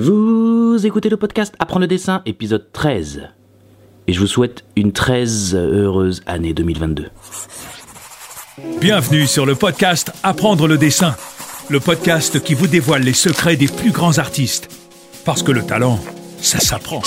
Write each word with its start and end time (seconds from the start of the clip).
Vous 0.00 0.78
écoutez 0.86 1.08
le 1.08 1.16
podcast 1.16 1.56
Apprendre 1.58 1.80
le 1.80 1.86
dessin, 1.88 2.22
épisode 2.24 2.70
13. 2.72 3.30
Et 4.06 4.12
je 4.12 4.20
vous 4.20 4.28
souhaite 4.28 4.62
une 4.76 4.92
très 4.92 5.54
heureuse 5.54 6.22
année 6.24 6.54
2022. 6.54 7.08
Bienvenue 8.80 9.26
sur 9.26 9.44
le 9.44 9.56
podcast 9.56 10.12
Apprendre 10.22 10.68
le 10.68 10.78
dessin, 10.78 11.16
le 11.68 11.80
podcast 11.80 12.40
qui 12.44 12.54
vous 12.54 12.68
dévoile 12.68 13.02
les 13.02 13.12
secrets 13.12 13.56
des 13.56 13.66
plus 13.66 13.90
grands 13.90 14.18
artistes. 14.18 14.68
Parce 15.24 15.42
que 15.42 15.50
le 15.50 15.66
talent, 15.66 15.98
ça 16.40 16.60
s'apprend. 16.60 17.02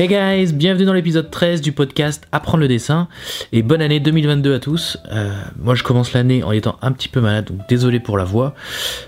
Hey 0.00 0.08
guys, 0.08 0.54
bienvenue 0.54 0.86
dans 0.86 0.94
l'épisode 0.94 1.30
13 1.30 1.60
du 1.60 1.72
podcast 1.72 2.26
Apprendre 2.32 2.60
le 2.62 2.68
dessin 2.68 3.06
et 3.52 3.60
bonne 3.60 3.82
année 3.82 4.00
2022 4.00 4.54
à 4.54 4.58
tous. 4.58 4.96
Euh, 5.12 5.30
moi 5.58 5.74
je 5.74 5.82
commence 5.82 6.14
l'année 6.14 6.42
en 6.42 6.52
étant 6.52 6.78
un 6.80 6.92
petit 6.92 7.10
peu 7.10 7.20
malade, 7.20 7.44
donc 7.44 7.68
désolé 7.68 8.00
pour 8.00 8.16
la 8.16 8.24
voix, 8.24 8.54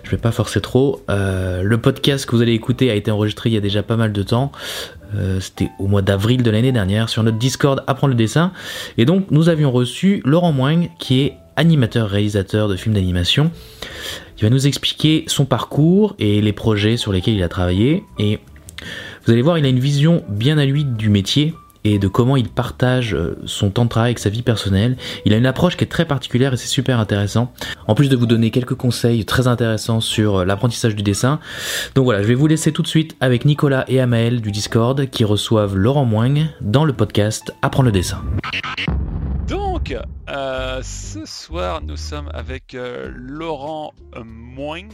je 0.03 0.11
vais 0.11 0.19
pas 0.19 0.33
forcer 0.33 0.61
trop. 0.61 1.03
Euh, 1.09 1.63
le 1.63 1.79
podcast 1.79 2.27
que 2.27 2.37
vous 2.37 2.43
allez 2.43 2.53
écouter 2.53 2.91
a 2.91 2.95
été 2.95 3.11
enregistré 3.11 3.49
il 3.49 3.55
y 3.55 3.57
a 3.57 3.63
déjà 3.63 3.83
pas 3.83 3.97
mal 3.97 4.13
de 4.13 4.23
temps. 4.23 4.53
Euh, 5.15 5.41
C'était 5.41 5.71
au 5.79 5.87
mois 5.87 6.03
d'avril 6.03 6.43
de 6.43 6.51
l'année 6.51 6.73
dernière 6.73 7.09
sur 7.09 7.23
notre 7.23 7.39
Discord 7.39 7.83
Apprendre 7.87 8.11
le 8.11 8.19
dessin. 8.19 8.53
Et 8.99 9.07
donc 9.07 9.31
nous 9.31 9.49
avions 9.49 9.71
reçu 9.71 10.21
Laurent 10.27 10.53
Moing 10.53 10.89
qui 10.99 11.23
est 11.23 11.37
animateur 11.57 12.11
réalisateur 12.11 12.69
de 12.69 12.77
films 12.77 12.97
d'animation. 12.97 13.51
Il 14.37 14.43
va 14.43 14.51
nous 14.51 14.67
expliquer 14.67 15.25
son 15.27 15.47
parcours 15.47 16.15
et 16.19 16.43
les 16.43 16.53
projets 16.53 16.99
sur 16.99 17.13
lesquels 17.13 17.35
il 17.37 17.43
a 17.43 17.49
travaillé 17.49 18.05
vous 19.25 19.33
allez 19.33 19.43
voir, 19.43 19.59
il 19.59 19.65
a 19.65 19.69
une 19.69 19.79
vision 19.79 20.25
bien 20.29 20.59
à 20.59 20.65
lui 20.65 20.85
du 20.85 21.09
métier 21.09 21.55
et 21.85 21.99
de 21.99 22.09
comment 22.09 22.37
il 22.37 22.49
partage 22.49 23.15
euh, 23.15 23.39
son 23.45 23.71
temps 23.71 23.85
de 23.85 23.89
travail 23.89 24.11
avec 24.11 24.19
sa 24.19 24.31
vie 24.31 24.43
personnelle. 24.43 24.97
Il 25.25 25.33
a 25.33 25.37
une 25.37 25.47
approche 25.47 25.77
qui 25.77 25.85
est 25.85 25.89
très 25.89 26.05
particulière 26.05 26.53
et 26.53 26.57
c'est 26.57 26.69
super 26.69 26.99
intéressant. 26.99 27.53
En 27.89 27.95
plus 27.95 28.09
de 28.09 28.17
vous 28.17 28.27
donner 28.27 28.51
quelques 28.51 28.75
conseils 28.75 29.25
très 29.25 29.47
intéressants 29.47 30.01
sur 30.01 30.39
euh, 30.39 30.45
l'apprentissage 30.45 30.95
du 30.95 31.03
dessin. 31.03 31.41
Donc 31.95 32.05
voilà, 32.05 32.23
je 32.23 32.29
vais 32.29 32.35
vous 32.35 32.47
laisser 32.47 32.73
tout 32.73 32.83
de 32.83 32.89
suite 32.89 33.17
avec 33.21 33.45
Nicolas 33.45 33.85
et 33.89 34.01
Amael 34.01 34.41
du 34.41 34.51
Discord 34.51 35.09
qui 35.11 35.25
reçoivent 35.25 35.77
Laurent 35.77 36.05
Moing 36.05 36.47
dans 36.61 36.85
le 36.85 36.93
podcast 36.93 37.53
Apprendre 37.63 37.87
le 37.87 37.93
dessin. 37.93 38.23
Donc, 39.49 39.97
euh, 40.31 40.81
ce 40.83 41.25
soir, 41.27 41.83
nous 41.83 41.97
sommes 41.97 42.31
avec 42.33 42.77
Laurent 43.09 43.93
Moing. 44.25 44.89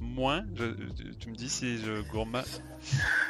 Moins, 0.00 0.44
je- 0.56 1.12
tu- 1.18 1.30
me 1.30 1.34
dis 1.34 1.48
si 1.48 1.78
je 1.78 2.02
gourmand. 2.10 2.42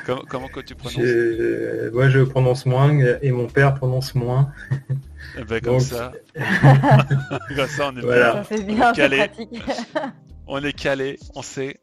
Comment, 0.06 0.22
comment 0.28 0.48
que 0.48 0.60
tu 0.60 0.74
prononces 0.74 1.00
Je, 1.00 1.90
ouais, 1.90 2.10
je 2.10 2.20
prononce 2.20 2.66
moins 2.66 2.96
et 3.22 3.30
mon 3.32 3.46
père 3.46 3.74
prononce 3.74 4.14
moins. 4.14 4.52
Eh 5.38 5.44
ben, 5.44 5.60
Comme 5.60 5.74
donc- 5.74 5.82
ça. 5.82 6.12
comme 7.56 7.66
ça, 7.68 7.90
on 7.92 7.96
est 7.96 8.00
Voilà. 8.00 8.42
bien. 8.66 8.92
Calé. 8.92 9.30
On 10.50 10.64
est 10.64 10.72
calé, 10.72 11.18
on 11.34 11.42
sait. 11.42 11.78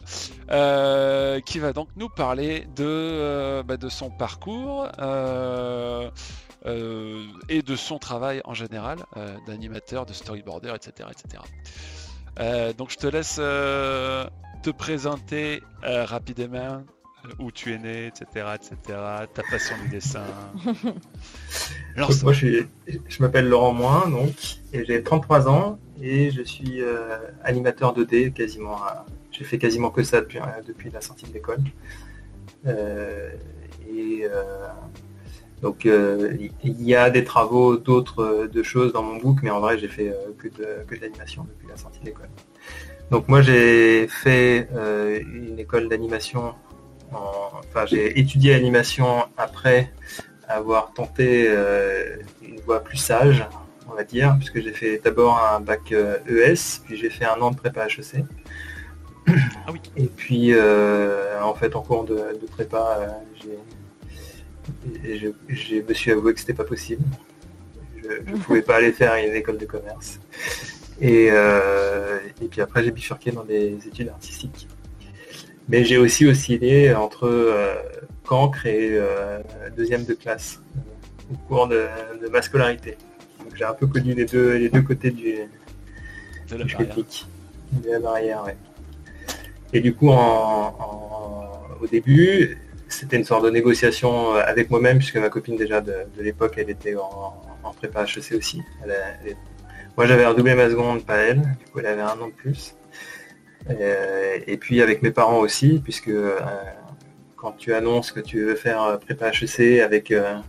Euh, 0.49 1.39
qui 1.41 1.59
va 1.59 1.71
donc 1.71 1.87
nous 1.97 2.09
parler 2.09 2.67
de, 2.75 2.83
euh, 2.83 3.61
bah, 3.61 3.77
de 3.77 3.89
son 3.89 4.09
parcours 4.09 4.87
euh, 4.97 6.09
euh, 6.65 7.25
et 7.47 7.61
de 7.61 7.75
son 7.75 7.99
travail 7.99 8.41
en 8.43 8.55
général, 8.55 8.97
euh, 9.17 9.35
d'animateur, 9.45 10.07
de 10.07 10.13
storyboarder, 10.13 10.73
etc. 10.75 11.07
etc. 11.11 11.43
Euh, 12.39 12.73
donc 12.73 12.89
je 12.89 12.97
te 12.97 13.05
laisse 13.05 13.37
euh, 13.37 14.25
te 14.65 14.71
présenter 14.71 15.61
euh, 15.83 16.05
rapidement 16.05 16.81
euh, 17.25 17.29
où 17.37 17.51
tu 17.51 17.71
es 17.71 17.77
né, 17.77 18.07
etc. 18.07 18.25
etc. 18.55 18.75
ta 19.31 19.43
passion 19.51 19.75
du 19.83 19.89
dessin. 19.89 20.23
Lance. 21.95 22.23
moi, 22.23 22.33
je, 22.33 22.37
suis- 22.47 22.67
je 23.07 23.21
m'appelle 23.21 23.47
Laurent 23.47 23.73
Moins, 23.73 24.09
donc, 24.09 24.33
et 24.73 24.83
j'ai 24.83 25.03
33 25.03 25.47
ans 25.47 25.77
et 26.01 26.31
je 26.31 26.41
suis 26.41 26.81
euh, 26.81 27.19
animateur 27.43 27.95
2D 27.95 28.33
quasiment. 28.33 28.77
à- 28.77 29.05
J'ai 29.31 29.43
fait 29.43 29.59
quasiment 29.59 29.91
que 29.91 30.01
ça 30.01 30.21
depuis, 30.21 30.39
depuis 30.67 30.89
la 30.89 31.01
sortie 31.01 31.27
de 31.27 31.33
l'école. 31.33 31.59
Euh, 32.65 33.29
et 33.87 34.25
euh, 34.25 34.67
donc, 35.61 35.85
il 35.85 36.81
y 36.81 36.95
a 36.95 37.11
des 37.11 37.23
travaux 37.23 37.77
d'autres 37.77 38.47
de 38.51 38.63
choses 38.63 38.93
dans 38.93 39.03
mon 39.03 39.17
book, 39.17 39.37
mais 39.43 39.51
en 39.51 39.59
vrai, 39.59 39.77
j'ai 39.77 39.87
fait 39.89 40.11
que 40.39 40.47
de, 40.47 40.83
que 40.87 40.95
de 40.95 41.01
l'animation 41.01 41.43
depuis 41.43 41.67
la 41.67 41.77
sortie 41.77 41.99
de 41.99 42.05
l'école. 42.05 42.29
Donc, 43.11 43.27
moi, 43.27 43.41
j'ai 43.41 44.07
fait 44.07 44.67
euh, 44.75 45.19
une 45.21 45.59
école 45.59 45.89
d'animation. 45.89 46.53
en- 47.11 47.51
Enfin, 47.67 47.85
j'ai 47.85 48.19
étudié 48.19 48.53
l'animation 48.53 49.25
après 49.37 49.91
avoir 50.47 50.93
tenté 50.93 51.45
euh, 51.47 52.17
une 52.41 52.59
voie 52.61 52.83
plus 52.83 52.97
sage, 52.97 53.45
on 53.89 53.93
va 53.95 54.03
dire, 54.03 54.35
puisque 54.37 54.61
j'ai 54.61 54.71
fait 54.71 55.01
d'abord 55.03 55.37
un 55.39 55.59
bac 55.59 55.91
euh, 55.91 56.17
ES, 56.27 56.79
puis 56.85 56.95
j'ai 56.97 57.09
fait 57.09 57.25
un 57.25 57.39
an 57.41 57.51
de 57.51 57.57
prépa 57.57 57.85
HEC. 57.87 58.23
Ah 59.27 59.71
oui. 59.71 59.81
Et 59.97 60.05
puis, 60.07 60.53
en 61.41 61.53
fait, 61.55 61.75
en 61.75 61.81
cours 61.81 62.03
de, 62.05 62.15
de 62.15 62.45
prépa, 62.49 63.07
je 65.03 65.79
me 65.87 65.93
suis 65.93 66.11
avoué 66.11 66.33
que 66.33 66.39
c'était 66.39 66.53
pas 66.53 66.63
possible. 66.63 67.03
Je 68.03 68.31
ne 68.31 68.37
pouvais 68.37 68.61
pas 68.61 68.75
aller 68.77 68.91
faire 68.91 69.15
une 69.15 69.33
école 69.35 69.57
de 69.57 69.65
commerce. 69.65 70.19
Et, 71.01 71.27
euh, 71.31 72.19
et 72.41 72.45
puis 72.47 72.61
après, 72.61 72.83
j'ai 72.83 72.91
bifurqué 72.91 73.31
dans 73.31 73.43
des 73.43 73.77
études 73.87 74.09
artistiques. 74.09 74.67
Mais 75.67 75.83
j'ai 75.83 75.97
aussi 75.97 76.25
oscillé 76.25 76.93
entre 76.93 77.25
euh, 77.27 77.75
cancre 78.23 78.65
et 78.67 78.89
euh, 78.93 79.39
deuxième 79.75 80.05
de 80.05 80.13
classe 80.13 80.61
au 81.31 81.35
cours 81.47 81.67
de, 81.67 81.85
de 82.21 82.27
ma 82.29 82.41
scolarité. 82.41 82.97
Donc 83.39 83.55
j'ai 83.55 83.63
un 83.65 83.73
peu 83.73 83.87
connu 83.87 84.13
les 84.13 84.25
deux, 84.25 84.53
les 84.57 84.69
deux 84.69 84.83
côtés 84.83 85.09
du, 85.11 85.33
de 86.49 86.55
la 86.55 86.63
du 86.63 86.75
barrière. 86.75 86.95
de 87.83 87.89
la 87.91 87.99
barrière. 87.99 88.43
ouais. 88.45 88.55
Et 89.73 89.81
du 89.81 89.93
coup, 89.93 90.09
en- 90.09 90.75
en- 90.79 91.51
au 91.81 91.87
début, 91.87 92.57
c'était 92.87 93.17
une 93.17 93.25
sorte 93.25 93.43
de 93.45 93.49
négociation 93.49 94.33
avec 94.35 94.69
moi-même, 94.69 94.99
puisque 94.99 95.17
ma 95.17 95.29
copine 95.29 95.57
déjà 95.57 95.81
de, 95.81 95.93
de 96.15 96.21
l'époque, 96.23 96.53
elle 96.57 96.69
était 96.69 96.95
en, 96.95 97.33
en 97.63 97.73
prépa 97.73 98.03
HEC 98.05 98.33
aussi. 98.37 98.61
Elle 98.83 98.95
elle 99.25 99.35
Moi, 99.97 100.07
j'avais 100.07 100.25
redoublé 100.25 100.55
ma 100.55 100.69
seconde, 100.69 101.05
pas 101.05 101.17
elle. 101.17 101.41
Du 101.41 101.65
coup, 101.71 101.79
elle 101.79 101.85
avait 101.85 102.01
un 102.01 102.19
an 102.19 102.27
de 102.27 102.33
plus. 102.33 102.75
Euh, 103.69 104.39
et 104.45 104.57
puis 104.57 104.81
avec 104.81 105.01
mes 105.01 105.11
parents 105.11 105.39
aussi, 105.39 105.79
puisque 105.81 106.09
euh, 106.09 106.37
quand 107.37 107.53
tu 107.53 107.73
annonces 107.73 108.11
que 108.11 108.19
tu 108.19 108.43
veux 108.43 108.55
faire 108.55 108.83
euh, 108.83 108.97
prépa 108.97 109.29
HEC 109.29 109.79
avec 109.79 110.11
un, 110.11 110.43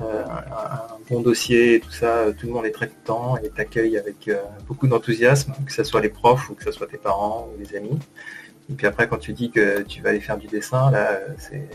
un 0.00 0.98
bon 1.10 1.20
dossier 1.20 1.74
et 1.74 1.80
tout 1.80 1.90
ça, 1.90 2.26
tout 2.36 2.46
le 2.46 2.52
monde 2.52 2.64
est 2.64 2.70
très 2.70 2.88
content 2.88 3.36
et 3.36 3.50
t'accueille 3.50 3.98
avec 3.98 4.30
beaucoup 4.66 4.86
d'enthousiasme, 4.86 5.52
que 5.66 5.72
ce 5.72 5.84
soit 5.84 6.00
les 6.00 6.08
profs 6.08 6.48
ou 6.48 6.54
que 6.54 6.64
ce 6.64 6.72
soit 6.72 6.86
tes 6.86 6.98
parents 6.98 7.48
ou 7.52 7.60
les 7.60 7.76
amis. 7.76 7.98
Et 8.70 8.74
puis 8.74 8.86
après, 8.86 9.08
quand 9.08 9.18
tu 9.18 9.32
dis 9.32 9.50
que 9.50 9.82
tu 9.82 10.00
vas 10.00 10.10
aller 10.10 10.20
faire 10.20 10.38
du 10.38 10.46
dessin, 10.46 10.90
là, 10.90 11.18
c'est 11.36 11.68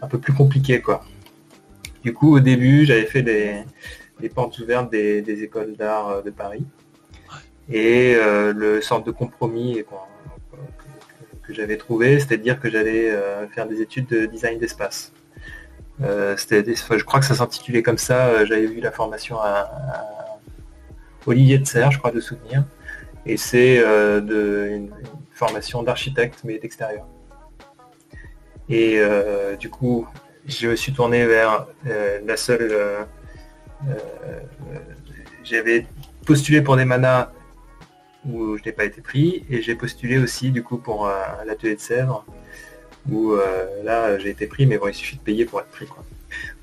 un 0.00 0.08
peu 0.08 0.18
plus 0.18 0.32
compliqué, 0.34 0.80
quoi. 0.80 1.04
Du 2.04 2.12
coup, 2.12 2.36
au 2.36 2.40
début, 2.40 2.84
j'avais 2.84 3.06
fait 3.06 3.22
des, 3.22 3.64
des 4.22 4.30
portes 4.30 4.58
ouvertes 4.62 4.90
des, 4.90 5.20
des 5.20 5.42
écoles 5.42 5.74
d'art 5.76 6.08
euh, 6.08 6.22
de 6.22 6.30
Paris. 6.30 6.64
Et 7.70 8.14
euh, 8.16 8.52
le 8.64 8.80
centre 8.80 9.04
de 9.04 9.10
compromis 9.22 9.84
qu'on- 9.88 9.96
que, 10.50 11.46
que 11.46 11.52
j'avais 11.54 11.76
trouvé, 11.76 12.18
c'était 12.20 12.38
de 12.38 12.42
dire 12.42 12.58
que 12.60 12.68
j'allais 12.70 13.10
euh, 13.10 13.46
faire 13.54 13.66
des 13.72 13.80
études 13.86 14.06
de 14.06 14.20
design 14.26 14.58
d'espace. 14.58 15.12
Euh, 16.02 16.36
c'était 16.36 16.62
des- 16.62 16.72
enfin, 16.84 16.96
je 16.98 17.04
crois 17.04 17.20
que 17.20 17.26
ça 17.26 17.34
s'intitulait 17.34 17.82
comme 17.82 17.98
ça. 17.98 18.18
euh, 18.28 18.46
J'avais 18.46 18.66
vu 18.66 18.80
la 18.80 18.90
formation 18.90 19.36
à, 19.38 19.52
à 19.96 20.38
Olivier 21.26 21.58
de 21.58 21.66
Serre, 21.66 21.90
je 21.92 21.98
crois 21.98 22.10
de 22.10 22.20
souvenir. 22.20 22.64
Et 23.26 23.36
c'est 23.36 23.78
euh, 23.78 24.20
de, 24.20 24.66
une, 24.70 24.84
une 24.86 24.92
formation 25.32 25.82
d'architecte, 25.82 26.40
mais 26.44 26.58
d'extérieur. 26.58 27.06
Et 28.68 28.94
euh, 28.98 29.54
du 29.56 29.68
coup, 29.70 30.08
je 30.46 30.68
me 30.68 30.76
suis 30.76 30.92
tourné 30.92 31.26
vers 31.26 31.66
euh, 31.86 32.20
la 32.26 32.36
seule... 32.36 32.72
euh, 33.88 34.40
J'avais 35.44 35.86
postulé 36.24 36.62
pour 36.62 36.76
des 36.76 36.84
manas 36.84 37.30
où 38.24 38.56
je 38.56 38.62
n'ai 38.64 38.72
pas 38.72 38.84
été 38.84 39.00
pris, 39.00 39.44
et 39.50 39.62
j'ai 39.62 39.74
postulé 39.74 40.18
aussi 40.18 40.50
du 40.50 40.62
coup 40.62 40.76
pour 40.78 41.06
euh, 41.06 41.12
l'atelier 41.44 41.74
de 41.74 41.80
Sèvres, 41.80 42.24
où 43.10 43.32
euh, 43.32 43.66
là 43.82 44.18
j'ai 44.18 44.30
été 44.30 44.46
pris, 44.46 44.66
mais 44.66 44.78
bon, 44.78 44.88
il 44.88 44.94
suffit 44.94 45.16
de 45.16 45.22
payer 45.22 45.44
pour 45.44 45.60
être 45.60 45.70
pris. 45.70 45.86
Quoi. 45.86 46.04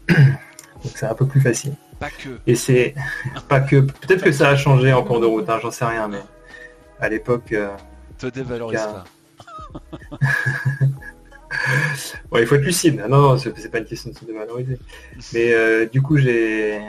Donc 0.16 0.94
c'est 0.95 1.06
un 1.06 1.16
peu 1.16 1.27
plus 1.27 1.42
facile. 1.42 1.74
Pas 2.00 2.10
que. 2.10 2.30
Et 2.48 2.56
c'est 2.56 2.95
pas 3.50 3.60
que 3.60 3.81
peut-être 3.81 4.24
que 4.24 4.31
ça 4.31 4.50
a 4.50 4.56
changé 4.56 4.94
en 4.94 5.04
cours 5.04 5.19
de 5.19 5.25
route, 5.25 5.50
hein, 5.50 5.60
j'en 5.62 5.71
sais 5.71 5.86
rien, 5.86 6.07
mais 6.07 6.21
à 7.00 7.10
l'époque, 7.10 7.51
euh, 7.51 7.69
Te 8.18 8.27
dévalorise 8.27 8.80
pas. 8.80 9.04
ouais, 12.31 12.42
il 12.42 12.48
faut 12.48 12.56
être 12.56 12.63
lucide. 12.63 13.04
Non, 13.10 13.36
non, 13.36 13.38
c'est 13.38 13.69
pas 13.69 13.80
une 13.80 13.86
question 13.86 14.12
de 14.12 14.18
se 14.18 14.25
dévaloriser. 14.25 14.80
Mais 15.33 15.86
du 15.88 16.01
coup, 16.01 16.18
j'ai 16.18 16.81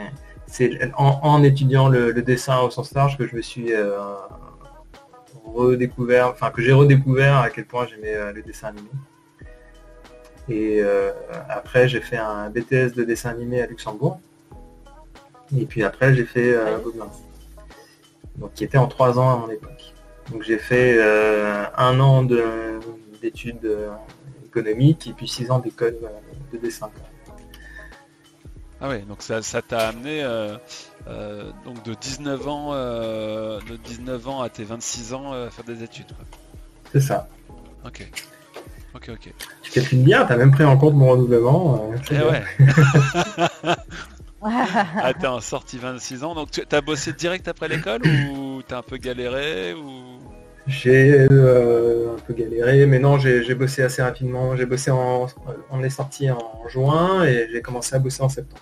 c'est 0.51 0.91
en, 0.97 1.19
en 1.23 1.43
étudiant 1.43 1.87
le, 1.87 2.11
le 2.11 2.21
dessin 2.21 2.59
au 2.59 2.69
sens 2.69 2.93
large 2.93 3.17
que 3.17 3.25
je 3.25 3.37
me 3.37 3.41
suis 3.41 3.73
euh, 3.73 3.97
redécouvert, 5.45 6.27
enfin 6.27 6.51
que 6.51 6.61
j'ai 6.61 6.73
redécouvert 6.73 7.37
à 7.37 7.49
quel 7.49 7.65
point 7.65 7.87
j'aimais 7.87 8.15
euh, 8.15 8.33
le 8.33 8.41
dessin 8.41 8.67
animé. 8.67 8.89
Et 10.49 10.81
après, 11.47 11.87
j'ai 11.87 12.01
fait 12.01 12.17
un 12.17 12.49
BTS 12.49 12.93
de 12.93 13.05
dessin 13.05 13.29
animé 13.29 13.61
à 13.61 13.67
Luxembourg. 13.67 14.19
Et 15.57 15.65
puis 15.65 15.83
après, 15.83 16.13
j'ai 16.13 16.25
fait 16.25 16.53
Gobelins. 16.83 17.11
Donc, 18.35 18.53
qui 18.53 18.65
était 18.65 18.77
en 18.77 18.87
trois 18.87 19.17
ans 19.17 19.29
à 19.33 19.37
mon 19.37 19.49
époque. 19.49 19.93
Donc, 20.29 20.43
j'ai 20.43 20.57
fait 20.57 20.99
un 21.77 21.99
an 22.01 22.27
d'études 23.21 23.77
économiques 24.45 25.07
et 25.07 25.13
puis 25.13 25.27
six 25.27 25.49
ans 25.51 25.59
d'école 25.59 25.97
de 26.51 26.57
dessin. 26.57 26.89
Ah 28.83 28.89
ouais, 28.89 29.03
donc 29.07 29.21
ça, 29.21 29.41
t'a 29.61 29.89
amené 29.89 30.23
euh, 30.23 30.57
euh, 31.07 31.51
donc 31.65 31.83
de 31.83 31.93
19 31.93 32.47
ans 32.47 32.69
euh, 32.71 33.59
de 33.69 33.75
19 33.77 34.27
ans 34.27 34.41
à 34.41 34.49
tes 34.49 34.63
26 34.63 35.13
ans 35.13 35.33
à 35.33 35.51
faire 35.51 35.65
des 35.65 35.83
études. 35.83 36.11
C'est 36.91 36.99
ça. 36.99 37.27
Ok. 37.85 38.09
Ok, 38.95 39.09
ok. 39.13 39.33
Tu 39.61 39.71
calcules 39.71 40.01
bien, 40.01 40.25
t'as 40.25 40.35
même 40.35 40.49
pris 40.49 40.63
en 40.63 40.77
compte 40.77 40.95
mon 40.95 41.11
renouvellement. 41.11 41.91
eh 42.09 42.15
ouais. 42.15 42.43
ah, 44.41 45.13
t'es 45.13 45.27
en 45.27 45.41
sortie 45.41 45.77
26 45.77 46.23
ans, 46.23 46.33
donc 46.33 46.49
tu 46.49 46.63
as 46.69 46.81
bossé 46.81 47.13
direct 47.13 47.47
après 47.47 47.67
l'école 47.67 48.01
ou 48.03 48.63
t'as 48.67 48.79
un 48.79 48.81
peu 48.81 48.97
galéré 48.97 49.75
ou? 49.75 50.17
J'ai 50.65 51.21
un 51.21 52.19
peu 52.25 52.33
galéré, 52.33 52.87
mais 52.87 52.97
non, 52.97 53.19
j'ai 53.19 53.53
bossé 53.53 53.83
assez 53.83 54.01
rapidement. 54.01 54.55
J'ai 54.55 54.65
bossé 54.65 54.89
en, 54.89 55.27
on 55.69 55.83
est 55.83 55.89
sorti 55.91 56.31
en 56.31 56.67
juin 56.67 57.23
et 57.25 57.47
j'ai 57.51 57.61
commencé 57.61 57.95
à 57.95 57.99
bosser 57.99 58.23
en 58.23 58.29
septembre. 58.29 58.61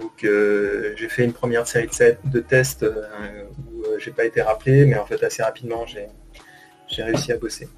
Donc 0.00 0.24
euh, 0.24 0.94
j'ai 0.96 1.08
fait 1.08 1.24
une 1.24 1.32
première 1.32 1.66
série 1.66 1.88
de, 2.24 2.40
tests 2.40 2.82
euh, 2.82 3.44
où 3.72 3.82
euh, 3.84 3.98
j'ai 3.98 4.10
pas 4.10 4.24
été 4.24 4.42
rappelé, 4.42 4.84
mais 4.86 4.96
en 4.96 5.06
fait 5.06 5.22
assez 5.22 5.42
rapidement 5.42 5.84
j'ai 5.86 7.02
réussi 7.02 7.32
à 7.32 7.36
bosser. 7.36 7.68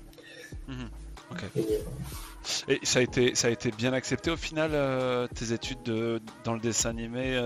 Mhm. 0.68 0.88
Et, 2.68 2.80
ça 2.82 2.98
a 2.98 3.02
été 3.02 3.34
ça 3.34 3.48
a 3.48 3.50
été 3.50 3.70
bien 3.70 3.92
accepté 3.92 4.30
au 4.30 4.36
final 4.36 4.70
tes 5.34 5.52
études 5.52 6.20
dans 6.44 6.54
le 6.54 6.60
dessin 6.60 6.90
animé 6.90 7.38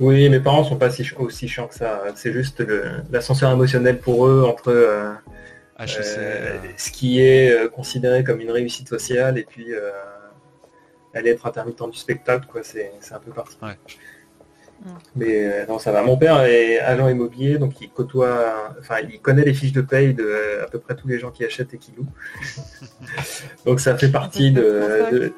Oui, 0.00 0.28
mes 0.30 0.40
parents 0.40 0.64
sont 0.64 0.76
pas 0.76 0.88
aussi 1.18 1.48
chiants 1.48 1.66
que 1.66 1.74
ça. 1.74 2.04
C'est 2.14 2.32
juste 2.32 2.64
l'ascenseur 3.10 3.50
émotionnel 3.52 3.98
pour 3.98 4.26
eux 4.26 4.44
entre 4.44 5.18
ce 5.86 6.90
qui 6.90 7.20
est 7.20 7.70
considéré 7.72 8.24
comme 8.24 8.40
une 8.40 8.50
réussite 8.50 8.88
sociale 8.88 9.38
et 9.38 9.44
puis 9.44 9.66
aller 11.14 11.30
être 11.30 11.46
intermittent 11.46 11.90
du 11.90 11.98
spectacle, 11.98 12.46
quoi, 12.50 12.62
c'est 12.62 12.92
un 13.10 13.18
peu 13.18 13.32
parti. 13.32 13.56
Mais 15.16 15.44
euh, 15.44 15.66
non, 15.66 15.78
ça 15.78 15.90
va. 15.90 16.02
Mon 16.02 16.16
père 16.16 16.42
est 16.42 16.78
agent 16.78 17.08
immobilier, 17.08 17.58
donc 17.58 17.80
il 17.80 17.90
côtoie, 17.90 18.74
enfin, 18.78 18.96
il 19.00 19.20
connaît 19.20 19.44
les 19.44 19.54
fiches 19.54 19.72
de 19.72 19.80
paye 19.80 20.14
de 20.14 20.22
euh, 20.22 20.64
à 20.64 20.68
peu 20.68 20.78
près 20.78 20.94
tous 20.94 21.08
les 21.08 21.18
gens 21.18 21.30
qui 21.30 21.44
achètent 21.44 21.74
et 21.74 21.78
qui 21.78 21.92
louent. 21.96 22.06
donc 23.66 23.80
ça 23.80 23.96
fait 23.96 24.10
partie 24.10 24.52
de, 24.52 25.32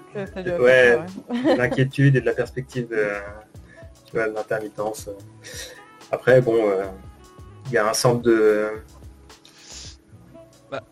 l'inquiétude 1.56 2.16
et 2.16 2.20
de 2.20 2.26
la 2.26 2.34
perspective 2.34 2.88
de, 2.88 4.20
l'intermittence. 4.20 5.08
Après, 6.12 6.40
bon, 6.42 6.56
euh, 6.56 6.84
il 7.66 7.72
y 7.72 7.78
a 7.78 7.88
un 7.88 7.94
centre 7.94 8.20
de 8.22 8.68
bah 10.70 10.82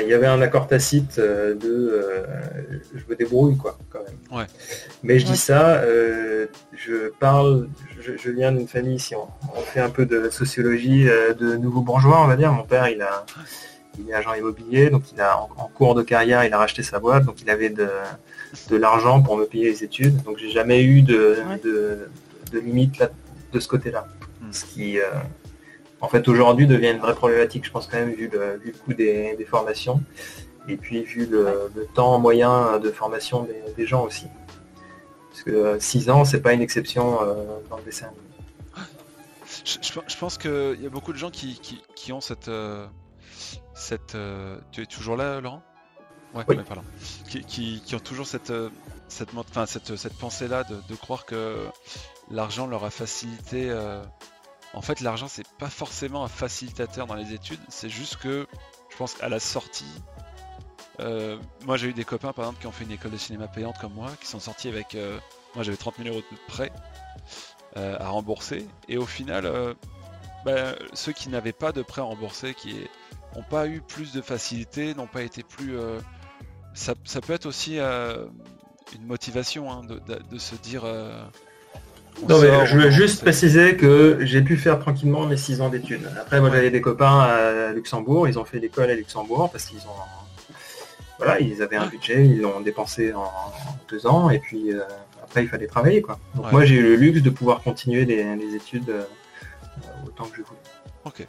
il 0.00 0.08
y 0.08 0.14
avait 0.14 0.26
un 0.26 0.40
accord 0.40 0.66
tacite 0.66 1.18
euh, 1.18 1.54
de 1.54 1.90
euh, 1.92 2.22
je 2.94 3.02
me 3.08 3.16
débrouille 3.16 3.56
quoi 3.56 3.78
quand 3.90 4.00
même. 4.00 4.46
Mais 5.02 5.18
je 5.18 5.26
dis 5.26 5.36
ça, 5.36 5.76
euh, 5.76 6.46
je 6.72 7.10
parle, 7.20 7.68
je, 8.00 8.30
viens 8.30 8.52
d'une 8.52 8.68
famille, 8.68 8.98
si 8.98 9.14
on, 9.14 9.28
fait 9.62 9.80
un 9.80 9.90
peu 9.90 10.06
de 10.06 10.30
sociologie 10.30 11.04
de 11.04 11.56
nouveaux 11.56 11.82
bourgeois, 11.82 12.22
on 12.22 12.26
va 12.26 12.36
dire. 12.36 12.52
Mon 12.52 12.64
père 12.64 12.88
il 12.88 13.02
a 13.02 13.24
il 13.98 14.08
est 14.10 14.14
agent 14.14 14.34
immobilier, 14.34 14.90
donc 14.90 15.12
il 15.12 15.20
a 15.20 15.40
en, 15.40 15.68
cours 15.74 15.94
de 15.96 16.02
carrière 16.02 16.44
il 16.44 16.52
a 16.52 16.58
racheté 16.58 16.84
sa 16.84 17.00
boîte, 17.00 17.24
donc 17.24 17.42
il 17.42 17.50
avait 17.50 17.70
de, 17.70 17.88
l'argent 18.70 19.22
pour 19.22 19.36
me 19.36 19.44
payer 19.44 19.66
les 19.66 19.84
études. 19.84 20.22
Donc 20.22 20.38
j'ai 20.38 20.50
jamais 20.50 20.82
eu 20.82 21.02
de, 21.02 21.38
de, 21.64 22.58
limite 22.58 23.02
de 23.52 23.60
ce 23.60 23.68
côté-là. 23.68 24.06
Hmm. 24.40 24.52
Ce 24.52 24.64
qui 24.64 24.98
en 26.00 26.08
fait 26.08 26.26
aujourd'hui 26.28 26.66
devient 26.66 26.90
une 26.90 26.98
vraie 26.98 27.14
problématique, 27.14 27.64
je 27.64 27.70
pense 27.70 27.86
quand 27.86 27.98
même, 27.98 28.12
vu 28.12 28.30
le, 28.32 28.60
coût 28.84 28.94
des, 28.94 29.36
formations 29.48 30.00
et 30.68 30.76
puis 30.76 31.02
vu 31.02 31.26
le, 31.26 31.70
temps 31.94 32.18
moyen 32.18 32.78
de 32.78 32.90
formation 32.90 33.46
des, 33.76 33.86
gens 33.86 34.04
aussi. 34.04 34.26
Parce 35.30 35.42
que 35.42 35.78
6 35.78 36.08
euh, 36.08 36.12
ans, 36.12 36.24
c'est 36.24 36.40
pas 36.40 36.52
une 36.52 36.60
exception 36.60 37.22
euh, 37.22 37.34
dans 37.70 37.78
le 37.78 37.84
dessin 37.84 38.10
Je, 39.64 40.16
pense 40.18 40.38
qu'il 40.38 40.78
y 40.80 40.86
a 40.86 40.90
beaucoup 40.90 41.12
de 41.12 41.18
gens 41.18 41.30
qui, 41.30 42.12
ont 42.12 42.20
cette. 42.20 42.48
Euh, 42.48 42.86
cette 43.74 44.16
tu 44.72 44.82
es 44.82 44.86
toujours 44.86 45.16
là, 45.16 45.40
Laurent? 45.40 45.62
Ouais, 46.34 46.44
pardon. 46.44 46.84
Qui, 47.26 47.82
ont 47.94 47.98
toujours 47.98 48.26
cette, 48.26 48.52
cette, 49.08 49.30
cette, 49.66 49.96
cette 49.96 50.18
pensée-là 50.18 50.64
de, 50.64 50.76
de, 50.88 50.94
croire 50.94 51.24
que 51.24 51.64
l'argent 52.30 52.66
leur 52.66 52.84
a 52.84 52.90
facilité 52.90 53.72
en 54.78 54.80
fait, 54.80 55.00
l'argent, 55.00 55.26
c'est 55.26 55.46
pas 55.58 55.68
forcément 55.68 56.22
un 56.22 56.28
facilitateur 56.28 57.08
dans 57.08 57.16
les 57.16 57.32
études, 57.32 57.58
c'est 57.68 57.88
juste 57.88 58.16
que 58.18 58.46
je 58.90 58.96
pense 58.96 59.14
qu'à 59.14 59.28
la 59.28 59.40
sortie, 59.40 59.92
euh, 61.00 61.36
moi 61.64 61.76
j'ai 61.76 61.88
eu 61.88 61.92
des 61.92 62.04
copains 62.04 62.32
par 62.32 62.44
exemple 62.44 62.60
qui 62.60 62.66
ont 62.68 62.72
fait 62.72 62.84
une 62.84 62.92
école 62.92 63.10
de 63.10 63.16
cinéma 63.16 63.48
payante 63.48 63.76
comme 63.80 63.94
moi, 63.94 64.12
qui 64.20 64.28
sont 64.28 64.38
sortis 64.38 64.68
avec. 64.68 64.94
Euh, 64.94 65.18
moi 65.56 65.64
j'avais 65.64 65.76
30 65.76 65.96
000 65.96 66.10
euros 66.10 66.22
de 66.30 66.36
prêt 66.46 66.70
euh, 67.76 67.96
à 67.98 68.08
rembourser, 68.08 68.68
et 68.88 68.98
au 68.98 69.06
final, 69.06 69.52
bah, 70.44 70.76
ceux 70.92 71.12
qui 71.12 71.28
n'avaient 71.28 71.52
pas 71.52 71.72
de 71.72 71.82
prêt 71.82 72.00
à 72.00 72.04
rembourser, 72.04 72.54
qui 72.54 72.76
n'ont 73.34 73.42
pas 73.42 73.66
eu 73.66 73.80
plus 73.80 74.12
de 74.12 74.20
facilité, 74.20 74.94
n'ont 74.94 75.08
pas 75.08 75.22
été 75.22 75.42
plus. 75.42 75.76
Ça, 76.72 76.94
peut 76.94 77.32
être 77.32 77.46
aussi 77.46 77.80
une 77.80 79.06
motivation 79.06 79.72
hein, 79.72 79.82
de, 79.82 80.38
se 80.38 80.54
dire 80.54 80.84
non, 82.28 82.40
mais 82.40 82.66
je 82.66 82.78
veux 82.78 82.90
juste 82.90 83.20
préciser 83.22 83.76
que 83.76 84.18
j'ai 84.20 84.42
pu 84.42 84.56
faire 84.56 84.78
tranquillement 84.78 85.26
mes 85.26 85.36
6 85.36 85.60
ans 85.60 85.68
d'études. 85.68 86.08
Après, 86.20 86.40
moi, 86.40 86.50
j'avais 86.50 86.70
des 86.70 86.80
copains 86.80 87.20
à 87.20 87.72
Luxembourg. 87.72 88.28
Ils 88.28 88.38
ont 88.38 88.44
fait 88.44 88.58
l'école 88.58 88.90
à 88.90 88.94
Luxembourg 88.94 89.50
parce 89.50 89.66
qu'ils 89.66 89.78
ont, 89.80 90.48
voilà, 91.18 91.40
ils 91.40 91.62
avaient 91.62 91.76
un 91.76 91.86
budget, 91.86 92.24
ils 92.24 92.40
l'ont 92.40 92.60
dépensé 92.60 93.12
en, 93.12 93.30
deux 93.88 94.06
ans. 94.06 94.30
Et 94.30 94.38
puis 94.38 94.72
euh, 94.72 94.80
après, 95.22 95.42
il 95.44 95.48
fallait 95.48 95.66
travailler, 95.66 96.02
quoi. 96.02 96.18
Donc 96.34 96.50
moi, 96.52 96.64
j'ai 96.64 96.76
eu 96.76 96.82
le 96.82 96.96
luxe 96.96 97.22
de 97.22 97.30
pouvoir 97.30 97.62
continuer 97.62 98.04
les, 98.04 98.54
études 98.54 98.90
euh, 98.90 99.02
autant 100.06 100.24
que 100.24 100.36
je 100.36 100.42
voulais. 100.42 100.58
Ok. 101.04 101.26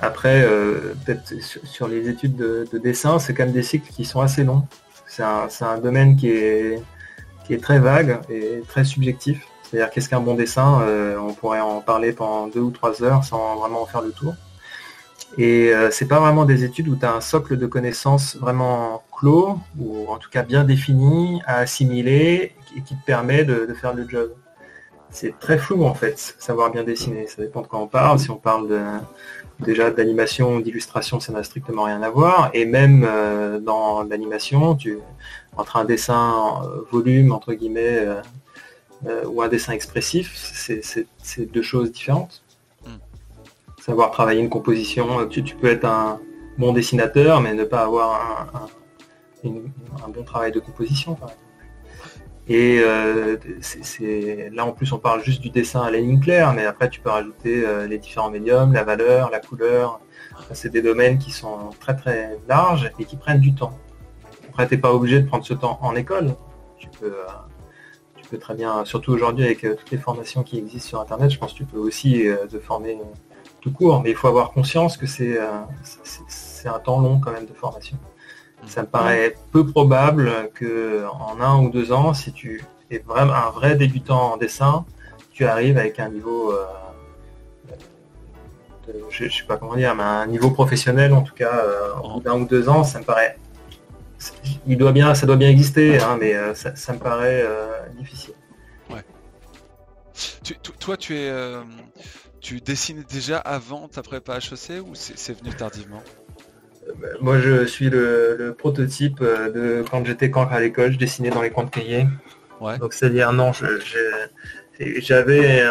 Après, 0.00 0.42
euh, 0.42 0.94
peut-être 1.04 1.42
sur, 1.42 1.88
les 1.88 2.08
études 2.08 2.36
de, 2.36 2.78
dessin, 2.78 3.18
c'est 3.18 3.32
quand 3.32 3.44
même 3.44 3.54
des 3.54 3.62
cycles 3.62 3.90
qui 3.90 4.04
sont 4.04 4.20
assez 4.20 4.44
longs. 4.44 4.64
C'est 5.06 5.22
un, 5.22 5.48
un, 5.62 5.78
domaine 5.78 6.16
qui 6.16 6.28
est, 6.28 6.82
qui 7.46 7.54
est 7.54 7.62
très 7.62 7.78
vague 7.78 8.20
et 8.28 8.62
très 8.68 8.84
subjectif. 8.84 9.47
C'est-à-dire 9.70 9.90
qu'est-ce 9.90 10.08
qu'un 10.08 10.20
bon 10.20 10.34
dessin 10.34 10.80
euh, 10.82 11.18
On 11.18 11.34
pourrait 11.34 11.60
en 11.60 11.80
parler 11.80 12.12
pendant 12.12 12.46
deux 12.46 12.60
ou 12.60 12.70
trois 12.70 13.02
heures 13.02 13.24
sans 13.24 13.56
vraiment 13.56 13.82
en 13.82 13.86
faire 13.86 14.02
le 14.02 14.12
tour. 14.12 14.34
Et 15.36 15.72
euh, 15.74 15.90
c'est 15.90 16.08
pas 16.08 16.20
vraiment 16.20 16.46
des 16.46 16.64
études 16.64 16.88
où 16.88 16.96
tu 16.96 17.04
as 17.04 17.12
un 17.12 17.20
socle 17.20 17.58
de 17.58 17.66
connaissances 17.66 18.36
vraiment 18.36 19.02
clos, 19.12 19.58
ou 19.78 20.06
en 20.08 20.16
tout 20.16 20.30
cas 20.30 20.42
bien 20.42 20.64
défini, 20.64 21.42
à 21.46 21.58
assimiler, 21.58 22.54
et 22.76 22.82
qui 22.82 22.96
te 22.96 23.04
permet 23.04 23.44
de, 23.44 23.72
faire 23.74 23.92
le 23.92 24.08
job. 24.08 24.32
C'est 25.10 25.38
très 25.38 25.58
flou 25.58 25.84
en 25.84 25.94
fait, 25.94 26.18
savoir 26.38 26.70
bien 26.70 26.84
dessiner. 26.84 27.26
Ça 27.26 27.42
dépend 27.42 27.62
de 27.62 27.66
quoi 27.66 27.78
on 27.80 27.86
parle. 27.86 28.18
Si 28.18 28.30
on 28.30 28.36
parle 28.36 28.68
déjà 29.60 29.90
d'animation, 29.90 30.60
d'illustration, 30.60 31.20
ça 31.20 31.32
n'a 31.32 31.42
strictement 31.42 31.84
rien 31.84 32.02
à 32.02 32.10
voir. 32.10 32.50
Et 32.54 32.64
même 32.64 33.04
euh, 33.06 33.58
dans 33.58 34.02
l'animation, 34.04 34.76
entre 35.56 35.76
un 35.76 35.84
dessin 35.84 36.62
volume, 36.90 37.32
entre 37.32 37.52
guillemets, 37.54 37.98
euh, 37.98 38.20
ou 39.04 39.42
un 39.42 39.48
dessin 39.48 39.72
expressif, 39.72 40.32
c'est 40.34 41.52
deux 41.52 41.62
choses 41.62 41.92
différentes. 41.92 42.42
Hmm. 42.84 42.98
Savoir 43.80 44.10
travailler 44.10 44.40
une 44.40 44.50
composition, 44.50 45.26
tu, 45.28 45.42
peux 45.42 45.68
être 45.68 45.84
un 45.84 46.20
bon 46.58 46.72
dessinateur, 46.72 47.40
mais 47.40 47.54
ne 47.54 47.64
pas 47.64 47.82
avoir 47.82 48.68
un, 49.44 50.08
bon 50.08 50.22
travail 50.24 50.52
de 50.52 50.60
composition, 50.60 51.16
Et 52.48 52.80
euh, 52.80 53.36
là 54.52 54.64
en 54.64 54.72
plus 54.72 54.92
on 54.92 54.98
parle 54.98 55.22
juste 55.22 55.40
du 55.40 55.50
dessin 55.50 55.82
à 55.82 55.90
la 55.90 55.98
ligne 55.98 56.20
claire, 56.20 56.52
mais 56.54 56.66
après 56.66 56.88
tu 56.88 57.00
peux 57.00 57.10
rajouter 57.10 57.64
euh, 57.64 57.86
les 57.86 57.98
différents 57.98 58.30
médiums, 58.30 58.72
la 58.72 58.84
valeur, 58.84 59.30
la 59.30 59.40
couleur. 59.40 60.00
c'est 60.52 60.70
des 60.70 60.82
domaines 60.82 61.18
qui 61.18 61.30
sont 61.30 61.70
très 61.80 61.94
très 61.94 62.38
larges 62.48 62.90
et 62.98 63.04
qui 63.04 63.16
prennent 63.16 63.40
du 63.40 63.54
temps. 63.54 63.78
Après 64.48 64.66
tu 64.66 64.74
n'es 64.74 64.80
pas 64.80 64.92
obligé 64.92 65.20
de 65.20 65.26
prendre 65.26 65.44
ce 65.44 65.54
temps 65.54 65.78
en 65.82 65.94
école. 65.94 66.34
Tu 66.78 66.88
peux, 66.88 67.14
très 68.36 68.54
bien, 68.54 68.84
surtout 68.84 69.12
aujourd'hui 69.12 69.44
avec 69.44 69.64
euh, 69.64 69.74
toutes 69.74 69.90
les 69.90 69.98
formations 69.98 70.42
qui 70.42 70.58
existent 70.58 70.88
sur 70.88 71.00
Internet, 71.00 71.30
je 71.30 71.38
pense 71.38 71.52
que 71.52 71.58
tu 71.58 71.64
peux 71.64 71.78
aussi 71.78 72.28
euh, 72.28 72.46
te 72.46 72.58
former 72.58 72.96
euh, 72.96 73.04
tout 73.60 73.72
court, 73.72 74.02
mais 74.02 74.10
il 74.10 74.16
faut 74.16 74.28
avoir 74.28 74.52
conscience 74.52 74.96
que 74.96 75.06
c'est 75.06 75.38
un 75.38 76.78
temps 76.80 77.00
long 77.00 77.18
quand 77.20 77.32
même 77.32 77.46
de 77.46 77.54
formation. 77.54 77.96
Ça 78.66 78.82
me 78.82 78.86
paraît 78.86 79.34
peu 79.52 79.64
probable 79.64 80.50
que 80.54 81.04
en 81.06 81.40
un 81.40 81.62
ou 81.62 81.70
deux 81.70 81.92
ans, 81.92 82.12
si 82.12 82.32
tu 82.32 82.62
es 82.90 82.98
vraiment 82.98 83.34
un 83.34 83.50
vrai 83.50 83.76
débutant 83.76 84.32
en 84.32 84.36
dessin, 84.36 84.84
tu 85.32 85.46
arrives 85.46 85.78
avec 85.78 85.98
un 86.00 86.08
niveau, 86.08 86.52
je, 89.10 89.28
sais 89.28 89.44
pas 89.44 89.56
comment 89.56 89.76
dire, 89.76 89.94
mais 89.94 90.02
un 90.02 90.26
niveau 90.26 90.50
professionnel 90.50 91.14
en 91.14 91.22
tout 91.22 91.34
cas, 91.34 91.64
en 92.02 92.18
d'un 92.20 92.40
ou 92.40 92.46
deux 92.46 92.68
ans, 92.68 92.84
ça 92.84 92.98
me 92.98 93.04
paraît 93.04 93.38
il 94.66 94.76
doit 94.76 94.92
bien, 94.92 95.14
ça 95.14 95.26
doit 95.26 95.36
bien 95.36 95.48
exister, 95.48 95.98
hein, 96.00 96.18
mais 96.20 96.34
ça, 96.54 96.92
me 96.92 96.98
paraît 96.98 97.44
difficile. 97.96 98.34
Ouais. 98.90 99.04
toi, 100.78 100.96
tu 100.96 101.16
es, 101.16 101.32
tu 102.40 102.60
dessinais 102.60 103.04
déjà 103.08 103.38
avant 103.38 103.88
ta 103.88 104.02
prépa 104.02 104.38
HEC 104.38 104.82
ou 104.86 104.94
c'est 104.94 105.38
venu 105.38 105.50
tardivement? 105.50 106.02
Moi, 107.20 107.38
je 107.38 107.66
suis 107.66 107.90
le, 107.90 108.54
prototype 108.56 109.20
de 109.20 109.84
quand 109.90 110.04
j'étais 110.04 110.30
quand 110.30 110.46
à 110.48 110.60
l'école, 110.60 110.92
je 110.92 110.98
dessinais 110.98 111.30
dans 111.30 111.42
les 111.42 111.50
coins 111.50 111.64
de 111.64 111.70
cahiers. 111.70 112.06
Donc, 112.80 112.92
c'est-à-dire, 112.92 113.32
non, 113.32 113.52
j'avais 114.78 115.62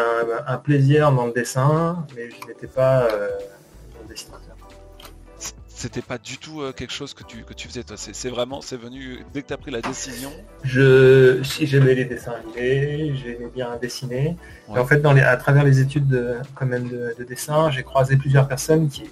un, 0.47 0.57
plaisir 0.57 1.11
dans 1.11 1.25
le 1.27 1.33
dessin, 1.33 2.05
mais 2.15 2.29
je 2.29 2.47
n'étais 2.47 2.67
pas 2.67 3.07
euh. 3.11 3.29
C'était 5.77 6.01
pas 6.01 6.17
du 6.17 6.39
tout 6.39 6.61
euh, 6.61 6.71
quelque 6.71 6.91
chose 6.91 7.13
que 7.13 7.23
tu, 7.23 7.43
que 7.43 7.53
tu 7.53 7.67
faisais, 7.67 7.83
toi. 7.83 7.97
C'est 7.97 8.29
vraiment, 8.29 8.61
c'est 8.61 8.77
venu 8.77 9.19
dès 9.31 9.43
que 9.43 9.47
tu 9.49 9.53
as 9.53 9.57
pris 9.57 9.69
la 9.69 9.81
décision. 9.81 10.31
Je, 10.63 11.43
si 11.43 11.67
j'aimais 11.67 11.93
les 11.93 12.05
dessins 12.05 12.31
animés, 12.31 13.13
j'aimais 13.15 13.51
bien 13.53 13.77
dessiner. 13.79 14.35
Et 14.75 14.79
en 14.79 14.87
fait, 14.87 15.01
dans 15.01 15.13
les, 15.13 15.21
à 15.21 15.37
travers 15.37 15.63
les 15.63 15.79
études 15.79 16.07
de, 16.07 16.37
quand 16.55 16.65
même 16.65 16.89
de, 16.89 17.23
dessin, 17.23 17.69
j'ai 17.69 17.83
croisé 17.83 18.17
plusieurs 18.17 18.47
personnes 18.47 18.89
qui, 18.89 19.03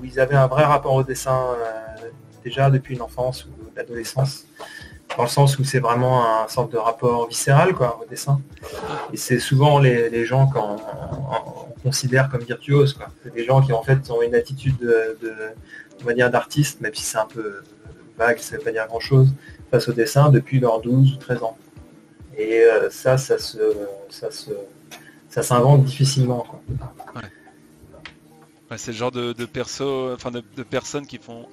où 0.00 0.04
ils 0.06 0.18
avaient 0.18 0.34
un 0.34 0.46
vrai 0.46 0.64
rapport 0.64 0.94
au 0.94 1.02
dessin 1.02 1.38
euh, 1.38 2.08
déjà 2.42 2.70
depuis 2.70 2.94
une 2.94 3.02
enfance 3.02 3.44
ou 3.44 3.50
l'adolescence 3.76 4.46
dans 5.16 5.22
le 5.22 5.28
sens 5.28 5.58
où 5.58 5.64
c'est 5.64 5.78
vraiment 5.78 6.42
un 6.42 6.48
sorte 6.48 6.72
de 6.72 6.76
rapport 6.76 7.28
viscéral 7.28 7.70
au 7.72 8.04
dessin. 8.08 8.40
Et 9.12 9.16
c'est 9.16 9.38
souvent 9.38 9.78
les, 9.78 10.24
gens 10.24 10.46
qu'on 10.46 10.76
considère 11.82 12.28
comme 12.28 12.42
virtuoses. 12.42 12.98
C'est 13.22 13.34
des 13.34 13.44
gens 13.44 13.62
qui 13.62 13.72
en 13.72 13.82
fait 13.82 14.10
ont 14.10 14.22
une 14.22 14.34
attitude 14.34 14.76
de, 14.78 15.16
d'artiste, 16.28 16.80
même 16.80 16.94
si 16.94 17.02
c'est 17.02 17.18
un 17.18 17.26
peu 17.26 17.62
vague, 18.18 18.38
ça 18.38 18.54
ne 18.54 18.58
veut 18.58 18.64
pas 18.64 18.72
dire 18.72 18.86
grand 18.86 19.00
chose, 19.00 19.28
face 19.70 19.88
au 19.88 19.92
dessin 19.92 20.30
depuis 20.30 20.60
leurs 20.60 20.80
12 20.80 21.14
ou 21.14 21.16
13 21.16 21.42
ans. 21.42 21.56
Et 22.36 22.60
euh, 22.60 22.90
ça, 22.90 23.16
ça 23.16 23.38
se, 23.38 23.58
ça 24.10 24.30
se, 24.30 24.50
ça 25.28 25.42
s'invente 25.42 25.84
difficilement. 25.84 26.46
c'est 28.76 28.92
le 28.92 28.96
genre 28.96 29.12
de, 29.12 29.32
perso, 29.46 30.12
enfin 30.12 30.30
de, 30.30 30.62
personnes 30.62 31.06
qui 31.06 31.18
font, 31.18 31.46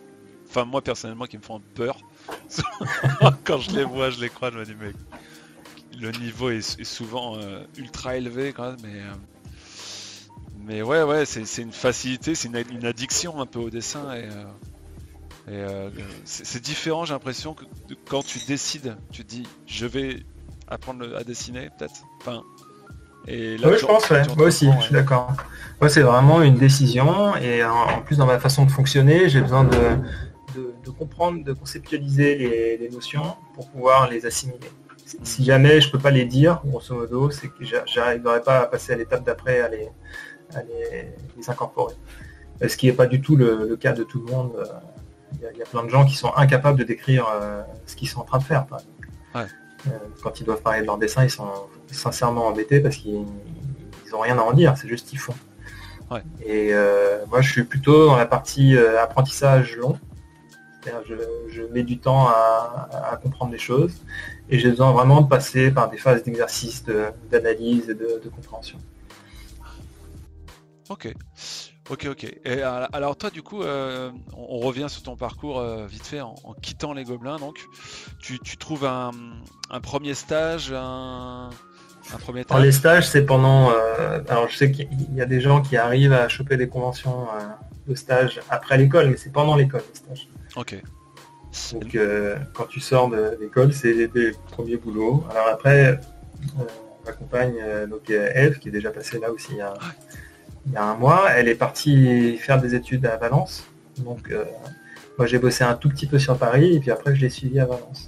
enfin 0.49 0.65
moi 0.65 0.81
personnellement 0.81 1.25
qui 1.25 1.37
me 1.37 1.43
font 1.43 1.61
peur 1.75 1.99
Quand 3.43 3.59
je 3.59 3.71
les 3.71 3.83
vois, 3.83 4.09
je 4.09 4.19
les 4.19 4.29
crois, 4.29 4.51
je 4.51 4.59
me 4.59 4.65
dis, 4.65 4.75
mais 4.79 4.91
le 5.99 6.11
niveau 6.11 6.49
est, 6.49 6.83
souvent 6.83 7.37
euh, 7.37 7.63
ultra 7.77 8.17
élevé 8.17 8.53
quand 8.53 8.69
même, 8.69 8.77
mais. 8.83 8.99
Euh, 8.99 9.13
mais 10.65 10.81
ouais, 10.81 11.03
ouais, 11.03 11.25
c'est 11.25 11.61
une 11.61 11.73
facilité, 11.73 12.35
c'est 12.35 12.47
une, 12.47 12.85
addiction 12.85 13.41
un 13.41 13.45
peu 13.45 13.59
au 13.59 13.69
dessin 13.69 14.13
et, 14.13 14.29
euh, 15.49 15.89
c'est 16.23 16.63
différent, 16.63 17.03
j'ai 17.03 17.13
l'impression 17.13 17.53
que 17.53 17.65
quand 18.07 18.23
tu 18.23 18.39
décides, 18.47 18.95
tu 19.11 19.25
te 19.25 19.29
dis 19.29 19.43
je 19.67 19.85
vais 19.85 20.23
apprendre 20.69 21.17
à 21.17 21.25
dessiner 21.25 21.69
peut-être. 21.77 22.05
Enfin, 22.21 22.43
et 23.27 23.57
là, 23.57 23.67
oui, 23.71 23.75
je 23.77 23.85
pense, 23.85 24.09
ouais. 24.09 24.21
moi 24.37 24.47
aussi, 24.47 24.69
je 24.79 24.83
suis 24.85 24.93
d'accord. 24.93 25.33
Moi, 25.81 25.89
c'est 25.89 26.01
vraiment 26.01 26.41
une 26.41 26.55
décision 26.55 27.35
et 27.35 27.61
en 27.65 28.01
plus 28.01 28.15
dans 28.15 28.25
ma 28.25 28.39
façon 28.39 28.63
de 28.63 28.71
fonctionner, 28.71 29.27
j'ai 29.27 29.41
besoin 29.41 29.65
de, 29.65 29.97
de, 30.55 30.91
comprendre, 30.91 31.43
de 31.43 31.53
conceptualiser 31.53 32.35
les, 32.77 32.89
notions 32.89 33.35
pour 33.55 33.69
pouvoir 33.69 34.09
les 34.09 34.25
assimiler. 34.25 34.69
Si 35.23 35.43
jamais 35.43 35.81
je 35.81 35.91
peux 35.91 35.99
pas 35.99 36.11
les 36.11 36.25
dire, 36.25 36.61
grosso 36.65 36.95
modo, 36.95 37.29
c'est 37.29 37.47
que 37.47 37.63
j'arriverai 37.85 38.41
pas 38.41 38.61
à 38.61 38.65
passer 38.65 38.93
à 38.93 38.95
l'étape 38.95 39.23
d'après 39.23 39.61
à, 39.61 39.69
les, 39.69 39.89
les, 41.37 41.49
incorporer. 41.49 41.95
Ce 42.67 42.77
qui 42.77 42.87
n'est 42.87 42.93
pas 42.93 43.07
du 43.07 43.21
tout 43.21 43.35
le, 43.35 43.75
cas 43.75 43.93
de 43.93 44.03
tout 44.03 44.23
le 44.25 44.31
monde. 44.31 44.51
Il 45.33 45.57
y, 45.57 45.61
a, 45.61 45.65
plein 45.65 45.83
de 45.83 45.89
gens 45.89 46.05
qui 46.05 46.15
sont 46.15 46.31
incapables 46.35 46.77
de 46.77 46.83
décrire 46.83 47.27
euh, 47.27 47.63
ce 47.85 47.95
qu'ils 47.95 48.07
sont 48.07 48.21
en 48.21 48.23
train 48.23 48.37
de 48.37 48.43
faire. 48.43 48.65
Euh, 49.35 49.91
quand 50.21 50.39
ils 50.39 50.45
doivent 50.45 50.61
parler 50.61 50.81
de 50.81 50.85
leur 50.85 50.97
dessin, 50.97 51.23
ils 51.23 51.29
sont 51.29 51.49
sincèrement 51.87 52.47
embêtés 52.47 52.79
parce 52.79 52.95
qu'ils 52.95 53.25
n'ont 54.11 54.19
rien 54.19 54.37
à 54.37 54.41
en 54.41 54.53
dire, 54.53 54.77
c'est 54.77 54.87
juste 54.87 55.09
qu'ils 55.09 55.19
font. 55.19 55.35
Et 56.45 56.69
euh, 56.71 57.25
moi, 57.27 57.41
je 57.41 57.51
suis 57.51 57.63
plutôt 57.63 58.05
dans 58.05 58.15
la 58.15 58.27
partie 58.27 58.77
apprentissage 58.77 59.75
long. 59.77 59.97
Je, 61.49 61.63
mets 61.71 61.83
du 61.83 61.97
temps 61.97 62.27
à, 62.27 63.19
comprendre 63.21 63.51
les 63.51 63.59
choses 63.59 64.01
et 64.49 64.59
j'ai 64.59 64.69
besoin 64.69 64.91
vraiment 64.91 65.21
de 65.21 65.27
passer 65.27 65.71
par 65.71 65.89
des 65.89 65.97
phases 65.97 66.23
d'exercice, 66.23 66.83
d'analyse 67.31 67.89
et 67.89 67.95
de, 67.95 68.29
compréhension. 68.35 68.79
Ok. 70.89 71.13
Ok, 71.89 72.07
ok. 72.09 72.23
Et 72.45 72.61
alors 72.61 73.17
toi, 73.17 73.29
du 73.29 73.41
coup, 73.41 73.61
euh, 73.61 74.09
on, 74.37 74.59
revient 74.59 74.85
sur 74.87 75.03
ton 75.03 75.17
parcours 75.17 75.59
euh, 75.59 75.85
vite 75.85 76.05
fait 76.05 76.21
en, 76.21 76.35
quittant 76.61 76.93
les 76.93 77.03
gobelins. 77.03 77.37
Donc, 77.37 77.59
tu, 78.19 78.39
trouves 78.57 78.85
un, 78.85 79.11
premier 79.81 80.13
stage, 80.13 80.71
un, 80.73 81.49
premier. 82.19 82.45
Alors, 82.49 82.63
les 82.63 82.71
stages, 82.71 83.07
c'est 83.09 83.25
pendant. 83.25 83.71
Euh, 83.71 84.21
alors, 84.29 84.47
je 84.47 84.55
sais 84.55 84.71
qu'il 84.71 85.13
y 85.13 85.21
a 85.21 85.25
des 85.25 85.41
gens 85.41 85.61
qui 85.61 85.75
arrivent 85.75 86.13
à 86.13 86.29
choper 86.29 86.55
des 86.55 86.69
conventions 86.69 87.27
de 87.87 87.95
stage 87.95 88.39
après 88.49 88.77
l'école, 88.77 89.09
mais 89.09 89.17
c'est 89.17 89.31
pendant 89.31 89.55
l'école 89.55 89.83
les 89.89 89.95
stages. 89.95 90.29
Ok. 90.55 90.81
Donc 91.73 91.95
euh, 91.95 92.37
quand 92.53 92.65
tu 92.65 92.79
sors 92.79 93.09
de 93.09 93.37
l'école, 93.39 93.73
c'est 93.73 93.93
les, 93.93 94.31
premiers 94.51 94.77
boulots. 94.77 95.23
Alors 95.29 95.47
après, 95.49 95.85
euh, 96.59 96.63
ma 97.05 97.11
compagne, 97.11 97.55
euh, 97.61 97.85
donc 97.85 98.09
Eve, 98.09 98.59
qui 98.59 98.69
est 98.69 98.71
déjà 98.71 98.91
passée 98.91 99.19
là 99.19 99.31
aussi 99.31 99.51
il 99.51 99.57
y, 100.71 100.75
a, 100.77 100.83
un 100.83 100.95
mois, 100.95 101.29
elle 101.35 101.47
est 101.47 101.55
partie 101.55 102.37
faire 102.37 102.59
des 102.59 102.73
études 102.73 103.05
à 103.05 103.17
Valence. 103.17 103.67
Donc 103.97 104.33
moi 105.17 105.27
j'ai 105.27 105.37
bossé 105.37 105.63
un 105.63 105.75
tout 105.75 105.89
petit 105.89 106.07
peu 106.07 106.17
sur 106.17 106.37
Paris 106.37 106.75
et 106.75 106.79
puis 106.79 106.89
après 106.89 107.13
je 107.15 107.21
l'ai 107.21 107.29
suivi 107.29 107.59
à 107.59 107.65
Valence. 107.65 108.07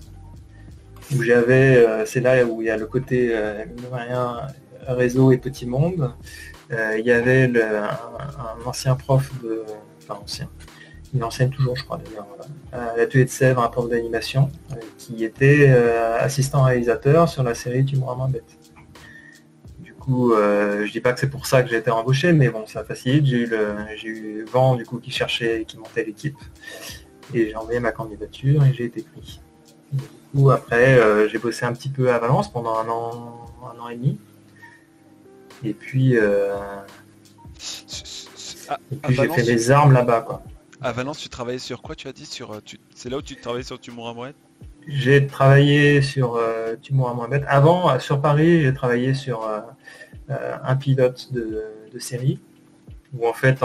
Où 1.16 1.22
j'avais, 1.22 2.06
c'est 2.08 2.22
là 2.22 2.44
où 2.46 2.62
il 2.62 2.68
y 2.68 2.72
a 2.72 2.78
le 2.78 2.88
côté 2.88 3.38
rien, 3.92 4.38
réseau 4.88 5.32
et 5.32 5.38
petit 5.38 5.68
monde. 5.68 6.14
il 6.72 7.06
y 7.06 7.12
avait 7.12 7.52
un, 7.60 7.84
un, 7.84 8.66
ancien 8.66 8.96
prof 8.96 9.30
de, 9.44 9.64
enfin 10.02 10.20
ancien, 10.24 10.50
il 11.13 11.24
enseigne 11.24 11.50
toujours, 11.50 11.75
je 11.75 11.83
crois 11.83 11.97
d'ailleurs, 11.97 12.27
à 12.71 12.97
l'atelier 12.97 13.25
de 13.25 13.29
Sèvres, 13.29 13.62
un 13.62 13.67
prof 13.69 13.89
d'animation, 13.89 14.50
euh, 14.71 14.75
qui 14.97 15.24
était 15.24 15.67
euh, 15.69 16.17
assistant 16.19 16.63
réalisateur 16.63 17.29
sur 17.29 17.43
la 17.43 17.55
série 17.55 17.85
Tu 17.85 17.95
mourras 17.97 18.15
moins 18.15 18.29
bête. 18.29 18.57
Du 19.79 19.93
coup, 19.93 20.33
euh, 20.33 20.85
je 20.85 20.91
dis 20.91 21.00
pas 21.00 21.13
que 21.13 21.19
c'est 21.19 21.29
pour 21.29 21.45
ça 21.45 21.63
que 21.63 21.69
j'ai 21.69 21.77
été 21.77 21.91
embauché, 21.91 22.33
mais 22.33 22.50
bon, 22.50 22.65
ça 22.67 22.83
facilite. 22.83 23.25
J'ai 23.25 23.38
eu, 23.38 23.45
le, 23.45 23.75
j'ai 23.95 24.09
eu 24.09 24.45
vent 24.45 24.75
du 24.75 24.85
coup 24.85 25.00
qui 25.00 25.12
cherchait, 25.12 25.65
qui 25.67 25.77
montait 25.77 26.03
l'équipe, 26.03 26.38
et 27.33 27.50
j'ai 27.50 27.55
envoyé 27.55 27.79
ma 27.79 27.91
candidature 27.91 28.63
et 28.65 28.74
j'ai 28.74 28.85
été 28.85 29.01
pris. 29.01 29.39
Du 29.91 30.03
coup, 30.33 30.51
après, 30.51 31.00
j'ai 31.29 31.38
bossé 31.38 31.65
un 31.65 31.74
petit 31.74 31.89
peu 31.89 32.12
à 32.12 32.19
Valence 32.19 32.51
pendant 32.51 32.75
un 32.77 32.89
an, 32.89 33.45
un 33.74 33.79
an 33.79 33.89
et 33.89 33.95
demi. 33.95 34.19
Et 35.63 35.74
puis, 35.74 36.17
j'ai 39.09 39.29
fait 39.29 39.43
mes 39.43 39.71
armes 39.71 39.93
là-bas, 39.93 40.21
quoi. 40.21 40.43
À 40.82 40.91
Valence, 40.91 41.20
tu 41.20 41.29
travaillais 41.29 41.60
sur 41.60 41.82
quoi 41.82 41.96
Tu 41.96 42.08
as 42.08 42.12
dit 42.12 42.25
sur. 42.25 42.51
Euh, 42.51 42.60
c'est 42.94 43.10
là 43.10 43.17
où 43.17 43.22
tu 43.22 43.36
travaillais 43.36 43.63
sur 43.63 43.79
Tumour 43.79 44.10
à 44.10 44.32
J'ai 44.88 45.25
travaillé 45.25 46.01
sur 46.01 46.36
euh, 46.36 46.75
Tumour 46.82 47.10
à 47.10 47.36
Avant, 47.48 47.89
euh, 47.89 48.00
sur 48.00 48.22
Paris, 48.22 48.62
j'ai 48.62 48.74
travaillé 48.74 49.13
sur 49.13 49.50
un 50.27 50.75
pilote 50.75 51.32
de, 51.32 51.63
série 52.00 52.39
où 53.13 53.25
en 53.25 53.34
fait 53.34 53.63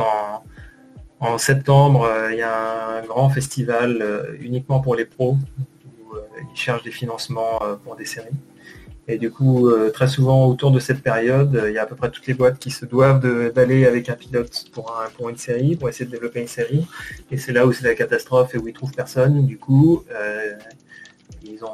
en, 1.18 1.38
septembre, 1.38 2.08
il 2.30 2.38
y 2.38 2.42
a 2.42 2.98
un 2.98 3.02
grand 3.02 3.28
festival 3.28 4.36
uniquement 4.40 4.80
pour 4.80 4.94
les 4.94 5.04
pros 5.04 5.36
où 5.88 6.14
ils 6.52 6.56
cherchent 6.56 6.84
des 6.84 6.92
financements 6.92 7.58
pour 7.82 7.96
des 7.96 8.04
séries. 8.04 8.28
Et 9.10 9.18
du 9.18 9.32
coup, 9.32 9.68
euh, 9.68 9.90
très 9.90 10.06
souvent 10.06 10.46
autour 10.46 10.70
de 10.70 10.78
cette 10.78 11.02
période, 11.02 11.56
euh, 11.56 11.68
il 11.68 11.74
y 11.74 11.78
a 11.78 11.82
à 11.82 11.86
peu 11.86 11.96
près 11.96 12.12
toutes 12.12 12.28
les 12.28 12.34
boîtes 12.34 12.60
qui 12.60 12.70
se 12.70 12.86
doivent 12.86 13.20
d'aller 13.52 13.84
avec 13.84 14.08
un 14.08 14.14
pilote 14.14 14.66
pour, 14.72 15.28
une 15.28 15.36
série, 15.36 15.74
pour 15.74 15.88
essayer 15.88 16.06
de 16.06 16.12
développer 16.12 16.40
une 16.40 16.46
série. 16.46 16.86
Et 17.32 17.36
c'est 17.36 17.50
là 17.50 17.66
où 17.66 17.72
c'est 17.72 17.84
la 17.84 17.96
catastrophe 17.96 18.54
et 18.54 18.58
où 18.58 18.68
ils 18.68 18.72
trouvent 18.72 18.92
personne. 18.92 19.46
Du 19.46 19.58
coup, 19.58 20.04
euh, 20.12 20.52
ils 21.42 21.64
ont 21.64 21.72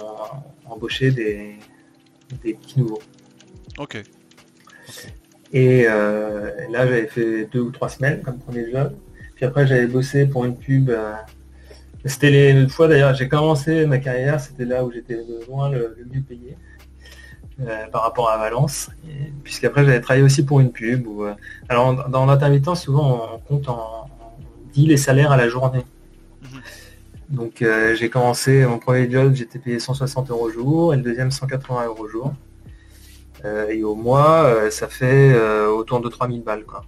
embauché 0.64 1.10
des, 1.10 1.56
petits 2.40 2.80
nouveaux. 2.80 3.02
Ok. 3.76 4.02
Et 5.52 5.84
là, 5.84 6.86
j'avais 6.86 7.06
fait 7.06 7.44
deux 7.52 7.60
ou 7.60 7.70
trois 7.70 7.90
semaines 7.90 8.22
comme 8.22 8.38
premier 8.38 8.70
job. 8.72 8.94
Puis 9.34 9.44
après, 9.44 9.66
j'avais 9.66 9.86
bossé 9.86 10.24
pour 10.24 10.46
une 10.46 10.56
pub. 10.56 10.90
c'était 12.06 12.30
les 12.30 12.66
fois 12.68 12.88
d'ailleurs, 12.88 13.14
j'ai 13.14 13.28
commencé 13.28 13.84
ma 13.84 13.98
carrière, 13.98 14.40
c'était 14.40 14.64
là 14.64 14.86
où 14.86 14.90
j'étais 14.90 15.18
loin 15.46 15.68
le 15.68 15.94
mieux 16.10 16.22
payé. 16.22 16.56
Euh, 17.58 17.86
par 17.86 18.02
rapport 18.02 18.28
à 18.28 18.36
Valence. 18.36 18.90
Puisqu'après 19.42 19.82
j'avais 19.82 20.02
travaillé 20.02 20.22
aussi 20.22 20.44
pour 20.44 20.60
une 20.60 20.72
pub. 20.72 21.06
Où, 21.06 21.24
euh, 21.24 21.34
alors 21.70 22.06
dans 22.10 22.26
l'intermittent 22.26 22.74
souvent 22.74 23.30
on 23.32 23.38
compte 23.38 23.70
en, 23.70 24.10
dit 24.74 24.86
les 24.86 24.98
salaires 24.98 25.32
à 25.32 25.38
la 25.38 25.48
journée. 25.48 25.86
Mhm. 26.42 26.60
Donc 27.30 27.62
euh, 27.62 27.94
j'ai 27.94 28.10
commencé 28.10 28.66
mon 28.66 28.78
premier 28.78 29.10
job, 29.10 29.32
j'étais 29.32 29.58
payé 29.58 29.78
160 29.78 30.30
euros 30.30 30.50
jour 30.50 30.92
et 30.92 30.98
le 30.98 31.02
deuxième 31.02 31.30
180 31.30 31.86
euros 31.86 32.06
jour. 32.08 32.34
et 33.70 33.82
au 33.82 33.94
mois, 33.94 34.70
ça 34.70 34.88
fait 34.88 35.34
autour 35.66 36.00
de 36.00 36.08
3000 36.10 36.42
balles. 36.42 36.64
Quoi. 36.64 36.84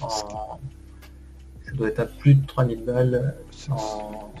Ça 0.00 1.72
doit 1.72 1.88
être 1.88 2.00
à 2.00 2.06
plus 2.06 2.34
de 2.34 2.46
3000 2.46 2.84
balles 2.84 3.36
en, 3.70 4.32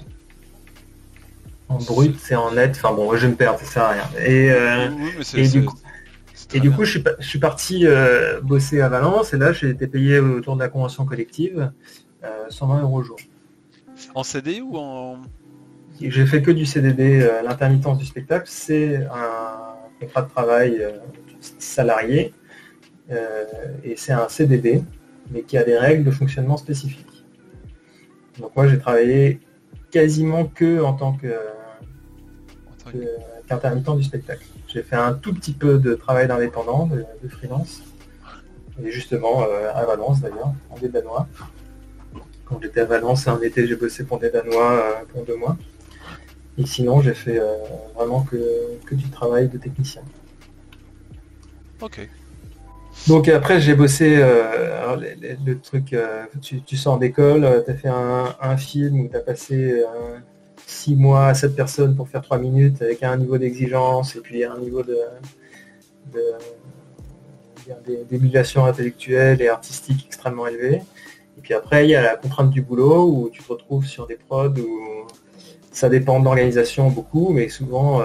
En 1.72 1.78
brut, 1.78 2.16
c'est 2.18 2.34
en 2.34 2.52
net. 2.52 2.72
Enfin 2.76 2.94
bon, 2.94 3.14
je 3.16 3.26
me 3.26 3.34
perds, 3.34 3.58
ça 3.58 3.64
sert 3.64 3.82
à 3.82 3.90
rien. 3.90 4.10
Et, 4.24 4.50
euh, 4.50 4.88
et 5.34 5.48
du 5.48 5.64
coup, 5.64 5.76
et 6.54 6.60
du 6.60 6.70
coup 6.70 6.84
je, 6.84 6.98
suis, 6.98 7.04
je 7.18 7.26
suis 7.26 7.38
parti 7.38 7.86
euh, 7.86 8.40
bosser 8.42 8.82
à 8.82 8.88
Valence 8.90 9.32
et 9.32 9.38
là 9.38 9.52
j'ai 9.52 9.70
été 9.70 9.86
payé 9.86 10.18
autour 10.18 10.54
de 10.54 10.60
la 10.60 10.68
convention 10.68 11.06
collective 11.06 11.72
120 12.50 12.82
euros 12.82 12.98
au 12.98 13.02
jour. 13.02 13.16
En 14.14 14.22
CDI 14.22 14.60
ou 14.60 14.76
en... 14.76 15.16
J'ai 16.00 16.26
fait 16.26 16.42
que 16.42 16.50
du 16.50 16.66
CDD. 16.66 17.28
L'intermittence 17.44 17.98
du 17.98 18.04
spectacle, 18.04 18.46
c'est 18.48 18.96
un 18.96 19.74
contrat 20.00 20.22
de 20.22 20.28
travail 20.28 20.86
salarié 21.58 22.34
et 23.10 23.94
c'est 23.96 24.12
un 24.12 24.28
CDD 24.28 24.82
mais 25.30 25.42
qui 25.42 25.56
a 25.56 25.64
des 25.64 25.78
règles 25.78 26.04
de 26.04 26.10
fonctionnement 26.10 26.56
spécifiques. 26.56 27.24
Donc 28.38 28.54
moi 28.56 28.68
j'ai 28.68 28.78
travaillé 28.78 29.40
quasiment 29.90 30.44
que 30.44 30.82
en 30.82 30.94
tant 30.94 31.12
que 31.12 31.34
qu'intermittent 32.84 33.96
du 33.96 34.04
spectacle. 34.04 34.44
J'ai 34.68 34.82
fait 34.82 34.96
un 34.96 35.12
tout 35.12 35.32
petit 35.34 35.52
peu 35.52 35.78
de 35.78 35.94
travail 35.94 36.28
d'indépendant, 36.28 36.86
de, 36.86 37.28
freelance. 37.28 37.82
Et 38.82 38.90
justement 38.90 39.42
euh, 39.42 39.70
à 39.74 39.84
Valence 39.84 40.20
d'ailleurs, 40.20 40.52
en 40.70 40.78
des 40.78 40.88
Danois. 40.88 41.26
Quand 42.46 42.58
j'étais 42.62 42.80
à 42.80 42.84
Valence, 42.86 43.28
un 43.28 43.40
été 43.40 43.66
j'ai 43.66 43.76
bossé 43.76 44.04
pour 44.04 44.18
des 44.18 44.30
Danois 44.30 44.72
euh, 44.72 44.92
pour 45.12 45.24
deux 45.24 45.36
mois. 45.36 45.56
Et 46.58 46.66
sinon 46.66 47.00
j'ai 47.00 47.14
fait 47.14 47.38
euh, 47.38 47.56
vraiment 47.94 48.22
que, 48.22 48.38
que, 48.86 48.94
du 48.94 49.08
travail 49.10 49.48
de 49.48 49.58
technicien. 49.58 50.02
Ok. 51.80 52.08
Donc 53.08 53.28
après 53.28 53.60
j'ai 53.60 53.74
bossé 53.74 54.16
euh, 54.18 54.96
le, 55.44 55.58
truc, 55.58 55.92
euh, 55.92 56.24
tu, 56.40 56.76
sors 56.76 56.98
d'école, 56.98 57.44
euh, 57.44 57.60
tu 57.64 57.70
as 57.70 57.74
fait 57.74 57.88
un, 57.88 58.56
film 58.56 59.00
où 59.00 59.08
tu 59.08 59.16
as 59.16 59.20
passé 59.20 59.82
6 60.66 60.96
mois 60.96 61.28
à 61.28 61.34
7 61.34 61.54
personnes 61.54 61.94
pour 61.94 62.08
faire 62.08 62.22
3 62.22 62.38
minutes 62.38 62.82
avec 62.82 63.02
un 63.02 63.16
niveau 63.16 63.38
d'exigence 63.38 64.16
et 64.16 64.20
puis 64.20 64.44
un 64.44 64.58
niveau 64.58 64.82
de, 64.82 64.98
d'émulation 68.08 68.64
intellectuelle 68.64 69.40
et 69.42 69.48
artistique 69.48 70.04
extrêmement 70.06 70.46
élevé. 70.46 70.82
Et 71.38 71.40
puis 71.40 71.54
après 71.54 71.86
il 71.86 71.90
y 71.90 71.94
a 71.94 72.02
la 72.02 72.16
contrainte 72.16 72.50
du 72.50 72.62
boulot 72.62 73.06
où 73.06 73.30
tu 73.30 73.42
te 73.42 73.48
retrouves 73.52 73.86
sur 73.86 74.06
des 74.06 74.16
prods 74.16 74.54
où 74.58 75.06
ça 75.70 75.88
dépend 75.88 76.20
de 76.20 76.24
l'organisation 76.24 76.90
beaucoup, 76.90 77.30
mais 77.30 77.48
souvent 77.48 78.02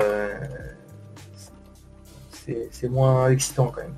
c'est 2.72 2.90
moins 2.90 3.30
excitant 3.30 3.68
quand 3.68 3.82
même. 3.82 3.94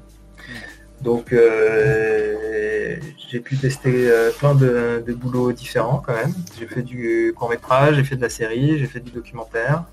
Donc 1.02 1.32
euh, 1.32 2.98
j'ai 3.30 3.40
pu 3.40 3.58
tester 3.58 4.10
euh, 4.10 4.32
plein 4.32 4.54
de, 4.54 5.04
boulots 5.14 5.52
différents 5.54 6.04
quand 6.06 6.14
même. 6.14 6.34
J'ai 6.60 6.68
fait 6.68 6.82
du 6.82 7.34
court 7.38 7.50
métrage, 7.50 7.96
j'ai 7.96 8.04
fait 8.04 8.18
de 8.18 8.22
la 8.22 8.30
série, 8.30 8.78
j'ai 8.78 8.86
fait 8.86 9.00
du 9.00 9.12
documentaire, 9.12 9.86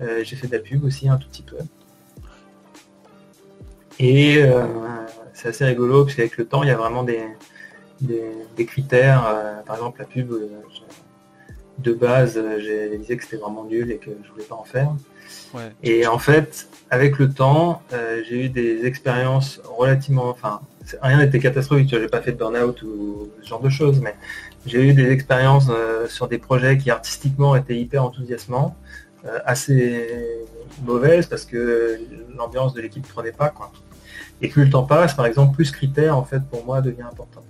euh, 0.00 0.22
j'ai 0.24 0.36
fait 0.36 0.46
de 0.46 0.52
la 0.52 0.60
pub 0.60 0.84
aussi 0.84 1.08
un 1.08 1.18
tout 1.18 1.28
petit 1.28 1.42
peu. 1.42 1.58
Et 4.00 4.42
c'est 5.34 5.48
assez 5.48 5.64
rigolo 5.64 6.04
parce 6.04 6.16
qu'avec 6.16 6.36
le 6.36 6.46
temps 6.46 6.62
il 6.64 6.68
y 6.68 6.72
a 6.72 6.76
vraiment 6.76 7.04
des, 7.04 7.22
des, 8.00 8.66
critères. 8.66 9.62
par 9.66 9.76
exemple 9.76 10.00
la 10.00 10.06
pub 10.06 10.34
de 11.78 11.92
base 11.92 12.42
j'ai 12.58 12.98
disais 12.98 13.16
que 13.16 13.22
c'était 13.22 13.36
vraiment 13.36 13.64
nul 13.64 13.92
et 13.92 13.98
que 13.98 14.10
je 14.24 14.30
voulais 14.32 14.44
pas 14.44 14.56
en 14.56 14.64
faire. 14.64 14.90
Et 15.82 16.06
en 16.06 16.18
fait, 16.18 16.68
avec 16.90 17.18
le 17.18 17.30
temps, 17.30 17.82
euh, 17.92 18.22
j'ai 18.28 18.46
eu 18.46 18.48
des 18.48 18.86
expériences 18.86 19.60
relativement, 19.64 20.28
enfin, 20.28 20.60
rien 21.02 21.18
n'était 21.18 21.38
catastrophique, 21.38 21.90
je 21.90 21.96
n'ai 21.96 22.08
pas 22.08 22.20
fait 22.20 22.32
de 22.32 22.38
burn-out 22.38 22.82
ou 22.82 23.30
ce 23.42 23.48
genre 23.48 23.60
de 23.60 23.68
choses, 23.68 24.00
mais 24.00 24.14
j'ai 24.66 24.82
eu 24.88 24.94
des 24.94 25.10
expériences 25.10 25.68
euh, 25.70 26.08
sur 26.08 26.28
des 26.28 26.38
projets 26.38 26.78
qui 26.78 26.90
artistiquement 26.90 27.56
étaient 27.56 27.76
hyper 27.76 28.04
enthousiasmants, 28.04 28.76
euh, 29.26 29.38
assez 29.44 30.08
mauvaises 30.84 31.26
parce 31.26 31.44
que 31.44 31.98
l'ambiance 32.36 32.74
de 32.74 32.80
l'équipe 32.80 33.04
ne 33.04 33.08
prenait 33.08 33.32
pas. 33.32 33.48
Quoi. 33.48 33.72
Et 34.42 34.48
plus 34.48 34.64
le 34.64 34.70
temps 34.70 34.84
passe, 34.84 35.14
par 35.14 35.26
exemple, 35.26 35.54
plus 35.54 35.70
critère 35.70 36.16
en 36.16 36.24
fait 36.24 36.40
pour 36.50 36.64
moi 36.64 36.80
devient 36.80 37.02
important. 37.02 37.42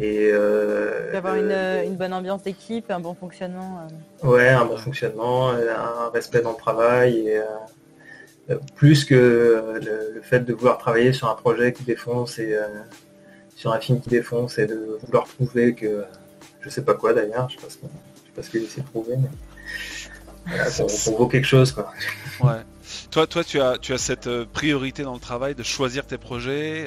Et 0.00 0.30
euh, 0.32 1.16
avoir 1.16 1.34
euh, 1.36 1.82
une, 1.84 1.96
bonne 1.96 2.12
ambiance 2.12 2.42
d'équipe, 2.42 2.90
un 2.90 3.00
bon 3.00 3.14
fonctionnement. 3.14 3.80
Euh. 4.22 4.26
Ouais, 4.28 4.48
un 4.48 4.64
bon 4.64 4.76
fonctionnement, 4.76 5.50
un 5.50 6.10
respect 6.12 6.40
dans 6.40 6.52
le 6.52 6.56
travail, 6.56 7.28
et, 7.28 7.40
plus 8.76 9.04
que 9.04 9.80
le, 9.82 10.20
fait 10.22 10.40
de 10.40 10.52
vouloir 10.52 10.78
travailler 10.78 11.12
sur 11.12 11.28
un 11.28 11.34
projet 11.34 11.72
qui 11.72 11.82
défonce 11.82 12.38
et 12.38 12.56
sur 13.56 13.72
un 13.72 13.80
film 13.80 14.00
qui 14.00 14.08
défonce 14.08 14.58
et 14.58 14.66
de 14.66 14.98
vouloir 15.04 15.24
prouver 15.24 15.74
que 15.74 16.04
je 16.60 16.70
sais 16.70 16.82
pas 16.82 16.94
quoi 16.94 17.12
d'ailleurs, 17.12 17.48
je 17.50 17.56
sais 17.56 17.62
pas 17.62 17.70
ce, 17.70 17.76
sais 17.76 18.42
ce 18.42 18.50
que 18.50 18.60
j'essaie 18.60 18.80
de 18.80 18.86
prouver, 18.86 19.16
mais 19.16 19.28
voilà, 20.46 20.66
ça, 20.66 20.84
vaut 21.10 21.26
quelque 21.26 21.46
chose 21.46 21.72
quoi. 21.72 21.92
Ouais. 22.40 22.62
Toi, 23.10 23.26
toi, 23.26 23.44
tu 23.44 23.60
as, 23.60 23.76
tu 23.78 23.92
as 23.92 23.98
cette 23.98 24.30
priorité 24.44 25.02
dans 25.02 25.12
le 25.12 25.20
travail 25.20 25.54
de 25.54 25.62
choisir 25.62 26.06
tes 26.06 26.16
projets. 26.16 26.84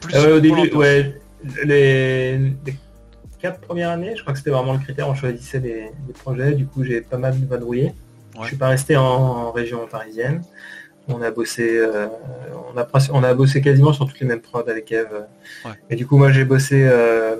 plus 0.00 0.16
au 0.16 0.40
début, 0.40 0.70
ouais, 0.74 1.14
les, 1.64 2.38
quatre 3.40 3.60
premières 3.60 3.90
années, 3.90 4.14
je 4.16 4.22
crois 4.22 4.32
que 4.32 4.38
c'était 4.38 4.50
vraiment 4.50 4.72
le 4.72 4.78
critère, 4.78 5.08
on 5.08 5.14
choisissait 5.14 5.60
des, 5.60 5.90
projets, 6.14 6.52
du 6.52 6.66
coup 6.66 6.84
j'ai 6.84 7.00
pas 7.00 7.18
mal 7.18 7.34
vadrouillé. 7.48 7.92
Je 8.36 8.42
Je 8.42 8.46
suis 8.48 8.56
pas 8.56 8.68
resté 8.68 8.96
en, 8.96 9.52
région 9.52 9.86
parisienne. 9.86 10.42
On 11.06 11.20
a 11.20 11.30
bossé, 11.30 11.76
euh, 11.76 12.06
on, 12.74 12.78
a, 12.78 12.88
on 13.12 13.22
a 13.22 13.34
bossé 13.34 13.60
quasiment 13.60 13.92
sur 13.92 14.06
toutes 14.06 14.18
les 14.20 14.26
mêmes 14.26 14.40
prods 14.40 14.68
avec 14.68 14.90
Eve. 14.90 15.26
Et 15.90 15.96
du 15.96 16.06
coup 16.06 16.16
moi 16.16 16.32
j'ai 16.32 16.44
bossé 16.44 16.82
euh, 16.82 17.36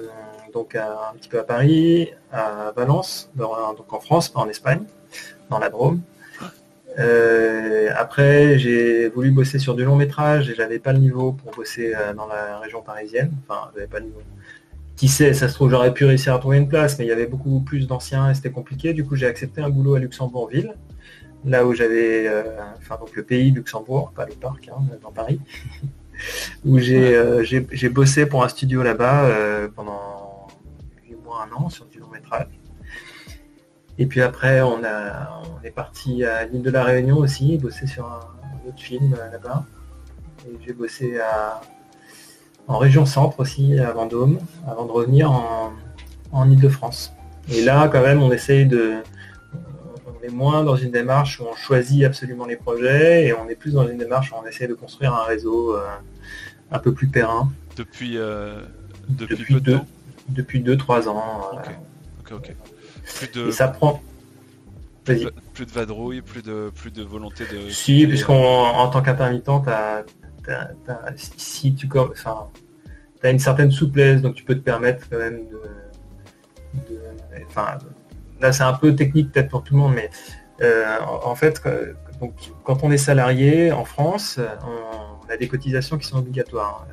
donc 0.52 0.74
un 0.76 1.14
petit 1.16 1.28
peu 1.28 1.40
à 1.40 1.44
Paris, 1.44 2.10
à 2.30 2.72
Valence, 2.76 3.30
donc 3.34 3.92
en 3.92 4.00
France, 4.00 4.28
pas 4.28 4.40
en 4.40 4.48
Espagne, 4.48 4.84
dans 5.50 5.58
la 5.58 5.70
Drôme. 5.70 6.00
Euh, 6.98 7.90
après, 7.96 8.59
j'ai 8.59 9.09
voulu 9.09 9.30
bosser 9.30 9.59
sur 9.59 9.74
du 9.74 9.85
long 9.85 9.96
métrage 9.96 10.50
et 10.50 10.54
j'avais 10.54 10.78
pas 10.78 10.92
le 10.92 10.98
niveau 10.98 11.33
pour 11.33 11.52
bosser 11.52 11.94
euh, 11.94 12.14
dans 12.14 12.26
la 12.26 12.59
région 12.59 12.83
parisienne. 12.83 13.33
Enfin, 13.48 13.70
j'avais 13.74 13.87
pas 13.87 13.98
le 13.98 14.07
niveau. 14.07 14.22
Qui 14.96 15.09
sait, 15.09 15.35
ça 15.35 15.48
se 15.48 15.54
trouve, 15.54 15.70
j'aurais 15.70 15.92
pu 15.92 16.04
réussir 16.04 16.35
à 16.35 16.38
trouver 16.38 16.57
une 16.57 16.68
place, 16.68 16.98
mais 16.98 17.04
il 17.04 17.09
y 17.09 17.12
avait 17.12 17.26
beaucoup 17.26 17.61
plus 17.61 17.88
d'anciens 17.88 18.30
et 18.30 18.35
c'était 18.35 18.52
compliqué. 18.52 18.92
Du 18.92 19.04
coup, 19.04 19.16
j'ai 19.16 19.26
accepté 19.26 19.61
un 19.61 19.68
boulot 19.68 19.96
à 19.96 19.98
Luxembourgville, 19.98 20.74
là 21.44 21.66
où 21.66 21.74
j'avais, 21.74 22.28
euh, 22.28 22.44
enfin 22.78 22.96
donc 22.96 23.14
le 23.16 23.24
pays 23.24 23.50
Luxembourg, 23.50 24.12
pas 24.14 24.24
le 24.24 24.35
parc, 24.35 24.68
hein, 24.68 24.80
dans 25.02 25.11
Paris, 25.11 25.40
où 26.64 26.78
j'ai 26.78 27.88
bossé 27.88 28.26
pour 28.26 28.44
un 28.44 28.48
studio 28.48 28.85
là-bas 28.85 29.68
pendant 29.74 30.46
8 31.09 31.16
mois, 31.24 31.48
un 31.50 31.57
an 31.57 31.68
sur 31.68 31.87
du 31.87 31.98
long 31.98 32.11
métrage. 32.12 32.46
Et 33.98 34.07
puis 34.07 34.22
après, 34.22 34.61
on, 34.62 34.83
a, 34.85 35.42
on 35.44 35.64
est 35.64 35.70
parti 35.70 36.24
à 36.24 36.44
l'île 36.46 36.62
de 36.62 36.70
la 36.70 36.83
Réunion 36.83 37.18
aussi, 37.18 37.59
bosser 37.59 37.87
sur 37.87 38.07
un, 38.07 38.68
autre 38.68 38.80
film 38.80 39.14
euh, 39.14 39.30
là-bas. 39.30 39.64
Et 40.46 40.57
j'ai 40.64 40.72
bossé 40.72 41.18
en 42.66 42.78
région 42.78 43.07
centre 43.07 43.40
aussi, 43.40 43.78
à 43.78 43.92
Vendôme, 43.92 44.38
avant 44.66 44.85
de 44.85 44.92
revenir 44.92 45.30
en, 45.30 45.72
en 46.33 46.50
Ile-de-France. 46.50 47.12
Et 47.50 47.62
là, 47.62 47.88
quand 47.88 48.02
même, 48.02 48.22
on 48.22 48.33
essaye 48.33 48.66
de... 48.66 48.94
On 50.07 50.26
est 50.26 50.30
moins 50.30 50.64
dans 50.64 50.76
une 50.76 50.90
démarche 50.90 51.40
où 51.40 51.44
on 51.44 51.54
choisit 51.54 52.04
absolument 52.04 52.46
les 52.46 52.57
projets 52.57 53.26
et 53.26 53.35
on 53.35 53.48
est 53.48 53.54
plus 53.54 53.74
dans 53.74 53.87
une 53.87 53.98
démarche 53.98 54.33
où 54.33 54.37
on 54.42 54.46
essaie 54.46 54.66
de 54.66 54.74
construire 54.74 55.14
un 55.14 55.24
réseau 55.24 55.76
euh, 55.76 55.87
un 56.70 56.78
peu 56.78 56.92
plus 56.92 57.09
périn. 57.09 57.50
Depuis, 57.76 58.16
euh, 58.16 58.61
depuis, 59.09 59.37
depuis, 59.37 59.61
deux, 59.61 59.80
depuis 60.28 60.61
deux, 60.61 60.76
trois 60.76 61.09
ans. 61.09 61.50
ok. 62.30 62.54
Plus 63.16 63.30
de... 63.32 63.48
Et 63.48 63.52
ça 63.52 63.68
prend. 63.68 64.02
Plus, 65.04 65.28
plus 65.52 65.66
de 65.66 65.70
vadrouille, 65.70 66.22
plus 66.22 66.42
de, 66.42 66.70
plus 66.74 66.90
de 66.90 67.02
volonté 67.02 67.44
de. 67.44 67.68
Si, 67.68 68.06
puisqu'en 68.06 68.34
en 68.34 68.88
tant 68.88 69.02
qu'intermittent, 69.02 69.50
si 71.16 71.74
tu 71.74 71.88
enfin, 71.94 72.48
as 73.22 73.30
une 73.30 73.38
certaine 73.38 73.70
souplesse, 73.70 74.22
donc 74.22 74.34
tu 74.34 74.44
peux 74.44 74.54
te 74.54 74.62
permettre 74.62 75.06
quand 75.10 75.18
même 75.18 75.42
de. 75.48 76.98
enfin, 77.46 77.78
là, 78.40 78.52
c'est 78.52 78.62
un 78.62 78.72
peu 78.72 78.94
technique 78.94 79.30
peut-être 79.32 79.50
pour 79.50 79.62
tout 79.62 79.74
le 79.74 79.80
monde, 79.80 79.94
mais 79.94 80.10
euh, 80.62 80.84
en, 81.02 81.34
fait, 81.34 81.60
donc, 82.20 82.32
quand 82.62 82.82
on 82.82 82.90
est 82.90 82.98
salarié 82.98 83.72
en 83.72 83.84
France, 83.84 84.38
on, 84.66 85.30
a 85.30 85.36
des 85.36 85.48
cotisations 85.48 85.98
qui 85.98 86.06
sont 86.06 86.18
obligatoires. 86.18 86.86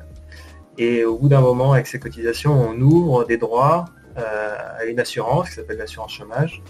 Et 0.78 1.04
au 1.04 1.18
bout 1.18 1.28
d'un 1.28 1.42
moment, 1.42 1.72
avec 1.74 1.86
ces 1.86 2.00
cotisations, 2.00 2.52
on 2.52 2.80
ouvre 2.80 3.24
des 3.24 3.36
droits 3.36 3.84
euh, 3.84 4.01
à 4.16 4.84
une 4.84 5.00
assurance 5.00 5.50
qui 5.50 5.54
s'appelle 5.56 5.78
l'assurance 5.78 6.12
chômage. 6.12 6.62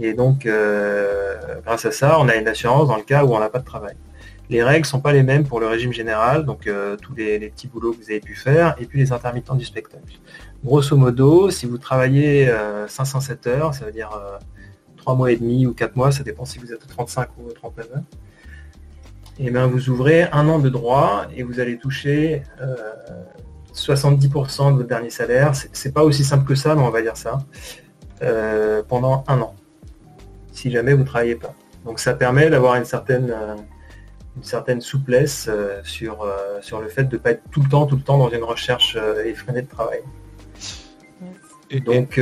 Et 0.00 0.14
donc, 0.14 0.46
euh, 0.46 1.60
grâce 1.64 1.84
à 1.84 1.92
ça, 1.92 2.18
on 2.18 2.28
a 2.28 2.36
une 2.36 2.48
assurance 2.48 2.88
dans 2.88 2.96
le 2.96 3.02
cas 3.02 3.24
où 3.24 3.34
on 3.34 3.40
n'a 3.40 3.50
pas 3.50 3.58
de 3.58 3.64
travail. 3.64 3.94
Les 4.48 4.62
règles 4.62 4.86
sont 4.86 5.00
pas 5.00 5.12
les 5.12 5.22
mêmes 5.22 5.44
pour 5.44 5.60
le 5.60 5.66
régime 5.66 5.92
général, 5.92 6.44
donc 6.44 6.66
euh, 6.66 6.96
tous 6.96 7.14
les, 7.14 7.38
petits 7.38 7.68
boulots 7.68 7.92
que 7.92 7.98
vous 7.98 8.10
avez 8.10 8.20
pu 8.20 8.34
faire, 8.34 8.74
et 8.78 8.86
puis 8.86 8.98
les 8.98 9.12
intermittents 9.12 9.54
du 9.54 9.64
spectacle. 9.64 10.18
Grosso 10.64 10.96
modo, 10.96 11.50
si 11.50 11.66
vous 11.66 11.78
travaillez 11.78 12.52
507 12.86 13.46
heures, 13.46 13.74
ça 13.74 13.86
veut 13.86 13.92
dire 13.92 14.10
3 14.96 15.14
mois 15.14 15.32
et 15.32 15.36
demi 15.36 15.66
ou 15.66 15.74
4 15.74 15.96
mois, 15.96 16.12
ça 16.12 16.22
dépend 16.22 16.44
si 16.44 16.58
vous 16.58 16.72
êtes 16.72 16.86
35 16.86 17.28
ou 17.38 17.50
39 17.52 17.90
heures, 17.92 18.02
et 19.38 19.50
bien 19.50 19.66
vous 19.66 19.88
ouvrez 19.88 20.24
un 20.32 20.48
an 20.48 20.58
de 20.58 20.68
droit 20.68 21.26
et 21.34 21.42
vous 21.42 21.58
allez 21.58 21.78
toucher 21.78 22.42
70% 23.74 24.72
de 24.72 24.76
votre 24.76 24.88
dernier 24.88 25.10
salaire. 25.10 25.52
C'est 25.72 25.92
pas 25.92 26.04
aussi 26.04 26.24
simple 26.24 26.46
que 26.46 26.54
ça, 26.54 26.74
mais 26.74 26.82
on 26.82 26.90
va 26.90 27.02
dire 27.02 27.16
ça. 27.16 27.38
Euh, 28.22 28.82
pendant 28.86 29.24
un 29.26 29.40
an. 29.40 29.54
si 30.52 30.70
jamais 30.70 30.92
vous 30.92 31.00
ne 31.00 31.06
travaillez 31.06 31.34
pas. 31.34 31.54
Donc 31.84 31.98
ça 31.98 32.14
permet 32.14 32.48
d'avoir 32.50 32.76
une 32.76 32.84
certaine, 32.84 33.34
une 34.36 34.44
certaine 34.44 34.80
souplesse 34.80 35.50
sur, 35.82 36.24
sur 36.60 36.80
le 36.80 36.88
fait 36.88 37.04
de 37.04 37.16
ne 37.16 37.20
pas 37.20 37.32
être 37.32 37.42
tout 37.50 37.60
le 37.60 37.68
temps, 37.68 37.86
tout 37.86 37.96
le 37.96 38.02
temps 38.02 38.18
dans 38.18 38.30
une 38.30 38.44
recherche 38.44 38.96
effrénée 39.24 39.62
de 39.62 39.68
travail. 39.68 40.02
Et, 41.70 41.80
Donc, 41.80 42.20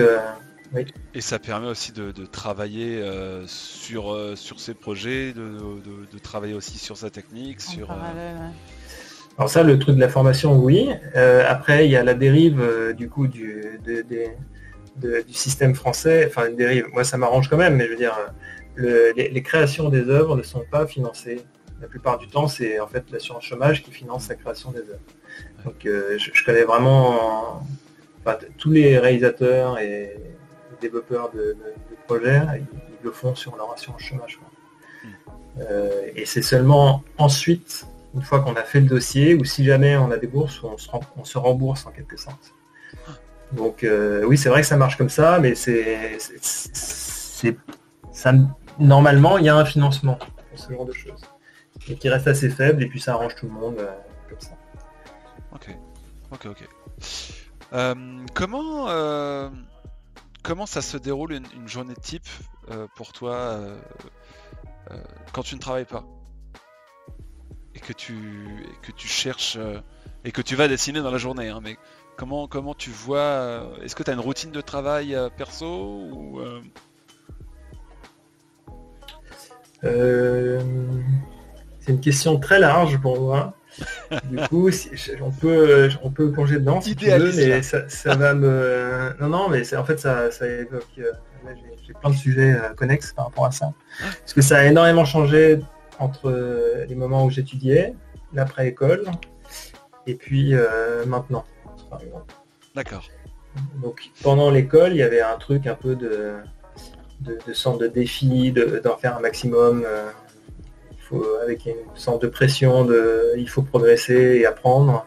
et 1.13 1.21
ça 1.21 1.39
permet 1.39 1.67
aussi 1.67 1.93
de, 1.93 2.13
travailler 2.25 3.05
sur, 3.47 4.17
sur 4.37 4.59
ses 4.59 4.73
projets, 4.73 5.35
de, 5.35 6.19
travailler 6.23 6.55
aussi 6.55 6.79
sur 6.79 6.97
sa 6.97 7.11
technique, 7.11 7.61
sur. 7.61 7.95
Alors 9.41 9.49
ça, 9.49 9.63
le 9.63 9.79
truc 9.79 9.97
de 9.97 10.01
la 10.01 10.11
formation, 10.11 10.59
oui. 10.59 10.91
Euh, 11.17 11.43
après, 11.49 11.87
il 11.87 11.91
y 11.91 11.97
a 11.97 12.05
la 12.05 12.13
dérive 12.13 12.61
euh, 12.61 12.93
du 12.93 13.09
coup 13.09 13.27
du, 13.27 13.81
du 13.87 15.33
système 15.33 15.75
français. 15.75 16.27
Enfin, 16.29 16.51
une 16.51 16.57
dérive. 16.57 16.89
Moi, 16.93 17.05
ça 17.05 17.17
m'arrange 17.17 17.49
quand 17.49 17.57
même, 17.57 17.77
mais 17.77 17.87
je 17.87 17.91
veux 17.93 17.97
dire, 17.97 18.19
les, 18.77 19.43
créations 19.43 19.89
des 19.89 20.11
œuvres 20.11 20.37
ne 20.37 20.43
sont 20.43 20.63
pas 20.71 20.87
financées. 20.87 21.41
La 21.81 21.89
plupart 21.89 22.19
du 22.19 22.29
temps, 22.29 22.49
c'est 22.49 22.81
en 22.81 22.87
fait 22.87 23.11
l'assurance 23.11 23.45
chômage 23.45 23.83
qui 23.83 23.91
finance 23.91 24.29
la 24.29 24.35
création 24.35 24.73
des 24.73 24.81
œuvres. 24.81 25.65
Donc, 25.65 25.87
euh, 25.87 26.19
je, 26.19 26.45
connais 26.45 26.65
vraiment 26.65 27.63
tous 28.59 28.73
les 28.73 28.99
réalisateurs 28.99 29.79
et 29.79 30.19
développeurs 30.83 31.31
de, 31.31 31.57
projets, 32.07 32.43
ils, 32.57 32.67
le 33.03 33.11
font 33.11 33.35
sur 33.35 33.57
leur 33.57 33.73
assurance 33.73 34.03
chômage. 34.03 34.39
Hmm. 35.03 35.63
et 36.15 36.27
c'est 36.27 36.43
seulement 36.43 37.03
ensuite 37.17 37.87
une 38.15 38.23
fois 38.23 38.41
qu'on 38.41 38.55
a 38.55 38.63
fait 38.63 38.81
le 38.81 38.87
dossier, 38.87 39.35
ou 39.35 39.45
si 39.45 39.65
jamais 39.65 39.97
on 39.97 40.11
a 40.11 40.17
des 40.17 40.27
bourses, 40.27 40.61
on 40.65 40.77
se, 41.25 41.39
rembourse 41.39 41.87
en 41.87 41.91
quelque 41.91 42.17
sorte. 42.17 42.55
Donc 43.53 43.85
euh, 43.85 44.25
oui, 44.25 44.37
c'est 44.37 44.49
vrai 44.49 44.63
que 44.63 44.67
ça 44.67 44.77
marche 44.77 44.97
comme 44.97 45.09
ça, 45.09 45.39
mais 45.39 45.55
c'est, 45.55 46.19
normalement, 48.79 49.39
il 49.39 49.45
y 49.45 49.49
a 49.49 49.57
un 49.57 49.65
financement 49.65 50.19
pour 50.49 50.59
ce 50.59 50.73
genre 50.73 50.85
de 50.85 50.93
choses, 50.93 51.21
et 51.89 51.95
qui 51.95 52.09
reste 52.09 52.27
assez 52.27 52.51
faible, 52.51 52.83
et 52.83 52.87
puis 52.87 53.01
ça 53.01 53.15
arrange 53.15 53.35
tout 53.37 53.47
le 53.47 53.53
monde 53.53 53.79
euh, 53.79 53.93
comme 54.29 54.41
ça. 54.41 54.57
Ok, 55.53 55.77
ok, 56.33 56.47
ok. 56.47 56.69
Euh, 57.73 57.95
comment, 58.35 58.89
comment 60.43 60.67
ça 60.67 60.83
se 60.83 60.97
déroule 60.97 61.33
une, 61.33 61.47
une 61.55 61.69
journée 61.69 61.95
type 61.95 62.29
pour 62.97 63.13
toi 63.13 63.61
quand 65.33 65.43
tu 65.43 65.55
ne 65.55 65.61
travailles 65.61 65.85
pas? 65.85 66.05
Que 67.79 67.93
tu, 67.93 68.15
que 68.83 68.91
tu 68.93 69.07
cherches 69.07 69.57
euh, 69.59 69.79
et 70.25 70.33
que 70.33 70.43
tu 70.43 70.57
vas 70.57 70.67
dessiner 70.69 71.01
dans 71.01 71.11
la 71.11 71.19
journée. 71.19 71.49
Hein, 71.49 71.61
mais 71.63 71.77
comment, 72.17 72.49
comment 72.49 72.75
tu 72.75 72.91
vois 72.91 73.19
euh, 73.19 73.83
Est-ce 73.83 73.95
que 73.95 74.03
tu 74.03 74.11
as 74.11 74.15
une 74.15 74.21
routine 74.21 74.51
de 74.51 74.61
travail 74.61 75.15
euh, 75.15 75.29
perso 75.29 75.67
ou, 75.67 76.41
C'est 79.83 80.59
une 81.89 82.01
question 82.01 82.39
très 82.39 82.59
large 82.59 82.99
pour 83.01 83.21
moi. 83.21 83.55
du 84.25 84.37
coup, 84.49 84.69
on 85.23 85.31
peut, 85.31 85.89
on 86.03 86.11
peut 86.11 86.33
plonger 86.33 86.57
dedans 86.57 86.81
si 86.81 86.97
tu 86.97 87.09
veux, 87.09 87.33
mais 87.35 87.63
ça, 87.63 88.15
va 88.17 88.35
me. 88.35 89.15
Non, 89.21 89.29
non, 89.29 89.49
mais 89.49 89.75
en 89.77 89.85
fait, 89.85 89.99
ça, 89.99 90.31
ça 90.31 90.47
évoque. 90.47 90.87
j'ai 90.97 91.95
plein 91.95 92.11
de 92.11 92.17
sujets 92.17 92.61
connexes 92.77 93.13
par 93.13 93.27
rapport 93.27 93.47
à 93.47 93.53
ça. 93.53 93.73
Parce 94.21 94.35
que 94.35 94.43
ça 94.43 94.59
a 94.59 94.65
énormément 94.65 95.05
changé 95.05 95.61
entre 96.01 96.31
euh, 96.31 96.85
les 96.87 96.95
moments 96.95 97.25
où 97.25 97.31
j'étudiais, 97.31 97.95
l'après-école, 98.33 99.05
et 100.07 100.15
puis 100.15 100.55
euh, 100.55 101.05
maintenant, 101.07 101.45
D'accord. 102.75 103.09
Donc 103.83 104.11
pendant 104.23 104.51
l'école, 104.51 104.93
il 104.93 104.99
y 104.99 105.03
avait 105.03 105.21
un 105.21 105.37
truc 105.37 105.67
un 105.67 105.75
peu 105.75 105.97
de, 105.97 106.35
de, 107.21 107.37
de 107.47 107.53
centre 107.53 107.79
de 107.79 107.89
défi, 107.89 108.53
d'en 108.53 108.97
faire 108.97 109.17
un 109.17 109.21
maximum. 109.21 109.85
Euh, 109.85 110.09
faut, 111.01 111.27
avec 111.43 111.67
une 111.67 111.75
sorte 111.97 112.23
de 112.23 112.29
pression, 112.29 112.85
de, 112.85 113.35
il 113.37 113.49
faut 113.49 113.63
progresser 113.63 114.39
et 114.41 114.47
apprendre. 114.47 115.05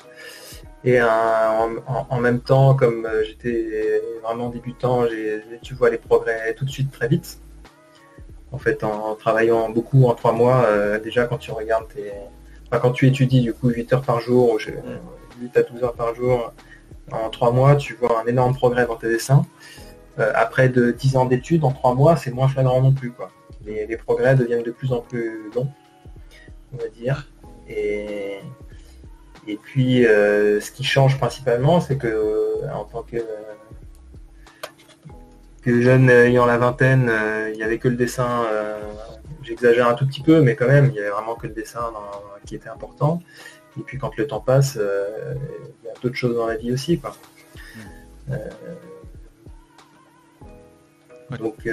Et 0.84 1.02
en, 1.02 2.20
même 2.20 2.42
temps, 2.42 2.76
comme 2.76 3.08
j'étais 3.24 4.02
vraiment 4.22 4.50
débutant, 4.50 5.06
tu 5.62 5.74
vois 5.74 5.90
les 5.90 5.98
progrès 5.98 6.54
tout 6.56 6.66
de 6.66 6.70
suite 6.70 6.92
très 6.92 7.08
vite 7.08 7.40
en 8.54 8.60
fait, 8.60 8.84
en 8.84 9.16
travaillant 9.16 9.70
beaucoup 9.70 10.06
en 10.06 10.14
trois 10.14 10.32
mois, 10.32 10.66
euh, 10.68 11.00
déjà 11.00 11.26
quand 11.26 11.40
tu 11.40 11.52
regardes 11.52 11.88
tes... 11.88 12.14
quand 12.70 12.92
tu 12.92 13.08
étudies 13.08 13.42
du 13.42 13.54
coup 13.54 13.70
8 13.70 13.94
heures 13.94 14.02
par 14.04 14.20
jour, 14.20 14.60
8 15.42 15.58
à 15.58 15.64
12 15.64 15.84
heures 15.84 15.94
par 15.94 16.14
jour, 16.14 16.54
en 17.12 17.30
trois 17.32 17.52
mois, 17.52 17.76
tu 17.76 17.96
vois 17.96 18.22
un 18.22 18.28
énorme 18.28 18.54
progrès 18.54 18.86
dans 18.86 18.96
tes 18.96 19.10
dessins. 19.10 19.46
Euh, 20.20 20.32
après 20.36 20.70
de 20.70 20.92
10 20.92 21.18
ans 21.18 21.26
d'études, 21.26 21.64
en 21.66 21.72
trois 21.72 21.96
mois, 21.96 22.16
c'est 22.16 22.32
moins 22.32 22.48
flagrant 22.48 22.80
non 22.80 22.92
plus. 22.94 23.12
Quoi. 23.12 23.32
Les, 23.66 23.98
progrès 23.98 24.36
deviennent 24.36 24.64
de 24.64 24.72
plus 24.72 24.94
en 24.94 25.02
plus 25.02 25.52
longs, 25.56 25.70
on 26.74 26.78
va 26.78 26.88
dire. 26.90 27.28
Et, 27.68 28.38
et 29.48 29.56
puis, 29.56 30.06
euh, 30.06 30.60
ce 30.62 30.72
qui 30.72 30.84
change 30.84 31.18
principalement, 31.18 31.82
c'est 31.82 31.98
que 31.98 32.62
en 32.72 32.84
tant 32.84 33.02
que 33.02 33.18
que 35.64 35.82
jeune 35.82 36.10
euh, 36.10 36.28
ayant 36.28 36.46
la 36.46 36.58
vingtaine, 36.58 37.08
euh, 37.10 37.50
il 37.52 37.58
n'y 37.58 37.64
avait 37.64 37.80
que 37.80 37.88
le 37.88 37.96
dessin, 37.96 38.46
euh, 38.52 38.80
j'exagère 39.42 39.88
un 39.88 39.94
tout 39.94 40.06
petit 40.06 40.22
peu, 40.22 40.42
mais 40.42 40.56
quand 40.56 40.68
même, 40.68 40.88
il 40.88 40.96
y 40.96 41.00
avait 41.00 41.10
vraiment 41.10 41.36
que 41.36 41.48
le 41.48 41.54
dessin 41.54 41.92
qui 42.46 42.56
était 42.56 42.70
important. 42.70 43.22
Et 43.80 43.82
puis 43.82 43.98
quand 43.98 44.16
le 44.18 44.28
temps 44.28 44.42
passe, 44.42 44.78
il 44.78 45.86
y 45.86 45.90
a 45.90 45.94
d'autres 46.02 46.16
choses 46.16 46.36
dans 46.36 46.46
la 46.46 46.58
vie 46.58 46.72
aussi. 46.72 47.00
Quoi. 47.00 47.16
Donc 51.40 51.68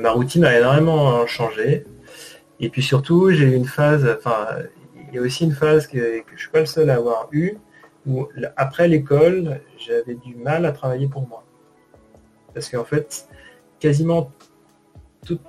ma 0.00 0.10
routine 0.10 0.44
a 0.44 0.58
énormément 0.58 1.24
changé. 1.26 1.84
Et 2.58 2.68
puis 2.68 2.82
surtout, 2.82 3.30
j'ai 3.30 3.44
eu 3.44 3.54
une 3.54 3.66
phase, 3.66 4.08
enfin, 4.18 4.48
il 5.08 5.14
y 5.14 5.18
a 5.18 5.22
aussi 5.22 5.44
une 5.44 5.52
phase 5.52 5.86
que, 5.86 6.20
que 6.20 6.32
je 6.34 6.40
suis 6.40 6.50
pas 6.50 6.60
le 6.60 6.66
seul 6.66 6.90
à 6.90 6.94
avoir 6.94 7.28
eu, 7.30 7.58
où 8.06 8.26
après 8.56 8.88
l'école, 8.88 9.60
j'avais 9.78 10.14
du 10.14 10.34
mal 10.34 10.66
à 10.66 10.72
travailler 10.72 11.06
pour 11.06 11.28
moi. 11.28 11.45
Parce 12.56 12.70
qu'en 12.70 12.86
fait, 12.86 13.28
quasiment 13.80 14.32
toute 15.26 15.42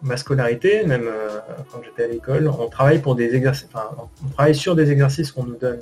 ma 0.00 0.16
scolarité, 0.16 0.82
même 0.86 1.06
euh, 1.06 1.40
quand 1.70 1.82
j'étais 1.84 2.04
à 2.04 2.06
l'école, 2.06 2.48
on 2.48 2.70
travaille 2.70 3.02
sur 4.54 4.74
des 4.74 4.90
exercices 4.90 5.30
qu'on 5.30 5.44
nous 5.44 5.56
donne. 5.56 5.80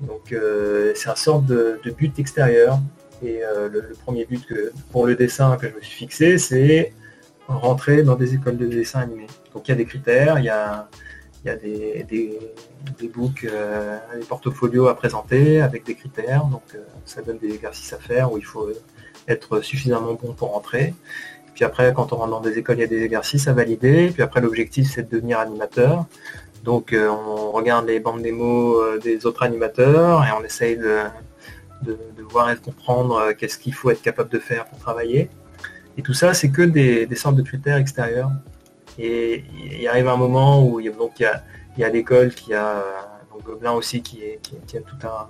Donc 0.00 0.32
euh, 0.32 0.92
c'est 0.94 1.10
un 1.10 1.16
sorte 1.16 1.44
de, 1.44 1.78
but 1.98 2.18
extérieur. 2.18 2.78
Et 3.22 3.44
euh, 3.44 3.68
le, 3.68 3.92
premier 4.06 4.24
but 4.24 4.42
pour 4.90 5.06
le 5.06 5.14
dessin 5.14 5.58
que 5.58 5.68
je 5.68 5.74
me 5.74 5.82
suis 5.82 5.98
fixé, 5.98 6.38
c'est 6.38 6.94
rentrer 7.46 8.04
dans 8.04 8.16
des 8.16 8.32
écoles 8.32 8.56
de 8.56 8.66
dessin 8.66 9.00
animé. 9.00 9.26
Donc 9.52 9.68
il 9.68 9.72
y 9.72 9.74
a 9.74 9.76
des 9.76 9.84
critères, 9.84 10.38
il 10.38 10.46
y 10.46 10.48
a, 10.48 10.88
des, 11.44 12.06
des, 12.08 12.38
des 12.98 13.08
books, 13.08 13.42
des 13.44 14.24
portfolios 14.26 14.88
à 14.88 14.96
présenter 14.96 15.60
avec 15.60 15.84
des 15.84 15.94
critères. 15.94 16.46
Donc 16.46 16.62
ça 17.04 17.20
donne 17.20 17.36
des 17.36 17.52
exercices 17.52 17.92
à 17.92 17.98
faire 17.98 18.32
où 18.32 18.38
il 18.38 18.44
faut 18.44 18.70
être 19.28 19.60
suffisamment 19.60 20.14
bon 20.14 20.32
pour 20.32 20.52
rentrer. 20.52 20.94
Puis 21.54 21.64
après, 21.64 21.92
quand 21.94 22.12
on 22.12 22.16
rentre 22.16 22.30
dans 22.30 22.40
des 22.40 22.58
écoles, 22.58 22.76
il 22.76 22.80
y 22.80 22.84
a 22.84 22.86
des 22.86 23.02
exercices 23.02 23.48
à 23.48 23.54
valider. 23.54 24.10
Puis 24.12 24.22
après, 24.22 24.42
l'objectif, 24.42 24.90
c'est 24.92 25.08
de 25.08 25.16
devenir 25.16 25.38
animateur. 25.38 26.04
Donc, 26.64 26.92
euh, 26.92 27.08
on 27.08 27.52
regarde 27.52 27.86
les 27.86 28.00
bandes 28.00 28.22
démos 28.22 28.76
euh, 28.76 28.98
des 28.98 29.24
autres 29.24 29.42
animateurs 29.42 30.24
et 30.24 30.32
on 30.38 30.44
essaye 30.44 30.76
de, 30.76 31.04
voir 32.28 32.50
et 32.50 32.56
de 32.56 32.60
comprendre 32.60 33.16
euh, 33.16 33.32
qu'est-ce 33.32 33.56
qu'il 33.56 33.72
faut 33.72 33.88
être 33.90 34.02
capable 34.02 34.28
de 34.30 34.38
faire 34.38 34.66
pour 34.66 34.78
travailler. 34.78 35.30
Et 35.96 36.02
tout 36.02 36.12
ça, 36.12 36.34
c'est 36.34 36.50
que 36.50 36.62
des, 36.62 37.08
sortes 37.14 37.36
de 37.36 37.42
critères 37.42 37.76
extérieurs. 37.76 38.30
Et 38.98 39.44
il 39.78 39.86
arrive 39.88 40.08
un 40.08 40.16
moment 40.16 40.62
où 40.66 40.80
il 40.80 40.86
y 40.86 41.24
a, 41.24 41.42
y 41.78 41.92
l'école 41.92 42.34
qui 42.34 42.52
a, 42.52 42.82
donc 43.32 43.44
Gobelin 43.44 43.72
aussi, 43.72 44.02
qui, 44.02 44.22
est, 44.22 44.40
qui, 44.66 44.76
a 44.76 44.80
tout 44.80 45.06
un, 45.06 45.28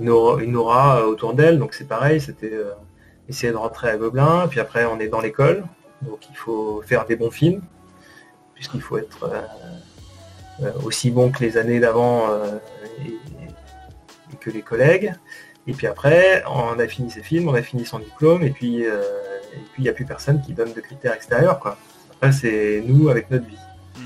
une 0.00 0.56
aura, 0.56 1.00
euh, 1.00 1.06
autour 1.06 1.34
d'elle. 1.34 1.58
Donc 1.58 1.74
c'est 1.74 1.88
pareil, 1.88 2.20
c'était 2.20 2.52
euh, 2.52 2.72
essayer 3.28 3.52
de 3.52 3.56
rentrer 3.56 3.90
à 3.90 3.96
Gobelin. 3.96 4.46
Puis 4.48 4.60
après, 4.60 4.84
on 4.86 4.98
est 4.98 5.08
dans 5.08 5.20
l'école. 5.20 5.64
Donc 6.02 6.28
il 6.30 6.36
faut 6.36 6.82
faire 6.84 7.06
des 7.06 7.16
bons 7.16 7.30
films, 7.30 7.62
puisqu'il 8.54 8.82
faut 8.82 8.98
être 8.98 9.30
euh, 10.62 10.72
aussi 10.84 11.10
bon 11.10 11.30
que 11.30 11.42
les 11.42 11.56
années 11.56 11.80
d'avant 11.80 12.28
et, 13.04 13.16
que 14.40 14.50
les 14.50 14.62
collègues. 14.62 15.14
Et 15.66 15.72
puis 15.72 15.86
après, 15.86 16.44
on 16.46 16.78
a 16.78 16.86
fini 16.86 17.10
ses 17.10 17.22
films, 17.22 17.48
on 17.48 17.54
a 17.54 17.62
fini 17.62 17.84
son 17.84 17.98
diplôme, 17.98 18.42
et 18.44 18.50
puis 18.50 18.82
et 18.82 19.64
puis 19.72 19.78
il 19.78 19.82
n'y 19.82 19.88
a 19.88 19.92
plus 19.92 20.04
personne 20.04 20.40
qui 20.42 20.52
donne 20.52 20.72
de 20.72 20.80
critères 20.80 21.14
extérieurs. 21.14 21.58
Quoi. 21.58 21.76
Après, 22.12 22.32
c'est 22.32 22.82
nous 22.86 23.08
avec 23.08 23.30
notre 23.30 23.46
vie. 23.46 23.58
Hmm. 23.96 24.00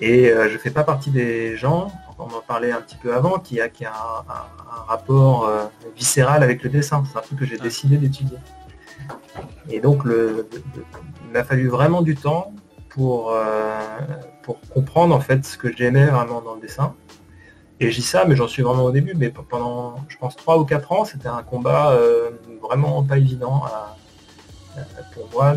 Et 0.00 0.28
je 0.28 0.58
fais 0.58 0.70
pas 0.70 0.84
partie 0.84 1.10
des 1.10 1.56
gens 1.56 1.92
on 2.28 2.36
en 2.36 2.40
parlait 2.40 2.72
un 2.72 2.80
petit 2.80 2.96
peu 2.96 3.14
avant, 3.14 3.38
qui 3.38 3.60
a, 3.60 3.68
qui 3.68 3.84
a 3.84 3.92
un, 3.92 4.84
rapport 4.88 5.46
euh, 5.46 5.64
viscéral 5.96 6.42
avec 6.42 6.62
le 6.62 6.70
dessin. 6.70 7.02
C'est 7.10 7.18
un 7.18 7.22
truc 7.22 7.38
que 7.38 7.44
j'ai 7.44 7.58
décidé 7.58 7.96
d'étudier. 7.96 8.38
Et 9.70 9.80
donc, 9.80 10.04
le, 10.04 10.48
il 11.26 11.32
m'a 11.32 11.44
fallu 11.44 11.68
vraiment 11.68 12.02
du 12.02 12.16
temps 12.16 12.52
pour, 12.88 13.30
euh, 13.30 13.80
pour 14.42 14.60
comprendre 14.60 15.14
en 15.14 15.20
fait 15.20 15.44
ce 15.44 15.56
que 15.56 15.74
j'aimais 15.74 16.06
vraiment 16.06 16.40
dans 16.40 16.54
le 16.54 16.60
dessin. 16.60 16.94
Et 17.80 17.88
dis 17.88 18.02
ça, 18.02 18.24
mais 18.26 18.36
j'en 18.36 18.48
suis 18.48 18.62
vraiment 18.62 18.84
au 18.84 18.92
début. 18.92 19.14
Mais 19.14 19.30
pendant, 19.30 19.96
je 20.08 20.16
pense, 20.16 20.36
trois 20.36 20.58
ou 20.58 20.64
quatre 20.64 20.92
ans, 20.92 21.04
c'était 21.04 21.28
un 21.28 21.42
combat 21.42 21.92
euh, 21.92 22.30
vraiment 22.60 23.02
pas 23.02 23.18
évident 23.18 23.64
pour 25.12 25.28
moi 25.32 25.54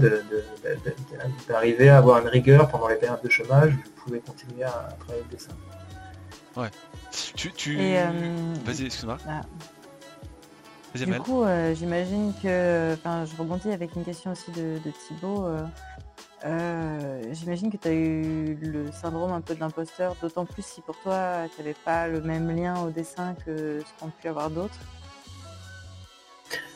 d'arriver 1.47 1.89
à 1.89 1.97
avoir 1.97 2.21
une 2.21 2.27
rigueur 2.27 2.67
pendant 2.67 2.87
les 2.87 2.95
périodes 2.95 3.21
de 3.23 3.29
chômage 3.29 3.73
où 3.73 3.77
je 3.85 4.03
pouvais 4.03 4.19
continuer 4.19 4.63
à, 4.63 4.89
travailler 4.99 5.23
le 5.29 5.35
dessin. 5.35 5.51
Ouais. 6.55 6.69
Tu, 7.35 7.51
tu... 7.51 7.75
Vas-y, 7.77 8.85
excuse-moi. 8.85 9.17
Bah, 9.25 9.41
du 10.93 11.19
coup, 11.19 11.43
j'imagine 11.73 12.33
que, 12.41 12.93
enfin, 12.93 13.25
je 13.25 13.35
rebondis 13.37 13.71
avec 13.71 13.95
une 13.95 14.03
question 14.03 14.31
aussi 14.31 14.51
de, 14.51 14.79
de 14.83 14.91
Thibaut. 14.91 15.45
Euh, 16.45 17.23
j'imagine 17.31 17.71
que 17.71 17.77
tu 17.77 17.87
as 17.87 17.93
eu 17.93 18.55
le 18.61 18.91
syndrome 18.91 19.31
un 19.31 19.41
peu 19.41 19.55
d'imposteur, 19.55 20.15
d'autant 20.21 20.45
plus 20.45 20.63
si 20.63 20.81
pour 20.81 20.95
toi, 21.01 21.47
tu 21.55 21.61
n'avais 21.61 21.75
pas 21.83 22.07
le 22.07 22.21
même 22.21 22.55
lien 22.55 22.79
au 22.83 22.91
dessin 22.91 23.35
que 23.45 23.79
ce 23.79 23.99
qu'ont 23.99 24.11
pu 24.21 24.27
avoir 24.27 24.51
d'autres. 24.51 24.77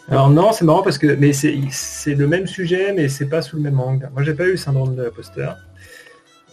Alors 0.07 0.29
non, 0.29 0.53
c'est 0.53 0.65
marrant 0.65 0.81
parce 0.81 0.97
que 0.97 1.05
mais 1.05 1.33
c'est 1.33 2.15
le 2.15 2.25
même 2.25 2.47
sujet, 2.47 2.93
mais 2.93 3.09
c'est 3.09 3.27
pas 3.27 3.43
sous 3.43 3.57
le 3.57 3.61
même 3.61 3.79
angle. 3.79 4.09
Moi, 4.11 4.23
j'ai 4.23 4.33
pas 4.33 4.45
eu 4.45 4.51
le 4.51 4.57
syndrome 4.57 4.95
de 4.95 5.03
l'imposteur. 5.03 5.55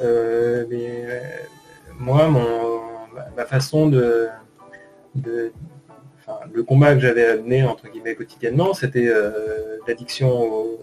Euh, 0.00 0.66
mais 0.68 1.06
euh, 1.08 1.20
moi, 1.98 2.28
mon, 2.28 2.42
ma 3.36 3.44
façon 3.44 3.88
de, 3.88 4.28
le 5.24 6.62
combat 6.62 6.94
que 6.94 7.00
j'avais 7.00 7.26
amené 7.26 7.64
entre 7.64 7.88
guillemets 7.88 8.14
quotidiennement, 8.14 8.74
c'était 8.74 9.10
l'addiction 9.86 10.30
au, 10.30 10.78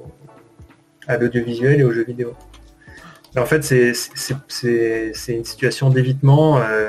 à 1.07 1.17
l'audiovisuel 1.17 1.79
et 1.79 1.83
aux 1.83 1.91
jeux 1.91 2.03
vidéo. 2.03 2.33
en 3.35 3.45
fait, 3.45 3.63
c'est 3.63 5.33
une 5.33 5.45
situation 5.45 5.89
d'évitement, 5.89 6.57
euh, 6.57 6.87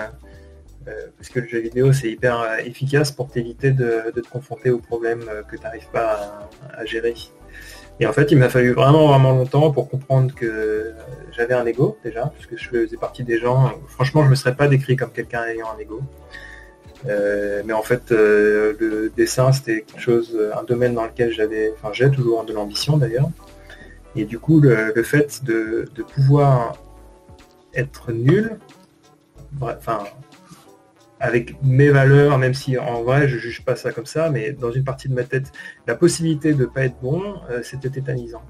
euh, 0.89 1.07
parce 1.17 1.31
que 1.31 1.41
le 1.41 1.49
jeu 1.49 1.61
vidéo, 1.61 1.93
c'est 1.93 2.11
hyper 2.11 2.41
euh, 2.41 2.57
efficace 2.59 3.11
pour 3.11 3.31
t'éviter 3.31 3.71
de, 3.71 4.11
te 4.15 4.29
confronter 4.29 4.71
aux 4.71 4.79
problèmes 4.79 5.25
que 5.49 5.57
tu 5.57 5.63
n'arrives 5.63 5.89
pas 5.93 6.49
à, 6.73 6.85
gérer. 6.85 7.15
Et 8.01 8.07
en 8.07 8.13
fait, 8.13 8.33
il 8.33 8.39
m'a 8.39 8.49
fallu 8.49 8.73
vraiment, 8.73 9.09
vraiment 9.09 9.33
longtemps 9.33 9.71
pour 9.71 9.89
comprendre 9.89 10.35
que 10.35 10.93
j'avais 11.33 11.55
un 11.55 11.65
ego, 11.65 11.97
déjà, 12.03 12.33
puisque 12.35 12.57
je 12.57 12.69
faisais 12.69 12.97
partie 12.97 13.23
des 13.23 13.39
gens, 13.39 13.71
franchement, 13.89 14.23
je 14.23 14.27
ne 14.27 14.31
me 14.31 14.35
serais 14.35 14.55
pas 14.55 14.67
décrit 14.67 14.97
comme 14.97 15.11
quelqu'un 15.11 15.45
ayant 15.45 15.69
un 15.75 15.79
ego. 15.79 16.01
mais 17.65 17.73
en 17.73 17.83
fait, 17.83 18.11
le 18.11 19.13
dessin, 19.17 19.53
c'était 19.53 19.83
quelque 19.83 20.01
chose, 20.01 20.37
un 20.57 20.65
domaine 20.65 20.95
dans 20.95 21.05
lequel 21.05 21.33
j'avais, 21.33 21.73
enfin 21.77 21.93
j'ai 21.93 22.11
toujours 22.11 22.45
de 22.45 22.53
l'ambition 22.53 22.97
d'ailleurs. 22.97 23.31
Et 24.17 24.25
du 24.25 24.39
coup, 24.39 24.61
le, 24.61 25.03
fait 25.03 25.45
de, 25.45 25.89
pouvoir 26.15 26.77
être 27.75 28.13
nul, 28.13 28.59
enfin, 29.61 30.05
avec 31.25 31.57
mes 31.63 31.89
valeurs, 31.89 32.37
même 32.37 32.53
si 32.53 32.77
en 32.77 33.03
vrai 33.03 33.29
je 33.29 33.39
juge 33.39 33.65
pas 33.65 33.77
ça 33.77 33.93
comme 33.93 34.05
ça, 34.05 34.29
mais 34.29 34.53
dans 34.53 34.71
une 34.71 34.85
partie 34.85 35.09
de 35.09 35.15
ma 35.15 35.25
tête, 35.25 35.53
la 35.87 35.95
possibilité 35.95 36.53
de 36.53 36.61
ne 36.61 36.67
pas 36.67 36.85
être 36.85 37.01
bon, 37.01 37.37
euh, 37.51 37.63
c'était 37.63 37.89
tétanisant. 37.89 38.43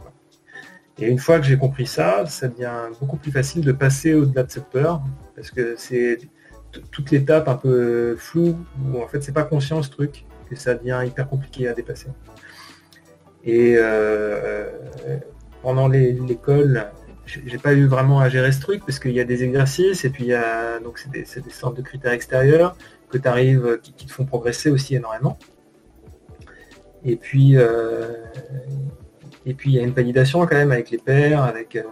Et 0.98 1.06
une 1.06 1.20
fois 1.20 1.38
que 1.38 1.46
j'ai 1.46 1.56
compris 1.56 1.86
ça, 1.86 2.26
ça 2.26 2.48
devient 2.48 2.90
beaucoup 3.00 3.16
plus 3.16 3.30
facile 3.30 3.64
de 3.64 3.70
passer 3.70 4.14
au-delà 4.14 4.42
de 4.42 4.50
cette 4.50 4.70
peur, 4.70 5.02
parce 5.36 5.52
que 5.52 5.76
c'est 5.76 6.18
toute 6.90 7.12
l'étape 7.12 7.46
un 7.46 7.54
peu 7.54 8.16
floue, 8.16 8.58
où 8.84 9.00
en 9.00 9.06
fait 9.06 9.22
c'est 9.22 9.32
pas 9.32 9.44
conscient 9.44 9.80
ce 9.80 9.90
truc, 9.90 10.24
que 10.50 10.56
ça 10.56 10.74
devient 10.74 11.00
hyper 11.06 11.28
compliqué 11.28 11.68
à 11.68 11.74
dépasser. 11.74 12.08
Et 13.44 13.74
euh, 13.76 14.68
pendant 15.62 15.86
l'école, 15.86 16.90
j'ai 17.26 17.58
pas 17.58 17.72
eu 17.72 17.86
vraiment 17.86 18.20
à 18.20 18.28
gérer 18.28 18.52
ce 18.52 18.60
truc 18.60 18.82
parce 18.84 18.98
qu'il 18.98 19.12
y 19.12 19.20
a 19.20 19.24
des 19.24 19.44
exercices 19.44 20.04
et 20.04 20.10
puis 20.10 20.24
il 20.24 20.28
y 20.28 20.34
a 20.34 20.78
donc 20.80 20.98
c'est 20.98 21.10
des, 21.10 21.22
des, 21.22 21.50
sortes 21.50 21.76
de 21.76 21.82
critères 21.82 22.12
extérieurs 22.12 22.76
que 23.08 23.18
tu 23.18 23.28
arrives 23.28 23.78
qui, 23.82 24.06
te 24.06 24.12
font 24.12 24.24
progresser 24.24 24.70
aussi 24.70 24.94
énormément. 24.96 25.38
Et 27.04 27.16
puis 27.16 27.56
euh, 27.56 28.12
et 29.46 29.54
puis 29.54 29.70
il 29.70 29.76
y 29.76 29.78
a 29.78 29.82
une 29.82 29.92
validation 29.92 30.40
quand 30.40 30.56
même 30.56 30.72
avec 30.72 30.90
les 30.90 30.98
pairs, 30.98 31.42
avec, 31.42 31.76
euh, 31.76 31.82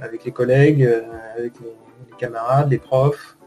avec 0.00 0.24
les 0.24 0.30
collègues, 0.30 0.84
euh, 0.84 1.02
avec 1.36 1.52
les, 1.60 2.16
camarades, 2.18 2.70
les 2.70 2.78
profs. 2.78 3.38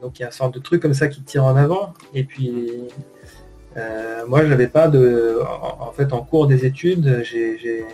donc 0.00 0.18
il 0.18 0.22
y 0.22 0.24
a 0.24 0.26
une 0.26 0.32
sorte 0.32 0.54
de 0.54 0.58
truc 0.58 0.82
comme 0.82 0.94
ça 0.94 1.06
qui 1.06 1.22
tire 1.22 1.44
en 1.44 1.56
avant. 1.56 1.94
Et 2.12 2.24
puis 2.24 2.72
moi 4.26 4.42
je 4.42 4.48
n'avais 4.48 4.68
pas 4.68 4.88
de. 4.88 5.40
En, 5.62 5.92
fait 5.92 6.12
en 6.12 6.22
cours 6.22 6.46
des 6.46 6.64
études, 6.64 7.22
j'ai 7.22 7.84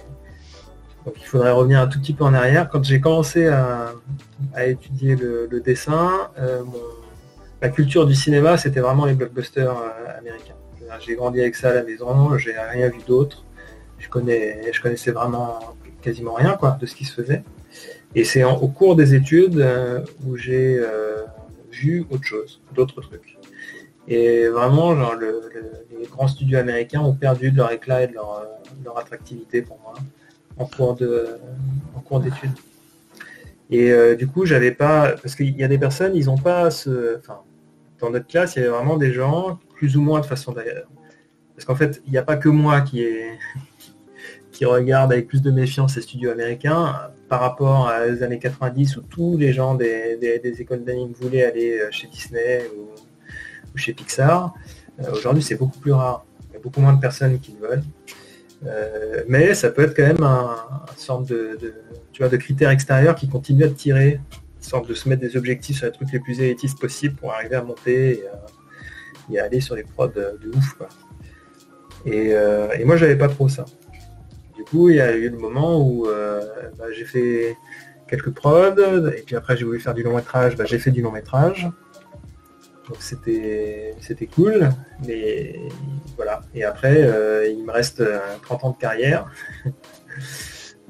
donc 1.05 1.15
il 1.19 1.25
faudrait 1.25 1.51
revenir 1.51 1.81
un 1.81 1.87
tout 1.87 2.01
petit 2.01 2.13
peu 2.13 2.25
en 2.25 2.35
arrière. 2.35 2.69
Quand 2.69 2.85
j'ai 2.85 3.01
commencé 3.01 3.49
à, 3.49 3.93
étudier 4.65 5.17
le, 5.17 5.61
dessin, 5.61 6.31
euh, 6.39 6.63
la 7.61 7.69
culture 7.69 8.07
du 8.07 8.15
cinéma, 8.15 8.57
c'était 8.57 8.81
vraiment 8.81 9.05
les 9.05 9.15
blockbusters 9.15 9.71
euh, 9.71 10.19
américains. 10.19 10.55
J'ai 11.01 11.15
grandi 11.15 11.41
avec 11.41 11.57
ça 11.57 11.71
à 11.71 11.75
la 11.75 11.83
maison, 11.85 12.37
j'ai 12.37 12.53
rien 12.53 12.89
vu 12.89 12.99
d'autre. 13.07 13.45
Je, 13.99 14.09
connais, 14.09 14.71
connaissais 14.83 15.11
vraiment 15.11 15.59
quasiment 16.03 16.35
rien 16.35 16.59
de 16.79 16.87
ce 16.87 16.95
qui 16.95 17.05
se 17.05 17.15
faisait. 17.15 17.43
Et 18.15 18.25
c'est 18.25 18.45
au 18.45 18.69
cours 18.69 18.95
des 18.95 19.15
études 19.15 19.59
euh, 19.59 20.01
où 20.27 20.37
j'ai 20.37 20.81
vu 21.71 22.05
autre 22.11 22.25
chose, 22.25 22.61
d'autres 22.75 23.01
trucs. 23.01 23.39
Et 24.07 24.49
vraiment, 24.49 24.93
les 24.93 26.07
grands 26.11 26.29
studios 26.29 26.59
américains 26.59 27.01
ont 27.01 27.15
perdu 27.15 27.53
de 27.53 27.57
leur 27.57 27.73
éclat 27.73 28.03
et 28.03 28.09
de 28.09 28.15
leur 28.15 28.99
attractivité 28.99 29.63
pour 29.63 29.79
moi 29.81 29.95
en 30.59 30.67
cours 30.67 30.95
de 30.95 31.27
en 31.95 32.01
cours 32.01 32.21
d'études. 32.21 32.51
Et 33.71 33.91
euh, 33.91 34.15
du 34.17 34.27
coup, 34.27 34.45
j'avais 34.45 34.73
pas 34.73 35.15
parce 35.23 35.35
qu'il 35.35 35.57
y 35.57 35.65
a 35.65 35.69
des 35.69 35.79
personnes, 35.79 36.15
ils 36.15 36.27
n'ont 36.27 36.39
pas 36.39 36.71
ce. 36.71 37.19
Enfin, 37.19 37.41
dans 37.99 38.11
notre 38.11 38.27
classe, 38.27 38.57
il 38.57 38.61
y 38.61 38.63
avait 38.63 38.73
vraiment 38.73 38.97
des 38.97 39.13
gens, 39.13 39.59
plus 39.77 39.97
ou 39.97 40.03
moins 40.03 40.21
de 40.21 40.27
façon 40.27 40.53
d'ailleurs. 40.53 40.89
Parce 41.55 41.65
qu'en 41.65 41.75
fait, 41.75 42.03
il 42.07 42.13
n'y 42.13 42.19
a 42.19 42.23
pas 42.23 42.37
que 42.37 42.49
moi 42.49 42.81
qui 42.83 43.03
est 43.03 43.39
qui 44.53 44.67
regarde 44.67 45.13
avec 45.13 45.27
plus 45.27 45.41
de 45.41 45.51
méfiance 45.51 45.97
les 45.97 46.03
studios 46.03 46.31
américains 46.31 46.95
par 47.29 47.41
rapport 47.41 47.91
les 48.07 48.23
années 48.23 48.39
90 48.39 48.99
où 48.99 49.01
tous 49.01 49.39
les 49.39 49.55
gens 49.55 49.75
des, 49.75 50.19
écoles 50.59 50.85
d'anime 50.85 51.13
voulaient 51.19 51.45
aller 51.45 51.81
euh, 51.81 51.89
chez 51.91 52.07
Disney 52.07 52.63
ou, 52.77 52.91
chez 53.75 53.95
Pixar. 53.95 54.53
Euh, 55.01 55.13
aujourd'hui, 55.13 55.43
c'est 55.43 55.55
beaucoup 55.55 55.79
plus 55.79 55.93
rare. 55.93 56.27
Il 56.51 56.55
y 56.55 56.57
a 56.57 56.61
beaucoup 56.61 56.83
moins 56.83 56.93
de 56.93 57.01
personnes 57.01 57.39
qui 57.41 57.57
le 57.59 57.67
veulent. 57.67 57.83
Euh, 58.67 59.23
mais 59.29 59.55
ça 59.55 59.71
peut 59.71 59.83
être 59.83 59.97
quand 59.97 60.07
même 60.07 60.23
un, 60.23 60.57
sorte 60.97 61.27
de, 61.27 61.75
critères 62.37 62.71
extérieurs 62.71 63.15
qui 63.17 63.29
continuent 63.29 63.65
à 63.65 63.69
tirer, 63.69 64.21
une 64.57 64.63
sorte 64.63 64.89
de 64.89 64.95
se 64.95 65.09
mettre 65.09 65.21
des 65.21 65.37
objectifs 65.37 65.79
sur 65.79 65.87
les 65.87 65.93
trucs 65.93 66.13
les 66.13 66.21
plus 66.21 66.41
élitistes 66.41 66.79
possibles 66.79 67.17
pour 67.17 67.33
arriver 67.33 67.57
à 67.57 67.63
monter 67.63 68.25
et, 69.31 69.39
à 69.39 69.45
aller 69.45 69.61
sur 69.61 69.75
les 69.75 69.83
prods 69.83 70.09
de, 70.09 70.39
ouf. 70.55 70.77
Euh, 72.07 72.69
et, 72.73 72.85
moi 72.85 72.97
j'avais 72.97 73.17
pas 73.17 73.29
trop 73.29 73.49
ça. 73.49 73.65
Du 74.57 74.65
coup 74.65 74.91
il 74.91 74.97
y 74.97 75.01
a 75.01 75.13
eu 75.17 75.29
le 75.29 75.39
moment 75.39 75.81
où 75.81 76.07
euh, 76.07 76.41
bah, 76.79 76.87
j'ai 76.93 77.05
fait 77.05 77.57
quelques 78.07 78.31
prods 78.31 79.09
et 79.17 79.23
puis 79.23 79.35
après 79.35 79.57
j'ai 79.57 79.65
voulu 79.65 79.81
faire 79.81 79.95
du 79.95 80.03
long 80.03 80.15
métrage, 80.15 80.57
bah, 80.57 80.65
j'ai 80.67 80.79
fait 80.79 80.91
du 80.91 81.03
long 81.03 81.13
métrage. 81.13 81.69
Donc 82.93 83.01
c'était 83.01 83.95
c'était 84.01 84.27
cool, 84.27 84.69
mais 85.07 85.59
voilà. 86.17 86.43
Et 86.55 86.63
après, 86.63 87.05
euh, 87.05 87.49
il 87.49 87.65
me 87.65 87.73
reste 87.73 88.03
30 88.43 88.65
euh, 88.65 88.67
ans 88.67 88.71
de 88.71 88.77
carrière. 88.77 89.31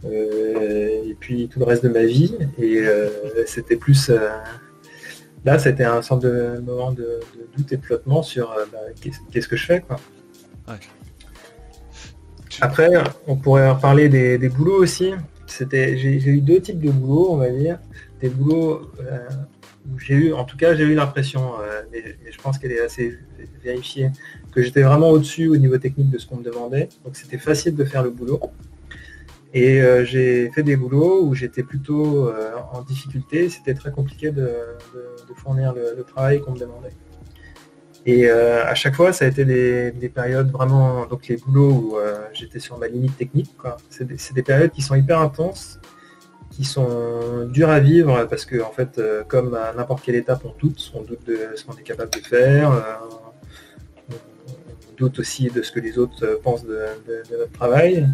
Euh, 0.05 1.09
et 1.09 1.15
puis 1.21 1.47
tout 1.47 1.61
le 1.61 1.65
reste 1.65 1.85
de 1.85 1.89
ma 1.89 2.03
vie. 2.03 2.37
Et 2.59 2.83
c'était 3.47 3.77
plus 3.77 4.11
là 5.45 5.61
c'était 5.61 5.85
un 5.85 6.03
sorte 6.03 6.23
de 6.23 6.59
moment 6.59 6.91
de, 6.91 7.21
doute 7.57 7.71
et 7.71 7.77
de 7.77 7.85
flottement 7.85 8.21
sur 8.25 8.49
bah, 8.73 8.81
qu'est-ce 9.31 9.47
que 9.47 9.55
je 9.55 9.65
fais 9.65 9.81
quoi. 9.81 10.01
Après, 12.61 12.91
on 13.29 13.37
pourrait 13.37 13.71
reparler 13.71 14.09
des, 14.09 14.39
des 14.39 14.49
boulots 14.49 14.83
aussi. 14.83 15.13
C'était, 15.47 15.97
j'ai 15.97 16.17
eu 16.17 16.41
deux 16.41 16.61
types 16.61 16.81
de 16.81 16.91
boulots, 16.91 17.35
on 17.35 17.37
va 17.37 17.51
dire. 17.51 17.79
Des 18.21 18.29
boulots 18.29 18.91
j'ai 19.99 20.15
eu, 20.15 20.33
en 20.33 20.45
tout 20.45 20.57
cas, 20.57 20.75
j'ai 20.75 20.85
eu 20.85 20.95
l'impression, 20.95 21.55
euh, 21.61 21.83
mais, 21.93 22.17
je 22.31 22.39
pense 22.39 22.59
qu'elle 22.59 22.73
est 22.73 22.81
assez 22.81 23.19
vérifiée, 23.63 24.11
que 24.53 24.63
j'étais 24.63 24.83
vraiment 24.83 25.11
au-dessus 25.11 25.49
au 25.49 25.57
niveau 25.57 25.79
technique 25.79 26.11
de 26.11 26.19
ce 26.19 26.27
qu'on 26.27 26.37
me 26.37 26.45
demandait. 26.45 26.89
Donc 27.05 27.17
c'était 27.17 27.39
facile 27.39 27.75
de 27.75 27.85
faire 27.85 28.03
le 28.03 28.11
boulot. 28.11 28.41
Et 29.55 29.83
euh, 29.83 30.05
j'ai 30.05 30.51
fait 30.51 30.63
des 30.63 30.77
boulots 30.77 31.25
où 31.25 31.35
j'étais 31.35 31.63
plutôt 31.63 32.29
euh, 32.29 32.53
en 32.73 32.83
difficulté. 32.83 33.49
C'était 33.51 33.75
très 33.75 33.91
compliqué 33.91 34.31
de, 34.31 34.49
fournir 35.37 35.75
le, 35.75 36.03
travail 36.05 36.41
qu'on 36.41 36.53
me 36.53 36.59
demandait. 36.59 36.93
Et 38.05 38.29
à 38.29 38.75
chaque 38.75 38.97
fois, 38.97 39.13
ça 39.13 39.27
a 39.27 39.29
été 39.29 39.45
des, 39.45 40.09
périodes 40.09 40.51
vraiment, 40.51 41.07
donc 41.07 41.29
les 41.29 41.37
boulots 41.37 41.71
où 41.71 41.97
j'étais 42.33 42.59
sur 42.59 42.77
ma 42.79 42.89
limite 42.89 43.17
technique. 43.17 43.51
C'est 43.91 44.35
des, 44.35 44.43
périodes 44.43 44.73
qui 44.73 44.83
sont 44.83 44.95
hyper 44.95 45.21
intenses 45.21 45.79
qui 46.53 46.65
sont 46.65 47.47
durs 47.47 47.71
à 47.71 47.81
vivre 47.81 48.27
parce 48.29 48.45
que 48.45 48.61
en 48.63 48.71
fait, 48.71 48.99
euh, 48.99 49.23
comme 49.27 49.55
à 49.55 49.73
n'importe 49.73 50.05
quelle 50.05 50.17
étape, 50.17 50.43
on 50.45 50.53
doute, 50.59 50.93
on 50.95 51.03
doute 51.03 51.27
de 51.27 51.39
ce 51.57 51.65
qu'on 51.65 51.77
est 51.77 51.83
capable 51.83 52.11
de 52.11 52.19
faire, 52.19 52.71
euh, 52.73 52.83
on 54.11 54.95
doute 54.97 55.19
aussi 55.19 55.49
de 55.49 55.63
ce 55.63 55.73
que 55.73 55.81
les 55.81 55.99
autres 55.99 56.25
euh, 56.25 56.37
pensent 56.43 56.65
de, 56.65 56.79
notre 57.31 57.53
travail. 57.53 58.07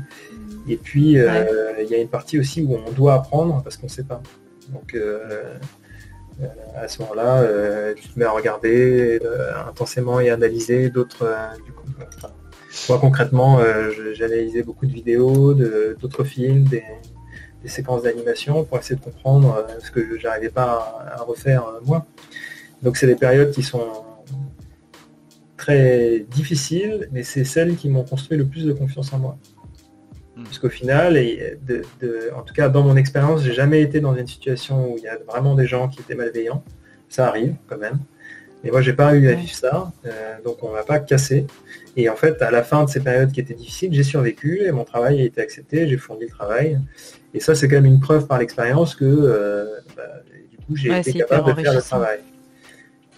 Et 0.68 0.76
puis, 0.76 1.12
il 1.12 1.88
y 1.90 1.94
a 1.94 1.98
une 1.98 2.08
partie 2.08 2.38
aussi 2.38 2.62
où 2.62 2.76
on 2.76 2.92
doit 2.92 3.14
apprendre 3.14 3.62
parce 3.62 3.76
qu'on 3.76 3.86
ne 3.86 3.90
sait 3.90 4.04
pas. 4.04 4.22
Donc, 4.72 4.94
à 6.76 6.86
ce 6.88 7.00
moment-là, 7.00 7.94
tu 7.94 8.06
te 8.06 8.18
mets 8.18 8.26
à 8.26 8.32
regarder 8.32 9.18
intensément 9.66 10.20
et 10.20 10.28
analyser 10.28 10.90
d'autres. 10.90 11.26
du 11.64 11.72
coup, 11.72 11.86
Moi 12.90 12.98
concrètement, 12.98 13.60
j'ai 14.12 14.24
analysé 14.24 14.62
beaucoup 14.62 14.84
de 14.84 14.92
vidéos, 14.92 15.54
d'autres 15.54 16.24
films, 16.24 16.64
des, 16.64 16.84
séquences 17.66 18.02
d'animation 18.02 18.64
pour 18.64 18.78
essayer 18.78 18.96
de 18.96 19.02
comprendre 19.02 19.66
ce 19.80 19.90
que 19.90 20.18
j'arrivais 20.18 20.50
pas 20.50 21.02
à, 21.16 21.22
refaire 21.22 21.64
moi. 21.84 22.06
Donc 22.82 22.96
c'est 22.96 23.06
des 23.06 23.16
périodes 23.16 23.50
qui 23.50 23.62
sont 23.62 24.04
très 25.56 26.20
difficiles, 26.30 27.08
mais 27.10 27.24
c'est 27.24 27.44
celles 27.44 27.76
qui 27.76 27.88
m'ont 27.88 28.04
construit 28.04 28.38
le 28.38 28.46
plus 28.46 28.64
de 28.64 28.72
confiance 28.72 29.12
en 29.12 29.18
moi. 29.18 29.38
Hmm. 30.36 30.44
Parce 30.44 30.58
qu'au 30.60 30.68
final, 30.68 31.16
et 31.16 31.58
en 32.36 32.42
tout 32.42 32.54
cas 32.54 32.68
dans 32.68 32.84
mon 32.84 32.96
expérience, 32.96 33.42
j'ai 33.42 33.54
jamais 33.54 33.82
été 33.82 34.00
dans 34.00 34.14
une 34.14 34.26
situation 34.26 34.92
où 34.92 34.96
il 34.96 35.02
y 35.02 35.08
a 35.08 35.18
vraiment 35.26 35.54
des 35.54 35.66
gens 35.66 35.88
qui 35.88 36.00
étaient 36.00 36.14
malveillants. 36.14 36.62
Ça 37.08 37.26
arrive 37.26 37.54
quand 37.66 37.78
même. 37.78 37.98
Mais 38.64 38.70
moi, 38.70 38.80
j'ai 38.80 38.92
pas 38.92 39.14
eu 39.14 39.28
à 39.28 39.34
vivre 39.34 39.54
ça, 39.54 39.92
euh, 40.04 40.36
donc 40.44 40.62
on 40.62 40.72
m'a 40.72 40.82
pas 40.82 40.98
cassé. 40.98 41.46
Et 41.96 42.08
en 42.08 42.16
fait, 42.16 42.42
à 42.42 42.50
la 42.50 42.62
fin 42.62 42.84
de 42.84 42.90
ces 42.90 43.00
périodes 43.00 43.30
qui 43.30 43.40
étaient 43.40 43.54
difficiles, 43.54 43.92
j'ai 43.92 44.02
survécu 44.02 44.62
et 44.64 44.72
mon 44.72 44.84
travail 44.84 45.20
a 45.20 45.24
été 45.24 45.40
accepté, 45.40 45.88
j'ai 45.88 45.96
fourni 45.96 46.24
le 46.24 46.30
travail. 46.30 46.78
Et 47.34 47.40
ça, 47.40 47.54
c'est 47.54 47.68
quand 47.68 47.76
même 47.76 47.86
une 47.86 48.00
preuve 48.00 48.26
par 48.26 48.38
l'expérience 48.38 48.94
que 48.94 49.04
euh, 49.04 49.66
bah, 49.96 50.02
du 50.50 50.56
coup, 50.58 50.76
j'ai 50.76 50.96
été 50.98 51.12
capable 51.12 51.54
de 51.54 51.62
faire 51.62 51.74
le 51.74 51.82
travail. 51.82 52.20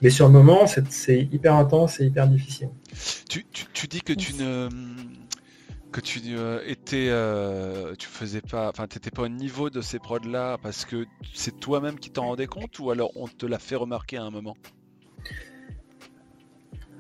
Mais 0.03 0.11
sur 0.11 0.27
le 0.27 0.33
moment, 0.33 0.67
c'est 0.67 1.29
hyper 1.31 1.55
intense 1.55 2.01
et 2.01 2.07
hyper 2.07 2.27
difficile. 2.27 2.71
Tu, 3.29 3.45
dis 3.87 4.01
que 4.01 4.13
tu 4.13 4.35
ne 4.35 4.69
que 5.93 6.01
tu 6.01 6.21
euh, 6.29 6.61
étais, 6.67 7.09
euh, 7.11 7.95
tu 7.99 8.07
faisais 8.07 8.41
pas, 8.41 8.69
enfin, 8.69 8.87
t'étais 8.87 9.11
pas 9.11 9.23
au 9.23 9.29
niveau 9.29 9.71
de 9.71 9.81
ces 9.81 9.99
prods 9.99 10.19
là 10.25 10.57
parce 10.63 10.85
que 10.85 11.05
c'est 11.35 11.59
toi-même 11.59 11.99
qui 11.99 12.11
t'en 12.11 12.27
rendais 12.27 12.47
compte 12.47 12.79
ou 12.79 12.91
alors 12.91 13.11
on 13.17 13.27
te 13.27 13.45
l'a 13.45 13.59
fait 13.59 13.75
remarquer 13.75 14.17
à 14.17 14.23
un 14.23 14.31
moment? 14.31 14.57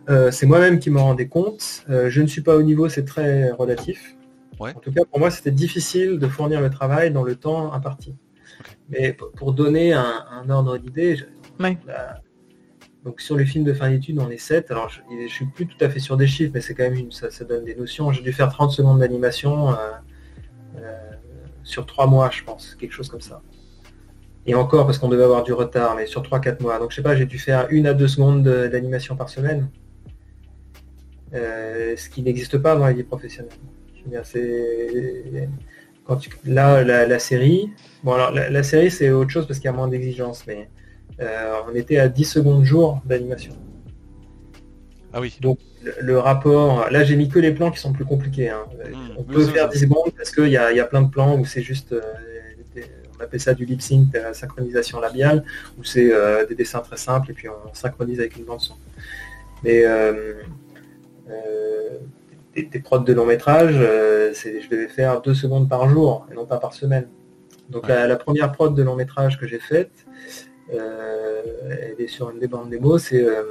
Euh, 0.09 0.31
C'est 0.33 0.47
moi-même 0.47 0.81
qui 0.81 0.91
m'en 0.91 1.05
rendais 1.05 1.29
compte. 1.29 1.85
je 1.89 2.21
ne 2.21 2.27
suis 2.27 2.41
pas 2.43 2.57
au 2.57 2.63
niveau, 2.63 2.89
c'est 2.89 3.05
très 3.05 3.53
relatif. 3.53 4.17
En 4.61 4.81
tout 4.81 4.93
cas, 4.93 5.05
pour 5.05 5.19
moi, 5.19 5.31
c'était 5.31 5.51
difficile 5.51 6.19
de 6.19 6.27
fournir 6.29 6.61
le 6.61 6.71
travail 6.71 7.11
dans 7.11 7.23
le 7.23 7.35
temps 7.35 7.73
imparti. 7.73 8.15
Mais 8.89 9.17
pour 9.37 9.53
donner 9.53 9.93
un, 9.93 10.51
ordre 10.51 10.77
d'idée, 10.77 11.17
donc 13.05 13.21
sur 13.23 13.37
les 13.37 13.47
films 13.47 13.65
de 13.65 13.73
fin 13.73 13.91
d'études, 13.91 14.19
on 14.19 14.29
est 14.31 14.37
7. 14.37 14.71
Alors 14.71 14.91
je, 14.91 15.01
ne 15.11 15.29
suis 15.29 15.47
plus 15.47 15.67
tout 15.67 15.83
à 15.83 15.89
fait 15.89 16.01
sur 16.01 16.17
des 16.17 16.27
chiffres, 16.27 16.53
mais 16.55 16.61
c'est 16.61 16.75
quand 16.75 16.83
même 16.83 16.95
une, 16.95 17.11
ça, 17.11 17.29
donne 17.45 17.65
des 17.65 17.75
notions. 17.75 18.13
J'ai 18.13 18.23
dû 18.23 18.33
faire 18.33 18.51
30 18.51 18.71
secondes 18.71 18.99
d'animation 18.99 19.71
euh, 19.71 19.75
euh, 20.77 20.97
sur 21.63 21.87
3 21.87 22.07
mois, 22.07 22.31
je 22.31 22.45
pense, 22.45 22.75
quelque 22.75 22.93
chose 22.93 23.09
comme 23.09 23.23
ça. 23.23 23.41
Et 24.47 24.55
encore 24.55 24.87
parce 24.87 24.99
qu'on 24.99 25.09
devait 25.09 25.25
avoir 25.25 25.43
du 25.43 25.53
retard, 25.53 25.95
mais 25.97 26.07
sur 26.07 26.23
3-4 26.23 26.63
mois. 26.63 26.79
Donc 26.79 26.91
je 26.91 26.97
sais 26.97 27.03
pas, 27.03 27.17
j'ai 27.17 27.27
dû 27.27 27.39
faire 27.39 27.67
une 27.71 27.87
à 27.87 27.95
deux 27.95 28.09
secondes 28.09 28.43
d'animation 28.43 29.17
par 29.17 29.31
semaine. 29.31 29.71
Euh, 31.33 31.95
ce 31.97 32.11
qui 32.11 32.23
n'existe 32.23 32.59
pas 32.59 32.75
dans 32.75 32.85
la 32.85 32.93
vie 32.93 33.05
professionnelle. 33.05 33.53
Quand 36.05 36.21
là 36.45 36.83
la, 36.83 37.19
série, 37.19 37.71
bon 38.03 38.15
alors 38.15 38.33
la 38.33 38.63
série 38.63 38.91
c'est 38.91 39.11
autre 39.11 39.31
chose 39.31 39.47
parce 39.47 39.59
qu'il 39.59 39.67
y 39.67 39.73
a 39.73 39.77
moins 39.77 39.89
d'exigences, 39.89 40.45
mais 40.47 40.69
euh, 41.21 41.55
on 41.71 41.75
était 41.75 41.99
à 41.99 42.09
10 42.09 42.25
secondes 42.25 42.65
jour 42.65 43.01
d'animation. 43.05 43.53
Ah 45.13 45.21
oui. 45.21 45.37
Donc 45.41 45.59
le, 46.01 46.19
rapport, 46.19 46.91
là 46.91 47.05
j'ai 47.05 47.17
mis 47.17 47.29
que 47.29 47.39
les 47.39 47.53
plans 47.53 47.71
qui 47.71 47.81
sont 47.81 47.93
plus 47.93 48.05
compliqués. 48.05 48.49
Hein. 48.49 48.65
Hmm. 48.93 49.19
on 49.19 49.23
peut 49.23 49.45
faire 49.47 49.69
10 49.69 49.81
secondes 49.81 50.11
parce 50.17 50.31
qu'il 50.31 50.49
y, 50.49 50.57
a, 50.57 50.85
plein 50.85 51.03
de 51.03 51.11
plans 51.11 51.39
où 51.39 51.45
c'est 51.45 51.63
juste, 51.63 51.93
euh, 51.93 52.01
on 53.19 53.23
appelle 53.23 53.41
ça 53.41 53.55
du 53.55 53.65
lip 53.65 53.83
sync, 53.83 54.09
la 54.15 54.33
synchronisation 54.35 55.01
labiale, 55.01 55.45
où 55.79 55.85
c'est 55.85 56.13
euh, 56.13 56.47
des 56.47 56.55
dessins 56.55 56.81
très 56.81 56.97
simples 56.97 57.31
et 57.31 57.35
puis 57.35 57.49
on 57.49 57.75
synchronise 57.75 58.19
avec 58.21 58.37
une 58.37 58.45
bande 58.45 58.61
son. 58.61 58.75
Mais 59.63 59.85
des, 62.55 62.81
prods 62.81 63.01
de 63.01 63.13
long 63.13 63.27
métrage, 63.27 63.75
je 63.75 64.69
devais 64.69 64.89
faire 64.89 65.21
2 65.21 65.35
secondes 65.35 65.69
par 65.69 65.89
jour 65.89 66.27
et 66.31 66.35
non 66.35 66.47
pas 66.47 66.59
par 66.59 66.75
semaine. 66.75 67.09
Donc 67.71 67.87
la, 67.89 68.17
première 68.17 68.51
prod 68.53 68.75
de 68.75 68.83
long 68.83 68.97
métrage 68.97 69.39
que 69.39 69.47
j'ai 69.47 69.61
faite, 69.61 69.93
euh, 70.75 71.43
elle 71.71 72.01
est 72.01 72.09
sur 72.09 72.31
une 72.31 72.39
des 72.39 72.49
bandes 72.49 72.69
démo, 72.69 72.99
c'est 72.99 73.23
euh, 73.23 73.45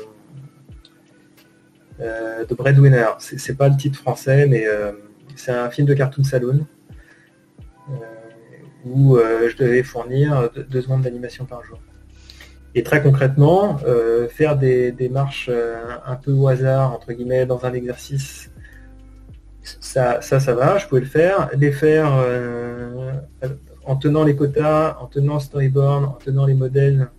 euh, 2.01 2.45
The 2.45 2.53
Breadwinner. 2.53 3.07
C'est 3.19 3.57
pas 3.57 3.69
le 3.69 3.77
titre 3.77 3.97
français, 3.97 4.45
mais 4.45 4.65
c'est 5.35 5.51
un 5.51 5.69
film 5.69 5.87
de 5.87 5.93
Cartoon 5.93 6.23
Saloon 6.23 6.65
où 8.85 9.17
je 9.17 9.55
devais 9.57 9.83
fournir 9.83 10.49
deux, 10.69 10.81
secondes 10.81 11.01
d'animation 11.01 11.45
par 11.45 11.63
jour. 11.63 11.79
Et 12.75 12.83
très 12.83 13.01
concrètement, 13.01 13.79
faire 14.29 14.57
des, 14.57 15.09
marches 15.11 15.49
un 16.05 16.15
peu 16.15 16.31
au 16.31 16.47
hasard, 16.47 16.93
entre 16.93 17.13
guillemets, 17.13 17.45
dans 17.45 17.65
un 17.65 17.73
exercice, 17.73 18.51
ça, 19.79 20.21
ça, 20.21 20.39
ça 20.39 20.53
va, 20.53 20.77
je 20.77 20.87
pouvais 20.87 21.01
le 21.01 21.07
faire. 21.07 21.49
Les 21.55 21.71
faire 21.71 22.11
en 23.89 23.95
tenant 23.95 24.23
les 24.23 24.35
quotas, 24.35 24.97
en 25.01 25.07
tenant 25.07 25.39
storyboard, 25.39 26.05
en 26.05 26.11
tenant 26.11 26.45
les 26.45 26.53
modèles 26.53 27.09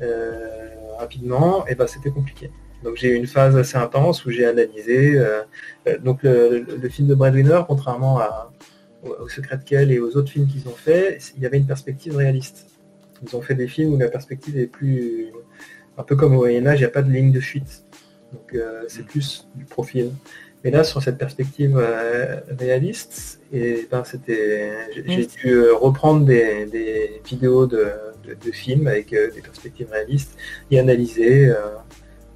euh, 0.00 0.78
rapidement, 0.98 1.66
et 1.66 1.74
ben 1.74 1.86
c'était 1.86 2.10
compliqué. 2.10 2.50
Donc 2.82 2.96
j'ai 2.96 3.10
eu 3.10 3.14
une 3.14 3.26
phase 3.26 3.56
assez 3.58 3.76
intense 3.76 4.24
où 4.24 4.30
j'ai 4.30 4.46
analysé. 4.46 5.18
Euh, 5.18 5.42
euh, 5.86 5.98
donc 5.98 6.22
le, 6.22 6.88
film 6.88 7.08
de 7.08 7.14
Breadwinner, 7.14 7.60
contrairement 7.68 8.18
à, 8.18 8.50
au, 9.02 9.28
Secret 9.28 9.58
de 9.58 9.64
Kell 9.64 9.92
et 9.92 10.00
aux 10.00 10.16
autres 10.16 10.30
films 10.30 10.46
qu'ils 10.46 10.66
ont 10.66 10.74
fait, 10.74 11.18
il 11.36 11.42
y 11.42 11.46
avait 11.46 11.58
une 11.58 11.66
perspective 11.66 12.16
réaliste. 12.16 12.68
Ils 13.22 13.36
ont 13.36 13.42
fait 13.42 13.54
des 13.54 13.68
films 13.68 13.92
où 13.92 13.98
la 13.98 14.08
perspective 14.08 14.58
est 14.58 14.66
plus 14.66 15.30
un 15.98 16.04
peu 16.04 16.16
comme 16.16 16.34
au 16.34 16.38
Moyen 16.38 16.66
Âge, 16.66 16.78
il 16.78 16.82
n'y 16.82 16.86
a 16.86 16.90
pas 16.90 17.02
de 17.02 17.12
ligne 17.12 17.32
de 17.32 17.40
fuite. 17.40 17.84
Donc 18.32 18.56
c'est 18.88 19.04
plus 19.04 19.46
du 19.54 19.66
profil. 19.66 20.10
Mais 20.64 20.70
là, 20.70 20.84
sur 20.84 21.02
cette 21.02 21.18
perspective 21.18 21.76
euh, 21.76 22.40
réaliste, 22.58 23.40
et 23.52 23.88
ben, 23.90 24.04
c'était, 24.04 24.72
j'ai 24.94 25.26
dû 25.26 25.48
euh, 25.48 25.74
reprendre 25.74 26.24
des, 26.24 27.20
vidéos 27.24 27.66
de, 27.66 27.92
films 28.52 28.86
avec 28.86 29.12
euh, 29.12 29.30
des 29.32 29.40
perspectives 29.40 29.90
réalistes 29.90 30.36
et 30.70 30.78
analyser 30.78 31.52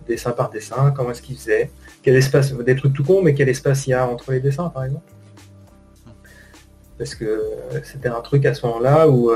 dessin 0.09 0.33
par 0.33 0.51
dessin, 0.51 0.93
comment 0.97 1.11
est-ce 1.11 1.23
qu'ils 1.23 1.37
faisaient, 1.37 1.71
quel 2.03 2.17
espace, 2.17 2.53
des 2.53 2.77
trucs 2.77 2.95
tout 2.95 3.05
con, 3.05 3.23
mais 3.23 3.35
quel 3.35 3.49
espace 3.49 3.87
il 3.87 3.91
y 3.91 3.93
a 3.93 4.07
entre 4.07 4.33
les 4.33 4.41
dessins, 4.41 4.69
par 4.69 4.85
exemple. 4.85 5.13
Parce 6.99 7.15
que 7.15 7.43
c'était 7.83 8.09
un 8.09 8.21
truc 8.21 8.47
à 8.47 8.55
ce 8.55 8.67
moment-là 8.67 9.09
où, 9.09 9.31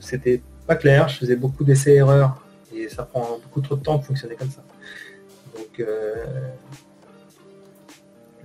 c'était 0.00 0.42
pas 0.66 0.76
clair, 0.76 1.08
je 1.08 1.18
faisais 1.18 1.36
beaucoup 1.36 1.64
d'essais-erreurs 1.64 2.44
et 2.74 2.88
ça 2.88 3.04
prend 3.04 3.38
beaucoup 3.42 3.60
trop 3.60 3.76
de 3.76 3.82
temps 3.82 3.98
de 3.98 4.04
fonctionner 4.04 4.34
comme 4.34 4.50
ça. 4.50 4.64
Donc 5.56 5.86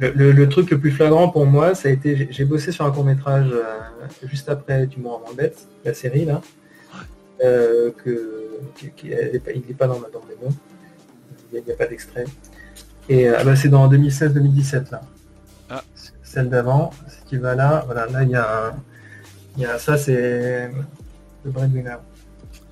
le, 0.01 0.49
truc 0.49 0.71
le 0.71 0.79
plus 0.79 0.91
flagrant 0.91 1.29
pour 1.29 1.45
moi, 1.45 1.75
ça 1.75 1.89
a 1.89 1.91
été, 1.91 2.27
j'ai 2.31 2.45
bossé 2.45 2.71
sur 2.71 2.85
un 2.85 2.91
court 2.91 3.05
métrage 3.05 3.49
euh, 3.51 3.79
juste 4.23 4.49
après 4.49 4.87
Tu 4.87 4.99
m'en 4.99 5.21
bête, 5.37 5.67
la 5.85 5.93
série 5.93 6.25
là, 6.25 6.41
euh, 7.43 7.91
que, 8.03 8.59
il 9.03 9.63
n'est 9.67 9.73
pas 9.75 9.87
dans 9.87 9.99
ma 9.99 10.09
dans 10.09 10.21
les 10.27 10.35
il 11.53 11.63
n'y 11.63 11.71
a, 11.71 11.75
pas 11.75 11.85
d'extrait. 11.85 12.25
Et 13.09 13.29
euh, 13.29 13.35
ah 13.37 13.43
bah, 13.43 13.55
c'est 13.55 13.69
dans 13.69 13.91
2016-2017 13.91 14.91
là. 14.91 15.01
Ah. 15.69 15.83
Celle 16.23 16.49
d'avant, 16.49 16.91
ce 17.07 17.29
qui 17.29 17.37
va 17.37 17.55
là, 17.55 17.83
voilà, 17.85 18.07
là 18.07 18.23
il 18.23 18.29
y 18.29 18.35
a, 18.35 18.73
il 19.57 19.63
y 19.63 19.65
a 19.65 19.77
ça 19.77 19.97
c'est 19.97 20.71
le 21.43 21.51
breadwinner. 21.51 21.97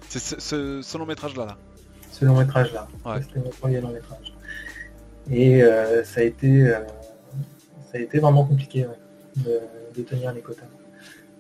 C'est 0.08 0.40
ce, 0.40 0.98
long 0.98 1.06
métrage 1.06 1.36
là. 1.36 1.46
là. 1.46 1.58
Ce 2.12 2.26
long 2.26 2.38
métrage 2.38 2.74
là. 2.74 2.88
C'était 3.22 3.40
mon 3.40 3.52
premier 3.52 3.82
long 3.82 3.92
métrage. 3.92 4.34
Et 5.30 5.62
ça 6.06 6.22
a 6.22 6.24
été 6.24 6.74
ça 7.92 7.98
a 7.98 8.02
été 8.02 8.20
vraiment 8.20 8.46
compliqué 8.46 8.86
de, 9.38 10.04
tenir 10.04 10.32
les 10.34 10.42
quotas. 10.42 10.66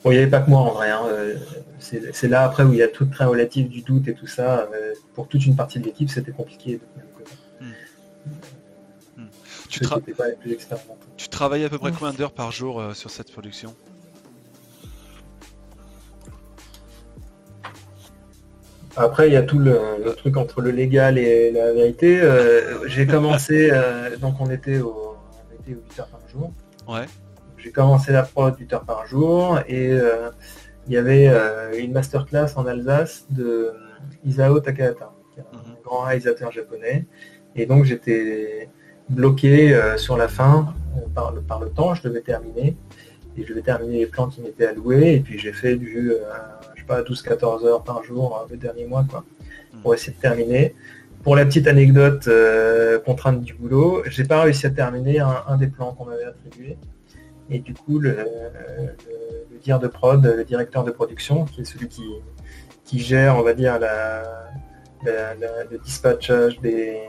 Bon, 0.03 0.11
il 0.11 0.15
n'y 0.15 0.21
avait 0.21 0.31
pas 0.31 0.41
que 0.41 0.49
moi 0.49 0.61
en 0.61 0.71
vrai. 0.71 0.89
Hein, 0.89 1.03
euh, 1.07 1.35
c'est 1.79 2.27
là 2.27 2.43
après 2.43 2.63
où 2.63 2.73
il 2.73 2.79
y 2.79 2.81
a 2.81 2.87
tout 2.87 3.05
très 3.05 3.25
relatif 3.25 3.69
du 3.69 3.81
doute 3.81 4.07
et 4.07 4.13
tout 4.13 4.27
ça. 4.27 4.69
Euh, 4.73 4.93
pour 5.13 5.27
toute 5.27 5.45
une 5.45 5.55
partie 5.55 5.79
de 5.79 5.85
l'équipe, 5.85 6.09
c'était 6.09 6.31
compliqué 6.31 6.73
de 6.73 6.77
tenir 6.77 7.05
les 7.05 7.11
quotas. 7.11 7.35
Hmm. 7.61 9.21
Hmm. 9.21 9.27
Tu, 9.69 9.79
tu, 11.17 11.29
travailles 11.29 11.65
à 11.65 11.69
peu 11.69 11.77
près 11.77 11.91
combien 11.91 12.13
d'heures 12.13 12.31
par 12.31 12.51
jour 12.51 12.79
euh, 12.79 12.93
sur 12.93 13.09
cette 13.09 13.31
production? 13.31 13.75
Après, 18.95 19.29
il 19.29 19.33
y 19.33 19.37
a 19.37 19.43
tout 19.43 19.59
le, 19.59 20.13
truc 20.17 20.35
entre 20.35 20.61
le 20.61 20.71
légal 20.71 21.17
et 21.17 21.51
la 21.51 21.71
vérité. 21.71 22.21
J'ai 22.87 23.05
commencé, 23.05 23.71
donc 24.19 24.41
on 24.41 24.49
était 24.49 24.79
au, 24.79 25.15
on 25.49 25.61
était 25.61 25.71
8 25.71 25.99
heures 25.99 26.07
par 26.07 26.18
jour. 26.29 26.53
Ouais. 26.87 27.05
J'ai 27.57 27.71
commencé 27.71 28.11
la 28.11 28.23
prod 28.23 28.57
8 28.57 28.73
heures 28.73 28.85
par 28.85 29.05
jour 29.05 29.59
et 29.67 29.91
euh, 29.91 30.29
il 30.87 30.93
y 30.93 30.97
avait 30.97 31.27
euh, 31.27 31.77
une 31.77 31.91
masterclass 31.91 32.53
en 32.55 32.65
Alsace 32.65 33.25
de 33.29 33.73
Isao 34.25 34.59
Takahata, 34.61 35.11
qui 35.33 35.39
est 35.39 35.43
un 35.53 35.57
mhm. 35.57 35.75
grand 35.83 36.03
réalisateur 36.03 36.51
japonais. 36.51 37.05
Et 37.55 37.65
donc 37.65 37.83
j'étais 37.83 38.69
bloqué 39.09 39.73
euh, 39.73 39.97
sur 39.97 40.15
la 40.15 40.27
fin 40.27 40.73
par 41.13 41.31
le, 41.33 41.41
par 41.41 41.59
le 41.59 41.69
temps, 41.69 41.93
je 41.93 42.03
devais 42.03 42.21
terminer. 42.21 42.77
Et 43.37 43.43
je 43.43 43.49
devais 43.49 43.61
terminer 43.61 43.99
les 43.99 44.07
plans 44.07 44.27
qui 44.27 44.41
m'étaient 44.41 44.67
alloués. 44.67 45.15
Et 45.15 45.19
puis 45.19 45.37
j'ai 45.37 45.53
fait 45.53 45.75
du, 45.75 46.13
je 46.75 46.79
sais 46.79 46.87
pas, 46.87 47.01
12-14 47.01 47.65
heures 47.65 47.83
par 47.83 48.03
jour 48.03 48.47
le 48.49 48.57
dernier 48.57 48.85
mois, 48.85 49.05
quoi, 49.09 49.25
mhm. 49.73 49.81
pour 49.81 49.93
essayer 49.93 50.13
de 50.13 50.21
terminer. 50.21 50.75
Pour 51.23 51.35
la 51.35 51.45
petite 51.45 51.67
anecdote, 51.67 52.29
contrainte 53.05 53.41
du 53.41 53.53
boulot, 53.53 54.03
j'ai 54.07 54.23
pas 54.23 54.41
réussi 54.41 54.65
à 54.65 54.69
terminer 54.69 55.19
un, 55.19 55.57
des 55.57 55.67
plans 55.67 55.93
qu'on 55.93 56.05
m'avait 56.05 56.25
attribué. 56.25 56.77
Et 57.49 57.59
du 57.59 57.73
coup, 57.73 57.99
le, 57.99 58.17
dire 59.61 59.79
de 59.79 59.87
prod, 59.87 60.23
le 60.23 60.43
directeur 60.43 60.83
de 60.83 60.91
production, 60.91 61.45
qui 61.45 61.61
est 61.61 61.65
celui 61.65 61.87
qui, 61.87 62.03
qui 62.85 62.99
gère, 62.99 63.37
on 63.37 63.41
va 63.41 63.53
dire, 63.53 63.79
le 65.03 65.77
dispatchage 65.83 66.59
des, 66.61 67.01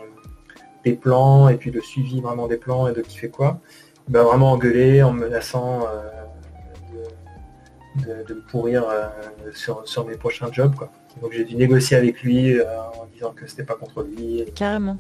plans 1.01 1.49
et 1.49 1.57
puis 1.57 1.71
le 1.71 1.81
suivi 1.81 2.21
vraiment 2.21 2.49
des 2.49 2.57
plans 2.57 2.89
et 2.89 2.93
de 2.93 3.03
qui 3.03 3.19
fait 3.19 3.29
quoi, 3.29 3.61
bah, 4.09 4.23
vraiment 4.23 4.53
engueuler 4.53 5.03
en 5.03 5.13
menaçant 5.13 5.87
de, 7.97 8.35
me 8.35 8.41
pourrir 8.41 8.85
sur, 9.53 9.87
sur, 9.87 10.07
mes 10.07 10.17
prochains 10.17 10.51
jobs. 10.51 10.75
Quoi. 10.75 10.91
Donc 11.21 11.33
j'ai 11.33 11.45
dû 11.45 11.57
négocier 11.57 11.97
avec 11.97 12.23
lui 12.23 12.61
en 12.61 13.07
disant 13.13 13.33
que 13.33 13.47
c'était 13.47 13.65
pas 13.65 13.75
contre 13.75 14.03
lui. 14.03 14.45
Carrément. 14.55 14.97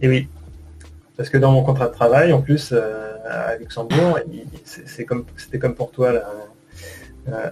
Et 0.00 0.08
oui. 0.08 0.28
Parce 1.16 1.28
que 1.28 1.38
dans 1.38 1.52
mon 1.52 1.62
contrat 1.62 1.88
de 1.88 1.92
travail, 1.92 2.32
en 2.32 2.40
plus, 2.40 2.72
à 2.72 3.56
Luxembourg, 3.56 4.18
c'est 4.64 5.04
comme 5.04 5.24
c'était 5.36 5.58
comme 5.58 5.74
pour 5.74 5.90
toi 5.90 6.12
là, 6.12 6.24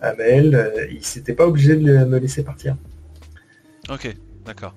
à 0.02 0.14
Maël, 0.14 0.88
il 0.90 1.04
s'était 1.04 1.34
pas 1.34 1.46
obligé 1.46 1.76
de 1.76 2.04
me 2.04 2.18
laisser 2.18 2.42
partir. 2.42 2.76
Ok, 3.90 4.14
d'accord. 4.44 4.74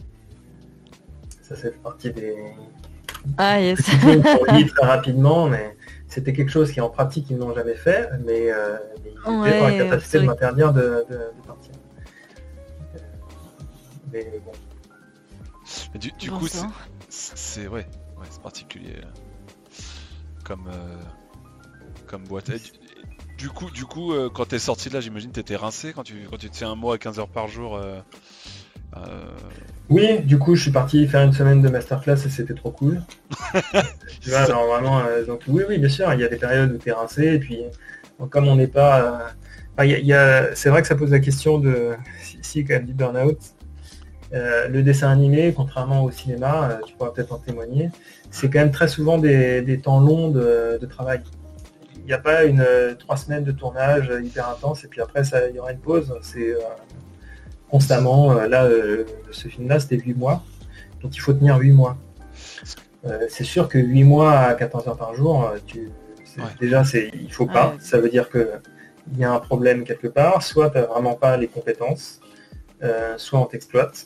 Ça 1.41 1.55
fait 1.55 1.71
partie 1.81 2.11
des. 2.11 2.35
Ah 3.37 3.59
yes. 3.59 3.79
très 3.81 4.85
rapidement, 4.85 5.47
mais 5.47 5.75
c'était 6.07 6.33
quelque 6.33 6.49
chose 6.49 6.71
qui 6.71 6.79
en 6.81 6.89
pratique 6.89 7.29
ils 7.29 7.37
n'ont 7.37 7.53
jamais 7.53 7.75
fait, 7.75 8.09
mais, 8.25 8.51
euh, 8.51 8.77
ils 9.27 9.47
étaient 9.47 9.59
la 9.59 9.83
capacité 9.83 10.19
de 10.19 10.25
m'interdire 10.25 10.73
de, 10.73 11.05
partir. 11.45 11.71
Mais 14.11 14.41
bon. 14.45 14.51
du, 16.19 16.31
coup, 16.31 16.47
c'est 17.09 17.67
ouais, 17.67 17.69
ouais 17.69 18.27
c'est 18.29 18.41
particulier 18.41 18.95
euh, 18.97 19.79
comme 20.43 20.67
euh, 20.67 20.97
comme 22.07 22.23
boîte. 22.23 22.51
Du, 23.37 23.49
coup, 23.49 23.71
du 23.71 23.85
coup, 23.85 24.13
euh, 24.13 24.29
quand 24.33 24.45
t'es 24.45 24.59
sorti 24.59 24.89
de 24.89 24.93
là, 24.93 24.99
j'imagine 24.99 25.31
t'étais 25.31 25.55
rincé 25.55 25.93
quand 25.93 26.03
tu 26.03 26.27
quand 26.29 26.37
tu 26.37 26.49
te 26.49 26.57
fais 26.57 26.65
un 26.65 26.75
mois 26.75 26.95
à 26.95 26.97
15 26.97 27.19
heures 27.19 27.29
par 27.29 27.47
jour. 27.47 27.79
Oui, 29.89 30.19
du 30.19 30.37
coup, 30.37 30.55
je 30.55 30.63
suis 30.63 30.71
parti 30.71 31.07
faire 31.07 31.21
une 31.21 31.33
semaine 31.33 31.61
de 31.61 31.69
masterclass 31.69 32.25
et 32.25 32.29
c'était 32.29 32.53
trop 32.53 32.71
cool. 32.71 33.01
tu 34.21 34.29
vois, 34.29 34.39
alors 34.39 34.67
vraiment, 34.67 35.01
donc 35.27 35.41
oui, 35.47 35.63
oui, 35.67 35.77
bien 35.79 35.89
sûr, 35.89 36.13
il 36.13 36.19
y 36.19 36.23
a 36.23 36.29
des 36.29 36.37
périodes 36.37 36.73
où 36.73 36.77
tu 36.77 36.89
es 36.89 36.93
rincé 36.93 37.33
et 37.33 37.39
puis 37.39 37.61
comme 38.29 38.47
on 38.47 38.55
n'est 38.55 38.67
pas, 38.67 39.33
c'est 40.53 40.69
vrai 40.69 40.81
que 40.81 40.87
ça 40.87 40.95
pose 40.95 41.11
la 41.11 41.19
question 41.19 41.59
de 41.59 41.93
si, 42.41 42.63
quand 42.63 42.75
même 42.75 42.85
du 42.85 42.93
burn-out. 42.93 43.37
Euh, 44.33 44.67
le 44.69 44.81
dessin 44.81 45.09
animé, 45.09 45.53
contrairement 45.55 46.03
au 46.03 46.11
cinéma, 46.11 46.69
euh, 46.69 46.85
tu 46.85 46.93
pourras 46.93 47.11
peut-être 47.11 47.33
en 47.33 47.37
témoigner, 47.37 47.89
c'est 48.29 48.49
quand 48.49 48.59
même 48.59 48.71
très 48.71 48.87
souvent 48.87 49.17
des, 49.17 49.81
temps 49.83 49.99
longs 49.99 50.29
de, 50.29 50.79
travail. 50.89 51.21
Il 51.97 52.05
n'y 52.05 52.13
a 52.13 52.17
pas 52.17 52.45
une 52.45 52.61
euh, 52.61 52.95
trois 52.95 53.17
semaines 53.17 53.43
de 53.43 53.51
tournage 53.51 54.11
hyper 54.23 54.49
intense 54.49 54.83
et 54.85 54.87
puis 54.87 55.01
après 55.01 55.23
ça, 55.23 55.49
il 55.49 55.55
y 55.55 55.59
aura 55.59 55.73
une 55.73 55.79
pause. 55.79 56.13
C'est 56.21 56.55
constamment. 57.69 58.33
là, 58.33 58.69
ce 59.31 59.47
film-là, 59.47 59.79
c'était 59.79 59.97
8 59.97 60.13
mois. 60.15 60.43
Donc 61.01 61.15
il 61.15 61.19
faut 61.19 61.33
tenir 61.33 61.57
8 61.57 61.71
mois. 61.71 61.97
c'est 63.29 63.43
sûr 63.43 63.67
que 63.67 63.77
8 63.77 64.03
mois 64.03 64.31
à 64.31 64.53
14 64.55 64.87
heures 64.87 64.97
par 64.97 65.13
jour, 65.13 65.51
tu, 65.67 65.89
déjà 66.59 66.83
c'est 66.83 67.11
il 67.13 67.31
faut 67.31 67.45
pas. 67.45 67.75
Ça 67.79 67.99
veut 67.99 68.09
dire 68.09 68.29
que 68.29 68.49
il 69.11 69.19
y 69.19 69.23
a 69.23 69.31
un 69.31 69.39
problème 69.39 69.83
quelque 69.83 70.07
part, 70.07 70.41
soit 70.41 70.69
tu 70.69 70.77
n'as 70.77 70.85
vraiment 70.85 71.15
pas 71.15 71.37
les 71.37 71.47
compétences, 71.47 72.19
euh, 72.83 73.17
soit 73.17 73.39
on 73.39 73.45
t'exploite. 73.45 74.05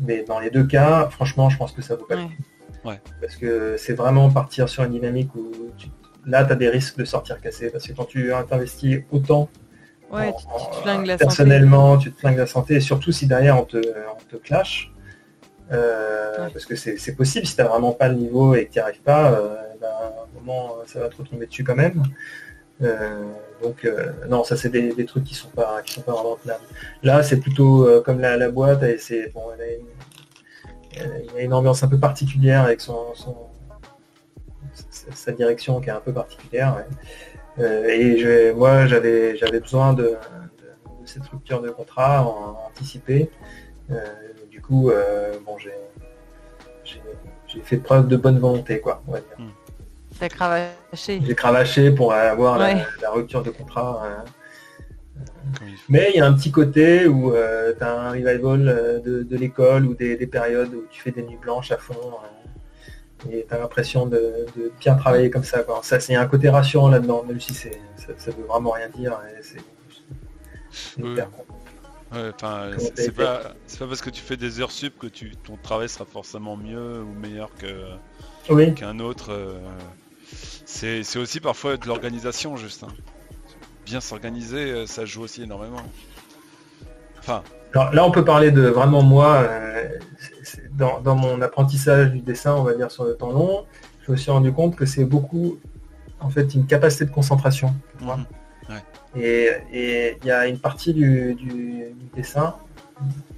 Mais 0.00 0.24
dans 0.24 0.40
les 0.40 0.50
deux 0.50 0.64
cas, 0.64 1.08
franchement, 1.10 1.48
je 1.50 1.56
pense 1.56 1.72
que 1.72 1.82
ça 1.82 1.96
vaut 1.96 2.04
pas 2.04 2.16
le 2.16 2.22
coup. 2.22 2.92
Parce 3.20 3.36
que 3.36 3.76
c'est 3.78 3.94
vraiment 3.94 4.30
partir 4.30 4.68
sur 4.68 4.84
une 4.84 4.92
dynamique 4.92 5.34
où 5.34 5.50
là, 6.26 6.44
tu 6.44 6.52
as 6.52 6.56
des 6.56 6.68
risques 6.68 6.98
de 6.98 7.04
sortir 7.04 7.40
cassé. 7.40 7.70
Parce 7.70 7.86
que 7.86 7.92
quand 7.92 8.04
tu 8.04 8.32
investis 8.32 9.00
autant 9.10 9.48
personnellement, 11.18 11.98
tu 11.98 12.12
te 12.12 12.18
flingues 12.18 12.38
la 12.38 12.46
santé. 12.46 12.74
Et 12.74 12.80
surtout 12.80 13.12
si 13.12 13.26
derrière 13.26 13.58
on 13.60 13.64
te, 13.64 13.76
on 13.76 14.38
clash. 14.38 14.90
Euh, 15.72 16.48
parce 16.52 16.66
que 16.66 16.76
c'est 16.76 17.16
possible 17.16 17.46
si 17.46 17.56
tu 17.56 17.62
n'as 17.62 17.68
vraiment 17.68 17.92
pas 17.92 18.08
le 18.08 18.16
niveau 18.16 18.54
et 18.54 18.66
que 18.66 18.72
tu 18.72 18.78
n'y 18.78 18.82
arrives 18.82 19.00
pas, 19.00 19.32
euh, 19.32 19.56
ben, 19.80 19.88
à 19.88 20.24
un 20.24 20.40
moment 20.40 20.74
ça 20.86 21.00
va 21.00 21.08
te 21.08 21.16
retomber 21.16 21.46
dessus 21.46 21.64
quand 21.64 21.74
même. 21.74 22.02
Euh, 22.82 23.22
donc 23.62 23.84
euh, 23.84 24.12
non, 24.28 24.44
ça 24.44 24.56
c'est 24.56 24.68
des, 24.68 25.06
trucs 25.06 25.24
qui 25.24 25.34
sont 25.34 25.48
pas 25.48 25.82
qui 25.82 25.94
sont 25.94 26.02
pas 26.02 26.12
vraiment 26.12 26.36
tenables. 26.36 26.64
Là, 27.02 27.22
c'est 27.22 27.38
plutôt 27.38 27.86
euh, 27.86 28.00
comme 28.00 28.20
la, 28.20 28.50
boîte, 28.50 28.82
et 28.82 28.98
c'est 28.98 29.32
bon, 29.32 29.42
y 30.96 31.38
a 31.38 31.42
une 31.42 31.52
ambiance 31.52 31.82
un 31.82 31.88
peu 31.88 31.98
particulière 31.98 32.64
avec 32.64 32.80
son, 32.80 33.12
sa 35.12 35.32
direction 35.32 35.80
qui 35.80 35.88
est 35.88 35.92
un 35.92 36.00
peu 36.00 36.12
particulière. 36.12 36.84
et 37.58 38.52
moi, 38.52 38.86
j'avais 38.86 39.36
j'avais 39.36 39.60
besoin 39.60 39.92
de, 39.92 40.16
cette 41.04 41.26
rupture 41.26 41.60
de 41.62 41.70
contrat 41.70 42.24
en, 42.24 42.58
anticipé. 42.68 43.30
du 44.50 44.60
coup, 44.60 44.90
bon, 45.46 45.58
j'ai 45.58 45.72
fait 47.62 47.76
preuve 47.78 48.08
de 48.08 48.16
bonne 48.16 48.38
volonté, 48.38 48.80
quoi. 48.80 49.02
On 49.08 49.12
va 49.12 49.20
dire. 49.20 49.38
Hmm. 49.38 49.63
T'as 50.18 50.28
cravaché. 50.28 51.20
J'ai 51.24 51.34
cravaché 51.34 51.90
pour 51.90 52.12
avoir 52.12 52.58
la, 52.58 52.86
rupture 53.10 53.42
de 53.42 53.50
contrat. 53.50 54.02
Hein. 54.04 54.24
Mais 55.88 56.10
il 56.14 56.18
y 56.18 56.20
a 56.20 56.26
un 56.26 56.32
petit 56.32 56.50
côté 56.50 57.06
où 57.06 57.34
euh, 57.34 57.74
tu 57.76 57.84
as 57.84 57.92
un 57.92 58.10
revival 58.10 58.68
euh, 58.68 59.00
de, 59.00 59.36
l'école 59.36 59.86
ou 59.86 59.94
des, 59.94 60.16
périodes 60.26 60.72
où 60.74 60.84
tu 60.90 61.00
fais 61.02 61.10
des 61.10 61.22
nuits 61.22 61.38
blanches 61.40 61.72
à 61.72 61.78
fond. 61.78 61.94
Hein. 61.94 63.28
et 63.30 63.44
tu 63.46 63.54
as 63.54 63.58
l'impression 63.58 64.06
de, 64.06 64.46
bien 64.80 64.94
travailler 64.94 65.30
comme 65.30 65.44
ça. 65.44 65.64
Ça, 65.82 66.00
c'est 66.00 66.14
un 66.14 66.26
côté 66.26 66.48
rassurant 66.48 66.88
là-dedans, 66.88 67.24
même 67.26 67.40
si 67.40 67.54
c'est, 67.54 67.80
ça, 67.96 68.08
ça 68.16 68.30
veut 68.30 68.44
vraiment 68.44 68.70
rien 68.70 68.88
dire. 68.88 69.18
c'est, 69.42 69.60
c'est 72.94 73.14
pas, 73.14 73.54
parce 73.78 74.00
que 74.00 74.10
tu 74.10 74.20
fais 74.20 74.36
des 74.36 74.60
heures 74.60 74.70
sup 74.70 74.98
que 74.98 75.06
tu, 75.06 75.32
ton 75.36 75.56
travail 75.56 75.88
sera 75.88 76.04
forcément 76.04 76.56
mieux 76.56 77.02
ou 77.02 77.12
meilleur 77.20 77.50
que, 77.56 78.72
qu'un 78.74 79.00
autre. 79.00 79.32
Euh, 79.32 79.58
c'est 80.64 81.18
aussi 81.18 81.40
parfois 81.40 81.76
de 81.76 81.86
l'organisation, 81.86 82.56
juste. 82.56 82.84
Hein. 82.84 82.92
Bien 83.84 84.00
s'organiser, 84.00 84.70
euh, 84.70 84.86
ça 84.86 85.04
joue 85.04 85.22
aussi 85.22 85.42
énormément. 85.42 85.82
Enfin. 87.18 87.42
là, 87.74 88.04
on 88.04 88.10
peut 88.10 88.24
parler 88.24 88.50
de 88.50 88.62
vraiment 88.62 89.02
moi, 89.02 89.42
euh, 89.42 89.88
dans, 90.72 91.14
mon 91.14 91.40
apprentissage 91.42 92.10
du 92.10 92.20
dessin, 92.20 92.54
on 92.54 92.62
va 92.62 92.74
dire 92.74 92.90
sur 92.90 93.04
le 93.04 93.14
temps 93.14 93.30
long, 93.30 93.64
je 94.06 94.12
me 94.12 94.16
suis 94.16 94.30
rendu 94.30 94.52
compte 94.52 94.76
que 94.76 94.86
c'est 94.86 95.04
beaucoup, 95.04 95.58
en 96.20 96.30
fait, 96.30 96.54
une 96.54 96.66
capacité 96.66 97.04
de 97.04 97.10
concentration. 97.10 97.74
Mhm. 98.00 98.24
Et 99.16 99.50
il 99.72 100.26
y 100.26 100.30
a 100.30 100.46
une 100.46 100.58
partie 100.58 100.92
du, 100.92 101.36
dessin, 102.16 102.56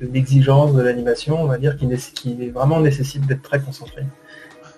de 0.01 0.07
l'exigence 0.07 0.75
de 0.75 0.81
l'animation, 0.81 1.43
on 1.43 1.47
va 1.47 1.59
dire, 1.59 1.77
qui, 1.77 1.87
qui 2.15 2.49
vraiment 2.51 2.81
nécessite 2.81 3.27
d'être 3.27 3.43
très 3.43 3.61
concentré. 3.61 4.03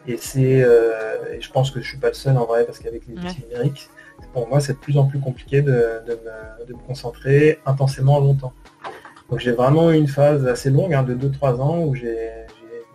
Et 0.06 0.16
c'est, 0.16 0.62
euh, 0.62 1.40
je 1.40 1.50
pense 1.50 1.70
que 1.70 1.80
je 1.80 1.88
suis 1.88 1.98
pas 1.98 2.08
le 2.08 2.14
seul 2.14 2.36
en 2.36 2.46
vrai, 2.46 2.64
parce 2.64 2.78
qu'avec 2.78 3.06
les 3.06 3.14
outils 3.14 3.42
numériques, 3.50 3.90
pour 4.32 4.48
moi, 4.48 4.60
c'est 4.60 4.74
de 4.74 4.78
plus 4.78 4.96
en 4.98 5.04
plus 5.04 5.20
compliqué 5.20 5.62
de, 5.62 6.00
me, 6.08 6.86
concentrer 6.86 7.60
intensément 7.66 8.18
longtemps. 8.20 8.52
Donc 9.30 9.40
j'ai 9.40 9.52
vraiment 9.52 9.90
eu 9.90 9.96
une 9.96 10.08
phase 10.08 10.46
assez 10.46 10.70
longue, 10.70 10.94
hein, 10.94 11.02
de 11.02 11.14
2-3 11.14 11.60
ans, 11.60 11.80
où 11.80 11.94
j'ai 11.94 12.30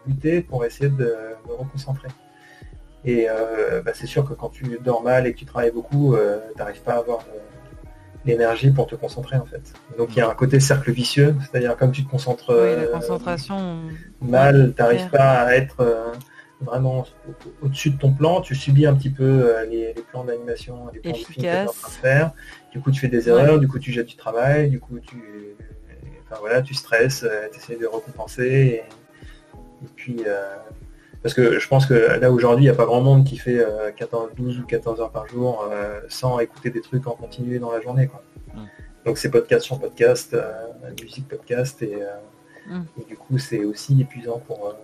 lutté 0.07 0.41
pour 0.41 0.65
essayer 0.65 0.89
de 0.89 1.15
me 1.47 1.53
reconcentrer. 1.53 2.09
Et 3.05 3.27
euh, 3.29 3.81
bah, 3.83 3.91
c'est 3.93 4.07
sûr 4.07 4.27
que 4.27 4.33
quand 4.33 4.49
tu 4.49 4.79
dors 4.83 5.03
mal 5.03 5.27
et 5.27 5.33
que 5.33 5.39
tu 5.39 5.45
travailles 5.45 5.71
beaucoup, 5.71 6.15
euh, 6.15 6.39
tu 6.53 6.57
n'arrives 6.57 6.81
pas 6.81 6.93
à 6.93 6.97
avoir 6.99 7.19
l'énergie 8.25 8.71
pour 8.71 8.87
te 8.87 8.95
concentrer 8.95 9.35
en 9.35 9.45
fait. 9.45 9.73
Donc 9.97 10.09
il 10.15 10.19
y 10.19 10.21
a 10.21 10.29
un 10.29 10.33
côté 10.33 10.59
cercle 10.61 10.91
vicieux, 10.91 11.35
c'est-à-dire 11.41 11.75
comme 11.75 11.91
tu 11.91 12.05
te 12.05 12.09
concentres 12.09 12.53
concentration, 12.93 13.79
mal, 14.21 14.73
tu 14.75 14.81
n'arrives 14.81 15.09
pas 15.09 15.41
à 15.41 15.55
être 15.55 16.13
vraiment 16.63 17.05
au-dessus 17.61 17.91
de 17.91 17.97
ton 17.97 18.11
plan, 18.11 18.41
tu 18.41 18.55
subis 18.55 18.85
un 18.85 18.95
petit 18.95 19.09
peu 19.09 19.23
euh, 19.23 19.65
les, 19.65 19.93
plans 20.11 20.23
d'animation, 20.23 20.89
les 20.93 20.99
plans 20.99 21.11
de 21.11 21.17
film 21.17 21.27
que 21.27 21.41
tu 21.41 21.45
es 21.45 21.61
en 21.61 21.65
train 21.65 21.89
de 21.89 21.93
faire. 21.93 22.31
Du 22.71 22.79
coup, 22.79 22.91
tu 22.91 22.99
fais 22.99 23.07
des 23.07 23.29
erreurs, 23.29 23.59
du 23.59 23.67
coup, 23.67 23.79
tu 23.79 23.91
jettes 23.91 24.07
du 24.07 24.15
travail, 24.15 24.69
du 24.69 24.79
coup, 24.79 24.99
tu, 24.99 25.55
enfin, 26.25 26.37
voilà, 26.39 26.61
tu 26.61 26.73
stresses, 26.73 27.23
euh, 27.23 27.47
tu 27.51 27.59
essaies 27.59 27.75
de 27.75 27.85
récompenser. 27.85 28.83
Et, 28.83 29.87
puis, 29.95 30.23
euh, 30.25 30.55
parce 31.21 31.33
que 31.35 31.59
je 31.59 31.67
pense 31.67 31.85
que 31.85 31.93
là, 31.93 32.31
aujourd'hui, 32.31 32.65
il 32.65 32.67
n'y 32.67 32.73
a 32.73 32.77
pas 32.77 32.85
grand 32.85 33.01
monde 33.01 33.25
qui 33.25 33.37
fait 33.37 33.65
14, 33.95 34.31
12 34.35 34.59
ou 34.59 34.65
14 34.65 34.99
heures 34.99 35.11
par 35.11 35.27
jour 35.27 35.69
sans 36.09 36.39
écouter 36.39 36.69
des 36.69 36.81
trucs 36.81 37.07
en 37.07 37.11
continu 37.11 37.59
dans 37.59 37.71
la 37.71 37.79
journée. 37.79 38.07
Quoi. 38.07 38.23
Mm. 38.53 38.65
Donc, 39.05 39.17
c'est 39.17 39.29
podcast 39.29 39.63
sur 39.63 39.79
podcast, 39.79 40.35
musique 41.01 41.27
podcast, 41.27 41.81
et, 41.81 41.97
mm. 42.67 42.83
et 43.01 43.05
du 43.05 43.15
coup, 43.15 43.37
c'est 43.37 43.63
aussi 43.63 44.01
épuisant 44.01 44.39
pour 44.39 44.75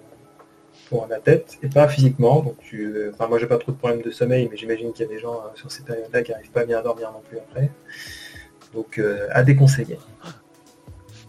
pour 0.89 1.07
la 1.07 1.19
tête 1.19 1.57
et 1.61 1.69
pas 1.69 1.87
physiquement. 1.87 2.41
Donc 2.41 2.57
tu, 2.59 3.09
enfin 3.13 3.27
moi 3.27 3.37
j'ai 3.37 3.45
pas 3.45 3.57
trop 3.57 3.71
de 3.71 3.77
problèmes 3.77 4.01
de 4.01 4.11
sommeil, 4.11 4.47
mais 4.51 4.57
j'imagine 4.57 4.91
qu'il 4.91 5.05
y 5.05 5.09
a 5.09 5.11
des 5.11 5.19
gens 5.19 5.35
euh, 5.35 5.55
sur 5.55 5.71
ces 5.71 5.83
périodes-là 5.83 6.23
qui 6.23 6.31
n'arrivent 6.31 6.51
pas 6.51 6.65
bien 6.65 6.79
à 6.79 6.81
dormir 6.81 7.11
non 7.11 7.21
plus 7.21 7.37
après. 7.37 7.71
Donc 8.73 8.97
euh, 8.97 9.27
à 9.31 9.43
déconseiller. 9.43 9.99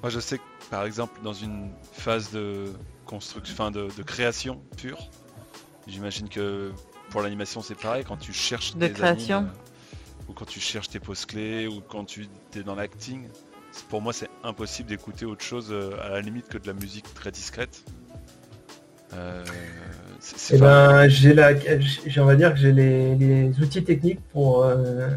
Moi 0.02 0.10
je 0.10 0.18
sais 0.18 0.38
que 0.38 0.42
par 0.70 0.84
exemple 0.84 1.20
dans 1.22 1.34
une 1.34 1.70
phase 1.92 2.32
de 2.32 2.72
construction, 3.04 3.54
enfin 3.54 3.70
de, 3.70 4.02
création 4.02 4.60
pure. 4.76 5.10
J'imagine 5.86 6.28
que 6.28 6.72
pour 7.10 7.22
l'animation 7.22 7.60
c'est 7.60 7.78
pareil 7.78 8.04
quand 8.06 8.16
tu 8.16 8.32
cherches 8.32 8.76
de 8.76 8.88
création 8.88 9.46
ou 10.28 10.32
quand 10.32 10.46
tu 10.46 10.60
cherches 10.60 10.88
tes 10.88 11.00
poses 11.00 11.26
clés 11.26 11.66
ou 11.66 11.80
quand 11.80 12.04
tu 12.04 12.28
es 12.56 12.62
dans 12.62 12.74
l'acting. 12.74 13.28
Pour 13.88 14.02
moi, 14.02 14.12
c'est 14.12 14.28
impossible 14.42 14.88
d'écouter 14.88 15.24
autre 15.24 15.44
chose 15.44 15.72
à 16.02 16.08
la 16.08 16.20
limite 16.20 16.48
que 16.48 16.58
de 16.58 16.66
la 16.66 16.72
musique 16.72 17.12
très 17.14 17.30
discrète. 17.30 17.84
Euh, 19.14 19.44
eh 20.52 20.58
ben, 20.58 21.08
j'ai 21.08 21.34
la, 21.34 21.52
on 22.18 22.24
va 22.24 22.36
dire 22.36 22.52
que 22.52 22.58
j'ai 22.58 22.72
les, 22.72 23.50
outils 23.60 23.82
techniques 23.82 24.20
pour 24.32 24.64
euh, 24.64 25.08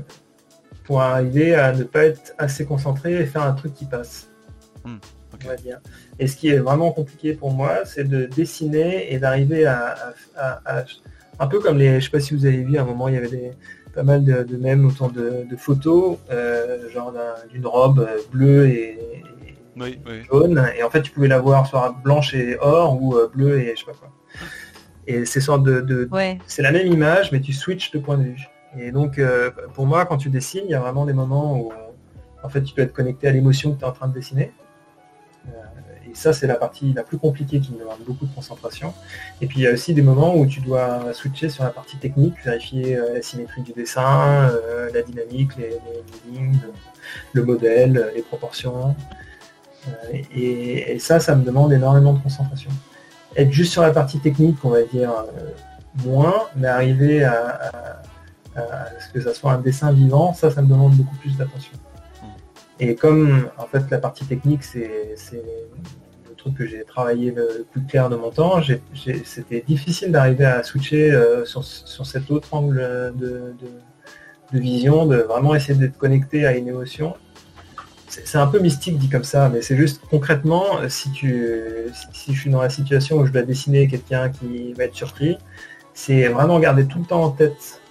pour 0.84 1.02
arriver 1.02 1.56
à 1.56 1.74
ne 1.74 1.84
pas 1.84 2.06
être 2.06 2.34
assez 2.38 2.66
concentré 2.66 3.14
et 3.14 3.26
faire 3.26 3.44
un 3.44 3.54
truc 3.54 3.74
qui 3.74 3.86
passe. 3.86 4.30
Hmm, 4.84 4.98
et 6.20 6.28
ce 6.28 6.36
qui 6.38 6.50
est 6.50 6.60
vraiment 6.60 6.92
compliqué 6.92 7.34
pour 7.34 7.52
moi, 7.52 7.86
c'est 7.86 8.08
de 8.08 8.26
dessiner 8.26 9.14
et 9.14 9.20
d'arriver 9.20 9.66
à, 9.66 10.14
un 11.40 11.48
peu 11.48 11.60
comme 11.60 11.78
les, 11.78 12.00
je 12.00 12.06
sais 12.06 12.12
pas 12.12 12.20
si 12.20 12.34
vous 12.34 12.46
avez 12.46 12.64
vu 12.64 12.78
à 12.78 12.82
un 12.82 12.86
moment, 12.86 13.08
il 13.08 13.16
y 13.16 13.18
avait 13.18 13.30
des, 13.30 13.52
pas 13.94 14.04
mal 14.04 14.24
de, 14.24 14.44
de 14.44 14.58
mèmes 14.58 14.86
autour 14.86 15.12
de, 15.12 15.46
photos, 15.58 16.18
euh, 16.32 16.90
genre 16.90 17.14
d'une 17.52 17.66
robe 17.66 18.08
bleue 18.32 18.68
et, 18.68 19.00
jaune. 20.30 20.70
Et 20.78 20.84
en 20.84 20.90
fait, 20.90 21.02
tu 21.02 21.12
pouvais 21.12 21.28
la 21.28 21.40
voir 21.40 21.68
soit 21.68 21.96
blanche 22.04 22.34
et 22.34 22.58
or 22.60 23.02
ou 23.02 23.16
euh, 23.16 23.30
bleu 23.34 23.60
et 23.60 23.74
je 23.76 23.80
sais 23.80 23.86
pas 23.86 23.94
quoi. 23.94 24.10
Et 25.06 25.26
c'est 25.26 25.42
sorte 25.42 25.64
de, 25.64 26.10
c'est 26.48 26.62
la 26.62 26.72
même 26.72 26.88
image, 26.88 27.32
mais 27.32 27.42
tu 27.42 27.52
switches 27.52 27.92
de 27.92 28.00
point 28.00 28.18
de 28.18 28.24
vue. 28.24 28.48
Et 28.80 28.92
donc, 28.92 29.20
euh, 29.20 29.52
pour 29.74 29.86
moi, 29.86 30.06
quand 30.06 30.18
tu 30.18 30.30
dessines, 30.30 30.64
il 30.66 30.72
y 30.72 30.76
a 30.76 30.80
vraiment 30.80 31.06
des 31.06 31.14
moments 31.14 31.60
où, 31.60 31.74
en 32.42 32.50
fait, 32.50 32.64
tu 32.64 32.74
dois 32.74 32.86
être 32.86 32.94
connecté 32.94 33.28
à 33.28 33.32
l'émotion 33.32 33.74
que 33.74 33.80
tu 33.80 33.86
es 33.86 33.88
en 33.88 33.92
train 33.92 34.08
de 34.08 34.14
dessiner. 34.14 34.52
et 36.10 36.16
ça, 36.16 36.32
c'est 36.32 36.48
la 36.48 36.56
partie 36.56 36.94
la 36.94 37.04
plus 37.04 37.18
compliquée 37.18 37.60
qui 37.60 37.74
me 37.74 37.80
demande 37.80 38.00
beaucoup 38.08 38.26
de 38.26 38.34
concentration. 38.34 38.94
Et 39.42 39.48
puis, 39.48 39.60
il 39.60 39.64
y 39.64 39.68
a 39.68 39.74
aussi 39.74 39.94
des 39.94 40.02
moments 40.02 40.36
où 40.38 40.46
tu 40.46 40.62
dois 40.62 41.14
switcher 41.14 41.50
sur 41.50 41.66
la 41.66 41.72
partie 41.72 41.98
technique, 41.98 42.36
vérifier 42.46 42.98
la 43.14 43.22
symétrie 43.22 43.62
du 43.62 43.74
dessin, 43.74 44.50
la 44.94 45.02
dynamique, 45.02 45.52
les 45.58 45.78
lignes, 46.32 46.60
le 47.34 47.44
modèle, 47.44 48.12
les 48.16 48.22
proportions. 48.22 48.96
Euh, 49.88 50.18
et, 50.36 51.00
ça, 51.00 51.20
ça 51.20 51.36
me 51.36 51.44
demande 51.44 51.74
énormément 51.74 52.14
de 52.14 52.20
concentration. 52.20 52.72
Être 53.36 53.52
juste 53.52 53.72
sur 53.72 53.82
la 53.82 53.92
partie 53.92 54.20
technique, 54.20 54.58
on 54.64 54.70
va 54.70 54.84
dire 54.84 55.12
euh, 55.12 56.06
moins, 56.06 56.44
mais 56.56 56.68
arriver 56.68 57.24
à, 57.24 58.02
ce 59.00 59.12
que 59.12 59.20
ça 59.20 59.34
soit 59.34 59.54
un 59.54 59.58
dessin 59.58 59.92
vivant, 59.92 60.34
ça, 60.34 60.52
ça 60.52 60.62
me 60.62 60.68
demande 60.68 60.94
beaucoup 60.94 61.16
plus 61.16 61.36
d'attention. 61.36 61.74
Hmm. 62.22 62.28
Et 62.80 62.96
comme 62.96 63.50
en 63.58 63.66
fait 63.66 63.84
la 63.90 63.98
partie 63.98 64.26
technique, 64.26 64.64
c'est 64.64 65.16
le 65.34 66.36
truc 66.36 66.56
que 66.56 66.68
j'ai 66.68 66.84
travaillé 66.84 67.32
le 67.32 67.66
plus 67.72 67.84
clair 67.84 68.10
de 68.10 68.16
mon 68.16 68.30
temps, 68.30 68.62
c'était 69.24 69.62
difficile 69.62 70.12
d'arriver 70.12 70.46
à 70.46 70.62
switcher 70.62 71.12
euh, 71.12 71.46
sur, 71.46 71.64
cet 71.64 72.30
autre 72.30 72.54
angle 72.54 73.14
de, 73.16 73.56
de, 74.52 74.60
vision, 74.60 75.08
de 75.08 75.18
vraiment 75.18 75.56
essayer 75.56 75.74
d'être 75.74 75.98
connecté 75.98 76.46
à 76.46 76.56
une 76.56 76.68
émotion 76.68 77.16
c'est 78.26 78.38
un 78.38 78.48
peu 78.48 78.60
mystique 78.60 78.98
dit 78.98 79.10
comme 79.10 79.24
ça, 79.24 79.50
mais 79.50 79.62
c'est 79.62 79.76
juste 79.76 80.02
concrètement, 80.10 80.80
euh, 80.80 80.90
si, 80.90 81.12
tu, 81.12 81.44
si, 82.12 82.34
je 82.34 82.40
suis 82.40 82.50
dans 82.50 82.62
la 82.62 82.70
situation 82.70 83.18
où 83.18 83.26
je 83.26 83.32
dois 83.32 83.42
dessiner 83.42 83.88
quelqu'un 83.88 84.30
qui 84.30 84.74
va 84.74 84.86
être 84.86 84.96
surpris, 84.96 85.38
c'est 85.94 86.28
vraiment 86.28 86.60
garder 86.60 86.86
tout 86.86 87.00
le 87.00 87.06
temps 87.06 87.24
en 87.24 87.32
tête 87.32 87.82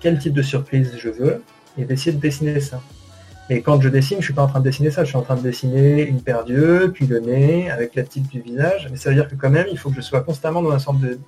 quel 0.00 0.18
type 0.18 0.32
de 0.32 0.42
surprise 0.42 0.92
je 0.96 1.10
veux 1.10 1.42
et 1.78 1.84
d'essayer 1.84 2.12
de 2.12 2.20
dessiner 2.20 2.60
ça. 2.60 2.80
Et 3.48 3.62
quand 3.62 3.80
je 3.80 3.88
dessine, 3.88 4.18
je 4.20 4.24
suis 4.24 4.34
pas 4.34 4.42
en 4.42 4.46
train 4.46 4.60
de 4.60 4.64
dessiner 4.64 4.90
ça, 4.90 5.02
je 5.02 5.08
suis 5.08 5.16
en 5.16 5.22
train 5.22 5.34
de 5.36 5.42
dessiner 5.42 6.02
une 6.02 6.22
paire 6.22 6.44
d'yeux, 6.44 6.92
puis 6.92 7.06
le 7.06 7.20
nez, 7.20 7.70
avec 7.70 7.94
la 7.96 8.04
type 8.04 8.28
du 8.28 8.40
visage, 8.40 8.88
mais 8.90 8.96
ça 8.96 9.10
veut 9.10 9.16
dire 9.16 9.28
que 9.28 9.34
quand 9.34 9.50
même, 9.50 9.66
il 9.70 9.78
faut 9.78 9.90
que 9.90 9.96
je 9.96 10.00
sois 10.00 10.20
constamment 10.20 10.62
dans 10.62 10.70
un 10.70 10.78
sorte 10.78 11.00
de, 11.00 11.18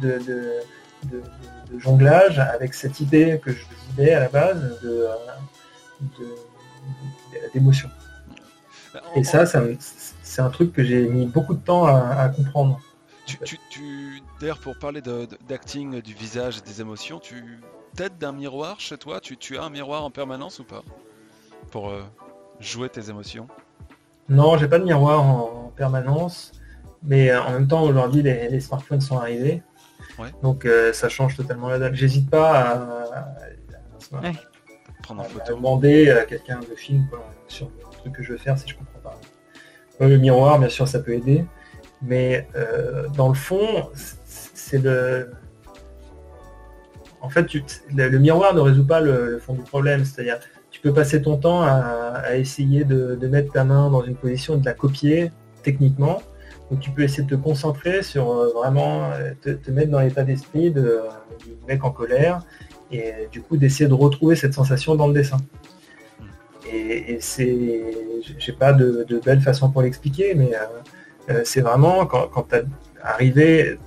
de, 0.00 0.18
jonglage 1.78 2.38
avec 2.38 2.72
cette 2.72 3.00
idée 3.00 3.38
que 3.44 3.52
je 3.52 3.58
disais 3.90 4.12
à 4.14 4.20
la 4.20 4.28
base 4.28 4.78
de 4.82 5.06
euh, 6.20 6.24
d'émotion. 7.52 7.88
Et 9.14 9.24
ça, 9.24 9.44
c'est 10.22 10.42
un 10.42 10.50
truc 10.50 10.72
que 10.72 10.84
j'ai 10.84 11.06
mis 11.06 11.26
beaucoup 11.26 11.54
de 11.54 11.60
temps 11.60 11.86
à, 11.86 12.28
comprendre. 12.28 12.80
Tu, 13.26 13.58
D'ailleurs, 14.40 14.58
pour 14.58 14.78
parler 14.78 15.00
d'acting, 15.48 16.00
du 16.00 16.14
visage 16.14 16.58
et 16.58 16.60
des 16.60 16.80
émotions, 16.80 17.18
tu 17.18 17.60
t'aides 17.94 18.18
d'un 18.18 18.32
miroir 18.32 18.78
chez 18.80 18.98
toi? 18.98 19.20
Tu, 19.20 19.36
tu, 19.36 19.58
as 19.58 19.64
un 19.64 19.70
miroir 19.70 20.04
en 20.04 20.10
permanence 20.10 20.58
ou 20.58 20.64
pas? 20.64 20.82
Pour 21.70 21.88
euh, 21.88 22.02
jouer 22.60 22.88
tes 22.88 23.10
émotions? 23.10 23.48
Non, 24.28 24.56
j'ai 24.58 24.68
pas 24.68 24.78
de 24.78 24.84
miroir 24.84 25.22
en, 25.22 25.72
permanence. 25.76 26.52
Mais 27.02 27.30
euh, 27.30 27.42
en 27.42 27.52
même 27.52 27.68
temps, 27.68 27.82
aujourd'hui, 27.82 28.22
les, 28.22 28.60
smartphones 28.60 29.00
sont 29.00 29.18
arrivés. 29.18 29.62
Donc 30.42 30.64
euh, 30.64 30.92
ça 30.92 31.08
change 31.08 31.36
totalement 31.36 31.68
la 31.68 31.78
date. 31.78 31.94
J'hésite 31.94 32.30
pas 32.30 32.60
à, 32.60 33.34
prendre 35.02 35.22
en 35.22 35.24
photo. 35.24 35.56
demander 35.56 36.10
à 36.10 36.24
quelqu'un 36.24 36.60
de 36.60 36.74
film 36.74 37.06
sur 37.48 37.66
le 37.66 37.98
truc 37.98 38.12
que 38.14 38.22
je 38.22 38.32
veux 38.32 38.38
faire 38.38 38.58
si 38.58 38.68
je 38.68 38.76
comprends 38.76 39.00
pas. 39.00 39.20
Le 40.00 40.18
miroir, 40.18 40.58
bien 40.58 40.68
sûr, 40.68 40.86
ça 40.86 41.00
peut 41.00 41.12
aider, 41.12 41.44
mais 42.02 42.48
euh, 42.54 43.08
dans 43.16 43.28
le 43.28 43.34
fond, 43.34 43.90
c'est 44.24 44.82
le. 44.82 45.30
En 47.20 47.30
fait, 47.30 47.46
le, 47.94 48.18
miroir 48.18 48.54
ne 48.54 48.60
résout 48.60 48.86
pas 48.86 49.00
le, 49.00 49.38
fond 49.38 49.54
du 49.54 49.62
problème, 49.62 50.04
c'est-à-dire 50.04 50.38
tu 50.70 50.80
peux 50.80 50.92
passer 50.92 51.22
ton 51.22 51.38
temps 51.38 51.62
à, 51.62 52.36
essayer 52.36 52.84
de, 52.84 53.26
mettre 53.26 53.52
ta 53.52 53.64
main 53.64 53.90
dans 53.90 54.04
une 54.04 54.14
position 54.14 54.56
et 54.56 54.58
de 54.58 54.64
la 54.64 54.74
copier 54.74 55.30
techniquement. 55.62 56.22
Donc 56.70 56.80
tu 56.80 56.90
peux 56.90 57.02
essayer 57.02 57.22
de 57.22 57.28
te 57.28 57.40
concentrer 57.40 58.02
sur 58.02 58.30
euh, 58.30 58.48
vraiment 58.52 59.10
euh, 59.12 59.32
te, 59.40 59.70
mettre 59.70 59.90
dans 59.90 60.00
l'état 60.00 60.24
d'esprit 60.24 60.72
de, 60.72 61.00
du 61.44 61.52
mec 61.68 61.84
en 61.84 61.90
colère 61.90 62.40
et 62.90 63.28
du 63.30 63.40
coup 63.40 63.56
d'essayer 63.56 63.88
de 63.88 63.94
retrouver 63.94 64.34
cette 64.34 64.52
sensation 64.52 64.96
dans 64.96 65.06
le 65.06 65.14
dessin. 65.14 65.38
Et, 66.72 67.18
c'est, 67.20 67.82
j'ai 68.38 68.52
pas 68.52 68.72
de, 68.72 69.20
belle 69.24 69.40
façon 69.40 69.70
pour 69.70 69.82
l'expliquer, 69.82 70.34
mais 70.34 70.54
euh, 70.54 70.58
euh, 71.30 71.40
c'est 71.44 71.60
vraiment 71.60 72.06
quand, 72.06 72.48
tu 72.48 72.56
arrivé 73.02 73.78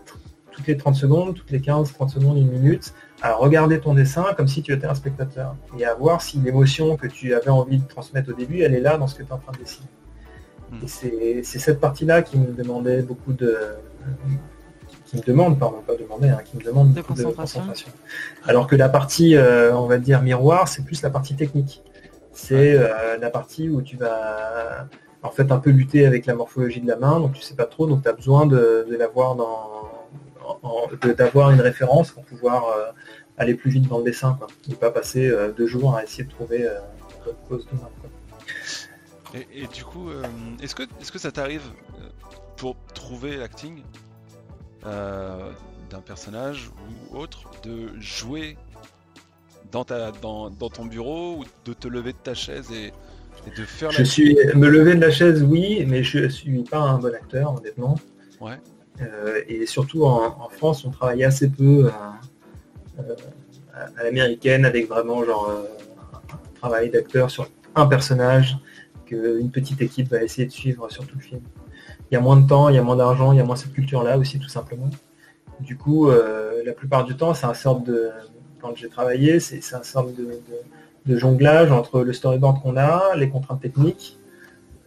toutes 0.52 0.68
les 0.68 0.78
30 0.78 0.96
secondes, 0.96 1.36
toutes 1.36 1.52
les 1.52 1.62
15, 1.62 1.94
30 1.94 2.10
secondes, 2.10 2.38
une 2.38 2.52
minute, 2.52 2.94
à 3.22 3.34
regarder 3.34 3.80
ton 3.80 3.94
dessin 3.94 4.26
comme 4.38 4.48
si 4.48 4.62
tu 4.62 4.74
étais 4.74 4.88
un 4.88 4.94
spectateur 4.94 5.56
et 5.78 5.86
à 5.86 5.94
voir 5.94 6.22
si 6.22 6.40
l'émotion 6.40 6.96
que 6.96 7.08
tu 7.08 7.34
avais 7.34 7.50
envie 7.50 7.80
de 7.80 7.88
transmettre 7.88 8.30
au 8.30 8.34
début, 8.34 8.62
elle 8.62 8.74
est 8.74 8.80
là 8.80 8.98
dans 8.98 9.08
ce 9.08 9.16
que 9.16 9.24
tu 9.24 9.30
es 9.30 9.34
en 9.34 9.40
train 9.40 9.52
de 9.52 9.58
dessiner. 9.58 9.88
Hmm. 10.72 10.86
Et 11.12 11.44
c'est 11.44 11.60
cette 11.60 11.80
partie-là 11.80 12.22
qui 12.22 12.38
me 12.38 12.54
demandait 12.54 13.02
beaucoup 13.02 13.34
de, 13.34 13.58
qui 15.10 15.18
me 15.18 15.22
demande, 15.24 15.58
pardon, 15.58 15.82
pas 15.86 15.96
demander, 15.96 16.30
hein, 16.30 16.40
qui 16.46 16.58
me 16.58 16.64
demande 16.64 16.94
de 16.94 17.02
concentration. 17.02 17.64
Alors 18.46 18.68
que 18.68 18.76
la 18.76 18.90
partie, 18.90 19.36
euh, 19.36 19.76
on 19.76 19.88
va 19.88 19.98
dire 19.98 20.22
miroir, 20.22 20.68
c'est 20.68 20.84
plus 20.84 21.02
la 21.02 21.10
partie 21.10 21.36
technique. 21.36 21.82
C'est 22.42 22.76
euh, 22.76 23.18
la 23.18 23.30
partie 23.30 23.70
où 23.70 23.82
tu 23.82 23.98
vas 23.98 24.88
en 25.22 25.30
fait 25.30 25.52
un 25.52 25.60
peu 25.60 25.70
lutter 25.70 26.06
avec 26.06 26.26
la 26.26 26.34
morphologie 26.34 26.82
de 26.82 26.88
la 26.88 26.96
main, 26.96 27.20
donc 27.20 27.34
tu 27.34 27.42
sais 27.42 27.56
pas 27.56 27.66
trop, 27.66 27.86
donc 27.86 28.02
tu 28.04 28.10
as 28.10 28.14
besoin 28.14 28.46
de, 28.46 28.86
l'avoir 28.98 29.36
dans 29.36 29.90
d'avoir 31.18 31.52
une 31.52 31.62
référence 31.62 32.12
pour 32.12 32.24
pouvoir 32.24 32.70
euh, 32.70 32.92
aller 33.38 33.54
plus 33.54 33.70
vite 33.70 33.88
dans 33.88 34.00
le 34.00 34.04
dessin, 34.04 34.36
quoi. 34.40 34.48
Ne 34.68 34.76
pas 34.76 34.90
passer 34.90 35.32
deux 35.56 35.68
jours 35.68 35.96
à 35.96 36.04
essayer 36.04 36.24
de 36.24 36.32
trouver 36.32 36.68
une 37.28 37.48
cause 37.48 37.68
de 37.68 37.76
main. 37.76 37.90
Et, 39.54 39.68
du 39.68 39.84
coup, 39.84 40.10
est-ce 40.62 40.74
que, 40.74 40.84
est 40.84 41.04
-ce 41.04 41.12
que 41.12 41.20
ça 41.20 41.32
t'arrive 41.32 41.68
pour 42.58 42.76
trouver 42.94 43.38
l'acting 43.38 43.84
euh, 44.86 45.52
d'un 45.90 46.02
personnage 46.02 46.70
ou 47.12 47.18
autre, 47.18 47.50
de 47.64 48.00
jouer 48.00 48.58
dans, 49.72 49.84
ta, 49.84 50.12
dans, 50.12 50.50
ton 50.50 50.86
bureau 50.86 51.38
ou 51.38 51.46
de 51.66 51.74
te 51.74 51.88
lever 51.88 52.14
de 52.14 52.18
ta 52.18 52.34
chaise 52.34 52.72
et, 52.72 52.92
de 53.58 53.64
faire 53.64 53.92
Je 53.92 54.04
suis 54.04 54.38
me 54.56 54.68
lever 54.68 54.96
de 54.96 55.02
la 55.02 55.12
chaise, 55.12 55.44
oui, 55.44 55.86
mais 55.88 56.04
je 56.04 56.28
suis 56.28 56.64
pas 56.64 56.80
un 56.80 56.98
bon 56.98 57.14
acteur, 57.14 57.56
honnêtement. 57.56 57.98
Ouais. 58.42 58.58
Euh, 59.02 59.42
et 59.48 59.66
surtout 59.66 60.06
en, 60.06 60.50
France, 60.50 60.84
on 60.84 60.90
travaille 60.90 61.24
assez 61.24 61.50
peu 61.50 61.90
euh, 63.00 63.16
à, 63.74 64.04
l'américaine 64.04 64.66
avec 64.66 64.90
vraiment 64.90 65.24
genre 65.24 65.50
un 65.50 66.38
travail 66.60 66.90
d'acteur 66.90 67.32
sur 67.32 67.50
un 67.76 67.86
personnage 67.86 68.58
qu'une 69.06 69.52
petite 69.52 69.82
équipe 69.82 70.10
va 70.10 70.22
essayer 70.22 70.46
de 70.46 70.52
suivre 70.52 70.92
sur 70.92 71.08
tout 71.08 71.16
le 71.16 71.24
film 71.24 71.42
il 72.12 72.16
y 72.16 72.18
a 72.18 72.22
moins 72.22 72.38
de 72.38 72.48
temps, 72.48 72.70
il 72.70 72.76
y 72.76 72.78
a 72.78 72.82
moins 72.82 72.96
d'argent, 72.96 73.32
il 73.32 73.38
y 73.38 73.42
a 73.42 73.44
moins 73.44 73.56
cette 73.56 73.74
culture-là 73.74 74.18
aussi, 74.18 74.40
tout 74.40 74.50
simplement. 74.50 74.90
Du 75.60 75.78
coup, 75.78 76.10
euh, 76.10 76.64
la 76.66 76.74
plupart 76.74 77.06
du 77.06 77.16
temps, 77.16 77.34
c'est 77.34 77.46
un 77.46 77.54
sorte 77.54 77.84
de, 77.84 78.10
quand 78.62 78.76
j'ai 78.76 78.90
travaillé, 78.90 79.40
c'est 79.40 79.76
un 79.76 79.84
sorte 79.84 80.14
de, 80.16 81.18
jonglage 81.18 81.72
entre 81.72 82.02
le 82.02 82.14
storyboard 82.14 82.62
qu'on 82.62 82.78
a, 82.78 83.16
les 83.16 83.30
contraintes 83.30 83.62
techniques, 83.62 84.18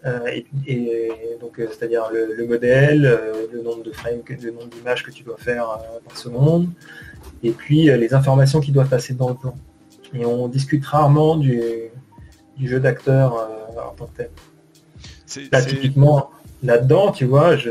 euh, 0.05 0.41
et, 0.67 1.11
donc 1.41 1.59
euh, 1.59 1.67
c'est-à-dire 1.69 2.11
le, 2.13 2.47
modèle, 2.47 3.21
le 3.53 3.63
nombre 3.63 3.83
de 3.83 3.93
frames, 3.93 4.23
le 4.29 4.51
nombre 4.51 4.69
d'images 4.69 5.03
que 5.03 5.11
tu 5.11 5.25
dois 5.25 5.37
faire 5.37 5.79
par 6.05 6.17
seconde, 6.17 6.69
et 7.43 7.51
puis 7.51 7.85
les 7.87 8.15
informations 8.15 8.61
qui 8.61 8.71
doivent 8.71 8.89
passer 8.89 9.15
dans 9.15 9.31
le 9.31 9.35
plan. 9.35 9.55
Et 10.15 10.25
on 10.25 10.47
discute 10.47 10.85
rarement 10.85 11.37
du, 11.37 11.91
jeu 12.63 12.79
d'acteur 12.79 13.35
en 13.77 13.95
tant 13.95 14.07
que 14.07 14.17
tel. 14.19 14.31
Là, 15.51 15.63
typiquement, 15.63 16.31
là-dedans, 16.63 17.11
tu 17.11 17.25
vois, 17.25 17.57
je, 17.57 17.71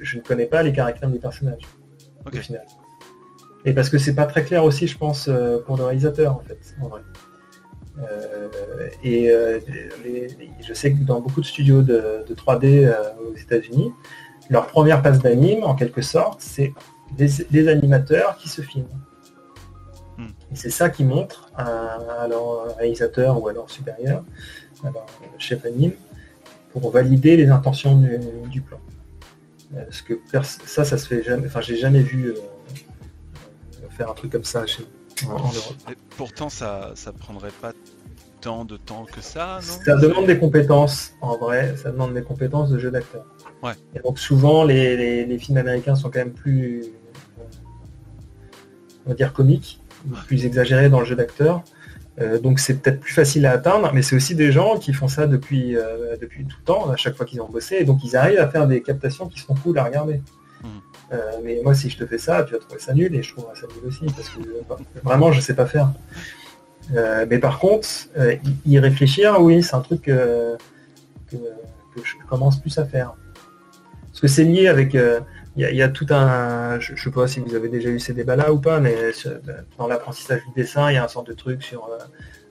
je 0.00 0.16
ne 0.16 0.22
connais 0.22 0.46
pas 0.46 0.62
les 0.62 0.72
caractères 0.72 1.08
des 1.08 1.18
personnages. 1.18 1.62
Au 2.26 2.36
final. 2.36 2.64
Et 3.66 3.72
parce 3.72 3.90
que 3.90 3.98
c'est 3.98 4.14
pas 4.14 4.26
très 4.26 4.44
clair 4.44 4.62
aussi, 4.64 4.86
je 4.86 4.96
pense, 4.96 5.26
euh, 5.28 5.58
pour 5.58 5.76
le 5.76 5.82
réalisateur, 5.82 6.36
en 6.36 6.40
fait, 6.40 6.58
en 6.80 6.86
vrai. 6.86 7.00
Euh, 7.98 8.48
et 9.02 9.30
euh, 9.30 9.58
je 10.60 10.72
sais 10.72 10.92
que 10.92 11.02
dans 11.02 11.20
beaucoup 11.20 11.40
de 11.40 11.46
studios 11.46 11.82
de, 11.82 12.24
3D 12.30 12.94
aux 13.18 13.36
États-Unis, 13.36 13.92
leur 14.50 14.68
première 14.68 15.02
passe 15.02 15.18
d'anime, 15.18 15.64
en 15.64 15.74
quelque 15.74 16.00
sorte, 16.00 16.40
c'est 16.40 16.72
des, 17.16 17.68
animateurs 17.68 18.36
qui 18.36 18.48
se 18.48 18.62
filment. 18.62 18.86
Hmm. 20.16 20.28
Et 20.52 20.54
c'est 20.54 20.70
ça 20.70 20.88
qui 20.88 21.02
montre 21.02 21.50
à, 21.56 22.28
leur 22.28 22.76
réalisateur 22.76 23.42
ou 23.42 23.48
à 23.48 23.52
leur 23.52 23.68
supérieur, 23.68 24.22
à 24.84 24.90
leur 24.90 25.06
chef 25.38 25.64
anime, 25.64 25.92
pour 26.72 26.88
valider 26.92 27.36
les 27.36 27.48
intentions 27.48 28.00
du, 28.48 28.60
plan. 28.60 28.78
Parce 29.74 30.02
que 30.02 30.20
ça, 30.30 30.84
ça 30.84 30.98
se 30.98 31.08
fait 31.08 31.24
jamais. 31.24 31.46
Enfin, 31.48 31.62
j'ai 31.62 31.76
jamais 31.76 32.02
vu 32.02 32.32
faire 33.96 34.10
un 34.10 34.14
truc 34.14 34.32
comme 34.32 34.44
ça 34.44 34.66
chez 34.66 34.84
en, 35.26 35.38
Europe. 35.38 35.76
pourtant, 36.16 36.48
ça, 36.50 36.92
ça 36.94 37.12
prendrait 37.12 37.52
pas 37.62 37.72
tant 38.42 38.64
de 38.64 38.76
temps 38.76 39.06
que 39.10 39.22
ça, 39.22 39.60
non? 39.62 39.84
Ça 39.84 39.96
demande 39.96 40.26
des 40.26 40.38
compétences, 40.38 41.14
en 41.22 41.38
vrai, 41.38 41.74
ça 41.76 41.90
demande 41.90 42.12
des 42.12 42.22
compétences 42.22 42.68
de 42.70 42.78
jeu 42.78 42.90
d'acteur. 42.90 43.24
Ouais. 43.62 43.72
Et 43.94 44.00
donc 44.00 44.18
souvent, 44.18 44.64
les, 44.64 45.38
films 45.38 45.56
américains 45.56 45.94
sont 45.94 46.10
quand 46.10 46.18
même 46.18 46.34
plus, 46.34 46.84
on 49.06 49.10
va 49.10 49.14
dire, 49.14 49.32
comiques, 49.32 49.80
plus 50.26 50.44
exagérés 50.44 50.90
dans 50.90 51.00
le 51.00 51.06
jeu 51.06 51.16
d'acteur. 51.16 51.62
Euh, 52.18 52.38
donc 52.38 52.60
c'est 52.60 52.80
peut-être 52.80 53.00
plus 53.00 53.12
facile 53.12 53.46
à 53.46 53.52
atteindre, 53.52 53.90
mais 53.92 54.02
c'est 54.02 54.16
aussi 54.16 54.34
des 54.34 54.52
gens 54.52 54.78
qui 54.78 54.92
font 54.92 55.08
ça 55.08 55.26
depuis, 55.26 55.76
euh, 55.76 56.16
depuis 56.20 56.44
tout 56.44 56.56
le 56.60 56.64
temps, 56.64 56.90
à 56.90 56.96
chaque 56.96 57.14
fois 57.14 57.26
qu'ils 57.26 57.40
ont 57.40 57.48
bossé, 57.48 57.76
et 57.80 57.84
donc 57.84 58.04
ils 58.04 58.16
arrivent 58.16 58.38
à 58.38 58.48
faire 58.48 58.66
des 58.66 58.82
captations 58.82 59.28
qui 59.28 59.40
sont 59.40 59.54
cool 59.54 59.78
à 59.78 59.84
regarder. 59.84 60.20
Euh, 61.12 61.38
mais 61.42 61.60
moi, 61.62 61.74
si 61.74 61.88
je 61.88 61.96
te 61.96 62.06
fais 62.06 62.18
ça, 62.18 62.42
tu 62.42 62.52
vas 62.52 62.58
trouver 62.58 62.80
ça 62.80 62.92
nul 62.92 63.14
et 63.14 63.22
je 63.22 63.32
trouverai 63.32 63.54
ça 63.54 63.66
nul 63.74 63.86
aussi 63.86 64.04
parce 64.06 64.28
que 64.28 64.40
vraiment, 65.04 65.32
je 65.32 65.40
sais 65.40 65.54
pas 65.54 65.66
faire. 65.66 65.92
Euh, 66.94 67.26
mais 67.28 67.38
par 67.38 67.58
contre, 67.58 67.88
euh, 68.16 68.36
y 68.64 68.78
réfléchir, 68.78 69.40
oui, 69.40 69.62
c'est 69.62 69.74
un 69.74 69.80
truc 69.80 70.02
que, 70.02 70.56
je 71.32 72.12
commence 72.28 72.60
plus 72.60 72.76
à 72.78 72.84
faire. 72.84 73.14
Parce 74.08 74.20
que 74.20 74.28
c'est 74.28 74.44
lié 74.44 74.68
avec... 74.68 74.96
Il 75.58 75.62
y, 75.62 75.80
a 75.80 75.88
tout 75.88 76.06
un... 76.10 76.78
Je 76.80 76.92
ne 76.92 76.98
sais 76.98 77.10
pas 77.10 77.26
si 77.26 77.40
vous 77.40 77.54
avez 77.54 77.70
déjà 77.70 77.88
eu 77.88 77.98
ces 77.98 78.12
débats-là 78.12 78.52
ou 78.52 78.58
pas, 78.58 78.78
mais 78.78 78.94
dans 79.78 79.86
l'apprentissage 79.86 80.42
du 80.44 80.52
dessin, 80.54 80.90
il 80.90 80.94
y 80.94 80.96
a 80.98 81.04
un 81.04 81.08
sorte 81.08 81.28
de 81.28 81.32
truc 81.32 81.62
sur 81.62 81.88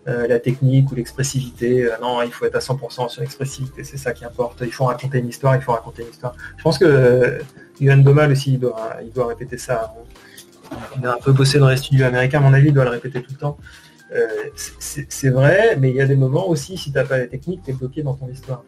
la 0.08 0.40
technique 0.40 0.92
ou 0.92 0.96
l'expressivité. 0.96 1.88
non, 2.02 2.24
il 2.24 2.32
faut 2.32 2.46
être 2.46 2.56
à 2.56 2.60
100% 2.60 3.10
sur 3.10 3.22
l'expressivité, 3.22 3.84
c'est 3.84 3.98
ça 3.98 4.12
qui 4.12 4.26
importe. 4.26 4.62
Il 4.62 4.74
faut 4.74 4.86
raconter 4.86 5.20
une 5.20 5.28
histoire, 5.28 5.56
il 5.56 5.62
faut 5.62 5.74
raconter 5.74 6.02
une 6.02 6.10
histoire. 6.10 6.34
Je 6.58 6.64
pense 6.64 6.80
que 6.80 7.40
Yohan 7.80 7.98
Domal 7.98 8.32
aussi, 8.32 8.54
il 8.54 8.60
doit, 8.60 9.28
répéter 9.28 9.58
ça. 9.58 9.94
Il 10.98 11.06
a 11.06 11.14
un 11.14 11.18
peu 11.18 11.32
bossé 11.32 11.60
dans 11.60 11.70
les 11.70 11.78
studios 11.78 12.06
américains, 12.06 12.40
à 12.40 12.42
mon 12.42 12.54
avis, 12.54 12.68
il 12.68 12.74
doit 12.74 12.86
le 12.86 12.92
répéter 12.92 13.22
tout 13.22 13.32
le 13.32 13.38
temps. 13.38 13.58
Euh, 14.14 14.28
c'est 14.56 15.30
vrai, 15.30 15.76
mais 15.80 15.90
il 15.90 15.96
y 15.96 16.02
a 16.02 16.06
des 16.06 16.16
moments 16.16 16.48
aussi, 16.48 16.78
si 16.78 16.92
tu 16.92 16.98
n'as 16.98 17.06
pas 17.06 17.18
la 17.18 17.28
technique, 17.28 17.62
tu 17.64 17.72
es 17.72 17.74
bloqué 17.74 18.04
dans 18.04 18.14
ton 18.14 18.28
histoire. 18.30 18.64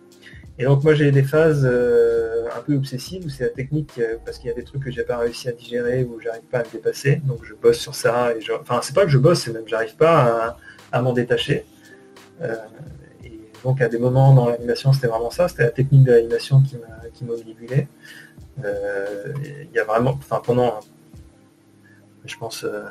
Et 0.60 0.64
donc 0.64 0.84
moi 0.84 0.96
j'ai 0.96 1.12
des 1.12 1.22
phases 1.22 1.68
euh, 1.70 2.48
un 2.58 2.62
peu 2.62 2.74
obsessives 2.74 3.24
où 3.24 3.30
c'est 3.30 3.44
la 3.44 3.50
technique 3.50 3.92
euh, 4.00 4.16
parce 4.26 4.40
qu'il 4.40 4.48
y 4.48 4.52
a 4.52 4.56
des 4.56 4.64
trucs 4.64 4.84
que 4.84 4.90
j'ai 4.90 5.04
pas 5.04 5.18
réussi 5.18 5.48
à 5.48 5.52
digérer 5.52 6.04
ou 6.04 6.20
j'arrive 6.20 6.46
pas 6.50 6.62
à 6.62 6.64
me 6.64 6.72
dépasser. 6.72 7.22
Donc 7.26 7.46
je 7.46 7.54
bosse 7.54 7.78
sur 7.78 7.94
ça 7.94 8.32
enfin 8.60 8.80
c'est 8.82 8.96
pas 8.96 9.04
que 9.04 9.12
je 9.12 9.20
bosse, 9.20 9.42
c'est 9.42 9.54
même 9.54 9.68
j'arrive 9.68 9.96
pas 9.96 10.58
à, 10.92 11.02
m'en 11.04 11.14
détacher. 11.14 11.64
et 13.24 13.40
donc 13.64 13.82
à 13.82 13.88
des 13.88 14.00
moments 14.00 14.34
dans 14.34 14.50
l'animation 14.50 14.94
c'était 14.94 15.06
vraiment 15.06 15.30
ça, 15.30 15.48
c'était 15.48 15.62
la 15.62 15.70
technique 15.70 16.06
de 16.06 16.12
l'animation 16.14 16.64
qui 17.14 17.24
m'obnubilait. 17.24 17.88
Euh, 18.66 19.34
il 19.64 19.76
y 19.76 19.80
a 19.80 19.84
vraiment, 19.84 20.12
enfin 20.12 20.42
pendant, 20.44 20.80
je 22.26 22.36
pense, 22.38 22.64
euh, 22.64 22.84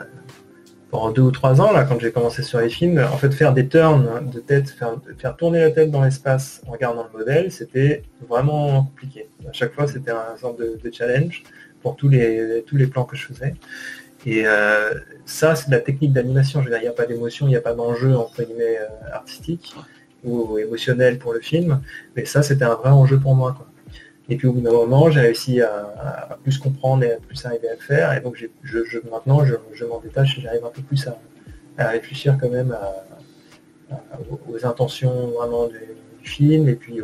pendant 0.91 1.11
deux 1.11 1.23
ou 1.23 1.31
trois 1.31 1.61
ans, 1.61 1.73
là, 1.73 1.85
quand 1.85 1.99
j'ai 1.99 2.13
commencé 2.13 2.43
sur 2.43 2.61
les 2.61 2.69
films, 2.69 2.99
en 2.99 3.17
fait, 3.17 3.33
faire 3.33 3.53
des 3.53 3.69
turns 3.69 4.31
de 4.31 4.41
tête, 4.41 4.71
faire, 5.19 5.37
tourner 5.37 5.61
la 5.61 5.71
tête 5.71 5.91
dans 5.91 6.03
l'espace 6.03 6.63
en 6.67 6.73
regardant 6.73 7.07
le 7.13 7.19
modèle, 7.19 7.51
c'était 7.51 8.03
vraiment 8.29 8.85
compliqué. 8.85 9.29
À 9.49 9.53
chaque 9.53 9.75
fois, 9.75 9.89
c'était 9.89 10.13
un 10.13 10.37
sorte 10.41 10.59
de, 10.59 10.91
challenge 10.93 11.43
pour 11.83 11.97
tous 11.97 12.09
les, 12.09 12.65
tous 12.67 12.77
les 12.77 12.87
plans 12.87 13.05
que 13.05 13.17
je 13.17 13.27
faisais. 13.27 13.55
Et 14.25 14.43
euh, 14.47 14.95
ça, 15.25 15.55
c'est 15.55 15.69
de 15.69 15.73
la 15.73 15.81
technique 15.81 16.13
d'animation. 16.13 16.61
Je 16.61 16.67
veux 16.67 16.71
dire, 16.71 16.81
il 16.81 16.85
n'y 16.85 16.89
a 16.89 16.93
pas 16.93 17.07
d'émotion, 17.07 17.47
il 17.47 17.51
n'y 17.51 17.57
a 17.57 17.61
pas 17.61 17.75
d'enjeu, 17.75 18.17
entre 18.17 18.43
guillemets, 18.43 18.79
artistique 19.13 19.75
ou 20.25 20.59
émotionnel 20.59 21.19
pour 21.19 21.33
le 21.33 21.41
film. 21.41 21.81
Mais 22.17 22.25
ça, 22.25 22.43
c'était 22.43 22.65
un 22.65 22.75
vrai 22.75 22.91
enjeu 22.91 23.19
pour 23.19 23.35
moi. 23.35 23.55
Quoi. 23.57 23.66
Et 24.29 24.37
puis 24.37 24.49
au 24.49 24.53
bout 24.53 24.61
d'un 24.61 24.73
moment, 24.73 25.11
j'ai 25.11 25.21
réussi 25.21 25.61
à, 25.61 26.39
plus 26.43 26.59
comprendre 26.59 27.05
et 27.05 27.13
à 27.13 27.17
plus 27.17 27.45
arriver 27.47 27.69
à 27.69 27.75
le 27.75 27.81
faire. 27.81 28.13
Et 28.13 28.21
donc 28.21 28.37
je, 28.63 28.99
maintenant, 29.11 29.45
je, 29.45 29.85
m'en 29.85 30.01
détache 30.01 30.39
et 30.39 30.41
j'arrive 30.41 30.65
un 30.65 30.71
peu 30.71 30.83
plus 30.83 31.09
à, 31.79 31.89
réfléchir 31.89 32.37
quand 32.41 32.49
même 32.49 32.77
aux, 34.49 34.67
intentions 34.67 35.29
vraiment 35.29 35.69
du, 35.69 35.79
film 36.23 36.69
et 36.69 36.75
puis 36.75 37.01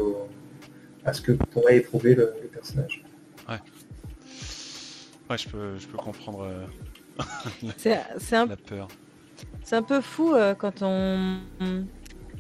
à 1.05 1.13
ce 1.13 1.21
que 1.21 1.31
pourrait 1.31 1.77
éprouver 1.77 2.17
le, 2.17 2.35
personnage. 2.53 3.05
Ouais. 3.49 3.55
Ouais, 5.31 5.39
je 5.39 5.49
peux, 5.49 5.79
je 5.79 5.87
peux 5.87 5.97
comprendre 5.97 6.43
euh, 6.43 6.67
la, 7.85 8.57
peur. 8.57 8.89
C'est 9.63 9.77
un 9.77 9.83
peu 9.83 10.01
fou 10.01 10.35
euh, 10.35 10.55
quand 10.55 10.83
on 10.83 11.39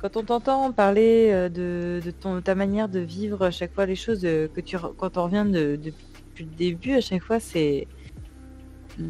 quand 0.03 0.17
on 0.17 0.25
t'entend 0.25 0.73
parler 0.73 1.31
euh, 1.31 1.49
de, 1.49 2.11
ton, 2.11 2.43
ta 2.43 2.57
manière 2.57 2.89
de 2.89 2.99
vivre 2.99 3.45
à 3.45 3.51
chaque 3.53 3.73
fois 3.73 3.87
les 3.87 3.95
choses, 3.95 4.23
euh, 4.25 4.49
que 4.49 4.61
tu, 4.61 4.77
quand 4.99 5.17
on 5.17 5.25
revient 5.25 5.47
de, 5.49 5.77
depuis 5.77 6.45
le 6.45 6.57
début, 6.57 6.95
à 6.95 7.01
chaque 7.01 7.23
fois, 7.23 7.39
c'est 7.39 7.87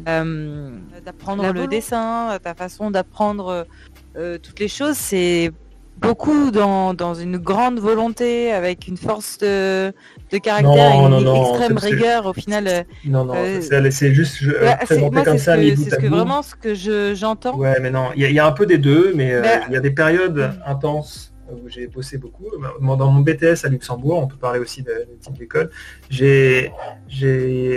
euh, 0.07 0.77
d'apprendre 1.03 1.51
le 1.51 1.67
dessin, 1.67 2.37
ta 2.41 2.53
façon 2.53 2.91
d'apprendre 2.91 3.65
toutes 4.13 4.59
les 4.59 4.67
choses, 4.67 4.95
c'est 4.95 5.51
beaucoup 5.97 6.51
dans, 6.51 6.93
dans, 6.93 7.13
une 7.13 7.37
grande 7.37 7.79
volonté, 7.79 8.51
avec 8.51 8.87
une 8.87 8.97
force 8.97 9.37
de, 9.37 9.93
de 10.31 10.37
caractère 10.37 10.93
et 10.93 10.97
une 10.97 11.35
extrême 11.35 11.77
rigueur 11.77 12.25
au 12.25 12.33
final. 12.33 12.67
Euh, 12.67 12.83
non, 13.05 13.25
non, 13.25 13.33
euh, 13.35 13.61
c'est 13.91 14.13
juste 14.13 14.37
je, 14.41 14.51
bah, 14.51 14.79
moi, 15.11 15.23
comme 15.23 15.37
ça, 15.37 15.55
C'est 15.55 15.75
ce 15.75 16.07
vraiment 16.07 16.41
ce 16.41 16.55
que 16.55 16.73
j'entends. 17.15 17.57
ouais, 17.57 17.79
mais 17.81 17.91
non, 17.91 18.09
il 18.15 18.29
y, 18.31 18.39
a 18.39 18.45
un 18.45 18.51
peu 18.51 18.65
des 18.65 18.77
deux, 18.77 19.13
mais 19.15 19.33
euh, 19.33 19.41
bah, 19.41 19.65
il 19.67 19.73
y 19.73 19.77
a 19.77 19.79
des 19.79 19.91
périodes 19.91 20.51
intenses 20.65 21.33
où 21.51 21.69
j'ai 21.69 21.87
bossé 21.87 22.17
beaucoup. 22.17 22.49
Dans 22.81 23.11
mon 23.11 23.21
BTS 23.21 23.65
à 23.65 23.69
Luxembourg, 23.69 24.19
on 24.23 24.27
peut 24.27 24.37
parler 24.37 24.59
aussi 24.59 24.81
de, 24.81 25.07
type 25.21 25.37
d'école, 25.37 25.69
j'ai 26.09 26.71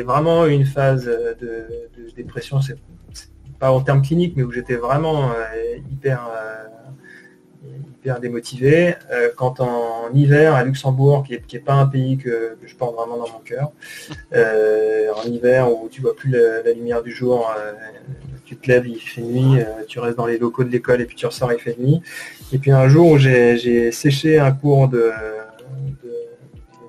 vraiment 0.03 0.47
eu 0.47 0.53
une 0.53 0.67
phase 0.67 1.05
de, 1.05 1.37
de 1.41 2.11
dépression, 2.17 2.61
c'est 2.61 2.79
pas 3.59 3.71
en 3.71 3.81
termes 3.81 4.03
cliniques, 4.03 4.35
mais 4.37 4.43
où 4.43 4.53
j'étais 4.53 4.77
vraiment 4.77 5.31
hyper 5.91 6.29
démotivé. 8.15 8.95
Euh, 9.11 9.31
quand 9.37 9.61
en 9.61 10.13
hiver 10.15 10.55
à 10.55 10.65
Luxembourg, 10.65 11.25
qui 11.25 11.35
est, 11.35 11.59
pas 11.59 11.75
un 11.75 11.87
pays 11.87 12.17
que, 12.17 12.57
je 12.65 12.75
porte 12.75 12.95
vraiment 12.97 13.17
dans 13.17 13.33
mon 13.33 13.41
cœur, 13.41 13.73
euh, 14.33 15.09
en 15.15 15.29
hiver 15.29 15.71
où 15.71 15.89
tu 15.89 16.01
vois 16.01 16.15
plus 16.15 16.31
la, 16.31 16.73
lumière 16.73 17.03
du 17.03 17.13
jour, 17.13 17.53
euh, 17.59 17.73
tu 18.45 18.57
te 18.57 18.71
lèves, 18.71 18.87
il 18.87 19.01
fait 19.01 19.23
nuit, 19.23 19.61
tu 19.89 19.99
restes 19.99 20.17
dans 20.17 20.27
les 20.27 20.39
locaux 20.39 20.65
de 20.65 20.71
l'école 20.71 21.01
et 21.01 21.05
puis 21.05 21.17
tu 21.17 21.27
ressors, 21.27 21.53
il 21.53 21.59
fait 21.59 21.77
nuit. 21.79 22.01
Et 22.53 22.59
puis 22.59 22.71
un 22.71 22.89
jour 22.89 23.13
où 23.13 23.19
j'ai 23.19 23.91
séché 23.91 24.39
un 24.39 24.53
cours 24.53 24.89
de, 24.89 25.11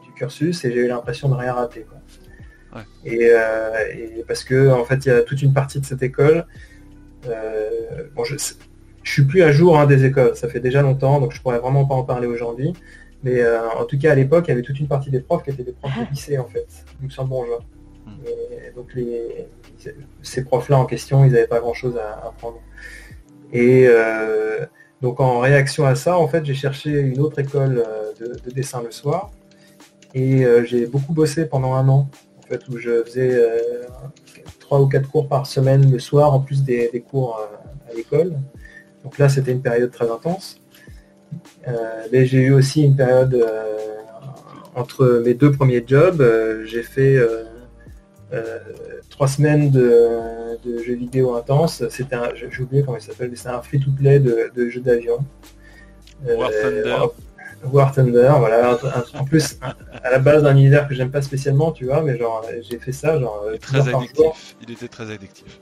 du 0.05 0.11
cursus 0.15 0.63
et 0.65 0.71
j'ai 0.71 0.81
eu 0.81 0.87
l'impression 0.87 1.29
de 1.29 1.35
rien 1.35 1.53
rater. 1.53 1.85
Et, 3.05 3.31
parce 4.27 4.43
que 4.43 4.69
en 4.69 4.85
fait 4.85 5.05
il 5.05 5.09
y 5.09 5.11
a 5.11 5.23
toute 5.23 5.41
une 5.41 5.53
partie 5.53 5.79
de 5.79 5.85
cette 5.85 6.03
école. 6.03 6.45
bon, 8.15 8.23
je, 8.23 8.35
je 9.07 9.13
suis 9.13 9.23
plus 9.23 9.41
à 9.41 9.53
jour 9.53 9.79
hein, 9.79 9.85
des 9.85 10.03
écoles, 10.03 10.35
ça 10.35 10.49
fait 10.49 10.59
déjà 10.59 10.81
longtemps, 10.81 11.21
donc 11.21 11.31
je 11.31 11.41
pourrais 11.41 11.59
vraiment 11.59 11.85
pas 11.85 11.95
en 11.95 12.03
parler 12.03 12.27
aujourd'hui. 12.27 12.73
Mais 13.23 13.41
euh, 13.41 13.69
en 13.69 13.85
tout 13.85 13.97
cas, 13.97 14.11
à 14.11 14.15
l'époque, 14.15 14.45
il 14.47 14.49
y 14.49 14.51
avait 14.51 14.61
toute 14.61 14.79
une 14.81 14.87
partie 14.87 15.09
des 15.09 15.21
profs 15.21 15.43
qui 15.43 15.49
étaient 15.49 15.63
des 15.63 15.71
profs 15.71 15.95
de 15.95 16.01
ah. 16.01 16.07
lycée, 16.11 16.37
en 16.37 16.45
fait, 16.45 16.67
luxembourgeois. 17.01 17.61
Hmm. 18.05 18.11
Et 18.27 18.71
donc 18.75 18.93
ces 20.21 20.43
profs-là 20.43 20.77
en 20.77 20.85
question, 20.85 21.23
ils 21.23 21.31
n'avaient 21.31 21.47
pas 21.47 21.61
grand-chose 21.61 21.97
à 21.97 22.27
apprendre. 22.27 22.59
Et 23.53 23.85
euh, 23.87 24.65
donc 25.01 25.21
en 25.21 25.39
réaction 25.39 25.85
à 25.85 25.95
ça, 25.95 26.17
en 26.17 26.27
fait, 26.27 26.43
j'ai 26.43 26.53
cherché 26.53 26.99
une 26.99 27.21
autre 27.21 27.39
école 27.39 27.85
euh, 27.87 28.35
de, 28.45 28.51
dessin 28.51 28.81
le 28.83 28.91
soir. 28.91 29.31
Et 30.13 30.45
j'ai 30.65 30.87
beaucoup 30.87 31.13
bossé 31.13 31.45
pendant 31.45 31.75
un 31.75 31.87
an, 31.89 32.09
en 32.39 32.41
fait, 32.41 32.67
où 32.69 32.77
je 32.77 33.03
faisais 33.03 33.39
trois 34.59 34.81
ou 34.81 34.87
quatre 34.87 35.09
cours 35.09 35.27
par 35.27 35.45
semaine 35.45 35.91
le 35.91 35.99
soir, 35.99 36.33
en 36.33 36.39
plus 36.39 36.63
des 36.63 37.03
cours 37.07 37.39
à 37.89 37.93
l'école. 37.93 38.33
Donc 39.07 39.19
là, 39.19 39.29
c'était 39.29 39.53
une 39.53 39.61
période 39.61 39.89
très 39.89 40.11
intense. 40.11 40.59
Euh, 41.65 41.71
mais 42.11 42.25
j'ai 42.25 42.39
eu 42.39 42.51
aussi 42.51 42.83
une 42.83 42.97
période 42.97 43.33
euh, 43.35 43.77
entre 44.75 45.21
mes 45.23 45.33
deux 45.33 45.49
premiers 45.49 45.81
jobs. 45.87 46.19
Euh, 46.19 46.65
j'ai 46.65 46.83
fait 46.83 47.17
trois 49.09 49.29
semaines 49.29 49.71
de, 49.71 49.87
jeux 50.85 50.95
vidéo 50.95 51.35
intenses. 51.35 51.87
C'était 51.89 52.17
j'ai 52.35 52.61
oublié 52.61 52.83
comment 52.83 52.97
il 52.97 53.01
s'appelle, 53.01 53.31
c'est 53.35 53.47
un 53.47 53.61
free-to-play 53.61 54.19
de, 54.19 54.69
jeux 54.69 54.81
d'avion. 54.81 55.19
War 56.25 56.51
Thunder. 56.51 56.97
War 57.71 57.93
Thunder, 57.93 58.33
voilà. 58.39 58.77
En 59.17 59.23
plus, 59.23 59.57
à 60.03 60.11
la 60.11 60.19
base 60.19 60.43
d'un 60.43 60.51
univers 60.57 60.85
que 60.85 60.93
j'aime 60.95 61.11
pas 61.11 61.21
spécialement, 61.21 61.71
tu 61.71 61.85
vois, 61.85 62.01
mais 62.01 62.17
genre 62.17 62.45
j'ai 62.69 62.77
fait 62.77 62.91
ça, 62.91 63.17
genre 63.17 63.45
il, 63.53 63.59
très 63.59 63.87
addictif. 63.87 64.57
il 64.61 64.73
était 64.73 64.89
très 64.89 65.09
addictif. 65.09 65.61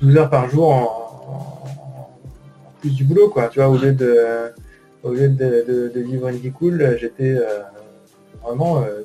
12 0.00 0.16
heures 0.16 0.30
par 0.30 0.48
jour 0.48 0.70
en, 0.70 1.87
plus 2.80 2.90
du 2.90 3.04
boulot, 3.04 3.28
quoi. 3.28 3.48
Tu 3.48 3.58
vois, 3.58 3.68
au 3.68 3.76
lieu 3.76 3.92
de, 3.92 4.52
au 5.02 5.12
lieu 5.12 5.28
de, 5.28 5.92
vivre 6.00 6.28
une 6.28 6.36
vie 6.36 6.50
cool, 6.50 6.96
j'étais 6.98 7.34
euh, 7.34 7.62
vraiment 8.42 8.82
euh, 8.82 9.02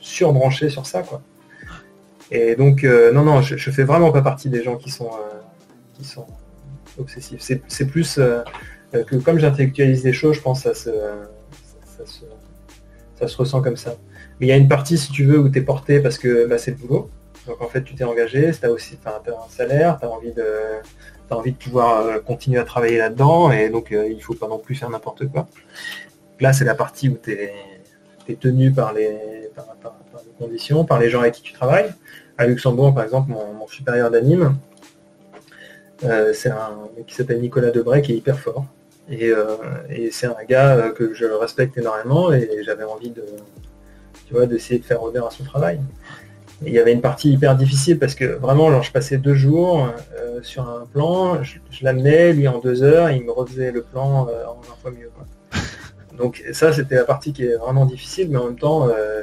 surbranché 0.00 0.68
sur 0.68 0.86
ça, 0.86 1.02
quoi. 1.02 1.22
Et 2.30 2.56
donc, 2.56 2.84
euh, 2.84 3.12
non, 3.12 3.22
non, 3.22 3.42
je, 3.42 3.70
fais 3.70 3.84
vraiment 3.84 4.10
pas 4.10 4.22
partie 4.22 4.48
des 4.48 4.62
gens 4.62 4.76
qui 4.76 4.90
sont, 4.90 5.10
qui 5.92 6.04
sont 6.04 6.26
obsessifs. 6.98 7.40
C'est 7.68 7.86
plus 7.86 8.18
que 8.92 9.16
comme 9.16 9.38
j'intellectualise 9.38 10.04
les 10.04 10.12
choses, 10.12 10.36
je 10.36 10.40
pense 10.40 10.62
que 10.62 10.72
ça 10.72 10.74
se, 10.74 10.90
ça, 13.18 13.28
se, 13.28 13.36
ressent 13.36 13.60
comme 13.60 13.76
ça. 13.76 13.96
Mais 14.40 14.46
il 14.46 14.48
y 14.48 14.52
a 14.52 14.56
une 14.56 14.68
partie, 14.68 14.96
si 14.96 15.12
tu 15.12 15.24
veux, 15.24 15.38
où 15.38 15.48
tu 15.48 15.58
es 15.58 15.62
porté 15.62 16.00
parce 16.00 16.18
que 16.18 16.46
bah, 16.46 16.58
c'est 16.58 16.72
le 16.72 16.76
boulot. 16.78 17.10
Donc 17.46 17.60
en 17.60 17.68
fait, 17.68 17.84
tu 17.84 17.94
t'es 17.94 18.04
engagé, 18.04 18.50
tu 18.58 18.66
aussi 18.68 18.98
as 19.04 19.10
un 19.10 19.48
salaire, 19.50 19.98
tu 20.00 20.06
as 20.06 20.10
envie 20.10 20.32
de 20.32 20.44
as 21.30 21.36
envie 21.36 21.52
de 21.52 21.56
pouvoir 21.56 22.06
euh, 22.06 22.18
continuer 22.20 22.58
à 22.58 22.64
travailler 22.64 22.98
là-dedans 22.98 23.50
et 23.50 23.68
donc 23.68 23.92
euh, 23.92 24.08
il 24.08 24.22
faut 24.22 24.34
pas 24.34 24.48
non 24.48 24.58
plus 24.58 24.74
faire 24.74 24.90
n'importe 24.90 25.28
quoi. 25.28 25.46
Là, 26.40 26.52
c'est 26.52 26.64
la 26.64 26.74
partie 26.74 27.08
où 27.08 27.18
tu 27.22 27.32
es, 27.32 28.34
tenu 28.40 28.72
par 28.72 28.92
les, 28.92 29.50
conditions, 30.38 30.84
par 30.84 30.98
les 30.98 31.10
gens 31.10 31.20
avec 31.20 31.34
qui 31.34 31.42
tu 31.42 31.52
travailles. 31.52 31.92
À 32.38 32.46
Luxembourg, 32.46 32.92
par 32.94 33.04
exemple, 33.04 33.30
mon, 33.30 33.66
supérieur 33.68 34.10
d'anime, 34.10 34.56
euh, 36.04 36.32
c'est 36.32 36.50
un 36.50 36.88
mec 36.96 37.06
qui 37.06 37.14
s'appelle 37.14 37.40
Nicolas 37.40 37.70
Debray 37.70 38.02
qui 38.02 38.12
est 38.12 38.16
hyper 38.16 38.38
fort. 38.38 38.66
Et, 39.10 39.32
et 39.90 40.10
c'est 40.10 40.26
un 40.26 40.44
gars 40.48 40.90
que 40.96 41.12
je 41.12 41.26
respecte 41.26 41.76
énormément 41.76 42.32
et 42.32 42.62
j'avais 42.64 42.84
envie 42.84 43.10
de, 43.10 43.22
tu 44.26 44.46
d'essayer 44.46 44.80
de 44.80 44.84
faire 44.84 45.02
honneur 45.02 45.26
à 45.26 45.30
son 45.30 45.44
travail 45.44 45.78
il 46.66 46.72
y 46.72 46.78
avait 46.78 46.92
une 46.92 47.00
partie 47.00 47.32
hyper 47.32 47.56
difficile 47.56 47.98
parce 47.98 48.14
que 48.14 48.24
vraiment, 48.24 48.82
je 48.82 48.92
passais 48.92 49.18
deux 49.18 49.34
jours 49.34 49.88
euh, 50.16 50.40
sur 50.42 50.68
un 50.68 50.86
plan, 50.86 51.42
je, 51.42 51.58
l'amenais, 51.82 52.32
lui 52.32 52.48
en 52.48 52.58
deux 52.58 52.82
heures, 52.82 53.10
il 53.10 53.24
me 53.24 53.32
refaisait 53.32 53.72
le 53.72 53.82
plan 53.82 54.28
euh, 54.28 54.46
en 54.46 54.60
un 54.60 54.76
fois 54.80 54.90
mieux. 54.90 55.10
Donc 56.16 56.44
ça, 56.52 56.72
c'était 56.72 56.94
la 56.94 57.04
partie 57.04 57.32
qui 57.32 57.44
est 57.44 57.56
vraiment 57.56 57.86
difficile, 57.86 58.30
mais 58.30 58.38
en 58.38 58.46
même 58.46 58.58
temps, 58.58 58.88
euh, 58.88 59.22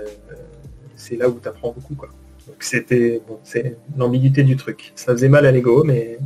c'est 0.95 1.15
là 1.15 1.29
où 1.29 1.39
tu 1.39 1.47
apprends 1.47 1.71
beaucoup. 1.71 1.95
Quoi. 1.95 2.09
Donc 2.47 2.57
c'était 2.59 3.21
c'est 3.43 3.77
l'ambiguïté 3.95 4.43
du 4.43 4.57
truc. 4.57 4.91
Ça 4.95 5.13
faisait 5.13 5.29
mal 5.29 5.45
à 5.45 5.51
l'ego, 5.51 5.83
mais 5.83 6.19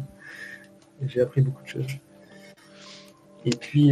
j'ai 1.08 1.22
appris 1.22 1.42
beaucoup 1.42 1.64
de 1.64 1.68
choses. 1.68 1.88
Et 3.46 3.52
puis, 3.52 3.92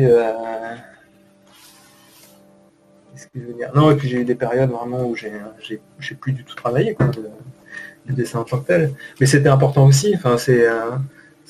non, 3.76 3.92
et 3.92 3.96
puis 3.96 4.08
j'ai 4.08 4.22
eu 4.22 4.26
des 4.26 4.36
périodes 4.36 4.72
vraiment 4.72 5.06
où 5.06 5.16
j'ai 5.16 5.82
plus 6.20 6.32
du 6.32 6.44
tout 6.44 6.56
travaillé 6.56 6.96
le, 8.08 8.14
dessin 8.14 8.40
en 8.40 8.44
tant 8.44 8.60
que 8.60 8.68
tel. 8.68 8.92
Mais 9.20 9.26
c'était 9.26 9.50
important 9.50 9.86
aussi. 9.86 10.14
Enfin, 10.16 10.38
c'est 10.38 10.68
euh, 10.68 10.92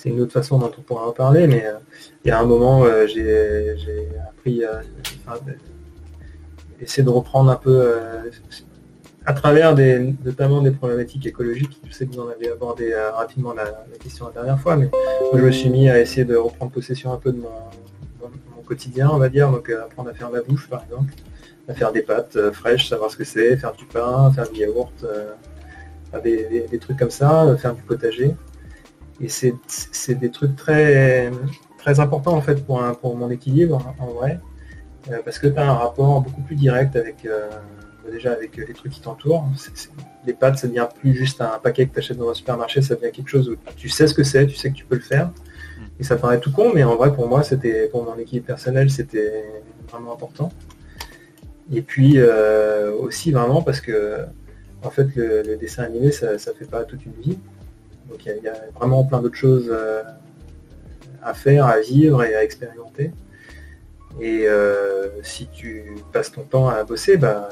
une 0.06 0.22
autre 0.22 0.34
façon 0.34 0.60
dont 0.60 0.72
on 0.78 0.82
pourra 0.82 1.08
en 1.08 1.12
parler. 1.12 1.48
Mais 1.48 1.66
euh, 1.66 1.78
il 2.24 2.30
y 2.30 2.32
a 2.32 2.40
un 2.40 2.46
moment, 2.46 2.84
euh, 2.84 3.08
j'ai 3.08 4.10
appris 4.30 4.64
à 4.66 4.82
essayer 6.82 7.04
de 7.04 7.10
reprendre 7.10 7.50
un 7.50 7.56
peu 7.56 7.94
à 9.26 9.34
travers 9.34 9.74
des, 9.74 10.14
notamment 10.26 10.62
des 10.62 10.72
problématiques 10.72 11.26
écologiques. 11.26 11.80
Je 11.88 11.94
sais 11.94 12.06
que 12.06 12.14
vous 12.14 12.22
en 12.22 12.30
avez 12.30 12.52
abordé 12.52 12.94
rapidement 12.94 13.54
la, 13.54 13.66
question 14.02 14.26
la 14.28 14.34
dernière 14.34 14.60
fois, 14.60 14.76
mais 14.76 14.90
je 15.34 15.40
me 15.40 15.52
suis 15.52 15.70
mis 15.70 15.90
à 15.90 16.00
essayer 16.00 16.26
de 16.26 16.36
reprendre 16.36 16.72
possession 16.72 17.14
un 17.14 17.18
peu 17.18 17.32
de 17.32 17.40
mon, 17.40 17.50
quotidien, 18.66 19.10
on 19.12 19.18
va 19.18 19.28
dire, 19.28 19.52
donc 19.52 19.70
apprendre 19.70 20.10
à 20.10 20.14
faire 20.14 20.32
ma 20.32 20.42
bouche 20.42 20.70
par 20.70 20.82
exemple 20.86 21.14
faire 21.72 21.92
des 21.92 22.02
pâtes 22.02 22.36
euh, 22.36 22.52
fraîches, 22.52 22.90
savoir 22.90 23.10
ce 23.10 23.18
que 23.18 23.24
c'est, 23.24 23.56
faire 23.56 23.74
du 23.74 23.86
pain, 23.86 24.32
faire 24.32 24.50
du 24.50 24.60
yaourt, 24.60 24.92
euh, 25.04 25.32
des, 26.22 26.80
trucs 26.80 27.00
comme 27.00 27.12
ça, 27.12 27.44
euh, 27.44 27.58
faire 27.58 27.74
du 27.74 27.82
potager. 27.82 28.36
Et 29.22 29.30
c'est 29.30 30.16
des 30.16 30.32
trucs 30.32 30.56
très, 30.56 31.32
très 31.78 32.00
importants 32.00 32.34
en 32.34 32.42
fait 32.42 32.66
pour, 32.66 32.84
pour 33.00 33.16
mon 33.16 33.30
équilibre 33.30 33.94
en 34.00 34.08
vrai, 34.08 34.40
parce 35.24 35.38
que 35.38 35.48
tu 35.48 35.58
as 35.58 35.70
un 35.70 35.76
rapport 35.76 36.20
beaucoup 36.22 36.42
plus 36.42 36.56
direct 36.56 36.96
avec 36.96 37.28
déjà 38.12 38.34
avec 38.34 38.58
les 38.58 38.74
trucs 38.74 38.92
qui 38.92 39.02
t'entourent. 39.02 39.48
Les 40.26 40.34
pâtes, 40.34 40.58
ça 40.58 40.68
devient 40.68 40.88
plus 41.00 41.14
juste 41.14 41.40
un 41.42 41.60
paquet 41.62 41.86
que 41.86 41.94
tu 41.94 42.00
achètes 42.00 42.18
dans 42.18 42.32
un 42.32 42.34
supermarché, 42.34 42.82
ça 42.82 42.96
devient 42.96 43.12
quelque 43.12 43.30
chose 43.30 43.48
où 43.50 43.56
tu 43.78 43.88
sais 43.88 44.08
ce 44.08 44.16
que 44.16 44.24
c'est, 44.24 44.48
tu 44.48 44.56
sais 44.56 44.72
que 44.72 44.76
tu 44.76 44.84
peux 44.84 44.96
le 44.96 45.02
faire. 45.02 45.30
Et 46.00 46.04
ça 46.04 46.16
paraît 46.16 46.40
tout 46.40 46.52
con, 46.52 46.72
mais 46.74 46.84
en 46.84 46.96
vrai 46.96 47.14
pour 47.14 47.30
moi, 47.30 47.44
c'était 47.44 47.88
pour 47.88 48.04
mon 48.04 48.18
équilibre 48.18 48.48
personnel, 48.48 48.90
c'était 48.90 49.46
vraiment 49.90 50.14
important. 50.14 50.52
Et 51.72 51.82
puis 51.82 52.16
euh, 52.18 52.92
aussi 52.92 53.32
vraiment 53.32 53.62
parce 53.62 53.80
que 53.80 54.26
en 54.84 54.90
fait 54.90 55.08
le, 55.16 55.56
dessin 55.56 55.84
animé 55.84 56.12
ça, 56.12 56.34
ne 56.34 56.38
fait 56.38 56.70
pas 56.70 56.84
toute 56.84 57.06
une 57.06 57.14
vie. 57.14 57.38
Donc 58.10 58.26
il 58.26 58.44
y, 58.44 58.48
a 58.48 58.56
vraiment 58.76 59.06
plein 59.06 59.22
d'autres 59.22 59.38
choses 59.38 59.70
euh, 59.72 60.04
à 61.22 61.34
faire, 61.34 61.66
à 61.66 61.80
vivre 61.80 62.24
et 62.24 62.36
à 62.36 62.44
expérimenter. 62.44 63.12
Et 64.20 64.46
euh, 64.48 65.22
si 65.24 65.48
tu 65.48 65.96
passes 66.12 66.32
ton 66.32 66.44
temps 66.44 66.68
à 66.68 66.84
bosser, 66.84 67.18
bah, 67.18 67.50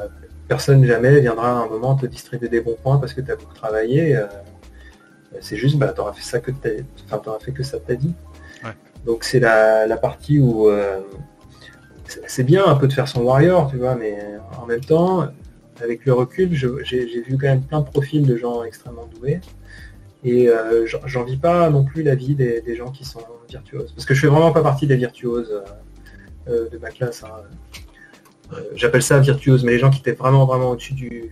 personne 0.48 0.86
jamais 0.86 1.22
viendra 1.22 1.52
à 1.52 1.64
un 1.64 1.68
moment 1.68 1.96
te 1.96 2.06
distribuer 2.06 2.50
des 2.50 2.60
bons 2.60 2.78
points 2.84 2.98
parce 2.98 3.14
que 3.14 3.22
tu 3.22 3.32
as 3.32 3.38
beaucoup 3.38 3.56
travaillé. 3.56 4.20
c'est 5.40 5.56
juste 5.56 5.78
bah, 5.78 5.94
tu 5.96 6.02
auras 6.02 6.14
fait 6.14 6.22
ça 6.22 6.40
que 6.40 6.52
enfin, 7.12 7.38
fait 7.40 7.54
que 7.54 7.64
ça 7.64 7.80
t'a 7.80 7.96
dit. 7.96 8.14
Donc 9.06 9.24
c'est 9.24 9.40
la, 9.40 9.88
la, 9.88 9.98
partie 9.98 10.40
où 10.40 10.70
c'est 12.28 12.44
bien 12.44 12.66
un 12.66 12.76
peu 12.76 12.88
de 12.88 12.94
faire 12.94 13.08
son 13.08 13.22
warrior, 13.22 13.70
tu 13.70 13.78
vois, 13.78 13.96
mais 13.96 14.18
en 14.62 14.66
même 14.66 14.82
temps, 14.82 15.28
avec 15.82 16.06
le 16.06 16.14
recul, 16.14 16.54
j'ai 16.54 17.06
vu 17.06 17.38
quand 17.38 17.48
même 17.48 17.64
plein 17.64 17.82
de 17.82 17.86
profils 17.86 18.26
de 18.26 18.38
gens 18.38 18.64
extrêmement 18.64 19.08
doués. 19.20 19.40
Et 20.24 20.50
euh, 20.50 20.86
j'en 20.86 21.24
vis 21.24 21.38
pas 21.38 21.70
non 21.70 21.84
plus 21.84 22.04
la 22.04 22.16
vie 22.16 22.36
des, 22.36 22.76
gens 22.76 22.92
qui 22.92 23.06
sont 23.06 23.22
virtuoses. 23.50 23.92
Parce 23.94 24.06
que 24.06 24.14
je 24.14 24.22
fais 24.22 24.28
vraiment 24.28 24.52
pas 24.52 24.62
partie 24.62 24.86
des 24.86 24.96
virtuoses 24.96 25.52
euh, 25.52 25.64
euh, 26.48 26.70
de 26.70 26.78
ma 26.78 26.92
classe. 26.92 27.24
Hein. 27.24 28.60
J'appelle 28.76 29.02
ça 29.02 29.20
virtuose, 29.20 29.64
mais 29.64 29.72
les 29.72 29.80
gens 29.80 29.90
qui 29.90 30.00
étaient 30.00 30.12
vraiment 30.12 30.46
vraiment 30.46 30.72
au-dessus 30.72 30.94
du, 30.94 31.32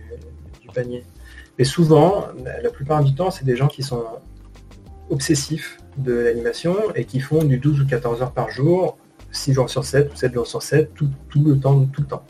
du, 0.60 0.68
panier. 0.74 1.04
Mais 1.58 1.64
souvent, 1.64 2.26
la 2.62 2.70
plupart 2.70 3.04
du 3.04 3.14
temps, 3.14 3.30
c'est 3.30 3.44
des 3.44 3.56
gens 3.56 3.68
qui 3.68 3.82
sont 3.82 4.04
obsessifs 5.10 5.78
de 5.98 6.14
l'animation 6.14 6.74
et 6.94 7.04
qui 7.04 7.20
font 7.20 7.44
du 7.44 7.58
12 7.58 7.82
ou 7.82 7.86
14 7.86 8.22
heures 8.22 8.32
par 8.32 8.50
jour 8.50 8.96
6 9.32 9.52
jours 9.52 9.70
sur 9.70 9.84
7 9.84 10.12
ou 10.12 10.16
7 10.16 10.34
jours 10.34 10.46
sur 10.46 10.62
7, 10.62 10.94
tout, 10.94 11.08
le 11.36 11.58
temps, 11.58 11.84
tout 11.86 12.02
le 12.02 12.06
temps. 12.06 12.24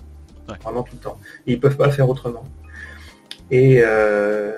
Vraiment 0.63 0.83
tout 0.83 0.95
le 0.95 1.01
temps. 1.01 1.19
Et 1.47 1.53
ils 1.53 1.61
peuvent 1.61 1.77
pas 1.77 1.87
le 1.87 1.93
faire 1.93 2.09
autrement. 2.09 2.45
Et 3.51 3.81
euh, 3.83 4.53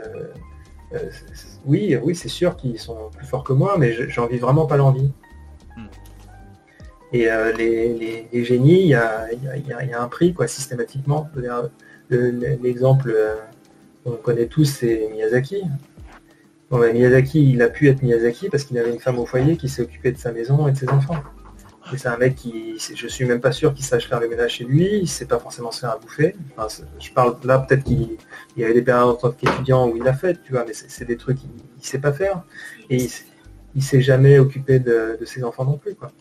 euh, 0.93 1.11
oui, 1.65 1.97
oui, 2.03 2.15
c'est 2.15 2.29
sûr 2.29 2.57
qu'ils 2.57 2.79
sont 2.79 3.11
plus 3.17 3.27
forts 3.27 3.45
que 3.45 3.53
moi, 3.53 3.77
mais 3.79 3.93
j'en 4.11 4.27
vis 4.27 4.39
vraiment 4.39 4.67
pas 4.67 4.77
l'envie. 4.77 5.11
Hmm. 5.77 5.87
Et 7.13 7.31
euh, 7.31 7.53
les, 7.53 8.45
génies, 8.45 8.83
il 8.83 8.89
y 8.89 8.95
a, 8.95 9.29
un 9.99 10.09
prix, 10.09 10.35
quoi, 10.35 10.47
systématiquement. 10.47 11.29
L'exemple 12.11 13.15
qu'on 14.05 14.13
connaît 14.13 14.47
tous, 14.47 14.65
c'est 14.65 15.09
Miyazaki. 15.13 15.63
Ben, 16.71 16.93
Miyazaki, 16.93 17.53
il 17.53 17.61
a 17.61 17.69
pu 17.69 17.89
être 17.89 18.03
Miyazaki 18.03 18.49
parce 18.49 18.65
qu'il 18.65 18.79
avait 18.79 18.93
une 18.93 18.99
femme 18.99 19.19
au 19.19 19.27
foyer 19.27 19.59
qui 19.59 19.69
s'est 19.69 19.83
occupée 19.83 20.11
de 20.11 20.19
sa 20.19 20.33
maison 20.33 20.67
et 20.69 20.73
de 20.73 20.77
ses 20.77 20.89
enfants 20.89 21.23
c'est 21.97 22.09
un 22.09 22.17
mec 22.17 22.37
qui, 22.37 22.79
je 22.79 23.07
suis 23.07 23.25
même 23.25 23.41
pas 23.41 23.53
sûr 23.53 23.75
qu'il 23.75 23.85
sache 23.85 24.09
faire 24.09 24.21
le 24.21 24.29
ménage 24.29 24.53
chez 24.55 24.65
lui, 24.65 24.99
il 25.03 25.09
sait 25.09 25.27
pas 25.27 25.39
forcément 25.39 25.71
se 25.71 25.81
faire 25.81 25.91
à 25.91 25.99
bouffer. 25.99 26.37
je 26.99 27.11
parle 27.13 27.37
là 27.45 27.59
peut-être 27.59 27.85
qu'il 27.85 28.17
y 28.57 28.65
avait 28.65 28.75
des 28.75 28.83
périodes 28.83 29.09
en 29.09 29.15
tant 29.15 29.31
qu'étudiant 29.31 29.89
où 29.89 29.97
il 29.97 30.03
l'a 30.03 30.15
fait, 30.15 30.41
tu 30.43 30.53
vois, 30.53 30.65
mais 30.67 30.73
c'est 30.75 31.05
des 31.05 31.17
trucs 31.17 31.39
qu'il 31.39 31.51
ne 31.51 31.83
sait 31.83 31.99
pas 31.99 32.13
faire. 32.13 32.43
Et 32.89 32.97
il, 32.97 33.11
il 33.75 33.83
s'est 33.83 34.03
jamais 34.03 34.39
occupé 34.39 34.79
de, 34.79 35.17
de, 35.19 35.25
ses 35.25 35.45
enfants 35.45 35.65
non 35.65 35.79
plus, 35.79 35.95
quoi. 35.95 36.13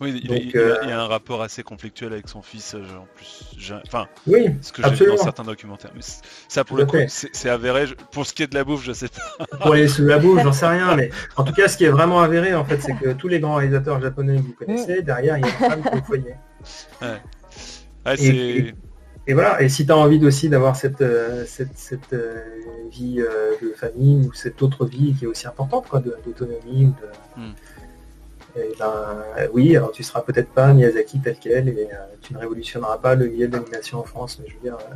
Oui, 0.00 0.18
il, 0.24 0.56
euh, 0.56 0.78
y 0.86 0.92
a, 0.92 0.98
un 0.98 1.06
rapport 1.06 1.42
assez 1.42 1.62
conflictuel 1.62 2.14
avec 2.14 2.26
son 2.26 2.40
fils, 2.40 2.74
euh, 2.74 2.78
en 2.98 3.06
plus. 3.14 3.72
Enfin, 3.86 4.06
oui, 4.26 4.46
ce 4.62 4.72
que 4.72 4.82
j'ai 4.82 5.04
vu 5.04 5.06
dans 5.10 5.18
certains 5.18 5.42
documentaires. 5.42 5.90
Mais 5.94 6.00
ça, 6.48 6.64
pour 6.64 6.78
le 6.78 6.86
coup, 6.86 6.96
c'est 7.06 7.50
avéré. 7.50 7.84
Pour 8.10 8.24
ce 8.24 8.32
qui 8.32 8.42
est 8.42 8.46
de 8.46 8.54
la 8.54 8.64
bouffe, 8.64 8.82
je 8.82 8.92
sais 8.92 9.08
pas. 9.08 9.44
Pour 9.60 9.74
les 9.74 9.88
sous 9.88 10.06
la 10.06 10.18
bouffe, 10.18 10.42
j'en 10.42 10.52
sais 10.52 10.66
rien. 10.66 10.96
Mais 10.96 11.10
en 11.36 11.44
tout 11.44 11.52
cas, 11.52 11.68
ce 11.68 11.76
qui 11.76 11.84
est 11.84 11.90
vraiment 11.90 12.20
avéré, 12.20 12.54
en 12.54 12.64
fait, 12.64 12.80
c'est 12.80 12.94
que 12.94 13.12
tous 13.12 13.28
les 13.28 13.40
grands 13.40 13.56
réalisateurs 13.56 14.00
japonais 14.00 14.36
que 14.36 14.42
vous 14.42 14.54
connaissez, 14.54 15.02
derrière, 15.02 15.36
il 15.36 15.42
y 15.42 15.44
a 15.44 15.48
une 15.48 15.52
femme 15.52 15.82
qui 15.82 16.02
foyer. 16.06 16.34
et, 18.18 18.74
et, 19.26 19.34
voilà. 19.34 19.60
Et 19.60 19.68
si 19.68 19.84
tu 19.84 19.92
as 19.92 19.98
envie 19.98 20.24
aussi 20.24 20.48
d'avoir 20.48 20.76
cette, 20.76 21.02
euh, 21.02 21.44
cette, 21.46 22.16
vie 22.90 23.16
de 23.16 23.74
famille 23.76 24.28
ou 24.28 24.32
cette 24.32 24.62
autre 24.62 24.86
vie 24.86 25.14
qui 25.14 25.26
est 25.26 25.28
aussi 25.28 25.46
importante, 25.46 25.88
quoi, 25.88 26.00
d'autonomie 26.00 26.86
ou 26.86 26.94
de. 27.02 27.42
Hmm. 27.42 27.52
Eh 28.56 28.74
ben, 28.78 29.48
oui, 29.52 29.76
alors 29.76 29.92
tu 29.92 30.02
seras 30.02 30.22
peut-être 30.22 30.50
pas 30.50 30.72
Miyazaki 30.72 31.20
tel 31.20 31.36
quel 31.40 31.68
et 31.68 31.88
euh, 31.92 31.96
tu 32.20 32.34
ne 32.34 32.38
révolutionneras 32.38 32.98
pas 32.98 33.14
le 33.14 33.26
milieu 33.26 33.48
de 33.48 33.56
l'animation 33.56 33.98
en 33.98 34.04
France, 34.04 34.38
mais 34.40 34.48
je 34.48 34.54
veux 34.54 34.60
dire, 34.60 34.76
euh, 34.76 34.94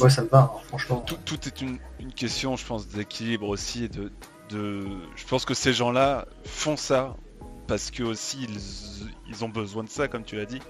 moi 0.00 0.10
ça 0.10 0.22
me 0.22 0.28
va, 0.28 0.52
hein, 0.54 0.60
franchement. 0.68 1.04
Tout, 1.06 1.38
est 1.46 1.60
une, 1.60 1.78
question, 2.14 2.56
je 2.56 2.66
pense, 2.66 2.88
d'équilibre 2.88 3.48
aussi. 3.48 3.88
De, 3.88 4.10
de, 4.50 4.82
je 5.16 5.26
pense 5.26 5.44
que 5.44 5.54
ces 5.54 5.72
gens-là 5.72 6.26
font 6.44 6.76
ça 6.76 7.16
parce 7.68 7.90
que 7.90 8.02
aussi 8.02 8.46
ils, 9.28 9.44
ont 9.44 9.48
besoin 9.48 9.84
de 9.84 9.88
ça, 9.88 10.08
comme 10.08 10.24
tu 10.24 10.36
l'as 10.36 10.44
dit. 10.44 10.60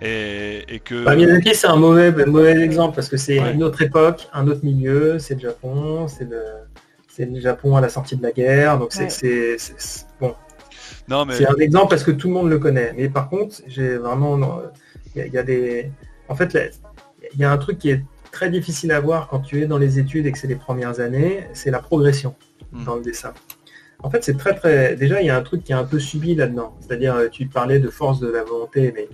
et, 0.00 0.80
que. 0.84 1.04
Bah, 1.04 1.16
Miyazaki, 1.16 1.54
c'est 1.54 1.66
un 1.66 1.76
mauvais, 1.76 2.12
mauvais 2.26 2.60
exemple 2.60 2.94
parce 2.94 3.08
que 3.08 3.16
c'est 3.16 3.36
une 3.36 3.62
autre 3.62 3.82
époque, 3.82 4.28
un 4.32 4.46
autre 4.48 4.64
milieu, 4.64 5.18
c'est 5.18 5.34
le 5.34 5.40
Japon, 5.40 6.08
c'est 6.08 6.28
le, 6.28 6.42
c'est 7.14 7.26
le 7.26 7.40
Japon 7.40 7.76
à 7.76 7.80
la 7.80 7.90
sortie 7.90 8.16
de 8.16 8.22
la 8.22 8.32
guerre, 8.32 8.78
donc 8.78 8.92
c'est, 8.92 9.56
bon. 10.20 10.34
Non, 11.08 11.24
mais... 11.24 11.34
C'est 11.34 11.46
un 11.46 11.56
exemple 11.56 11.90
parce 11.90 12.04
que 12.04 12.10
tout 12.10 12.28
le 12.28 12.34
monde 12.34 12.48
le 12.48 12.58
connaît. 12.58 12.92
Mais 12.96 13.08
par 13.08 13.28
contre, 13.28 13.56
j'ai 13.66 13.96
vraiment, 13.96 14.38
il 15.16 15.26
y, 15.26 15.38
a 15.38 15.42
des, 15.42 15.90
en 16.28 16.34
fait, 16.34 16.56
il 17.34 17.40
y 17.40 17.44
a 17.44 17.52
un 17.52 17.58
truc 17.58 17.78
qui 17.78 17.90
est 17.90 18.04
très 18.30 18.50
difficile 18.50 18.92
à 18.92 19.00
voir 19.00 19.28
quand 19.28 19.40
tu 19.40 19.62
es 19.62 19.66
dans 19.66 19.78
les 19.78 19.98
études 19.98 20.26
et 20.26 20.32
que 20.32 20.38
c'est 20.38 20.46
les 20.46 20.56
premières 20.56 21.00
années, 21.00 21.46
c'est 21.52 21.70
la 21.70 21.80
progression 21.80 22.34
hmm. 22.72 22.84
dans 22.84 22.96
le 22.96 23.02
dessin. 23.02 23.34
En 24.02 24.10
fait, 24.10 24.24
c'est 24.24 24.36
très 24.36 24.54
très. 24.54 24.96
Déjà, 24.96 25.20
il 25.20 25.26
y 25.26 25.30
a 25.30 25.36
un 25.36 25.42
truc 25.42 25.62
qui 25.62 25.72
est 25.72 25.76
un 25.76 25.84
peu 25.84 26.00
subi 26.00 26.34
là-dedans. 26.34 26.74
C'est-à-dire, 26.80 27.14
euh, 27.14 27.28
tu 27.28 27.46
parlais 27.46 27.78
de 27.78 27.88
force 27.88 28.18
de 28.18 28.26
la 28.26 28.42
volonté, 28.42 28.92
mais 28.94 29.08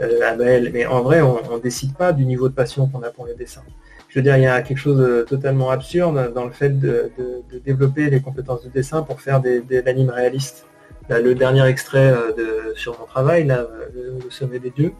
euh, 0.00 0.70
mais 0.70 0.84
en 0.84 1.02
vrai, 1.02 1.22
on, 1.22 1.56
ne 1.56 1.60
décide 1.60 1.94
pas 1.94 2.12
du 2.12 2.26
niveau 2.26 2.48
de 2.48 2.54
passion 2.54 2.86
qu'on 2.86 3.02
a 3.02 3.10
pour 3.10 3.24
le 3.24 3.34
dessin. 3.34 3.62
Je 4.10 4.18
veux 4.18 4.22
dire, 4.22 4.36
il 4.36 4.42
y 4.42 4.46
a 4.46 4.60
quelque 4.60 4.78
chose 4.78 4.98
de 4.98 5.22
totalement 5.22 5.70
absurde 5.70 6.32
dans 6.34 6.44
le 6.44 6.52
fait 6.52 6.78
de, 6.78 7.10
développer 7.64 8.10
les 8.10 8.20
compétences 8.20 8.62
de 8.64 8.68
dessin 8.68 9.02
pour 9.02 9.20
faire 9.20 9.40
des, 9.40 9.60
des 9.60 9.80
l'anime 9.82 10.10
le 11.08 11.34
dernier 11.34 11.66
extrait 11.66 12.12
euh, 12.12 12.32
de, 12.32 12.74
sur 12.74 12.98
mon 12.98 13.06
travail, 13.06 13.44
là, 13.44 13.66
le, 13.94 14.30
sommet 14.30 14.58
des 14.58 14.70
dieux, 14.70 14.92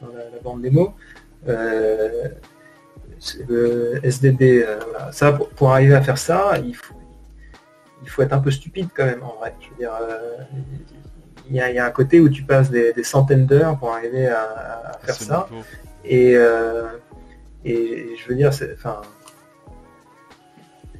dans 0.00 0.08
la, 0.08 0.40
bande 0.42 0.62
démo, 0.62 0.94
euh, 1.48 2.28
le 3.48 4.00
SDD, 4.02 4.66
ça, 5.12 5.32
pour, 5.32 5.72
arriver 5.72 5.94
à 5.94 6.02
faire 6.02 6.18
ça, 6.18 6.58
il 6.64 6.74
faut, 6.74 6.94
il 8.04 8.10
faut 8.10 8.22
être 8.22 8.34
un 8.34 8.38
peu 8.38 8.50
stupide 8.50 8.88
quand 8.94 9.06
même 9.06 9.22
en 9.22 9.34
vrai. 9.38 9.54
Je 9.60 9.70
veux 9.70 9.76
dire, 9.76 9.92
euh, 10.00 10.36
il, 11.48 11.56
y 11.56 11.60
a, 11.60 11.84
un 11.84 11.90
côté 11.90 12.20
où 12.20 12.28
tu 12.28 12.42
passes 12.42 12.70
des, 12.70 12.92
centaines 13.02 13.46
d'heures 13.46 13.78
pour 13.78 13.92
arriver 13.92 14.28
à, 14.28 14.92
faire 15.02 15.14
ça. 15.14 15.48
Euh, 16.10 16.88
et, 17.64 18.08
je 18.16 18.28
veux 18.28 18.34
dire, 18.34 18.50
enfin, 18.74 19.00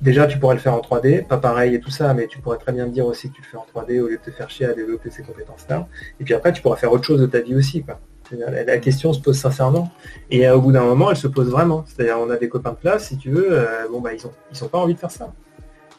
déjà 0.04 0.26
tu 0.26 0.38
pourrais 0.38 0.54
le 0.54 0.60
faire 0.60 0.74
en 0.74 0.80
3D, 0.80 1.26
pas 1.26 1.38
pareil 1.38 1.74
et 1.74 1.80
tout 1.80 1.90
ça, 1.90 2.14
mais 2.14 2.28
tu 2.28 2.38
pourrais 2.38 2.58
très 2.58 2.72
bien 2.72 2.86
dire 2.86 3.06
aussi 3.06 3.30
que 3.30 3.34
tu 3.34 3.42
le 3.42 3.48
fais 3.48 3.56
en 3.56 3.66
3D 3.74 4.00
au 4.00 4.06
lieu 4.06 4.18
de 4.18 4.22
te 4.22 4.30
faire 4.30 4.48
chier 4.48 4.66
à 4.66 4.74
développer 4.74 5.10
ces 5.10 5.22
compétences-là. 5.22 5.88
Et 6.20 6.24
puis 6.24 6.34
après, 6.34 6.52
tu 6.52 6.62
pourras 6.62 6.76
faire 6.76 6.92
autre 6.92 7.04
chose 7.04 7.20
de 7.20 7.26
ta 7.26 7.40
vie 7.40 7.56
aussi. 7.56 7.84
La, 8.30 8.78
question 8.78 9.12
se 9.12 9.20
pose 9.20 9.36
sincèrement. 9.38 9.90
Et 10.30 10.46
euh, 10.46 10.56
au 10.56 10.60
bout 10.60 10.72
d'un 10.72 10.84
moment, 10.84 11.10
elle 11.10 11.16
se 11.16 11.26
pose 11.26 11.50
vraiment. 11.50 11.84
C'est-à-dire, 11.86 12.16
on 12.20 12.30
a 12.30 12.36
des 12.36 12.48
copains 12.48 12.72
de 12.72 12.78
classe, 12.78 13.08
si 13.08 13.18
tu 13.18 13.30
veux, 13.30 13.66
bon 13.90 14.00
bah 14.00 14.14
ils 14.14 14.26
ont 14.26 14.32
ils 14.50 14.56
sont 14.56 14.68
pas 14.68 14.78
envie 14.78 14.94
de 14.94 14.98
faire 14.98 15.10
ça 15.10 15.32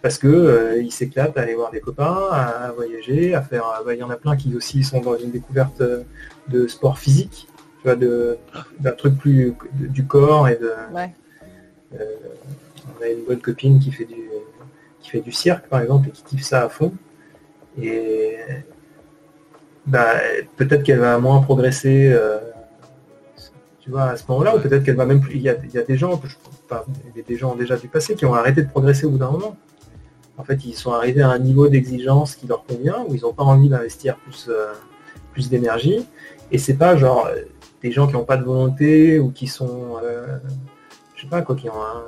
parce 0.06 0.20
que 0.20 0.28
euh, 0.28 0.84
il 0.84 0.92
s'éclate 0.92 1.36
à 1.36 1.42
aller 1.42 1.56
voir 1.56 1.72
des 1.72 1.80
copains, 1.80 2.28
à, 2.32 2.72
voyager, 2.76 3.34
à 3.34 3.42
faire. 3.42 3.64
Euh, 3.66 3.84
bah, 3.84 3.96
il 3.96 4.00
y 4.00 4.04
en 4.04 4.12
a 4.12 4.18
plein 4.18 4.36
qui 4.36 4.56
aussi 4.56 4.84
sont 4.84 5.02
dans 5.02 5.18
une 5.18 5.32
découverte 5.32 5.82
euh, 5.82 6.04
de 6.48 6.68
sport 6.68 7.00
physique, 7.00 7.48
tu 7.82 7.90
vois, 7.90 7.96
d'un 7.96 8.92
truc 8.92 9.18
plus 9.18 9.56
du 9.74 10.06
corps 10.06 10.48
et 10.48 10.58
de. 10.58 10.72
On 12.88 13.04
a 13.04 13.08
une 13.08 13.24
bonne 13.26 13.40
copine 13.40 13.80
qui 13.80 13.92
fait 13.92 14.06
du 14.06 14.30
qui 15.00 15.10
fait 15.10 15.22
du 15.22 15.32
cirque 15.32 15.68
par 15.68 15.82
exemple 15.82 16.10
et 16.10 16.12
qui 16.12 16.24
kiffe 16.24 16.44
ça 16.44 16.64
à 16.64 16.70
fond. 16.70 16.94
Et 17.82 18.38
bah, 19.86 20.14
peut-être 20.56 20.84
qu'elle 20.84 21.00
va 21.00 21.20
moins 21.20 21.42
progresser. 21.42 22.16
tu 23.82 23.92
vois, 23.92 24.06
à 24.06 24.18
ce 24.18 24.24
moment-là, 24.30 24.56
ou 24.56 24.60
peut-être 24.60 24.84
qu'elle 24.84 24.96
va 24.96 25.06
même 25.06 25.20
plus. 25.20 25.36
Il 25.36 25.42
y 25.42 25.50
a, 25.50 25.56
des 25.56 25.98
gens, 25.98 26.20
pas, 26.68 26.86
des 27.28 27.36
gens 27.38 27.56
déjà 27.56 27.78
du 27.78 27.88
passé 27.88 28.16
qui 28.16 28.26
ont 28.26 28.34
arrêté 28.34 28.64
de 28.64 28.70
progresser 28.70 29.06
au 29.06 29.12
bout 29.12 29.18
d'un 29.18 29.32
moment. 29.32 29.58
En 30.38 30.44
fait, 30.44 30.66
ils 30.66 30.74
sont 30.74 30.92
arrivés 30.92 31.22
à 31.22 31.30
un 31.30 31.40
niveau 31.40 31.68
d'exigence 31.70 32.36
qui 32.36 32.48
leur 32.48 32.66
convient, 32.66 33.06
où 33.08 33.16
ils 33.16 33.22
n'ont 33.22 33.34
pas 33.34 33.44
envie 33.44 33.70
d'investir 33.70 34.18
plus, 34.18 34.48
euh, 34.50 34.74
plus 35.32 35.50
d'énergie. 35.50 36.06
Et 36.52 36.58
c'est 36.58 36.74
pas 36.74 36.98
genre 36.98 37.28
euh, 37.28 37.42
des 37.82 37.92
gens 37.92 38.08
qui 38.08 38.14
n'ont 38.14 38.26
pas 38.26 38.38
de 38.38 38.44
volonté 38.44 39.20
ou 39.20 39.32
qui 39.32 39.48
sont, 39.48 39.98
euh, 40.04 40.38
je 41.16 41.22
sais 41.22 41.28
pas 41.28 41.42
quoi, 41.42 41.56
qui 41.56 41.70
ont 41.70 41.82
un, 41.82 42.04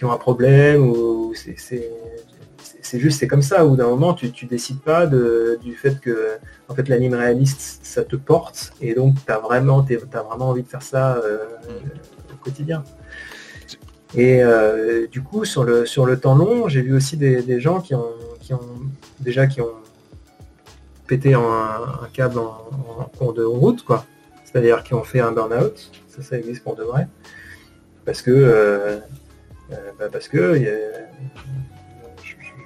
qui 0.00 0.06
ont 0.06 0.12
un 0.12 0.16
problème 0.16 0.88
ou 0.88 1.34
c'est 1.34 2.98
juste 2.98 3.20
c'est 3.20 3.28
comme 3.28 3.42
ça. 3.42 3.66
Ou 3.66 3.76
d'un 3.76 3.88
moment, 3.88 4.14
tu, 4.14 4.32
tu 4.32 4.46
décides 4.46 4.80
pas 4.80 5.06
du 5.06 5.74
fait 5.74 6.00
que 6.00 6.38
en 6.68 6.74
fait 6.74 6.88
l'anime 6.88 7.12
réaliste 7.12 7.80
ça 7.82 8.02
te 8.02 8.16
porte 8.16 8.72
et 8.80 8.94
donc 8.94 9.16
tu 9.26 9.30
as 9.30 9.38
vraiment, 9.38 9.80
as 9.80 10.22
vraiment 10.22 10.48
envie 10.48 10.62
de 10.62 10.68
faire 10.68 10.82
ça 10.82 11.20
mm. 11.22 12.32
au 12.32 12.36
quotidien. 12.42 12.82
Et 14.14 14.42
euh, 14.42 15.06
du 15.06 15.22
coup, 15.22 15.44
sur 15.44 15.64
le, 15.64 15.84
sur 15.84 16.06
le 16.06 16.18
temps 16.18 16.34
long, 16.34 16.66
j'ai 16.66 16.80
vu 16.80 16.94
aussi 16.96 17.18
des, 17.18 17.60
gens 17.60 17.82
qui 17.82 17.94
ont, 17.94 18.14
qui 18.40 18.54
ont 18.54 18.60
déjà 19.20 19.46
qui 19.46 19.60
ont 19.60 19.74
pété 21.06 21.34
un, 21.34 22.08
câble 22.14 22.38
en, 22.38 23.04
cours 23.18 23.34
de 23.34 23.44
route, 23.44 23.84
quoi. 23.84 24.06
C'est-à-dire 24.44 24.82
qui 24.82 24.94
ont 24.94 25.04
fait 25.04 25.20
un 25.20 25.30
burn-out. 25.30 25.92
Ça, 26.08 26.22
ça 26.22 26.38
existe 26.38 26.64
pour 26.64 26.74
de 26.74 26.84
vrai. 26.84 27.06
Parce 28.04 28.22
que, 28.22 28.30
euh, 28.30 28.48
euh, 28.48 28.98
bah, 29.98 30.08
parce 30.10 30.28
que 30.28 30.54
je 30.54 30.62
ne 30.62 30.72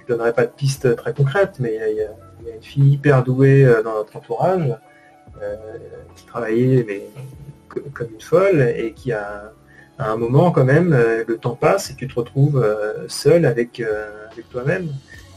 donnerai 0.09 0.33
pas 0.33 0.47
de 0.47 0.53
piste 0.53 0.95
très 0.97 1.13
concrète, 1.13 1.57
mais 1.59 1.79
il 1.91 1.97
y, 1.97 2.03
a, 2.03 2.55
une 2.55 2.63
fille 2.63 2.93
hyper 2.93 3.23
douée 3.23 3.67
dans 3.85 3.95
notre 3.95 4.17
entourage 4.17 4.77
qui 6.17 6.27
travaillait 6.27 7.09
comme 7.69 8.09
une 8.13 8.21
folle 8.21 8.61
et 8.77 8.93
qui 8.93 9.13
a 9.13 9.53
à 9.99 10.11
un 10.11 10.17
moment 10.17 10.51
quand 10.51 10.65
même, 10.65 10.93
euh, 10.93 11.25
le 11.27 11.39
temps 11.39 11.55
passe 11.55 11.91
et 11.91 11.95
tu 11.95 12.09
te 12.09 12.15
retrouves 12.15 12.61
euh, 12.63 13.07
seul 13.09 13.47
avec, 13.47 13.81
euh, 13.81 14.11
toi-même. 14.51 14.89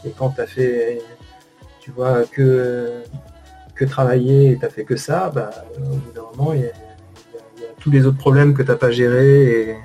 Et 0.06 0.12
quand 0.18 0.30
tu 0.30 0.42
as 0.42 0.48
fait, 0.48 1.02
tu 1.80 1.92
vois, 1.92 2.24
que, 2.24 3.04
travailler 3.90 4.52
et 4.52 4.58
tu 4.58 4.70
fait 4.70 4.84
que 4.84 4.96
ça, 4.96 5.32
bah, 5.34 5.52
au 5.78 5.96
bout 5.96 6.12
d'un 6.12 6.24
moment, 6.36 6.54
il 6.54 6.62
y, 6.62 6.66
a 6.66 6.72
tous 7.80 7.92
les 7.92 8.08
autres 8.08 8.18
problèmes 8.18 8.56
que 8.56 8.64
tu 8.64 8.70
n'as 8.70 8.76
pas 8.76 8.90
gérés, 8.90 9.78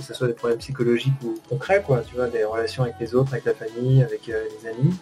que 0.00 0.06
ce 0.06 0.14
soit 0.14 0.26
des 0.26 0.34
problèmes 0.34 0.58
psychologiques 0.58 1.14
ou 1.24 1.34
concrets, 1.48 1.82
quoi, 1.82 2.00
tu 2.00 2.14
vois, 2.14 2.28
des 2.28 2.44
relations 2.44 2.82
avec 2.82 2.96
les 3.00 3.14
autres, 3.14 3.32
avec 3.32 3.44
la 3.44 3.54
famille, 3.54 4.02
avec 4.02 4.26
les 4.26 4.68
amis, 4.68 4.94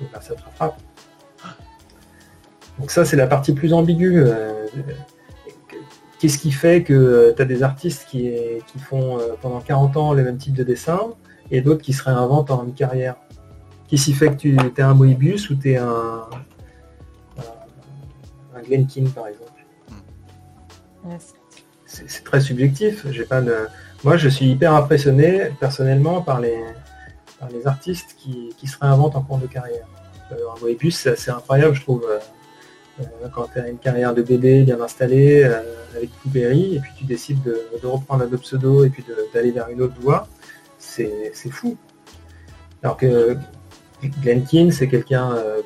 et 0.00 0.04
bah, 0.12 0.20
ça 0.20 0.34
te 0.34 0.42
rattrape. 0.42 0.78
Donc 2.78 2.90
ça, 2.90 3.04
c'est 3.04 3.16
la 3.16 3.26
partie 3.26 3.52
plus 3.52 3.72
ambiguë. 3.72 4.24
Qu'est-ce 6.18 6.38
qui 6.38 6.52
fait 6.52 6.84
que 6.84 6.92
euh, 6.92 7.32
tu 7.34 7.42
as 7.42 7.44
des 7.44 7.64
artistes 7.64 8.06
qui, 8.08 8.32
font 8.88 9.18
euh, 9.18 9.34
pendant 9.40 9.60
40 9.60 9.96
ans 9.96 10.12
le 10.12 10.22
même 10.22 10.38
type 10.38 10.54
de 10.54 10.62
dessin 10.62 11.14
et 11.50 11.62
d'autres 11.62 11.82
qui 11.82 11.92
se 11.92 12.04
réinventent 12.04 12.52
en 12.52 12.62
mi-carrière 12.62 13.16
Qu'est-ce 13.88 14.04
qui 14.04 14.12
fait 14.12 14.28
que 14.28 14.36
tu 14.36 14.56
es 14.56 14.82
un 14.82 14.94
Moebius 14.94 15.50
ou 15.50 15.56
tu 15.56 15.72
es 15.72 15.78
un, 15.78 16.28
un 18.54 18.62
Glenkin 18.62 19.04
par 19.12 19.26
exemple? 19.26 19.50
C'est 21.86 22.24
très 22.24 22.40
subjectif. 22.40 23.04
Pas 23.28 23.42
Moi 24.04 24.16
je 24.16 24.28
suis 24.28 24.46
hyper 24.46 24.74
impressionné 24.74 25.50
personnellement 25.60 26.22
par 26.22 26.40
les, 26.40 26.58
les 27.52 27.66
artistes 27.66 28.16
qui, 28.18 28.66
se 28.66 28.76
réinventent 28.80 29.16
en 29.16 29.22
cours 29.22 29.38
de 29.38 29.46
carrière. 29.46 29.86
Euh, 30.32 30.36
un 30.56 30.60
Moebius 30.60 31.08
c'est 31.16 31.30
incroyable 31.30 31.74
je 31.74 31.82
trouve. 31.82 32.06
Euh, 33.00 33.28
quand 33.34 33.48
tu 33.52 33.58
as 33.58 33.68
une 33.68 33.78
carrière 33.78 34.14
de 34.14 34.22
bébé 34.22 34.62
bien 34.64 34.80
installée 34.80 35.44
euh, 35.44 35.62
avec 35.96 36.10
Blueberry 36.24 36.76
et 36.76 36.80
puis 36.80 36.92
tu 36.98 37.04
décides 37.04 37.42
de, 37.42 37.58
reprendre 37.82 38.24
un 38.24 38.26
autre 38.26 38.42
pseudo 38.42 38.84
et 38.84 38.90
puis 38.90 39.04
d'aller 39.32 39.50
vers 39.50 39.68
une 39.68 39.80
autre 39.80 39.94
voie, 40.00 40.28
c'est 40.78 41.32
fou. 41.50 41.76
Alors 42.82 42.96
que 42.96 43.36
Glenkin, 44.20 44.70
c'est 44.72 44.88
quelqu'un, 44.88 45.32
euh, 45.32 45.62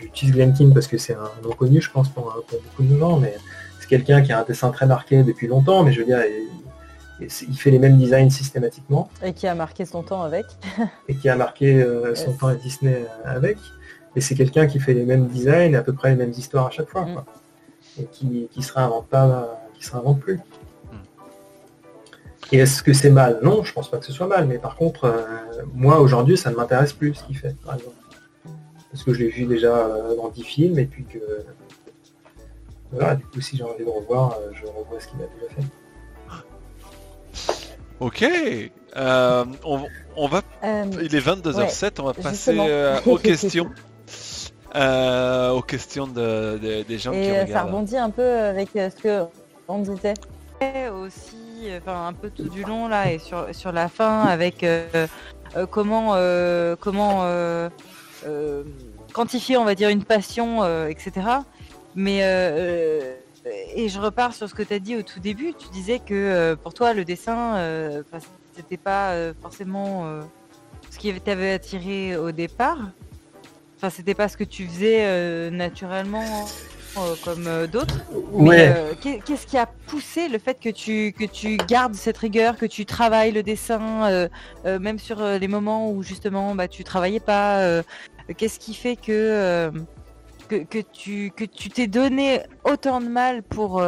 j'utilise 0.00 0.34
Glenkin 0.34 0.70
parce 0.74 0.86
que 0.86 0.98
c'est 0.98 1.14
un 1.14 1.30
nom 1.42 1.50
connu, 1.50 1.80
je 1.80 1.90
pense, 1.90 2.08
pour, 2.08 2.44
beaucoup 2.50 2.82
de 2.82 2.98
gens, 2.98 3.18
mais 3.18 3.36
c'est 3.80 3.88
quelqu'un 3.88 4.20
qui 4.22 4.32
a 4.32 4.40
un 4.40 4.44
dessin 4.44 4.70
très 4.70 4.86
marqué 4.86 5.22
depuis 5.22 5.46
longtemps, 5.46 5.82
mais 5.82 5.92
je 5.92 6.00
veux 6.00 6.06
dire, 6.06 6.20
fait 7.28 7.70
les 7.70 7.78
mêmes 7.78 7.96
designs 7.98 8.30
systématiquement. 8.30 9.08
Et 9.22 9.32
qui 9.32 9.46
a 9.46 9.54
marqué 9.54 9.84
son 9.84 10.02
temps 10.02 10.22
avec. 10.22 10.46
et 11.08 11.14
qui 11.14 11.28
a 11.28 11.36
marqué 11.36 11.84
son 12.14 12.32
temps 12.32 12.48
à 12.48 12.54
Disney 12.54 13.04
avec. 13.24 13.58
Et 14.16 14.20
c'est 14.20 14.34
quelqu'un 14.34 14.66
qui 14.66 14.80
fait 14.80 14.94
les 14.94 15.04
mêmes 15.04 15.26
designs 15.26 15.72
et 15.72 15.76
à 15.76 15.82
peu 15.82 15.92
près 15.92 16.10
les 16.10 16.16
mêmes 16.16 16.30
histoires 16.30 16.66
à 16.66 16.70
chaque 16.70 16.88
fois. 16.88 17.04
Mm. 17.04 17.22
Et 17.98 18.04
qui, 18.04 18.48
qui 18.50 18.62
se 18.62 18.72
réinvente 18.72 19.06
pas, 19.08 19.60
qui 19.74 19.84
se 19.84 19.92
réinvente 19.92 20.20
plus. 20.20 20.36
Mm. 20.36 20.96
Et 22.52 22.58
est-ce 22.58 22.82
que 22.82 22.92
c'est 22.92 23.10
mal? 23.10 23.40
Non, 23.42 23.62
je 23.64 23.72
pense 23.72 23.90
pas 23.90 23.98
que 23.98 24.06
ce 24.06 24.12
soit 24.12 24.26
mal, 24.26 24.46
mais 24.46 24.58
par 24.58 24.76
contre, 24.76 25.04
euh, 25.04 25.62
moi 25.74 26.00
aujourd'hui, 26.00 26.36
ça 26.36 26.50
ne 26.50 26.56
m'intéresse 26.56 26.92
plus 26.92 27.14
ce 27.14 27.24
qu'il 27.24 27.36
fait, 27.36 27.54
par 27.64 27.74
exemple. 27.74 27.96
Parce 28.90 29.04
que 29.04 29.12
je 29.12 29.18
l'ai 29.18 29.28
vu 29.28 29.44
déjà 29.44 29.76
euh, 29.76 30.16
dans 30.16 30.28
10 30.30 30.42
films, 30.42 30.78
et 30.78 30.86
puis 30.86 31.04
que 31.04 31.18
voilà, 32.92 33.16
du 33.16 33.24
coup 33.26 33.40
si 33.40 33.56
j'ai 33.56 33.64
envie 33.64 33.84
de 33.84 33.90
revoir, 33.90 34.38
euh, 34.38 34.50
je 34.54 34.64
revois 34.66 34.98
ce 35.00 35.08
qu'il 35.08 35.20
a 35.20 35.26
déjà 35.26 35.54
fait. 35.54 35.66
Ok, 38.00 38.24
on, 38.94 40.28
va. 40.28 40.42
Il 41.02 41.14
est 41.14 41.26
22h07, 41.26 42.00
on 42.00 42.04
va 42.04 42.14
passer 42.14 42.58
aux 43.06 43.18
questions. 43.18 43.70
Euh, 44.76 45.52
aux 45.52 45.62
questions 45.62 46.06
de, 46.06 46.58
des 46.86 46.98
gens 46.98 47.12
qui 47.12 47.30
regardent. 47.30 47.50
ça 47.50 47.62
rebondit 47.62 47.96
un 47.96 48.10
peu 48.10 48.22
avec 48.22 48.76
euh, 48.76 48.90
ce 48.90 49.02
que 49.02 49.24
on 49.68 49.78
disait 49.78 50.12
aussi, 50.92 51.70
enfin 51.78 52.08
un 52.08 52.12
peu 52.12 52.28
tout 52.30 52.48
du 52.48 52.62
long 52.62 52.86
là 52.86 53.10
et 53.10 53.18
sur, 53.18 53.46
sur 53.52 53.72
la 53.72 53.88
fin 53.88 54.24
avec 54.24 54.62
euh, 54.64 55.06
comment 55.70 56.14
comment 56.80 57.26
quantifier 59.14 59.56
on 59.56 59.64
va 59.64 59.74
dire 59.74 59.88
une 59.88 60.04
passion 60.04 60.62
etc. 60.88 61.12
Mais 61.94 62.20
et 63.74 63.88
je 63.88 64.00
repars 64.00 64.34
sur 64.34 64.48
ce 64.48 64.54
que 64.54 64.62
tu 64.62 64.74
as 64.74 64.78
dit 64.78 64.96
au 64.96 65.02
tout 65.02 65.20
début. 65.20 65.54
Tu 65.54 65.68
disais 65.68 65.98
que 65.98 66.54
pour 66.62 66.74
toi, 66.74 66.92
le 66.92 67.04
dessin, 67.04 68.02
c'était 68.54 68.76
pas 68.76 69.32
forcément 69.40 70.20
ce 70.90 70.98
qui 70.98 71.12
t'avait 71.20 71.52
attiré 71.52 72.16
au 72.16 72.32
départ. 72.32 72.78
Enfin, 73.76 73.90
c'était 73.90 74.14
pas 74.14 74.28
ce 74.28 74.36
que 74.36 74.44
tu 74.44 74.66
faisais 74.66 75.50
naturellement 75.50 76.46
euh, 76.98 77.14
comme 77.22 77.46
euh, 77.46 77.66
d'autres. 77.66 78.00
Ouais. 78.32 78.72
Euh, 78.74 78.94
qu'est-ce 79.00 79.46
qui 79.46 79.58
a 79.58 79.66
poussé 79.66 80.28
le 80.28 80.38
fait 80.38 80.58
que 80.58 80.70
tu, 80.70 81.12
que 81.12 81.24
tu 81.24 81.58
gardes 81.58 81.94
cette 81.94 82.16
rigueur, 82.16 82.56
que 82.56 82.64
tu 82.64 82.86
travailles 82.86 83.32
le 83.32 83.42
dessin, 83.42 84.28
même 84.64 84.98
sur 84.98 85.22
les 85.22 85.48
moments 85.48 85.90
où 85.90 86.02
justement 86.02 86.54
bah, 86.54 86.68
tu 86.68 86.84
travaillais 86.84 87.20
pas 87.20 87.82
Qu'est-ce 88.36 88.58
qui 88.58 88.74
fait 88.74 88.96
que, 88.96 89.70
que, 90.48 90.64
que, 90.64 90.78
tu 90.78 91.30
que 91.34 91.44
tu 91.44 91.68
t'es 91.68 91.86
donné 91.86 92.42
autant 92.64 93.00
de 93.00 93.08
mal 93.08 93.42
pour, 93.42 93.82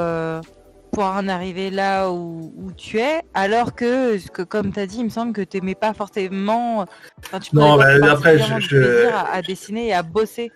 pour 0.92 1.04
en 1.04 1.28
arriver 1.28 1.70
là 1.70 2.10
où, 2.10 2.52
où, 2.56 2.72
tu 2.72 2.98
es, 2.98 3.20
alors 3.34 3.74
que, 3.74 4.18
que 4.28 4.42
comme 4.42 4.72
tu 4.72 4.80
as 4.80 4.86
dit, 4.86 4.98
il 4.98 5.04
me 5.04 5.10
semble 5.10 5.32
que 5.32 5.42
tu 5.42 5.58
n'aimais 5.58 5.74
pas 5.74 5.94
forcément. 5.94 6.84
Enfin, 7.20 7.40
tu 7.40 7.54
non, 7.54 7.76
bah, 7.76 7.86
après, 8.10 8.38
je, 8.38 9.06
à, 9.08 9.32
à, 9.32 9.42
dessiner 9.42 9.88
et 9.88 9.94
à 9.94 10.02
bosser 10.02 10.50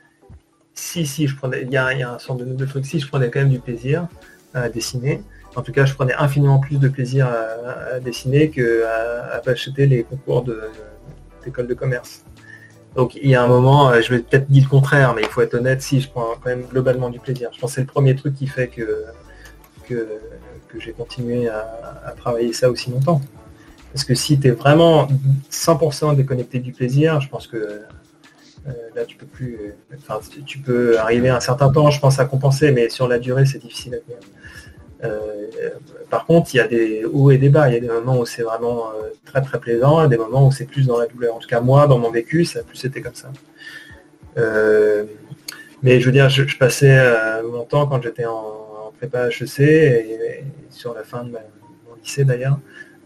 si, 0.75 1.07
si, 1.07 1.27
je 1.27 1.37
prenais, 1.37 1.63
il 1.63 1.71
y, 1.71 1.77
a, 1.77 1.87
un 1.87 2.19
sort 2.19 2.37
de, 2.37 2.45
de 2.45 2.65
truc, 2.65 2.87
si, 2.87 2.99
je 2.99 3.07
prenais 3.07 3.31
quand 3.31 3.41
même 3.41 3.51
du 3.51 3.61
plaisir 3.61 4.09
à 4.55 4.69
dessiner. 4.69 5.23
En 5.55 5.63
tout 5.63 5.73
cas, 5.73 5.85
je 5.85 5.95
prenais 5.95 6.15
infiniment 6.15 6.59
plus 6.59 6.79
de 6.79 6.89
plaisir 6.89 7.29
à, 7.29 8.01
dessiner 8.01 8.51
que 8.51 8.85
à, 8.85 9.43
acheter 9.47 9.87
les 9.87 10.03
concours 10.05 10.45
d'école 11.45 11.67
de, 11.67 11.75
commerce. 11.75 12.25
Donc 12.97 13.15
il 13.15 13.29
y 13.29 13.35
a 13.35 13.43
un 13.43 13.49
moment, 13.49 13.91
euh, 13.91 14.03
je 14.03 14.13
vais 14.13 14.21
peut-être 14.21 14.51
dire 14.51 14.65
le 14.65 14.69
contraire, 14.69 15.15
mais 15.15 15.23
il 15.23 15.29
faut 15.29 15.41
être 15.41 15.55
honnête, 15.55 15.81
si 15.83 16.01
je 16.01 16.11
prends 16.11 16.35
quand 16.43 16.51
même 16.51 16.65
globalement 16.65 17.09
du 17.11 17.19
plaisir. 17.19 17.51
Je 17.53 17.59
pense 17.59 17.71
que 17.71 17.75
c'est 17.77 17.81
le 17.81 17.87
premier 17.87 18.15
truc 18.15 18.35
qui 18.35 18.47
fait 18.47 18.69
que, 18.69 19.05
que, 19.89 20.07
j'ai 20.79 20.93
continué 20.93 21.49
à, 21.49 22.15
travailler 22.17 22.55
ça 22.55 22.71
aussi 22.71 22.91
longtemps. 22.91 23.21
Parce 23.93 24.05
que 24.05 24.15
si 24.15 24.41
tu 24.41 24.49
es 24.49 24.51
vraiment 24.53 25.07
100% 25.51 26.17
déconnecté 26.17 26.61
du 26.61 26.73
plaisir, 26.73 27.21
je 27.21 27.29
pense 27.29 27.47
que 27.47 27.57
euh, 28.67 28.73
là, 28.95 29.05
tu 29.05 29.17
peux 29.17 29.27
plus. 29.27 29.75
Enfin, 29.99 30.19
tu 30.47 30.59
peux 30.59 30.99
arriver 30.99 31.29
à 31.29 31.37
un 31.37 31.41
certain 31.41 31.71
temps, 31.71 31.91
je 31.91 32.01
pense, 32.01 32.19
à 32.19 32.25
compenser, 32.25 32.73
mais 32.73 32.89
sur 32.89 33.07
la 33.07 33.19
durée, 33.19 33.45
c'est 33.45 33.59
difficile 33.59 33.95
à 33.95 33.99
tenir. 33.99 34.19
Euh, 35.05 35.71
par 36.11 36.27
contre, 36.27 36.55
il 36.55 36.59
y 36.59 36.61
a 36.61 36.69
des 36.69 37.05
hauts 37.05 37.31
et 37.31 37.39
des 37.39 37.49
bas. 37.49 37.69
Il 37.69 37.75
y 37.75 37.77
a 37.77 37.81
des 37.81 37.89
moments 37.89 38.19
où 38.19 38.27
c'est 38.27 38.43
vraiment 38.43 38.91
euh, 38.91 39.09
très 39.25 39.43
très 39.43 39.59
plaisant, 39.59 40.05
et 40.05 40.09
des 40.09 40.17
moments 40.17 40.47
où 40.47 40.53
c'est 40.53 40.65
plus 40.65 40.87
dans 40.87 40.99
la 40.99 41.07
douleur. 41.07 41.35
En 41.35 41.39
tout 41.39 41.49
cas, 41.49 41.61
moi, 41.61 41.87
dans 41.87 41.99
mon 41.99 42.11
vécu, 42.11 42.45
ça 42.45 42.61
a 42.61 42.63
plus 42.63 42.85
été 42.85 43.01
comme 43.03 43.15
ça. 43.15 43.31
mais 45.83 46.01
je 46.01 46.07
veux 46.07 46.13
dire, 46.13 46.29
je, 46.29 46.57
passais 46.57 46.97
mon 47.43 47.65
temps 47.65 47.87
quand 47.87 48.03
j'étais 48.03 48.27
en, 48.27 48.93
prépa 48.99 49.29
HEC 49.29 49.61
et, 49.61 50.45
sur 50.71 50.95
la 50.95 51.03
fin 51.03 51.25
de 51.25 51.31
mon 51.31 51.95
lycée 52.01 52.25
d'ailleurs, 52.25 52.59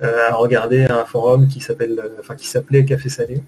à 0.03 0.35
regarder 0.35 0.85
un 0.85 1.05
forum 1.07 1.49
qui 1.49 1.61
s'appelle, 1.61 1.99
enfin 2.21 2.35
qui 2.35 2.47
s'appelait 2.47 2.85
Café 2.85 3.09
Salé 3.09 3.41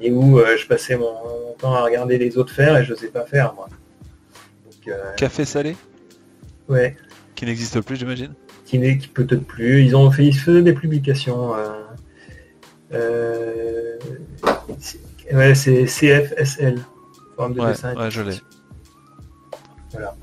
et 0.00 0.10
où 0.10 0.38
euh, 0.38 0.56
je 0.56 0.66
passais 0.66 0.96
mon, 0.96 1.12
temps 1.58 1.74
à 1.74 1.82
regarder 1.82 2.18
les 2.18 2.38
autres 2.38 2.52
faire 2.52 2.76
et 2.76 2.84
je 2.84 2.94
sais 2.94 3.08
pas 3.08 3.24
faire 3.24 3.54
moi. 3.54 3.68
Euh, 4.88 5.14
Café 5.16 5.44
salé? 5.44 5.76
Ouais. 6.68 6.96
Qui 7.42 7.46
n'existe 7.46 7.80
plus 7.80 7.96
j'imagine 7.96 8.34
Qui 8.66 8.78
n'est 8.78 9.00
peut-être 9.14 9.44
plus. 9.44 9.82
Ils 9.82 9.96
ont 9.96 10.08
fait 10.12 10.24
ils 10.24 10.38
faisaient 10.38 10.62
des 10.62 10.74
publications. 10.74 11.52
Euh, 12.92 13.98
ouais, 15.32 15.52
c'est 15.56 15.86
CFSL. 15.86 16.78
Forme 17.34 17.54
de 17.54 17.66
dessin 17.66 17.96
ouais, 17.96 18.12
je 18.12 18.22
l'ai. 18.22 18.36
Voilà. 19.90 20.14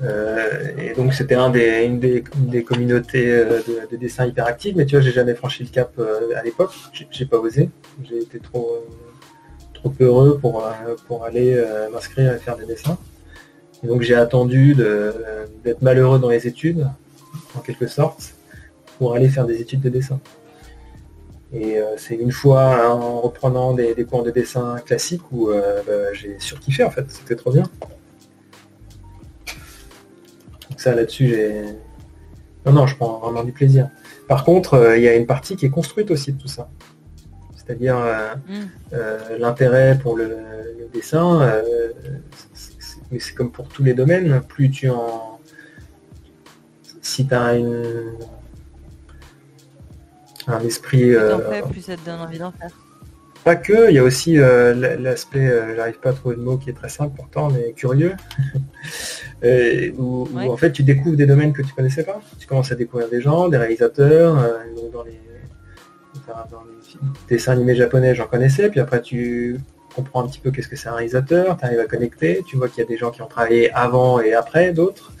Euh, 0.00 0.78
et 0.78 0.94
donc 0.94 1.12
c'était 1.12 1.34
un 1.34 1.50
des, 1.50 1.84
une, 1.84 2.00
des, 2.00 2.64
communautés 2.64 3.30
euh, 3.30 3.60
de, 3.90 3.96
dessin 3.98 4.24
hyperactive, 4.24 4.78
mais 4.78 4.86
tu 4.86 4.94
vois, 4.94 5.02
j'ai 5.02 5.12
jamais 5.12 5.34
franchi 5.34 5.62
le 5.62 5.68
cap 5.68 5.92
euh, 5.98 6.34
à 6.36 6.42
l'époque, 6.42 6.72
j'ai 7.10 7.26
pas 7.26 7.36
osé, 7.36 7.68
j'ai 8.08 8.20
été 8.22 8.38
trop, 8.38 8.82
trop 9.74 9.92
heureux 10.00 10.38
pour, 10.40 10.66
pour 11.06 11.24
aller 11.26 11.62
m'inscrire 11.92 12.32
et 12.32 12.38
faire 12.38 12.56
des 12.56 12.64
dessins. 12.64 12.96
Et 13.82 13.86
donc 13.86 14.02
j'ai 14.02 14.14
attendu 14.14 14.74
d'être 14.74 15.82
malheureux 15.82 16.18
dans 16.18 16.30
les 16.30 16.46
études, 16.46 16.86
en 17.54 17.60
quelque 17.60 17.86
sorte, 17.86 18.34
pour 18.98 19.14
aller 19.14 19.28
faire 19.28 19.46
des 19.46 19.60
études 19.60 19.80
de 19.80 19.88
dessin. 19.88 20.20
Et 21.52 21.78
c'est 21.96 22.16
une 22.16 22.32
fois 22.32 22.92
en 22.92 23.20
reprenant 23.20 23.72
des, 23.72 24.04
cours 24.04 24.22
de 24.22 24.30
dessin 24.30 24.76
classiques 24.84 25.22
où 25.32 25.46
bah, 25.48 26.12
j'ai 26.12 26.36
surkiffé 26.38 26.84
en 26.84 26.90
fait, 26.90 27.04
c'était 27.08 27.36
trop 27.36 27.52
bien 27.52 27.64
ça 30.78 30.94
là-dessus, 30.94 31.28
j'ai. 31.28 31.64
Non, 32.66 32.72
non, 32.72 32.86
je 32.86 32.96
prends 32.96 33.18
vraiment 33.18 33.44
du 33.44 33.52
plaisir. 33.52 33.88
Par 34.26 34.44
contre, 34.44 34.74
euh, 34.74 34.96
il 34.96 35.02
y 35.02 35.08
a 35.08 35.14
une 35.14 35.26
partie 35.26 35.56
qui 35.56 35.66
est 35.66 35.70
construite 35.70 36.10
aussi 36.10 36.32
de 36.32 36.40
tout 36.40 36.48
ça. 36.48 36.68
C'est-à-dire 37.56 37.96
euh, 37.98 38.34
mm. 38.34 38.52
euh, 38.94 39.38
l'intérêt 39.38 39.98
pour 39.98 40.16
le, 40.16 40.36
dessin, 40.92 41.52
mais 43.10 43.18
c'est 43.18 43.34
comme 43.34 43.50
pour 43.50 43.68
tous 43.68 43.82
les 43.82 43.94
domaines, 43.94 44.40
plus 44.48 44.70
tu 44.70 44.88
en. 44.88 45.40
Si 47.02 47.26
tu 47.26 47.34
as 47.34 47.56
une... 47.56 48.12
un 50.46 50.60
esprit. 50.60 51.14
plus 51.70 51.82
ça 51.82 51.96
te 51.96 52.04
donne 52.04 52.20
envie 52.20 52.38
d'en 52.38 52.52
faire. 52.52 52.70
Pas 53.44 53.56
que, 53.56 53.88
il 53.88 53.94
y 53.94 53.98
a 53.98 54.02
aussi 54.02 54.38
euh, 54.38 54.74
l'aspect, 54.98 55.48
euh, 55.48 55.76
j'arrive 55.76 55.98
pas 56.00 56.10
à 56.10 56.12
trouver 56.12 56.36
de 56.36 56.40
mot 56.40 56.58
qui 56.58 56.70
est 56.70 56.74
très 56.74 56.88
simple 56.88 57.14
pourtant, 57.16 57.48
mais 57.50 57.72
curieux, 57.72 58.12
où, 59.98 60.28
en 60.36 60.56
fait 60.56 60.72
tu 60.72 60.82
découvres 60.82 61.16
des 61.16 61.26
domaines 61.26 61.52
que 61.52 61.62
tu 61.62 61.72
connaissais 61.72 62.02
pas. 62.02 62.20
Tu 62.38 62.46
commences 62.46 62.72
à 62.72 62.74
découvrir 62.74 63.08
des 63.08 63.20
gens, 63.20 63.48
des 63.48 63.56
réalisateurs, 63.56 64.38
euh, 64.38 64.58
dans, 64.92 65.04
les, 65.04 65.18
dessins 67.28 67.52
animés 67.52 67.74
japonais 67.74 68.14
j'en 68.14 68.26
connaissais, 68.26 68.68
puis 68.68 68.80
après 68.80 69.00
tu 69.00 69.58
comprends 69.94 70.24
un 70.24 70.28
petit 70.28 70.40
peu 70.40 70.50
qu'est-ce 70.50 70.68
que 70.68 70.76
c'est 70.76 70.88
un 70.88 70.94
réalisateur, 70.94 71.56
tu 71.56 71.64
arrives 71.64 71.80
à 71.80 71.86
connecter, 71.86 72.42
tu 72.46 72.56
vois 72.56 72.68
qu'il 72.68 72.78
y 72.78 72.86
a 72.86 72.88
des 72.88 72.96
gens 72.96 73.10
qui 73.10 73.22
ont 73.22 73.26
travaillé 73.26 73.70
avant 73.72 74.20
et 74.20 74.34
après 74.34 74.72
d'autres. 74.72 75.12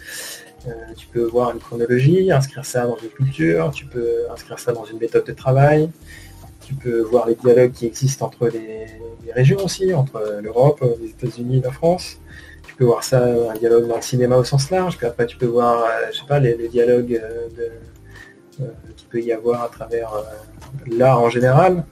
tu 0.96 1.06
peux 1.06 1.24
voir 1.24 1.52
une 1.52 1.58
chronologie, 1.58 2.30
inscrire 2.32 2.64
ça 2.64 2.86
dans 2.86 2.96
une 2.96 3.08
culture, 3.08 3.70
tu 3.70 3.86
peux 3.86 4.30
inscrire 4.30 4.58
ça 4.58 4.72
dans 4.72 4.84
une 4.84 4.98
méthode 4.98 5.24
de 5.24 5.32
travail 5.32 5.90
tu 6.68 6.74
peux 6.74 7.00
voir 7.00 7.26
les 7.26 7.34
dialogues 7.34 7.72
qui 7.72 7.86
existent 7.86 8.26
entre 8.26 8.48
les, 8.48 8.86
régions 9.32 9.64
aussi, 9.64 9.94
entre 9.94 10.40
l'Europe, 10.42 10.84
les 11.00 11.10
États-Unis, 11.10 11.62
la 11.62 11.70
France. 11.70 12.18
Tu 12.66 12.74
peux 12.74 12.84
voir 12.84 13.02
ça, 13.04 13.24
un 13.24 13.54
dialogue 13.54 13.88
dans 13.88 13.96
le 13.96 14.02
cinéma 14.02 14.36
au 14.36 14.44
sens 14.44 14.70
large, 14.70 14.98
puis 14.98 15.06
après 15.06 15.26
tu 15.26 15.38
peux 15.38 15.46
voir, 15.46 15.84
euh, 15.84 16.08
je 16.12 16.18
sais 16.18 16.26
pas, 16.26 16.38
les, 16.40 16.68
dialogues 16.68 17.14
euh, 17.14 17.48
euh, 18.60 18.70
qu'il 18.86 18.87
peut 19.10 19.20
y 19.20 19.32
avoir 19.32 19.62
à 19.62 19.68
travers 19.68 20.12
l'art 20.86 21.20
en 21.20 21.30
général. 21.30 21.84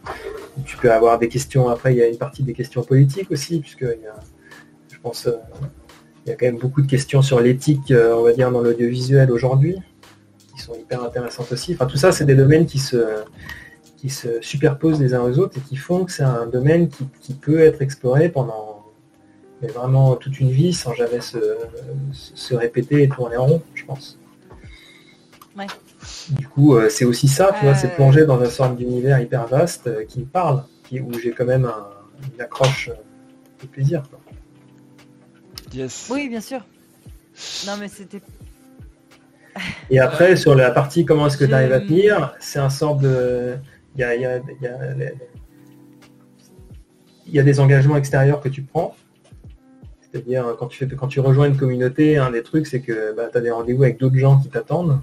Tu 0.65 0.77
peux 0.77 0.93
avoir 0.93 1.19
des 1.19 1.29
questions, 1.29 1.69
après 1.69 1.95
il 1.95 1.99
y 1.99 2.03
a 2.03 2.09
une 2.09 2.19
partie 2.19 2.43
des 2.43 2.55
questions 2.55 2.83
politiques 2.83 3.31
aussi, 3.31 3.61
puisque 3.61 3.83
y 3.83 4.07
a, 4.07 4.17
je 4.91 4.99
pense, 5.03 5.29
il 6.25 6.31
y 6.31 6.33
a 6.33 6.37
quand 6.37 6.47
même 6.47 6.59
beaucoup 6.59 6.83
de 6.83 6.87
questions 6.89 7.23
sur 7.23 7.41
l'éthique, 7.41 7.93
on 7.93 8.23
va 8.23 8.33
dire, 8.33 8.51
dans 8.51 8.61
l'audiovisuel 8.61 9.31
aujourd'hui, 9.31 9.77
qui 10.55 10.63
sont 10.63 10.75
hyper 10.75 11.03
intéressantes 11.03 11.53
aussi. 11.53 11.75
Enfin, 11.75 11.87
tout 11.87 11.99
ça, 11.99 12.13
c'est 12.13 12.25
des 12.25 12.35
domaines 12.35 12.67
qui 12.67 12.79
se, 12.79 12.97
qui 13.97 14.11
se 14.11 14.41
superposent 14.41 15.01
les 15.01 15.15
uns 15.15 15.23
aux 15.23 15.39
autres 15.39 15.59
et 15.59 15.61
qui 15.61 15.77
font 15.77 16.05
que 16.05 16.13
c'est 16.13 16.23
un 16.23 16.47
domaine 16.47 16.89
qui, 17.21 17.35
peut 17.35 17.61
être 17.61 17.83
exploré 17.83 18.29
pendant 18.29 18.85
vraiment 19.63 20.17
toute 20.17 20.39
une 20.39 20.51
vie 20.51 20.73
sans 20.73 20.95
jamais 20.95 21.21
se, 21.21 22.55
répéter 22.55 23.03
et 23.03 23.09
tourner 23.09 23.37
en 23.37 23.47
rond, 23.47 23.63
je 23.75 23.85
pense. 23.85 24.19
Du 26.31 26.49
coup, 26.49 26.77
euh, 26.77 26.89
c'est 26.89 27.05
aussi 27.05 27.29
ça, 27.29 27.55
tu 27.59 27.65
vois, 27.65 27.75
c'est 27.75 27.95
plonger 27.95 28.27
dans 28.27 28.41
un 28.41 28.51
sorte 28.51 28.77
d'univers 28.77 29.21
hyper 29.21 29.47
vaste 29.47 29.87
euh, 29.87 30.05
qui 30.05 30.21
me 30.21 30.25
parle, 30.25 30.65
qui, 30.85 31.01
où 31.01 31.13
j'ai 31.19 31.31
quand 31.31 31.45
même 31.45 31.71
une 32.35 32.41
accroche 32.41 32.89
euh, 32.89 32.95
de 33.63 33.69
plaisir. 33.69 34.03
Yes. 35.73 36.09
Oui, 36.11 36.29
bien 36.29 36.41
sûr. 36.41 36.61
Non, 37.67 37.75
mais 37.79 37.89
c'était 37.89 38.21
et 39.89 39.99
après, 40.01 40.37
sur 40.37 40.55
la 40.55 40.71
partie 40.71 41.07
comment 41.07 41.27
est-ce 41.29 41.39
que 41.39 41.45
tu 41.47 41.55
arrives 41.55 41.73
à 41.73 41.81
tenir, 41.81 42.35
c'est 42.41 42.59
un 42.59 42.69
sort 42.69 42.97
de 42.97 43.57
il 43.97 44.03
y 47.33 47.39
a, 47.39 47.43
des 47.43 47.61
engagements 47.61 47.97
extérieurs 47.97 48.43
que 48.43 48.51
tu 48.51 48.61
prends. 48.61 48.95
C'est-à-dire 50.03 50.55
quand 50.59 50.67
tu, 50.67 50.77
fais, 50.77 50.95
quand 50.95 51.09
tu 51.09 51.21
rejoins 51.21 51.47
une 51.47 51.57
communauté, 51.57 52.19
un 52.19 52.31
des 52.31 52.43
trucs, 52.43 52.67
c'est 52.67 52.81
que 52.81 53.17
bah, 53.17 53.31
tu 53.33 53.39
as 53.39 53.41
des 53.41 53.51
rendez-vous 53.51 53.85
avec 53.85 53.99
d'autres 53.99 54.19
gens 54.19 54.39
qui 54.39 54.51
t'attendent. 54.51 55.01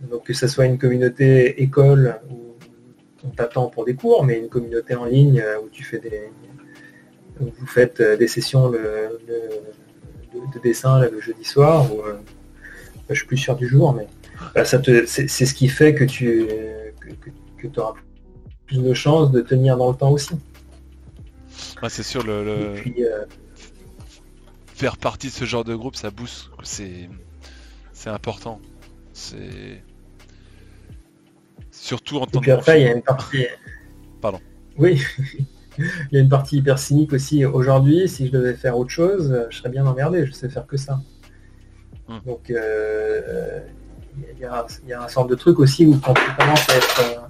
Donc 0.00 0.24
que 0.24 0.32
ce 0.32 0.46
soit 0.46 0.66
une 0.66 0.78
communauté 0.78 1.62
école 1.62 2.20
où 2.30 2.56
on 3.24 3.30
t'attend 3.30 3.68
pour 3.68 3.84
des 3.84 3.94
cours, 3.94 4.24
mais 4.24 4.38
une 4.38 4.48
communauté 4.48 4.94
en 4.94 5.04
ligne 5.04 5.40
euh, 5.40 5.60
où 5.60 5.68
tu 5.70 5.82
fais 5.82 5.98
des. 5.98 6.30
Où 7.40 7.46
vous 7.58 7.66
faites 7.66 8.00
euh, 8.00 8.16
des 8.16 8.28
sessions 8.28 8.70
de, 8.70 8.78
dessin 10.62 11.00
le 11.00 11.20
jeudi 11.20 11.44
soir, 11.44 11.92
ou 11.92 12.00
euh, 12.02 12.14
je 13.08 13.14
suis 13.14 13.26
plus 13.26 13.36
sûr 13.36 13.56
du 13.56 13.66
jour, 13.66 13.92
mais 13.92 14.06
bah, 14.54 14.64
c'est, 14.64 15.06
ce 15.06 15.54
qui 15.54 15.68
fait 15.68 15.94
que 15.94 16.04
tu, 16.04 16.46
tu 17.58 17.70
auras 17.76 17.94
plus 18.66 18.78
de 18.78 18.94
chances 18.94 19.30
de 19.30 19.40
tenir 19.40 19.76
dans 19.76 19.90
le 19.90 19.96
temps 19.96 20.10
aussi. 20.10 20.34
c'est 21.88 22.02
sûr, 22.02 22.22
le, 22.24 22.74
faire 24.74 24.96
partie 24.96 25.28
de 25.28 25.32
ce 25.32 25.44
genre 25.44 25.64
de 25.64 25.74
groupe, 25.74 25.96
ça 25.96 26.10
booste. 26.10 26.50
C'est, 26.62 27.08
c'est 27.92 28.10
important. 28.10 28.60
C'est 29.14 29.82
surtout 31.70 32.18
en 32.18 32.26
tant 32.26 32.40
que. 32.40 32.50
après, 32.50 32.80
il 32.80 32.84
y 32.84 32.88
a 32.88 32.92
une 32.92 33.02
partie. 33.02 33.46
Pardon. 34.20 34.40
Oui. 34.76 35.00
il 35.78 35.86
y 36.12 36.16
a 36.16 36.20
une 36.20 36.28
partie 36.28 36.58
hyper 36.58 36.78
cynique 36.78 37.12
aussi. 37.12 37.44
Aujourd'hui, 37.44 38.08
si 38.08 38.26
je 38.26 38.32
devais 38.32 38.54
faire 38.54 38.76
autre 38.76 38.90
chose, 38.90 39.46
je 39.50 39.56
serais 39.56 39.70
bien 39.70 39.86
emmerdé. 39.86 40.26
Je 40.26 40.32
sais 40.32 40.48
faire 40.48 40.66
que 40.66 40.76
ça. 40.76 41.00
Hmm. 42.08 42.18
Donc, 42.26 42.50
euh, 42.50 43.60
il 44.36 44.40
y, 44.40 44.44
a, 44.44 44.66
y, 44.86 44.92
un 44.92 45.08
sorte 45.08 45.30
de 45.30 45.36
truc 45.36 45.60
aussi 45.60 45.86
où 45.86 45.96
quand 45.98 46.14
tu 46.14 46.34
commences 46.36 46.68
à 46.68 46.76
être 46.76 47.00
euh, 47.00 47.20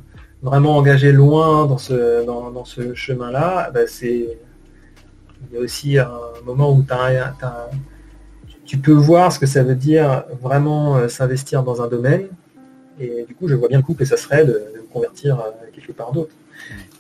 vraiment 0.43 0.76
engagé 0.78 1.12
loin 1.12 1.66
dans 1.66 1.78
ce, 1.78 2.24
dans, 2.24 2.64
ce 2.64 2.95
chemin-là, 2.95 3.70
bah, 3.72 3.87
c'est 3.87 4.39
il 5.51 5.55
y 5.55 5.59
a 5.59 5.61
aussi 5.61 5.99
un 5.99 6.11
moment 6.45 6.72
où 6.72 6.82
tu 6.82 6.95
peux 8.78 8.92
voir 8.92 9.32
ce 9.32 9.38
que 9.38 9.46
ça 9.46 9.62
veut 9.62 9.74
dire 9.74 10.24
vraiment 10.40 10.96
euh, 10.96 11.08
s'investir 11.08 11.62
dans 11.62 11.82
un 11.82 11.88
domaine. 11.88 12.28
Et 12.98 13.24
du 13.26 13.34
coup, 13.34 13.48
je 13.48 13.54
vois 13.54 13.68
bien 13.68 13.78
le 13.78 13.84
coup 13.84 13.94
que 13.94 14.04
ça 14.04 14.16
serait 14.16 14.44
de, 14.44 14.52
me 14.52 14.92
convertir 14.92 15.42
quelque 15.74 15.92
part 15.92 16.12
d'autre. 16.12 16.30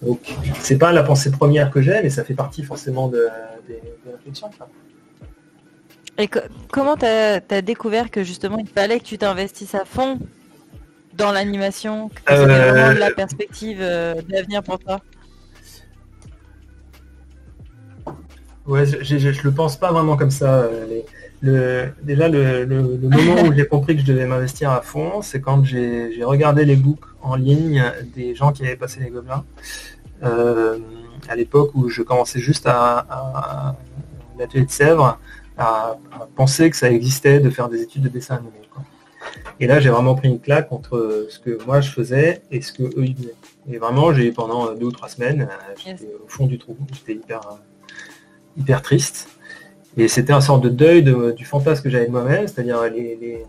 Donc, 0.02 0.20
c'est 0.60 0.76
pas 0.76 0.92
la 0.92 1.02
pensée 1.02 1.30
première 1.30 1.70
que 1.70 1.80
j'ai, 1.80 2.02
mais 2.02 2.10
ça 2.10 2.24
fait 2.24 2.34
partie 2.34 2.62
forcément 2.62 3.08
de, 3.08 3.28
des, 3.68 3.80
réflexions. 4.10 4.50
Et 6.18 6.28
comment 6.70 6.96
tu 6.96 7.06
as, 7.06 7.62
découvert 7.62 8.10
que 8.10 8.22
justement 8.22 8.58
il 8.58 8.68
fallait 8.68 9.00
que 9.00 9.04
tu 9.04 9.18
t'investisses 9.18 9.74
à 9.74 9.84
fond 9.84 10.18
dans 11.14 11.32
l'animation, 11.32 12.08
que 12.08 12.20
c'était 12.26 12.40
euh, 12.40 12.72
vraiment 12.72 12.98
la 12.98 13.10
perspective 13.10 13.78
euh, 13.80 14.20
d'avenir 14.28 14.62
pour 14.62 14.78
toi? 14.78 15.00
Ouais, 18.66 18.86
je, 18.86 19.18
je, 19.18 19.42
le 19.42 19.52
pense 19.52 19.76
pas 19.76 19.92
vraiment 19.92 20.16
comme 20.16 20.30
ça. 20.30 20.68
Le, 21.46 21.88
déjà, 22.02 22.26
le, 22.30 22.64
moment 22.96 23.42
où 23.42 23.52
j'ai 23.52 23.66
compris 23.66 23.96
que 23.96 24.00
je 24.00 24.06
devais 24.06 24.24
m'investir 24.24 24.70
à 24.70 24.80
fond, 24.80 25.20
c'est 25.20 25.42
quand 25.42 25.62
j'ai 25.62 26.24
regardé 26.24 26.64
les 26.64 26.74
books 26.76 27.04
en 27.20 27.34
ligne 27.34 27.84
des 28.14 28.34
gens 28.34 28.50
qui 28.50 28.62
avaient 28.64 28.76
passé 28.76 29.00
les 29.00 29.10
gobelins. 29.10 29.44
Euh, 30.22 30.78
à 31.28 31.36
l'époque 31.36 31.72
où 31.74 31.90
je 31.90 32.02
commençais 32.02 32.40
juste 32.40 32.66
à, 32.66 32.98
à 33.10 33.76
l'atelier 34.38 34.64
de 34.64 34.70
Sèvres, 34.70 35.18
à, 35.58 35.98
penser 36.34 36.70
que 36.70 36.76
ça 36.76 36.90
existait 36.90 37.40
de 37.40 37.50
faire 37.50 37.68
des 37.68 37.82
études 37.82 38.02
de 38.02 38.08
dessin 38.08 38.36
animé. 38.36 38.52
Et 39.60 39.66
là, 39.66 39.80
j'ai 39.80 39.90
vraiment 39.90 40.14
pris 40.14 40.28
une 40.28 40.40
claque 40.40 40.72
entre 40.72 41.26
ce 41.28 41.38
que 41.38 41.62
moi 41.64 41.80
je 41.80 41.90
faisais 41.90 42.42
et 42.50 42.60
ce 42.60 42.72
que 42.72 42.82
eux 42.82 43.04
ils 43.04 43.14
faisaient. 43.14 43.34
Et 43.70 43.78
vraiment, 43.78 44.12
j'ai 44.14 44.32
pendant 44.32 44.74
deux 44.74 44.86
ou 44.86 44.92
trois 44.92 45.08
semaines, 45.08 45.42
euh, 45.42 45.74
j'étais 45.76 46.10
au 46.22 46.26
fond 46.26 46.46
du 46.46 46.58
trou. 46.58 46.76
J'étais 46.92 47.14
hyper, 47.14 47.40
hyper 48.56 48.82
triste. 48.82 49.28
Et 49.96 50.08
c'était 50.08 50.32
un 50.32 50.40
sorte 50.40 50.62
de 50.62 50.68
deuil 50.68 51.02
du 51.02 51.44
fantasme 51.44 51.82
que 51.82 51.90
j'avais 51.90 52.06
de 52.06 52.10
moi-même, 52.10 52.46
c'est-à-dire 52.48 52.82
les, 52.84 53.44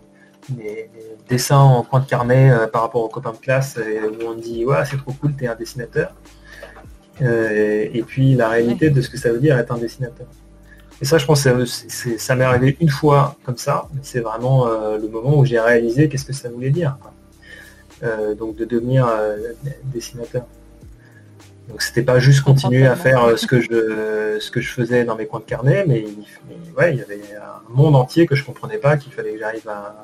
dessins 1.28 1.58
en 1.58 1.82
coin 1.82 2.02
de 2.02 2.06
carnet 2.06 2.52
euh, 2.52 2.68
par 2.68 2.84
rapport 2.84 3.02
aux 3.02 3.10
copains 3.10 3.32
de 3.32 3.38
classe 3.38 3.80
où 3.80 4.24
on 4.28 4.36
dit 4.36 4.64
ouais 4.64 4.86
c'est 4.86 4.98
trop 4.98 5.12
cool, 5.14 5.34
t'es 5.34 5.48
un 5.48 5.56
dessinateur. 5.56 6.14
et 7.20 8.04
puis 8.06 8.36
la 8.36 8.50
réalité 8.50 8.92
de 8.92 9.02
ce 9.02 9.10
que 9.10 9.18
ça 9.18 9.32
veut 9.32 9.40
dire 9.40 9.58
être 9.58 9.72
un 9.72 9.80
dessinateur. 9.80 10.28
Et 11.02 11.06
ça, 11.06 11.18
je 11.18 11.26
pense, 11.26 11.44
que 11.44 11.66
ça 11.66 12.36
m'est 12.36 12.46
arrivé 12.46 12.78
une 12.80 12.90
fois 12.90 13.36
comme 13.44 13.58
ça, 13.58 13.90
c'est 14.02 14.22
vraiment 14.22 14.68
euh, 14.68 14.98
le 14.98 15.08
moment 15.10 15.38
où 15.38 15.46
j'ai 15.46 15.60
réalisé 15.60 16.08
qu'est-ce 16.08 16.26
que 16.26 16.34
ça 16.34 16.50
voulait 16.50 16.70
dire. 16.70 16.98
Euh, 18.04 18.36
donc 18.36 18.56
de 18.56 18.66
devenir 18.66 19.08
euh, 19.08 19.38
dessinateur. 19.84 20.46
Donc 21.70 21.82
c'était 21.82 22.04
pas 22.04 22.20
juste 22.20 22.42
continuer 22.42 22.86
à 22.86 22.96
faire 22.96 23.38
ce 23.38 23.48
que 23.48 23.60
je 23.60 24.38
ce 24.40 24.52
que 24.52 24.62
je 24.62 24.72
faisais 24.72 25.04
dans 25.04 25.16
mes 25.16 25.26
coins 25.26 25.40
de 25.40 25.46
carnet, 25.46 25.86
mais, 25.88 26.06
ouais, 26.78 26.94
il 26.94 27.00
y 27.00 27.02
avait 27.02 27.22
un 27.36 27.74
monde 27.74 27.96
entier 27.96 28.28
que 28.28 28.36
je 28.36 28.44
comprenais 28.44 28.78
pas 28.78 28.98
qu'il 28.98 29.12
fallait 29.12 29.34
que 29.34 29.40
j'arrive 29.40 29.68
à, 29.68 30.04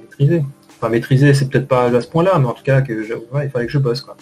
maîtriser. 0.00 0.44
Enfin 0.76 0.88
maîtriser, 0.90 1.34
c'est 1.34 1.48
peut-être 1.48 1.66
pas 1.66 1.86
à 1.86 2.00
ce 2.00 2.06
point-là, 2.08 2.38
mais 2.38 2.46
en 2.46 2.52
tout 2.52 2.62
cas 2.62 2.82
que 2.82 2.92
il 2.92 3.50
fallait 3.50 3.66
que 3.66 3.72
je 3.72 3.78
bosse 3.78 4.02
quoi. 4.02 4.16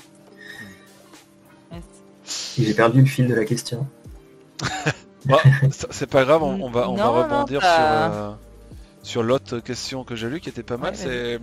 J'ai 2.57 2.75
perdu 2.75 3.01
le 3.01 3.07
fil 3.07 3.27
de 3.27 3.35
la 3.35 3.45
question. 3.45 3.87
Bah, 5.27 5.39
c'est 5.71 6.11
pas 6.11 6.25
grave, 6.25 6.43
on, 6.43 6.69
va, 6.69 6.91
on 6.91 6.97
va 6.97 7.09
rebondir 7.09 7.63
sur, 7.63 7.71
euh, 7.71 8.31
sur 9.03 9.23
l'autre 9.23 9.59
question 9.61 10.05
que 10.05 10.15
j'ai 10.17 10.29
lue 10.29 10.39
qui 10.39 10.51
était 10.51 10.63
pas 10.63 10.77
mal. 10.77 10.95
c'est 10.95 11.09
euh, 11.09 11.39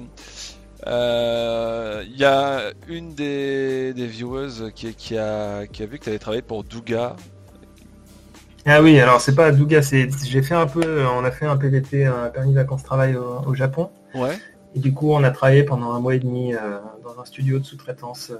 il 0.85 2.17
y 2.17 2.25
a 2.25 2.71
une 2.87 3.13
des, 3.13 3.93
des 3.93 4.07
viewers 4.07 4.71
qui, 4.73 4.93
qui, 4.95 5.17
a, 5.17 5.67
qui 5.67 5.83
a 5.83 5.85
vu 5.85 5.99
que 5.99 6.03
tu 6.05 6.09
avais 6.09 6.19
travaillé 6.19 6.41
pour 6.41 6.63
Douga. 6.63 7.15
Ah 8.65 8.81
oui, 8.81 8.99
alors 8.99 9.21
c'est 9.21 9.35
pas 9.35 9.51
Douga, 9.51 9.81
c'est 9.81 10.09
j'ai 10.23 10.41
fait 10.43 10.53
un 10.53 10.67
peu, 10.67 11.05
on 11.07 11.23
a 11.23 11.31
fait 11.31 11.45
un 11.45 11.57
PVT, 11.57 12.05
un 12.05 12.29
permis 12.29 12.51
de 12.51 12.55
vacances 12.55 12.83
travail 12.83 13.15
au, 13.15 13.53
Japon. 13.55 13.89
Ouais. 14.13 14.37
Et 14.75 14.79
du 14.79 14.93
coup, 14.93 15.11
on 15.11 15.23
a 15.23 15.31
travaillé 15.31 15.63
pendant 15.63 15.91
un 15.91 15.99
mois 15.99 16.15
et 16.15 16.19
demi 16.19 16.53
euh, 16.53 16.79
dans 17.03 17.19
un 17.19 17.25
studio 17.25 17.59
de 17.59 17.65
sous-traitance 17.65 18.31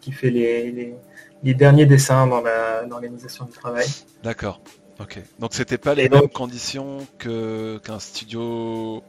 qui 0.00 0.12
fait 0.12 0.30
les, 0.30 0.70
les, 0.70 0.94
les, 1.42 1.54
derniers 1.54 1.86
dessins 1.86 2.26
dans 2.26 2.42
l'organisation 2.88 3.44
du 3.44 3.52
travail. 3.52 3.86
D'accord. 4.22 4.60
Ok. 5.00 5.20
Donc 5.38 5.54
c'était 5.54 5.78
pas 5.78 5.94
les 5.94 6.08
mêmes 6.08 6.28
conditions 6.28 7.06
que 7.18 7.78
qu'un 7.78 8.00
studio. 8.00 9.02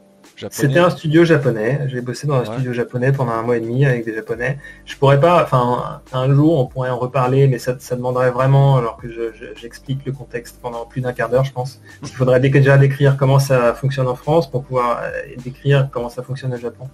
C'était 0.50 0.78
un 0.78 0.90
studio 0.90 1.24
japonais. 1.24 1.80
J'ai 1.88 2.00
bossé 2.00 2.26
dans 2.26 2.36
un 2.36 2.44
studio 2.44 2.72
japonais 2.72 3.12
pendant 3.12 3.32
un 3.32 3.42
mois 3.42 3.56
et 3.56 3.60
demi 3.60 3.84
avec 3.84 4.04
des 4.04 4.14
japonais. 4.14 4.58
Je 4.86 4.96
pourrais 4.96 5.20
pas, 5.20 5.42
enfin, 5.42 6.00
un 6.12 6.34
jour 6.34 6.58
on 6.58 6.66
pourrait 6.66 6.90
en 6.90 6.98
reparler, 6.98 7.48
mais 7.48 7.58
ça, 7.58 7.74
demanderait 7.74 8.30
vraiment, 8.30 8.76
alors 8.76 8.96
que 8.96 9.08
j'explique 9.56 10.04
le 10.06 10.12
contexte 10.12 10.58
pendant 10.60 10.86
plus 10.86 11.00
d'un 11.00 11.12
quart 11.12 11.28
d'heure, 11.28 11.44
je 11.44 11.52
pense. 11.52 11.80
Il 12.02 12.08
faudrait 12.08 12.40
déjà 12.40 12.78
décrire 12.78 13.16
comment 13.16 13.38
ça 13.38 13.74
fonctionne 13.74 14.08
en 14.08 14.14
France 14.14 14.50
pour 14.50 14.64
pouvoir 14.64 15.00
euh, 15.02 15.10
décrire 15.44 15.88
comment 15.90 16.08
ça 16.08 16.22
fonctionne 16.22 16.54
au 16.54 16.58
Japon. 16.58 16.88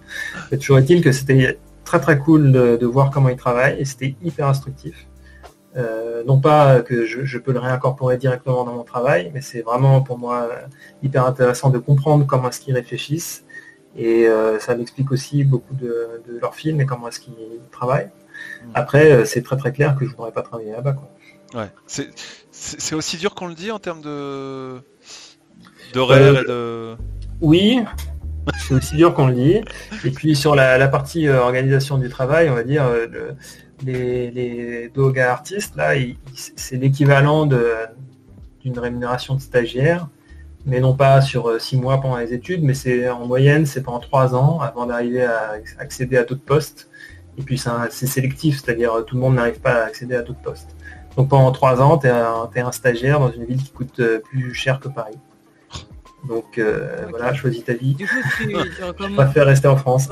Mais 0.51 0.57
toujours 0.57 0.79
est-il 0.79 1.01
que 1.01 1.11
c'était 1.11 1.59
très 1.85 1.99
très 1.99 2.19
cool 2.19 2.51
de, 2.51 2.75
de 2.75 2.85
voir 2.85 3.11
comment 3.11 3.29
ils 3.29 3.37
travaillent 3.37 3.79
et 3.79 3.85
c'était 3.85 4.15
hyper 4.23 4.47
instructif. 4.47 5.07
Euh, 5.75 6.23
non 6.23 6.39
pas 6.39 6.81
que 6.81 7.05
je, 7.05 7.37
peux 7.37 7.51
le 7.51 7.59
réincorporer 7.59 8.17
directement 8.17 8.63
dans 8.63 8.73
mon 8.73 8.83
travail, 8.83 9.31
mais 9.33 9.41
c'est 9.41 9.61
vraiment 9.61 10.01
pour 10.01 10.17
moi 10.17 10.49
hyper 11.03 11.25
intéressant 11.25 11.69
de 11.69 11.77
comprendre 11.77 12.25
comment 12.25 12.49
est-ce 12.49 12.61
qu'ils 12.61 12.73
réfléchissent. 12.73 13.45
Et 13.95 14.27
euh, 14.27 14.59
ça 14.59 14.75
m'explique 14.75 15.11
aussi 15.11 15.43
beaucoup 15.43 15.73
de, 15.73 16.21
leurs 16.41 16.55
films 16.55 16.81
et 16.81 16.85
comment 16.85 17.07
est-ce 17.09 17.19
qu'ils 17.19 17.33
travaillent. 17.71 18.09
Mm. 18.63 18.69
Après, 18.75 19.11
euh, 19.11 19.25
c'est 19.25 19.41
très 19.41 19.57
très 19.57 19.71
clair 19.71 19.95
que 19.95 20.05
je 20.05 20.11
ne 20.11 20.15
voudrais 20.15 20.31
pas 20.31 20.41
travailler 20.41 20.71
là-bas. 20.71 20.95
Ouais. 21.53 21.69
C'est 22.51 22.95
aussi 22.95 23.17
dur 23.17 23.35
qu'on 23.35 23.47
le 23.47 23.55
dit 23.55 23.71
en 23.71 23.79
termes 23.79 24.01
de 24.01 24.81
d'horaire 25.93 26.41
et 26.41 26.43
de. 26.43 26.95
Oui, 27.39 27.79
c'est 28.67 28.73
aussi 28.73 28.95
dur 28.95 29.13
qu'on 29.13 29.27
le 29.27 29.35
dit. 29.35 29.61
Et 30.03 30.11
puis 30.11 30.35
sur 30.35 30.55
la, 30.55 30.87
partie 30.87 31.29
organisation 31.29 31.97
du 31.97 32.09
travail, 32.09 32.49
on 32.49 32.55
va 32.55 32.63
dire, 32.63 32.83
les, 33.83 34.31
les 34.31 34.89
Doga 34.89 35.31
artistes, 35.31 35.75
là, 35.75 35.93
c'est 36.33 36.77
l'équivalent 36.77 37.45
d'une 37.45 38.79
rémunération 38.79 39.35
de 39.35 39.41
stagiaire, 39.41 40.07
mais 40.65 40.79
non 40.79 40.95
pas 40.95 41.21
sur 41.21 41.49
euh, 41.49 41.59
six 41.59 41.77
mois 41.77 42.01
pendant 42.01 42.17
les 42.17 42.33
études, 42.33 42.63
mais 42.63 42.73
c'est 42.73 43.09
en 43.09 43.25
moyenne, 43.25 43.65
c'est 43.65 43.81
pendant 43.81 43.99
trois 43.99 44.35
ans 44.35 44.59
avant 44.59 44.85
d'arriver 44.85 45.23
à 45.23 45.53
accéder 45.79 46.17
à 46.17 46.23
d'autres 46.23 46.43
postes. 46.43 46.89
Et 47.37 47.43
puis 47.43 47.57
c'est 47.57 48.07
sélectif, 48.07 48.61
c'est-à-dire 48.61 48.93
euh, 48.93 49.01
tout 49.01 49.15
le 49.15 49.21
monde 49.21 49.35
n'arrive 49.35 49.59
pas 49.59 49.73
à 49.73 49.85
accéder 49.85 50.15
à 50.15 50.23
d'autres 50.23 50.41
postes. 50.41 50.75
Donc 51.15 51.29
pendant 51.29 51.51
trois 51.51 51.81
ans, 51.81 51.97
tu 51.97 52.07
es, 52.07 52.59
un 52.59 52.71
stagiaire 52.71 53.19
dans 53.19 53.31
une 53.31 53.45
ville 53.45 53.61
qui 53.63 53.71
coûte 53.71 53.99
euh, 53.99 54.19
plus 54.19 54.53
cher 54.53 54.79
que 54.79 54.89
Paris. 54.89 55.17
Donc 56.27 56.59
voilà, 57.09 57.33
choisis 57.33 57.63
ta 57.63 57.73
vie. 57.73 57.93
Du 57.93 58.05
coup, 58.05 58.15
tu, 58.37 58.47
tu 58.99 59.13
préfère 59.13 59.45
rester 59.45 59.67
en 59.67 59.77
France. 59.77 60.09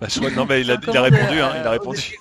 Bah, 0.00 0.06
non, 0.34 0.46
mais 0.48 0.62
il 0.62 0.70
a, 0.70 0.76
répondu, 0.76 1.40
hein, 1.40 1.52
il 1.60 1.66
a 1.66 1.70
répondu. 1.70 2.16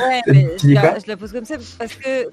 Ouais, 0.00 0.20
mais 0.26 0.48
je 0.62 1.08
la, 1.08 1.16
pose 1.16 1.32
comme 1.32 1.44
ça 1.44 1.56
parce 1.78 1.94
que 1.94 2.28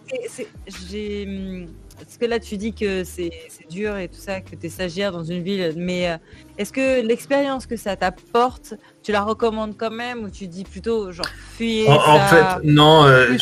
j'ai. 0.89 1.25
Hum, 1.27 1.67
parce 1.99 2.17
que 2.17 2.25
là, 2.25 2.39
tu 2.39 2.57
dis 2.57 2.73
que 2.73 3.03
c'est 3.03 3.31
dur 3.69 3.97
et 3.97 4.07
tout 4.07 4.19
ça, 4.19 4.39
que 4.39 4.55
tu 4.55 4.67
es 4.67 4.69
stagiaire 4.69 5.11
dans 5.11 5.23
une 5.23 5.43
ville, 5.43 5.73
mais 5.75 6.09
euh, 6.09 6.17
est-ce 6.57 6.71
que 6.71 7.05
l'expérience 7.05 7.65
que 7.65 7.75
ça 7.75 7.95
t'apporte, 7.97 8.73
tu 9.03 9.11
la 9.11 9.21
recommandes 9.21 9.75
quand 9.77 9.91
même 9.91 10.23
ou 10.23 10.29
tu 10.29 10.47
dis 10.47 10.63
plutôt 10.63 11.11
genre 11.11 11.27
fuyez 11.57 11.89
En, 11.89 12.19
fait, 12.27 12.63
non. 12.63 13.05
Euh, 13.05 13.35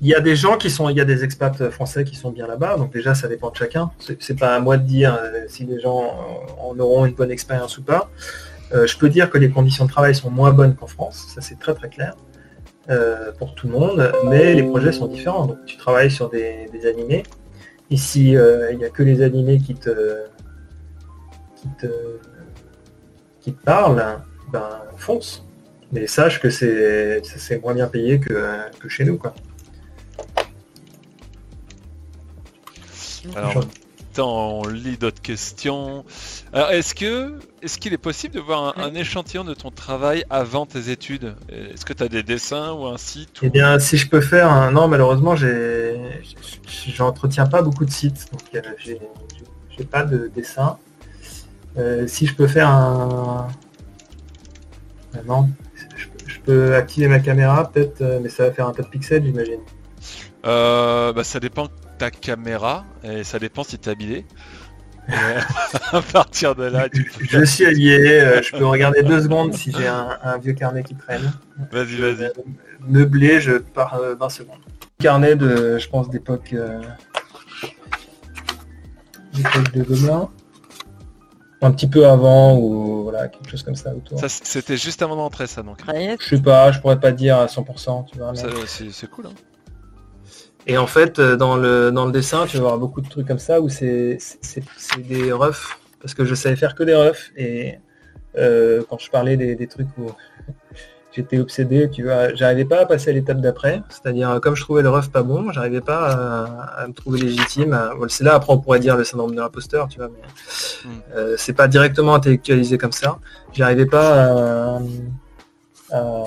il 0.00 0.08
y 0.08 0.14
a 0.14 0.20
des 0.20 0.36
gens 0.36 0.56
qui 0.56 0.70
sont, 0.70 0.88
il 0.88 0.96
y 0.96 1.00
a 1.00 1.04
des 1.04 1.22
expats 1.22 1.68
français 1.70 2.04
qui 2.04 2.16
sont 2.16 2.30
bien 2.30 2.46
là-bas, 2.46 2.76
donc 2.76 2.92
déjà 2.92 3.14
ça 3.14 3.28
dépend 3.28 3.50
de 3.50 3.56
chacun. 3.56 3.90
C'est 4.18 4.38
pas 4.38 4.54
à 4.54 4.60
moi 4.60 4.78
de 4.78 4.86
dire 4.86 5.14
euh, 5.20 5.44
si 5.48 5.64
les 5.64 5.80
gens 5.80 6.14
en 6.58 6.78
auront 6.78 7.04
une 7.04 7.14
bonne 7.14 7.30
expérience 7.30 7.76
ou 7.76 7.82
pas. 7.82 8.10
Euh, 8.74 8.86
je 8.86 8.96
peux 8.96 9.08
dire 9.08 9.30
que 9.30 9.38
les 9.38 9.50
conditions 9.50 9.84
de 9.84 9.90
travail 9.90 10.14
sont 10.14 10.30
moins 10.30 10.52
bonnes 10.52 10.74
qu'en 10.74 10.86
France, 10.86 11.26
ça 11.34 11.40
c'est 11.40 11.58
très 11.58 11.74
très 11.74 11.90
clair 11.90 12.16
euh, 12.90 13.30
pour 13.32 13.54
tout 13.54 13.66
le 13.66 13.74
monde, 13.74 14.12
mais 14.26 14.54
les 14.54 14.62
projets 14.62 14.92
sont 14.92 15.06
différents. 15.06 15.46
Donc 15.46 15.64
tu 15.66 15.76
travailles 15.76 16.10
sur 16.10 16.30
des, 16.30 16.68
animés. 16.86 17.22
Ici, 17.90 18.36
euh, 18.36 18.72
il 18.72 18.78
n'y 18.78 18.84
a 18.84 18.90
que 18.90 19.02
les 19.02 19.20
animés 19.22 19.58
qui 19.58 19.74
te, 19.74 20.24
qui 21.56 21.68
te, 21.78 21.86
qui 23.40 23.52
te 23.52 23.62
parlent, 23.62 24.20
ben 24.50 24.68
fonce. 24.96 25.44
Mais 25.92 26.06
sache 26.06 26.40
que 26.40 26.48
c'est 26.48 27.60
moins 27.62 27.74
bien 27.74 27.86
payé 27.86 28.18
que, 28.18 28.70
que 28.80 28.88
chez 28.88 29.04
nous. 29.04 29.18
Quoi. 29.18 29.34
Alors, 33.36 33.62
on 34.18 34.66
lit 34.66 34.96
d'autres 34.98 35.22
questions. 35.22 36.04
Alors, 36.52 36.70
est-ce 36.70 36.94
que 36.94 37.38
est-ce 37.62 37.78
qu'il 37.78 37.92
est 37.92 37.98
possible 37.98 38.34
de 38.34 38.40
voir 38.40 38.76
un, 38.78 38.94
échantillon 38.94 39.44
de 39.44 39.54
ton 39.54 39.70
travail 39.70 40.24
avant 40.30 40.66
tes 40.66 40.90
études? 40.90 41.36
Est-ce 41.48 41.84
que 41.84 41.92
tu 41.92 42.02
as 42.02 42.08
des 42.08 42.22
dessins 42.22 42.72
ou 42.72 42.86
un 42.86 42.98
site 42.98 43.30
Eh 43.42 43.50
bien, 43.50 43.78
si 43.78 43.96
je 43.96 44.08
peux 44.08 44.20
faire 44.20 44.50
un... 44.50 44.72
Non, 44.72 44.88
malheureusement, 44.88 45.36
j'ai 45.36 46.00
j'entretiens 46.66 47.46
pas 47.46 47.62
beaucoup 47.62 47.84
de 47.84 47.90
sites, 47.90 48.26
donc 48.32 48.42
euh, 48.54 48.60
j'ai 49.76 49.84
pas 49.84 50.02
de 50.02 50.30
dessin. 50.34 50.76
Euh, 51.78 52.06
si 52.06 52.26
je 52.26 52.34
peux 52.34 52.48
faire 52.48 52.68
un... 52.68 53.48
Euh, 55.14 55.18
non, 55.26 55.48
je, 56.26 56.38
peux 56.40 56.74
activer 56.74 57.06
ma 57.06 57.20
caméra 57.20 57.70
peut-être, 57.70 58.02
mais 58.20 58.28
ça 58.28 58.48
va 58.48 58.52
faire 58.52 58.66
un 58.66 58.72
tas 58.72 58.82
de 58.82 58.88
pixels, 58.88 59.24
j'imagine. 59.24 59.60
bah, 60.42 61.22
ça 61.22 61.38
dépend 61.38 61.68
ta 62.02 62.10
caméra 62.10 62.84
et 63.04 63.22
ça 63.22 63.38
dépend 63.38 63.62
si 63.62 63.78
tu 63.78 63.88
es 63.88 63.92
habillé. 63.92 64.26
à 65.92 66.02
partir 66.02 66.56
de 66.56 66.64
là, 66.64 66.88
Je 67.20 67.44
suis 67.44 67.64
allié, 67.64 68.20
euh, 68.20 68.42
je 68.42 68.56
peux 68.56 68.66
regarder 68.66 69.04
deux 69.04 69.22
secondes 69.22 69.54
si 69.54 69.70
j'ai 69.70 69.86
un, 69.86 70.36
vieux 70.38 70.52
carnet 70.52 70.82
qui 70.82 70.96
traîne. 70.96 71.32
Vas-y, 71.70 71.96
vas-y. 71.98 72.32
meublé, 72.88 73.40
je 73.40 73.52
pars 73.52 74.00
20 74.00 74.26
euh, 74.26 74.28
secondes. 74.30 74.58
Carnet 74.98 75.36
de, 75.36 75.78
je 75.78 75.88
pense, 75.88 76.10
d'époque 76.10 76.52
euh, 76.54 76.82
de 79.72 79.82
Gobelin. 79.84 80.28
Un 81.60 81.70
petit 81.70 81.86
peu 81.86 82.08
avant 82.08 82.58
ou 82.58 83.04
voilà, 83.04 83.28
quelque 83.28 83.48
chose 83.48 83.62
comme 83.62 83.76
ça 83.76 83.94
autour. 83.94 84.18
c'était 84.26 84.76
juste 84.76 85.02
avant 85.02 85.14
d'entrer 85.14 85.46
ça 85.46 85.62
donc. 85.62 85.78
Je 85.86 86.36
sais 86.36 86.42
pas, 86.42 86.72
je 86.72 86.80
pourrais 86.80 86.98
pas 86.98 87.12
dire 87.12 87.38
à 87.38 87.46
100%, 87.46 88.06
tu 88.10 88.18
vois. 88.18 88.32
C'est 88.66 89.08
cool. 89.08 89.26
Hein. 89.26 89.51
Et 90.66 90.78
en 90.78 90.86
fait, 90.86 91.18
euh, 91.18 91.36
dans 91.36 91.56
le, 91.56 91.90
dans 91.90 92.06
le 92.06 92.12
dessin, 92.12 92.46
tu 92.46 92.56
vas 92.56 92.64
avoir 92.64 92.78
beaucoup 92.78 93.00
de 93.00 93.08
trucs 93.08 93.26
comme 93.26 93.38
ça 93.38 93.60
où 93.60 93.68
c'est 93.68 94.18
des 94.98 95.32
refs, 95.32 95.78
parce 96.00 96.14
que 96.14 96.24
je 96.24 96.34
savais 96.34 96.56
faire 96.56 96.74
que 96.74 96.84
des 96.84 96.94
refs. 96.94 97.32
Et 97.36 97.78
euh, 98.36 98.82
quand 98.88 98.98
je 98.98 99.10
parlais 99.10 99.36
des, 99.36 99.66
trucs 99.66 99.88
où 99.98 100.12
j'étais 101.12 101.38
obsédé, 101.38 101.90
tu 101.90 102.04
vois, 102.04 102.32
j'arrivais 102.34 102.64
pas 102.64 102.80
à 102.80 102.86
passer 102.86 103.10
à 103.10 103.12
l'étape 103.12 103.40
d'après. 103.40 103.82
C'est-à-dire, 103.88 104.38
comme 104.40 104.54
je 104.54 104.62
trouvais 104.62 104.82
le 104.82 104.90
ref 104.90 105.10
pas 105.10 105.24
bon, 105.24 105.50
j'arrivais 105.50 105.80
pas 105.80 106.62
à, 106.76 106.86
me 106.86 106.92
trouver 106.92 107.20
légitime. 107.20 107.76
c'est 108.08 108.24
là, 108.24 108.34
après, 108.34 108.52
on 108.52 108.58
pourrait 108.58 108.80
dire 108.80 108.96
le 108.96 109.02
syndrome 109.02 109.32
de 109.32 109.40
l'imposteur, 109.40 109.88
tu 109.88 109.98
vois, 109.98 110.08
mais 110.08 110.90
euh, 111.16 111.34
c'est 111.36 111.54
pas 111.54 111.66
directement 111.66 112.14
intellectualisé 112.14 112.78
comme 112.78 112.92
ça. 112.92 113.18
J'arrivais 113.52 113.86
pas 113.86 114.78
à, 115.90 116.18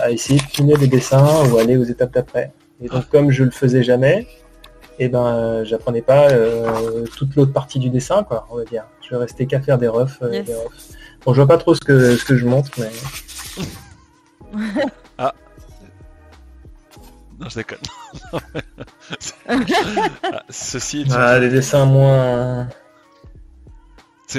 à, 0.00 0.10
essayer 0.10 0.40
de 0.40 0.44
finir 0.44 0.78
des 0.78 0.88
dessins 0.88 1.46
ou 1.50 1.58
aller 1.58 1.76
aux 1.76 1.84
étapes 1.84 2.14
d'après. 2.14 2.50
Et 2.80 2.88
donc 2.88 3.08
comme 3.08 3.30
je 3.30 3.44
le 3.44 3.50
faisais 3.50 3.82
jamais, 3.82 4.26
et 5.00 5.04
eh 5.04 5.08
ben 5.08 5.62
j'apprenais 5.64 6.02
pas 6.02 6.30
euh, 6.30 7.06
toute 7.16 7.36
l'autre 7.36 7.52
partie 7.52 7.78
du 7.78 7.88
dessin, 7.88 8.24
quoi, 8.24 8.46
on 8.50 8.56
va 8.56 8.64
dire. 8.64 8.84
Je 9.08 9.14
restais 9.14 9.46
qu'à 9.46 9.60
faire 9.60 9.78
des 9.78 9.88
refs, 9.88 10.18
euh, 10.22 10.42
Bon, 11.24 11.34
je 11.34 11.40
vois 11.40 11.48
pas 11.48 11.58
trop 11.58 11.74
ce 11.74 11.80
que 11.80 12.16
ce 12.16 12.24
que 12.24 12.36
je 12.36 12.46
montre, 12.46 12.70
mais. 12.78 12.90
ah. 15.18 15.34
Non, 17.38 17.48
je 17.48 17.54
déconne. 17.56 17.78
ah, 19.48 20.42
ceci. 20.48 21.06
Ah, 21.12 21.38
les 21.38 21.48
dessins 21.48 21.84
moins 21.84 22.68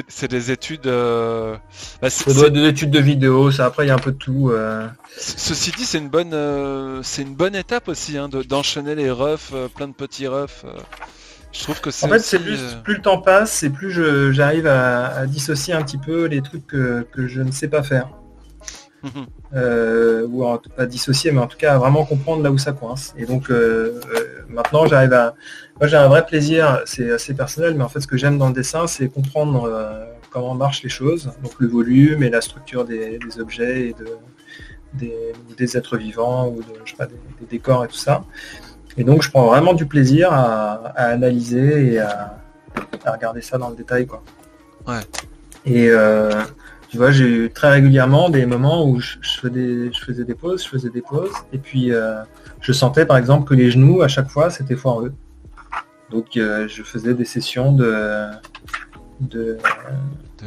c'est 0.07 0.28
des 0.28 0.52
études. 0.52 0.88
Euh... 0.88 1.57
Bah, 2.02 2.10
ça 2.10 2.49
des 2.49 2.68
études 2.68 2.91
de 2.91 2.99
vidéo, 2.99 3.52
ça 3.52 3.66
après 3.66 3.86
il 3.86 3.88
y 3.88 3.91
a 3.91 3.95
un 3.95 3.99
peu 3.99 4.11
de 4.11 4.18
tout. 4.18 4.49
Euh. 4.52 4.88
Ceci 5.18 5.72
dit, 5.72 5.86
c'est 5.86 5.98
une 5.98 6.10
bonne, 6.10 6.34
euh, 6.34 7.02
c'est 7.03 7.24
une 7.24 7.34
bonne 7.34 7.56
étape 7.56 7.88
aussi 7.88 8.18
hein, 8.18 8.30
d'enchaîner 8.30 8.94
les 8.94 9.10
refs, 9.10 9.52
euh, 9.53 9.68
plein 9.68 9.88
de 9.88 9.94
petits 9.94 10.28
refs. 10.28 10.66
Je 11.52 11.64
trouve 11.64 11.82
que 11.82 11.90
c'est. 11.90 12.06
En 12.06 12.10
fait, 12.10 12.20
c'est 12.20 12.40
plus, 12.40 12.60
plus 12.84 12.95
le 12.95 13.02
temps 13.02 13.20
passe, 13.20 13.64
et 13.64 13.72
plus 13.72 13.91
j'arrive 14.32 14.68
à, 14.68 15.26
dissocier 15.26 15.74
un 15.74 15.82
petit 15.82 15.98
peu 15.98 16.26
les 16.26 16.41
trucs 16.41 16.68
que, 16.68 17.07
que 17.11 17.28
je 17.28 17.41
ne 17.41 17.52
sais 17.52 17.68
pas 17.68 17.82
faire. 17.82 18.10
Euh, 19.56 20.28
ou 20.28 20.46
pas 20.76 20.86
dissocier, 20.86 21.32
mais 21.32 21.40
en 21.40 21.48
tout 21.48 21.58
cas 21.58 21.78
vraiment 21.78 22.06
comprendre 22.06 22.44
là 22.44 22.52
où 22.52 22.58
ça 22.58 22.72
coince. 22.72 23.14
Et 23.18 23.26
donc 23.26 23.50
euh, 23.50 24.00
euh, 24.14 24.44
maintenant 24.50 24.86
j'arrive 24.86 25.14
à... 25.14 25.34
Moi 25.80 25.88
j'ai 25.88 25.96
un 25.96 26.08
vrai 26.08 26.26
plaisir, 26.26 26.82
c'est 26.86 27.12
assez 27.12 27.34
personnel, 27.34 27.76
mais 27.76 27.84
en 27.84 27.90
fait 27.90 28.02
ce 28.02 28.08
que 28.08 28.18
j'aime 28.18 28.38
dans 28.38 28.48
le 28.48 28.54
dessin, 28.54 28.88
c'est 28.88 29.08
comprendre 29.08 29.72
comment 30.30 30.54
marchent 30.54 30.84
les 30.84 30.90
choses, 30.90 31.32
donc 31.42 31.54
le 31.60 31.68
volume 31.68 32.22
et 32.22 32.30
la 32.30 32.42
structure 32.42 32.86
des, 32.86 33.18
objets 33.40 33.90
et 33.90 33.96
de, 34.94 35.10
des, 35.58 35.78
êtres 35.78 35.98
vivants 35.98 36.50
ou 36.50 36.62
de, 36.62 36.74
je 36.86 36.92
sais 36.92 36.98
pas, 36.98 37.08
des, 37.08 37.16
décors 37.50 37.86
et 37.86 37.88
tout 37.88 37.96
ça. 37.96 38.24
Et 38.98 39.04
donc 39.04 39.24
je 39.24 39.30
prends 39.30 39.48
vraiment 39.48 39.74
du 39.74 39.86
plaisir 39.86 40.34
à, 40.34 40.74
analyser 40.96 41.94
et 41.94 42.00
à, 42.00 42.38
regarder 43.06 43.42
ça 43.42 43.58
dans 43.58 43.70
le 43.70 43.76
détail. 43.76 44.06
Quoi. 44.06 44.22
Ouais. 44.86 45.00
Et, 45.66 45.90
tu 46.90 46.98
vois, 46.98 47.11
j'ai 47.11 47.26
eu 47.26 47.49
très 47.52 47.70
régulièrement 47.70 48.30
des 48.30 48.45
moments 48.48 48.88
où 48.88 48.99
je, 48.99 49.18
faisais, 49.22 49.91
je 49.94 50.03
faisais 50.03 50.26
des 50.26 50.34
pauses, 50.34 50.64
je 50.64 50.70
faisais 50.70 50.90
des 50.90 51.02
pauses, 51.02 51.32
et 51.53 51.60
puis 51.60 51.91
euh, 51.91 52.24
je 52.61 52.72
sentais 52.72 53.06
par 53.06 53.18
exemple 53.18 53.48
que 53.48 53.53
les 53.53 53.70
genoux, 53.70 54.02
à 54.02 54.07
chaque 54.07 54.30
fois, 54.30 54.49
c'était 54.49 54.76
foireux. 54.76 55.14
Donc 56.10 56.36
euh, 56.36 56.68
je 56.68 56.82
faisais 56.82 57.14
des 57.14 57.26
sessions 57.26 57.72
de... 57.72 58.26
de, 59.20 59.57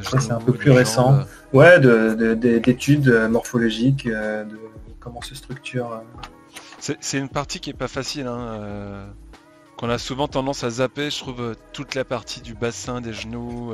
c'est 0.03 0.33
un 0.33 0.41
peu 0.41 0.53
plus 0.53 0.73
récent. 0.73 1.21
Ouais, 1.53 1.79
d'études 1.79 3.09
morphologiques, 3.31 4.09
de 4.09 4.59
comment 4.99 5.21
se 5.23 5.37
structure. 5.37 6.03
C'est 6.79 7.19
une 7.19 7.29
partie 7.29 7.61
qui 7.61 7.71
est 7.71 7.75
pas 7.75 7.89
facile. 7.89 8.27
Hein, 8.27 8.41
euh, 8.41 9.07
qu'on 9.77 9.89
a 9.89 9.99
souvent 9.99 10.29
tendance 10.29 10.65
à 10.65 10.71
zapper, 10.71 11.11
je 11.11 11.19
trouve, 11.19 11.55
toute 11.73 11.95
la 11.95 12.05
partie 12.05 12.41
du 12.41 12.55
bassin, 12.55 13.01
des 13.01 13.13
genoux. 13.13 13.73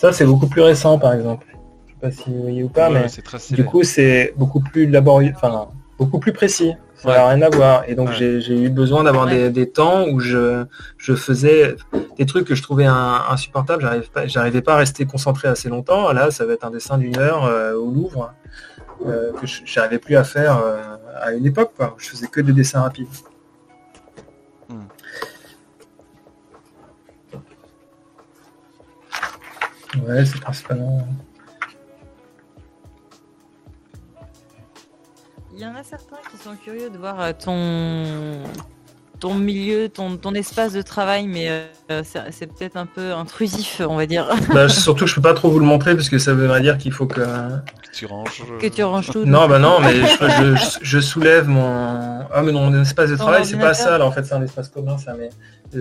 Ça, 0.00 0.12
c'est 0.12 0.24
beaucoup 0.24 0.46
plus 0.46 0.62
récent, 0.62 0.98
par 0.98 1.12
exemple. 1.12 1.46
Je 1.86 1.92
sais 1.92 1.98
pas 2.00 2.10
si 2.10 2.30
vous 2.30 2.40
voyez 2.40 2.62
ou 2.62 2.70
pas, 2.70 2.88
mais 2.88 3.04
du 3.50 3.66
coup, 3.66 3.82
c'est 3.82 4.32
beaucoup 4.34 4.60
plus 4.60 4.88
laborieux, 4.88 5.34
enfin, 5.36 5.68
beaucoup 5.98 6.18
plus 6.18 6.32
précis. 6.32 6.72
Ça 6.94 7.10
n'a 7.10 7.28
rien 7.28 7.42
à 7.42 7.50
voir. 7.50 7.84
Et 7.86 7.94
donc, 7.94 8.10
j'ai 8.12 8.62
eu 8.62 8.70
besoin 8.70 9.04
d'avoir 9.04 9.26
des, 9.26 9.70
temps 9.70 10.06
où 10.08 10.18
je, 10.18 10.64
faisais 10.96 11.76
des 12.16 12.24
trucs 12.24 12.46
que 12.46 12.54
je 12.54 12.62
trouvais 12.62 12.86
insupportables. 12.86 13.82
J'arrivais 14.24 14.62
pas, 14.62 14.72
pas 14.72 14.74
à 14.76 14.78
rester 14.78 15.04
concentré 15.04 15.48
assez 15.48 15.68
longtemps. 15.68 16.10
Là, 16.12 16.30
ça 16.30 16.46
va 16.46 16.54
être 16.54 16.64
un 16.64 16.70
dessin 16.70 16.96
d'une 16.96 17.18
heure 17.18 17.44
euh, 17.44 17.74
au 17.74 17.90
Louvre 17.90 18.32
euh, 19.04 19.32
que 19.34 19.46
je 19.46 19.78
n'arrivais 19.78 19.98
plus 19.98 20.16
à 20.16 20.24
faire 20.24 20.62
euh, 20.64 20.80
à 21.20 21.32
une 21.32 21.44
époque. 21.44 21.72
Quoi, 21.76 21.94
où 21.94 22.00
je 22.00 22.08
faisais 22.08 22.28
que 22.28 22.40
des 22.40 22.54
dessins 22.54 22.80
rapides. 22.80 23.06
Ouais, 29.98 30.24
c'est 30.24 30.40
principalement. 30.40 31.06
Il 35.52 35.58
y 35.58 35.66
en 35.66 35.74
a 35.74 35.82
certains 35.82 36.16
qui 36.30 36.36
sont 36.36 36.54
curieux 36.56 36.90
de 36.90 36.96
voir 36.96 37.20
euh, 37.20 37.32
ton 37.32 38.44
ton 39.20 39.34
milieu, 39.34 39.88
ton, 39.88 40.16
ton 40.16 40.34
espace 40.34 40.72
de 40.72 40.82
travail, 40.82 41.26
mais 41.26 41.48
euh, 41.90 42.02
c'est 42.30 42.46
peut-être 42.46 42.76
un 42.76 42.86
peu 42.86 43.12
intrusif, 43.12 43.82
on 43.86 43.96
va 43.96 44.06
dire. 44.06 44.28
Bah, 44.54 44.68
surtout, 44.68 45.06
je 45.06 45.14
peux 45.14 45.20
pas 45.20 45.34
trop 45.34 45.50
vous 45.50 45.60
le 45.60 45.66
montrer 45.66 45.94
parce 45.94 46.08
que 46.08 46.18
ça 46.18 46.32
veut 46.34 46.60
dire 46.60 46.78
qu'il 46.78 46.92
faut 46.92 47.06
que... 47.06 47.20
tu 47.92 48.06
ranges. 48.06 48.42
Que 48.58 48.66
tu 48.66 48.82
ranges 48.82 49.10
tout. 49.10 49.24
Non, 49.24 49.46
bah 49.46 49.58
non, 49.58 49.78
mais 49.80 49.94
je, 50.82 51.00
soulève 51.00 51.46
mon. 51.46 52.26
Ah, 52.32 52.42
mais 52.42 52.52
non, 52.52 52.70
mon 52.70 52.82
espace 52.82 53.10
de 53.10 53.16
travail, 53.16 53.44
c'est 53.44 53.58
pas 53.58 53.74
ça. 53.74 53.98
Là, 53.98 54.06
en 54.06 54.10
fait, 54.10 54.24
c'est 54.24 54.34
un 54.34 54.42
espace 54.42 54.68
commun, 54.68 54.98
ça. 54.98 55.14
Mais 55.18 55.30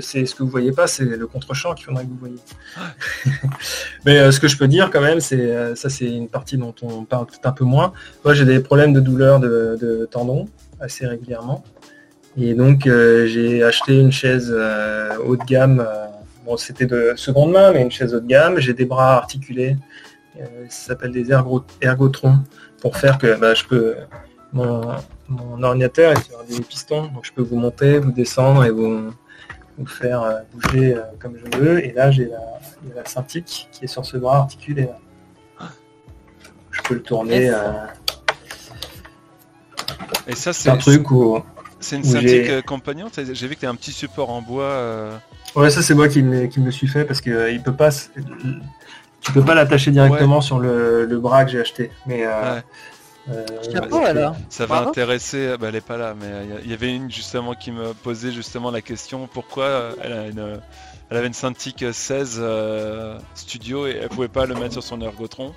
c'est 0.01 0.25
ce 0.25 0.35
que 0.35 0.43
vous 0.43 0.49
voyez 0.49 0.71
pas, 0.71 0.87
c'est 0.87 1.03
le 1.03 1.27
contre-champ 1.27 1.73
qu'il 1.73 1.85
faudrait 1.85 2.03
que 2.03 2.09
vous 2.09 2.17
voyez. 2.17 2.39
Mais 4.05 4.19
euh, 4.19 4.31
ce 4.31 4.39
que 4.39 4.47
je 4.47 4.57
peux 4.57 4.67
dire 4.67 4.91
quand 4.91 5.01
même, 5.01 5.19
c'est 5.19 5.39
euh, 5.39 5.75
ça, 5.75 5.89
c'est 5.89 6.05
une 6.05 6.29
partie 6.29 6.57
dont 6.57 6.75
on 6.81 7.03
parle 7.05 7.25
peut-être 7.25 7.47
un 7.47 7.51
peu 7.51 7.65
moins. 7.65 7.93
Moi, 8.23 8.33
j'ai 8.33 8.45
des 8.45 8.59
problèmes 8.59 8.93
de 8.93 8.99
douleur 8.99 9.39
de, 9.39 10.07
tendons 10.11 10.47
assez 10.79 11.05
régulièrement, 11.05 11.63
et 12.37 12.53
donc 12.53 12.87
euh, 12.87 13.25
j'ai 13.27 13.63
acheté 13.63 13.99
une 13.99 14.11
chaise 14.11 14.51
haut 15.25 15.35
de 15.35 15.43
gamme. 15.45 15.85
bon, 16.45 16.57
c'était 16.57 16.85
de 16.85 17.13
seconde 17.15 17.51
main, 17.51 17.71
mais 17.71 17.81
une 17.81 17.91
chaise 17.91 18.13
haut 18.13 18.19
de 18.19 18.27
gamme. 18.27 18.59
J'ai 18.59 18.73
des 18.73 18.85
bras 18.85 19.15
articulés, 19.15 19.77
ça 20.69 20.87
s'appelle 20.87 21.11
des 21.11 21.31
ergo 21.31 21.63
ergotrons, 21.81 22.39
pour 22.81 22.97
faire 22.97 23.17
que 23.17 23.37
bah, 23.39 23.53
je 23.53 23.65
peux 23.65 23.95
mon, 24.51 24.81
mon 25.27 25.61
ordinateur 25.61 26.13
est 26.13 26.23
sur 26.23 26.43
des 26.43 26.61
pistons, 26.61 27.07
donc 27.07 27.23
je 27.23 27.31
peux 27.31 27.43
vous 27.43 27.57
monter, 27.57 27.99
vous 27.99 28.11
descendre 28.11 28.63
et 28.65 28.71
vous 28.71 29.11
faire 29.85 30.23
euh, 30.23 30.39
bouger 30.53 30.95
euh, 30.95 31.01
comme 31.19 31.37
je 31.37 31.57
veux. 31.57 31.83
Et 31.83 31.91
là, 31.93 32.11
j'ai 32.11 32.25
la, 32.25 32.39
la 32.95 33.23
qui 33.23 33.67
est 33.81 33.87
sur 33.87 34.05
ce 34.05 34.17
bras 34.17 34.39
articulé. 34.39 34.89
Je 36.71 36.81
peux 36.83 36.95
le 36.95 37.01
tourner. 37.01 37.49
Euh, 37.49 37.71
et 40.27 40.35
ça, 40.35 40.53
c'est 40.53 40.69
un 40.69 40.77
truc 40.77 41.09
où. 41.11 41.41
C'est 41.79 41.95
une 41.95 42.03
cintiq 42.03 42.65
compagnon 42.65 43.07
J'ai 43.15 43.47
vu 43.47 43.55
que 43.55 43.61
tu 43.61 43.65
as 43.65 43.69
un 43.69 43.75
petit 43.75 43.91
support 43.91 44.29
en 44.29 44.41
bois. 44.41 45.19
Ouais, 45.55 45.69
ça 45.69 45.81
c'est 45.81 45.95
moi 45.95 46.07
qui 46.07 46.21
me, 46.21 46.45
qui 46.47 46.59
me 46.59 46.71
suis 46.71 46.87
fait 46.87 47.05
parce 47.05 47.21
que 47.21 47.51
il 47.51 47.61
peut 47.61 47.73
pas. 47.73 47.89
Tu 49.21 49.33
peux 49.33 49.43
pas 49.43 49.53
l'attacher 49.53 49.91
directement 49.91 50.41
sur 50.41 50.59
le, 50.59 51.19
bras 51.19 51.45
que 51.45 51.51
j'ai 51.51 51.59
acheté. 51.59 51.91
Mais 52.05 52.25
Ça 54.49 54.65
va 54.65 54.87
intéresser, 54.87 55.55
bah, 55.59 55.67
elle 55.69 55.75
est 55.75 55.85
pas 55.85 55.97
là, 55.97 56.15
mais 56.19 56.27
il 56.63 56.69
y, 56.69 56.73
avait 56.73 56.95
une 56.95 57.11
justement 57.11 57.53
qui 57.53 57.71
me 57.71 57.93
posait 57.93 58.31
justement 58.31 58.71
la 58.71 58.81
question 58.81 59.27
pourquoi 59.31 59.91
elle, 60.01 60.13
a 60.13 60.27
une, 60.27 60.59
elle 61.09 61.17
avait 61.17 61.27
une 61.27 61.33
Cintiq 61.33 61.85
16 61.91 62.41
Studio 63.35 63.87
et 63.87 63.99
elle 64.01 64.09
pouvait 64.09 64.27
pas 64.29 64.45
le 64.45 64.55
mettre 64.55 64.73
sur 64.73 64.83
son 64.83 65.01
ergotron. 65.01 65.53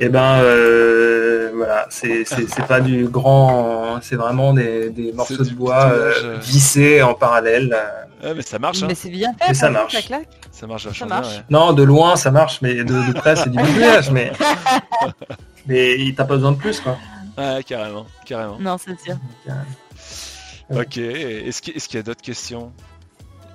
Et 0.00 0.04
eh 0.04 0.08
ben 0.10 0.38
euh, 0.38 1.50
voilà, 1.56 1.88
c'est 1.90 2.24
pas 2.68 2.80
du 2.80 3.08
grand, 3.08 3.98
c'est 4.00 4.14
vraiment 4.14 4.54
des, 4.54 5.12
morceaux 5.12 5.42
de 5.42 5.50
bois 5.50 5.90
euh, 5.90 6.38
vissés 6.40 7.02
en 7.02 7.14
parallèle. 7.14 7.76
mais 8.22 8.42
ça 8.42 8.60
marche. 8.60 8.82
Mais 8.82 8.92
hein. 8.92 8.94
c'est 8.96 9.10
bien 9.10 9.34
fait. 9.34 9.54
ça 9.54 9.70
marche. 9.70 9.96
Ça 10.52 10.68
marche 10.68 10.88
ça 10.92 11.04
marche. 11.04 11.42
Non, 11.50 11.72
de 11.72 11.82
loin 11.82 12.14
ça 12.14 12.30
marche, 12.30 12.60
mais 12.62 12.84
de, 12.84 13.12
près 13.12 13.34
c'est 13.34 13.50
du 13.50 13.58
doublage, 13.62 14.12
mais 14.12 14.30
mais 15.66 16.14
t'as 16.16 16.24
pas 16.24 16.36
besoin 16.36 16.52
de 16.52 16.58
plus 16.58 16.78
quoi. 16.78 16.96
Ouais, 17.36 17.64
carrément, 17.64 18.06
carrément. 18.24 18.58
Non, 18.60 18.76
c'est 18.78 19.00
sûr. 19.00 19.16
Ok. 20.70 20.96
Est-ce 20.96 21.60
qu'il 21.60 21.96
y 21.96 21.98
a 21.98 22.04
d'autres 22.04 22.22
questions? 22.22 22.72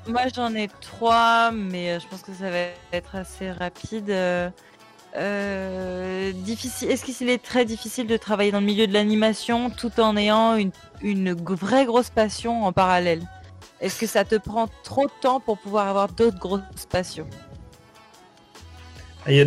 Moi 0.07 0.23
j'en 0.35 0.53
ai 0.53 0.67
trois, 0.81 1.51
mais 1.51 2.01
je 2.01 2.07
pense 2.09 2.21
que 2.21 2.33
ça 2.33 2.49
va 2.49 2.57
être 2.91 3.15
assez 3.15 3.49
rapide. 3.49 4.13
Euh, 5.15 6.31
difficile. 6.31 6.89
Est-ce 6.89 7.05
qu'il 7.05 7.29
est 7.29 7.43
très 7.43 7.65
difficile 7.65 8.07
de 8.07 8.17
travailler 8.17 8.51
dans 8.51 8.59
le 8.59 8.65
milieu 8.65 8.87
de 8.87 8.93
l'animation 8.93 9.69
tout 9.69 9.99
en 9.99 10.17
ayant 10.17 10.57
une, 11.01 11.33
vraie 11.33 11.85
grosse 11.85 12.09
passion 12.09 12.65
en 12.65 12.71
parallèle? 12.71 13.21
Est-ce 13.79 13.99
que 13.99 14.07
ça 14.07 14.23
te 14.23 14.35
prend 14.35 14.67
trop 14.83 15.05
de 15.05 15.11
temps 15.21 15.39
pour 15.39 15.57
pouvoir 15.59 15.87
avoir 15.87 16.07
d'autres 16.07 16.39
grosses 16.39 16.87
passions? 16.89 17.27
Il 19.27 19.35
y, 19.35 19.39
a 19.39 19.45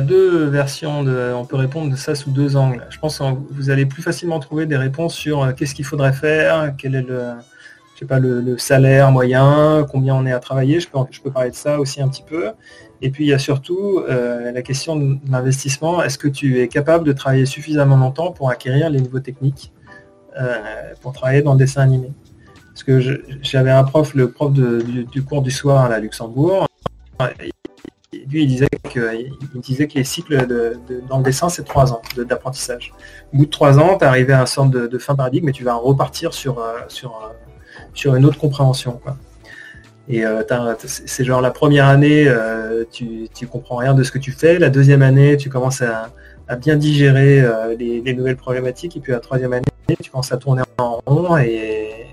deux, 0.00 0.44
versions, 0.48 1.00
on 1.00 1.44
peut 1.46 1.56
répondre 1.56 1.90
de 1.90 1.96
ça 1.96 2.14
sous 2.14 2.30
deux 2.30 2.56
angles. 2.56 2.86
Je 2.90 2.98
pense 2.98 3.18
que 3.18 3.24
vous 3.52 3.70
allez 3.70 3.86
plus 3.86 4.02
facilement 4.02 4.38
trouver 4.38 4.66
des 4.66 4.76
réponses 4.76 5.14
sur 5.14 5.42
euh, 5.42 5.52
qu'est-ce 5.52 5.74
qu'il 5.74 5.86
faudrait 5.86 6.12
faire, 6.12 6.74
quel 6.76 6.94
est 6.94 7.06
le, 7.06 8.58
salaire 8.58 9.10
moyen, 9.12 9.86
combien 9.90 10.14
on 10.14 10.26
est 10.26 10.32
à 10.32 10.40
travailler. 10.40 10.78
Je 10.78 10.88
peux, 10.90 10.98
je 11.10 11.22
peux 11.22 11.30
parler 11.30 11.50
de 11.50 11.54
ça 11.54 11.80
aussi 11.80 12.02
un 12.02 12.08
petit 12.08 12.22
peu. 12.22 12.50
Et 13.04 13.10
puis 13.10 13.24
il 13.26 13.28
y 13.28 13.34
a 13.34 13.38
surtout 13.38 13.98
euh, 13.98 14.50
la 14.50 14.62
question 14.62 14.96
de 14.96 15.18
l'investissement. 15.30 16.02
Est-ce 16.02 16.16
que 16.16 16.26
tu 16.26 16.62
es 16.62 16.68
capable 16.68 17.04
de 17.04 17.12
travailler 17.12 17.44
suffisamment 17.44 17.98
longtemps 17.98 18.32
pour 18.32 18.48
acquérir 18.48 18.88
les 18.88 18.98
niveaux 18.98 19.20
techniques 19.20 19.72
euh, 20.40 20.56
pour 21.02 21.12
travailler 21.12 21.42
dans 21.42 21.52
le 21.52 21.58
dessin 21.58 21.82
animé? 21.82 22.12
Parce 22.68 22.82
que 22.82 23.20
j'avais 23.42 23.70
un 23.70 23.84
prof, 23.84 24.14
le 24.14 24.30
prof 24.30 24.54
du, 24.54 25.22
cours 25.22 25.42
du 25.42 25.50
soir 25.50 25.90
à 25.90 25.98
Luxembourg. 25.98 26.66
lui, 28.10 28.44
il 28.44 28.46
disait 28.46 28.68
que, 28.90 29.14
il 29.14 29.60
disait 29.60 29.86
que 29.86 29.98
les 29.98 30.04
cycles 30.04 30.48
dans 31.06 31.18
le 31.18 31.24
dessin, 31.24 31.50
c'est 31.50 31.64
trois 31.64 31.92
ans 31.92 32.00
d'apprentissage. 32.16 32.94
Au 33.34 33.36
bout 33.36 33.44
de 33.44 33.50
trois 33.50 33.78
ans, 33.78 33.98
tu 33.98 34.04
es 34.04 34.08
arrivé 34.08 34.32
à 34.32 34.40
un 34.40 34.46
sorte 34.46 34.70
de, 34.70 34.98
fin 34.98 35.14
paradigme 35.14 35.50
et 35.50 35.52
tu 35.52 35.62
vas 35.62 35.74
repartir 35.74 36.32
sur, 36.32 36.58
euh, 36.58 36.78
sur, 36.88 37.30
sur 37.92 38.14
une 38.14 38.24
autre 38.24 38.38
compréhension. 38.38 38.98
Et 40.08 40.24
euh, 40.24 40.42
c'est 40.84 41.24
genre 41.24 41.40
la 41.40 41.50
première 41.50 41.86
année, 41.86 42.24
euh, 42.28 42.84
tu, 42.90 43.28
tu 43.34 43.46
comprends 43.46 43.76
rien 43.76 43.94
de 43.94 44.02
ce 44.02 44.10
que 44.10 44.18
tu 44.18 44.32
fais. 44.32 44.58
La 44.58 44.68
deuxième 44.68 45.02
année, 45.02 45.36
tu 45.36 45.48
commences 45.48 45.82
à, 45.82 46.10
bien 46.60 46.76
digérer 46.76 47.40
euh, 47.40 47.74
les, 47.74 48.14
nouvelles 48.14 48.36
problématiques. 48.36 48.96
Et 48.96 49.00
puis 49.00 49.12
la 49.12 49.20
troisième 49.20 49.52
année, 49.54 49.64
tu 50.02 50.10
commences 50.10 50.32
à 50.32 50.36
tourner 50.36 50.62
en 50.78 51.00
rond 51.06 51.38
et, 51.38 52.06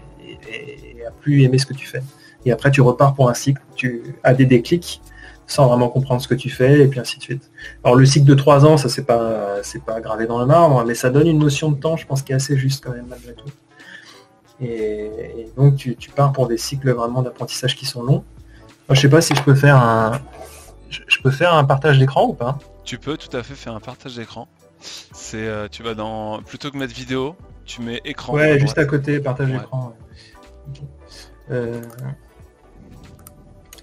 à 1.06 1.12
plus 1.12 1.44
aimer 1.44 1.58
ce 1.58 1.66
que 1.66 1.74
tu 1.74 1.86
fais. 1.86 2.02
Et 2.46 2.52
après, 2.52 2.72
tu 2.72 2.82
repars 2.82 3.14
pour 3.14 3.30
un 3.30 3.34
cycle. 3.34 3.62
Tu 3.76 4.02
as 4.24 4.34
des 4.34 4.46
déclics 4.46 5.02
sans 5.48 5.68
vraiment 5.68 5.90
comprendre 5.90 6.22
ce 6.22 6.30
que 6.30 6.36
tu 6.36 6.50
fais 6.50 6.80
et 6.80 6.88
puis 6.88 7.02
ainsi 7.02 7.18
de 7.18 7.24
suite. 7.24 7.52
Alors 7.84 7.98
le 7.98 8.06
cycle 8.06 8.26
de 8.26 8.36
trois 8.36 8.66
ans, 8.66 8.78
ça 8.78 8.88
c'est 8.88 9.04
pas 9.04 9.58
c'est 9.64 9.84
pas 9.84 10.00
gravé 10.00 10.26
dans 10.26 10.40
le 10.40 10.46
marbre, 10.46 10.86
mais 10.86 10.94
ça 10.94 11.10
donne 11.10 11.28
une 11.28 11.40
notion 11.40 11.72
de 11.72 11.76
temps, 11.78 11.98
je 11.98 12.08
pense, 12.08 12.22
qui 12.22 12.32
est 12.32 12.36
assez 12.36 12.56
juste 12.56 12.82
quand 12.82 12.94
même 12.94 13.08
malgré 13.10 13.34
tout. 13.34 13.50
Et, 14.62 15.48
donc 15.58 15.76
tu, 15.76 16.10
pars 16.16 16.32
pour 16.32 16.48
des 16.48 16.58
cycles 16.58 16.92
vraiment 16.92 17.22
d'apprentissage 17.22 17.76
qui 17.76 17.86
sont 17.86 18.04
longs. 18.04 18.24
Moi, 18.88 18.96
je 18.96 19.02
sais 19.02 19.10
pas 19.10 19.22
si 19.22 19.34
je 19.36 19.42
peux 19.42 19.56
faire 19.56 19.78
un, 19.78 20.22
je, 20.90 21.22
peux 21.22 21.32
faire 21.32 21.54
un 21.54 21.64
partage 21.64 21.98
d'écran 21.98 22.28
ou 22.28 22.34
pas 22.34 22.60
Tu 22.84 22.98
peux 22.98 23.18
tout 23.18 23.36
à 23.36 23.44
fait 23.44 23.56
faire 23.56 23.74
un 23.74 23.80
partage 23.80 24.16
d'écran. 24.16 24.48
C'est, 24.80 25.48
euh, 25.48 25.68
tu 25.70 25.84
vas 25.84 25.94
dans, 25.94 26.42
plutôt 26.42 26.72
que 26.72 26.78
mettre 26.78 26.94
vidéo, 26.94 27.36
tu 27.66 27.82
mets 27.82 28.02
écran. 28.04 28.34
Ouais, 28.34 28.60
juste 28.60 28.78
à 28.78 28.86
côté, 28.86 29.20
partage 29.20 29.52
d'écran. 29.52 29.94
Euh, 31.50 31.82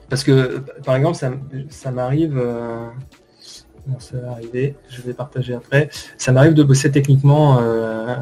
parce 0.08 0.24
que, 0.24 0.58
par 0.84 0.96
exemple, 0.96 1.18
ça, 1.70 1.90
m'arrive. 1.90 2.38
Euh, 2.38 2.88
ça 3.98 4.16
va 4.18 4.32
arriver, 4.32 4.74
je 4.90 5.00
vais 5.02 5.12
partager 5.12 5.54
après. 5.54 5.88
Ça 6.16 6.32
m'arrive 6.32 6.54
de 6.54 6.62
bosser 6.62 6.90
techniquement, 6.90 7.58
euh, 7.60 8.16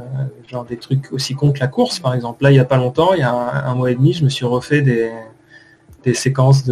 genre 0.48 0.64
des 0.64 0.76
trucs 0.76 1.12
aussi 1.12 1.34
cons 1.34 1.52
que 1.52 1.60
la 1.60 1.66
course, 1.66 1.98
par 1.98 2.14
exemple. 2.14 2.42
Là, 2.42 2.50
il 2.50 2.54
n'y 2.54 2.60
a 2.60 2.64
pas 2.64 2.76
longtemps, 2.76 3.12
il 3.14 3.20
y 3.20 3.22
a 3.22 3.32
un, 3.32 3.74
mois 3.74 3.90
et 3.90 3.94
demi, 3.94 4.12
je 4.12 4.24
me 4.24 4.28
suis 4.28 4.46
refait 4.46 4.82
des, 4.82 5.10
séquences 6.14 6.64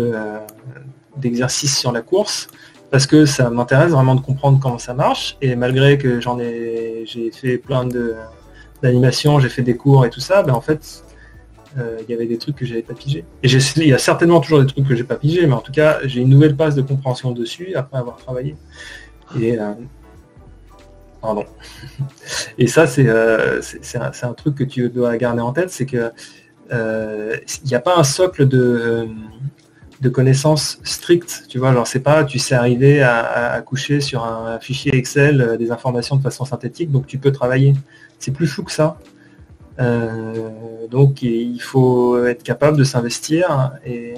d'exercices 1.17 1.77
sur 1.77 1.91
la 1.91 2.03
course 2.03 2.47
parce 2.93 3.09
que 3.09 3.27
ça 3.27 3.51
m'intéresse 3.51 3.91
vraiment 3.91 4.15
de 4.15 4.21
comprendre 4.21 4.61
comment 4.63 4.79
ça 4.79 4.95
marche. 4.95 5.37
Et 5.43 5.57
malgré 5.57 5.99
que 5.99 6.21
j'en 6.21 6.39
ai, 6.39 7.03
j'ai 7.07 7.33
fait 7.33 7.59
plein 7.59 7.89
d'animations, 8.81 9.41
j'ai 9.41 9.49
fait 9.49 9.63
des 9.63 9.77
cours 9.77 10.07
et 10.07 10.11
tout 10.11 10.21
ça, 10.21 10.45
ben 10.45 10.55
en 10.55 10.61
fait, 10.61 10.81
euh, 10.81 11.04
il 11.77 12.09
y 12.09 12.15
avait 12.15 12.27
des 12.27 12.39
trucs 12.39 12.57
que 12.57 12.65
j'avais 12.65 12.83
pas 12.83 12.95
pigé. 12.95 13.25
Et 13.43 13.49
il 13.49 13.89
y 13.89 13.93
a 13.93 13.99
certainement 13.99 14.41
toujours 14.41 14.61
des 14.61 14.67
trucs 14.67 14.87
que 14.87 14.95
j'ai 14.95 15.05
pas 15.05 15.17
pigé, 15.17 15.47
mais 15.47 15.55
en 15.55 15.61
tout 15.61 15.73
cas, 15.73 15.99
j'ai 16.05 16.21
une 16.21 16.29
nouvelle 16.29 16.55
base 16.55 16.75
de 16.75 16.83
compréhension 16.83 17.33
dessus 17.33 17.75
après 17.75 17.99
avoir 17.99 18.17
travaillé. 18.17 18.57
Et 19.41 19.59
euh, 19.59 19.73
pardon. 21.21 21.45
Et 22.59 22.67
ça, 22.67 22.87
euh, 22.99 23.61
c'est 23.61 23.99
un, 23.99 24.33
truc 24.35 24.55
que 24.55 24.65
tu 24.65 24.89
dois 24.89 25.17
garder 25.17 25.41
en 25.41 25.53
tête, 25.53 25.71
c'est 25.71 25.87
que 25.87 26.13
il 26.71 27.69
n'y 27.69 27.75
a 27.75 27.81
pas 27.81 27.97
un 27.97 28.05
socle 28.05 28.49
de, 28.49 29.09
de 30.05 30.09
connaissances 30.09 30.79
strictes. 30.85 31.45
Tu 31.49 31.59
vois, 31.59 31.73
genre 31.73 31.87
c'est 31.87 32.01
pas 32.01 32.25
tu 32.25 32.39
sais 32.39 32.55
arriver 32.55 33.03
à, 33.03 33.61
coucher 33.63 34.01
sur 34.01 34.25
un 34.25 34.59
fichier 34.61 34.95
Excel 34.95 35.57
des 35.59 35.71
informations 35.71 36.17
de 36.17 36.23
façon 36.23 36.45
synthétique, 36.45 36.93
donc 36.93 37.07
tu 37.07 37.19
peux 37.19 37.33
travailler. 37.33 37.75
C'est 38.19 38.31
plus 38.31 38.47
flou 38.47 38.65
que 38.65 38.73
ça. 38.73 38.99
Euh, 39.81 40.87
donc 40.89 41.23
il 41.23 41.61
faut 41.61 42.25
être 42.25 42.43
capable 42.43 42.77
de 42.77 42.85
s'investir 42.85 43.73
et, 43.85 44.15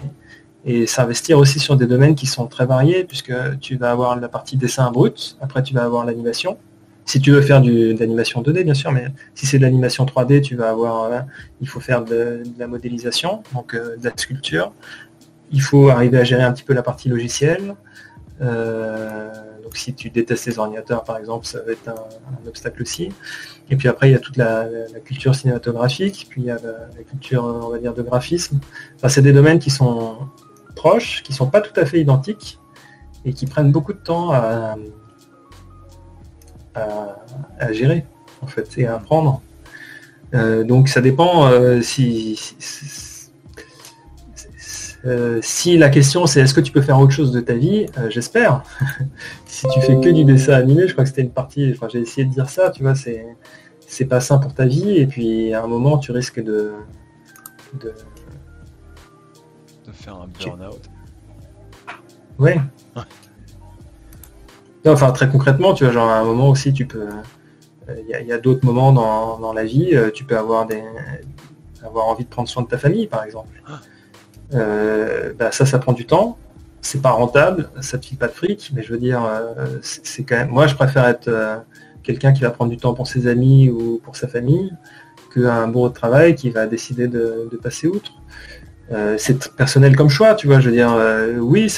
s'investir 0.87 1.39
aussi 1.39 1.61
sur 1.61 1.77
des 1.77 1.87
domaines 1.87 2.16
qui 2.16 2.27
sont 2.27 2.49
très 2.49 2.66
variés 2.66 3.05
puisque 3.05 3.33
tu 3.61 3.77
vas 3.77 3.93
avoir 3.93 4.19
la 4.19 4.28
partie 4.28 4.57
dessin 4.57 4.91
brut, 4.91 5.37
après 5.41 5.62
tu 5.62 5.74
vas 5.74 5.85
avoir 5.85 6.05
l'animation. 6.05 6.59
Si 7.05 7.20
tu 7.20 7.31
veux 7.31 7.41
faire 7.41 7.62
de 7.62 7.97
l'animation 7.97 8.43
2D 8.43 8.65
bien 8.65 8.74
sûr, 8.74 8.91
mais 8.91 9.07
si 9.33 9.47
c'est 9.47 9.59
de 9.59 9.62
l'animation 9.62 10.05
3D, 10.05 10.41
tu 10.41 10.57
vas 10.57 10.70
avoir, 10.70 11.05
euh, 11.05 11.20
il 11.61 11.69
faut 11.69 11.78
faire 11.78 12.05
de, 12.05 12.43
la 12.59 12.66
modélisation, 12.66 13.45
donc 13.55 13.74
euh, 13.74 13.97
de 13.97 14.05
la 14.05 14.11
sculpture. 14.16 14.73
Il 15.53 15.62
faut 15.62 15.89
arriver 15.89 16.19
à 16.19 16.24
gérer 16.24 16.43
un 16.43 16.53
petit 16.53 16.65
peu 16.65 16.74
la 16.74 16.83
partie 16.83 17.09
logicielle. 17.09 17.77
donc 18.41 19.77
si 19.77 19.95
tu 19.95 20.11
détestes 20.11 20.47
les 20.47 20.59
ordinateurs 20.59 21.05
par 21.05 21.16
exemple, 21.16 21.47
ça 21.47 21.61
va 21.62 21.70
être 21.70 21.89
un 21.89 22.49
obstacle 22.49 22.83
aussi. 22.83 23.11
Et 23.70 23.76
puis 23.76 23.88
après, 23.88 24.09
il 24.09 24.12
y 24.12 24.14
a 24.14 24.18
toute 24.18 24.36
la, 24.36 24.66
culture 25.05 25.34
cinématographique, 25.34 26.26
puis 26.30 26.43
il 26.43 26.47
y 26.47 26.51
a 26.51 26.56
la, 26.56 27.02
culture, 27.02 27.44
on 27.44 27.68
va 27.70 27.78
dire, 27.78 27.94
de 27.94 28.02
graphisme. 28.02 28.60
Enfin, 28.97 29.09
c'est 29.09 29.22
des 29.22 29.32
domaines 29.32 29.59
qui 29.59 29.70
sont 29.70 30.16
proches, 30.74 31.22
qui 31.22 31.32
sont 31.32 31.48
pas 31.48 31.60
tout 31.60 31.78
à 31.78 31.84
fait 31.84 32.01
identiques, 32.01 32.59
et 33.24 33.32
qui 33.32 33.47
prennent 33.47 33.72
beaucoup 33.72 33.93
de 33.93 33.98
temps 33.98 34.30
à, 34.32 34.76
gérer, 37.72 38.05
en 38.43 38.47
fait, 38.47 38.78
et 38.78 38.86
à 38.86 38.94
apprendre. 38.97 39.43
Euh, 40.34 40.64
donc 40.64 40.88
ça 40.88 41.01
dépend 41.01 41.47
euh, 41.47 41.80
si, 41.80 42.34
euh, 45.05 45.39
si, 45.43 45.77
la 45.77 45.89
question 45.89 46.27
c'est 46.27 46.40
est-ce 46.40 46.55
que 46.55 46.60
tu 46.60 46.73
peux 46.73 46.82
faire 46.82 46.98
autre 46.98 47.12
chose 47.12 47.32
de 47.32 47.40
ta 47.40 47.55
vie, 47.55 47.86
j'espère. 48.09 48.62
si 49.47 49.66
tu 49.68 49.81
fais 49.81 50.01
que 50.01 50.09
du 50.09 50.24
dessin 50.24 50.55
animé, 50.55 50.89
je 50.89 50.93
crois 50.93 51.05
que 51.05 51.10
c'était 51.10 51.23
une 51.23 51.31
partie, 51.31 51.73
enfin 51.74 51.89
j'ai 51.89 52.01
essayé 52.01 52.27
de 52.27 52.32
dire 52.32 52.48
ça, 52.48 52.70
tu 52.70 52.82
vois, 52.82 52.94
c'est 52.94 53.27
c'est 53.86 54.06
pas 54.06 54.20
sain 54.20 54.39
pour 54.39 54.52
ta 54.52 54.66
vie 54.66 54.97
et 54.97 55.06
puis 55.06 55.55
à 55.55 55.62
un 55.62 55.66
moment 55.68 55.98
tu 55.98 56.10
risques 56.10 56.43
de 56.43 56.73
de, 57.74 57.93
faire 59.93 60.16
un 60.16 60.27
burn-out. 60.27 60.90
Ouais. 62.39 62.60
enfin 64.86 65.12
très 65.12 65.28
concrètement, 65.28 65.73
tu 65.74 65.85
vois, 65.85 65.93
genre 65.93 66.09
à 66.09 66.18
un 66.18 66.24
moment 66.24 66.48
aussi 66.48 66.73
tu 66.73 66.86
peux. 66.86 67.09
Il 67.89 68.27
y 68.27 68.32
a, 68.32 68.39
d'autres 68.39 68.66
moments 68.66 68.93
dans, 68.93 69.52
la 69.52 69.64
vie, 69.64 69.94
euh, 69.94 70.10
tu 70.10 70.24
peux 70.24 70.36
avoir 70.36 70.66
des 70.66 70.82
avoir 71.85 72.09
envie 72.09 72.24
de 72.24 72.28
prendre 72.28 72.48
soin 72.48 72.64
de 72.64 72.68
ta 72.68 72.78
famille 72.78 73.06
par 73.06 73.23
exemple. 73.23 73.62
Euh, 74.55 75.32
bah, 75.39 75.51
ça, 75.52 75.66
ça 75.66 75.78
prend 75.78 75.93
du 75.93 76.06
temps. 76.06 76.39
C'est 76.82 77.02
pas 77.02 77.10
rentable, 77.10 77.68
ça 77.81 77.98
te 77.98 78.06
file 78.06 78.18
pas 78.18 78.28
de 78.28 78.32
fric, 78.32 78.70
mais 78.74 78.82
je 78.82 78.93
veux 78.93 78.98
dire, 78.98 79.24
euh, 79.24 79.78
c'est 79.82 80.23
quand 80.23 80.36
même. 80.36 80.51
Moi, 80.51 80.68
je 80.68 80.74
préfère 80.77 81.06
être 81.09 81.64
quelqu'un 82.05 82.32
qui 82.32 82.43
va 82.43 82.51
prendre 82.51 82.70
du 82.70 82.77
temps 82.77 82.94
pour 82.94 83.09
ses 83.09 83.27
amis 83.27 83.68
ou 83.68 84.01
pour 84.05 84.14
sa 84.14 84.28
famille 84.28 84.73
qu'un 85.35 85.66
bourreau 85.66 85.89
de 85.89 85.94
travail 85.94 86.36
qui 86.36 86.51
va 86.51 86.66
décider 86.66 87.09
de, 87.09 87.59
passer 87.60 87.89
outre. 87.89 88.12
Euh, 88.93 89.16
c'est 89.18 89.52
personnel 89.55 89.97
comme 89.97 90.09
choix, 90.09 90.36
tu 90.36 90.47
vois. 90.47 90.60
Je 90.60 90.70
veux 90.70 90.77
dire, 90.77 90.93
euh, 90.93 91.39
oui, 91.39 91.73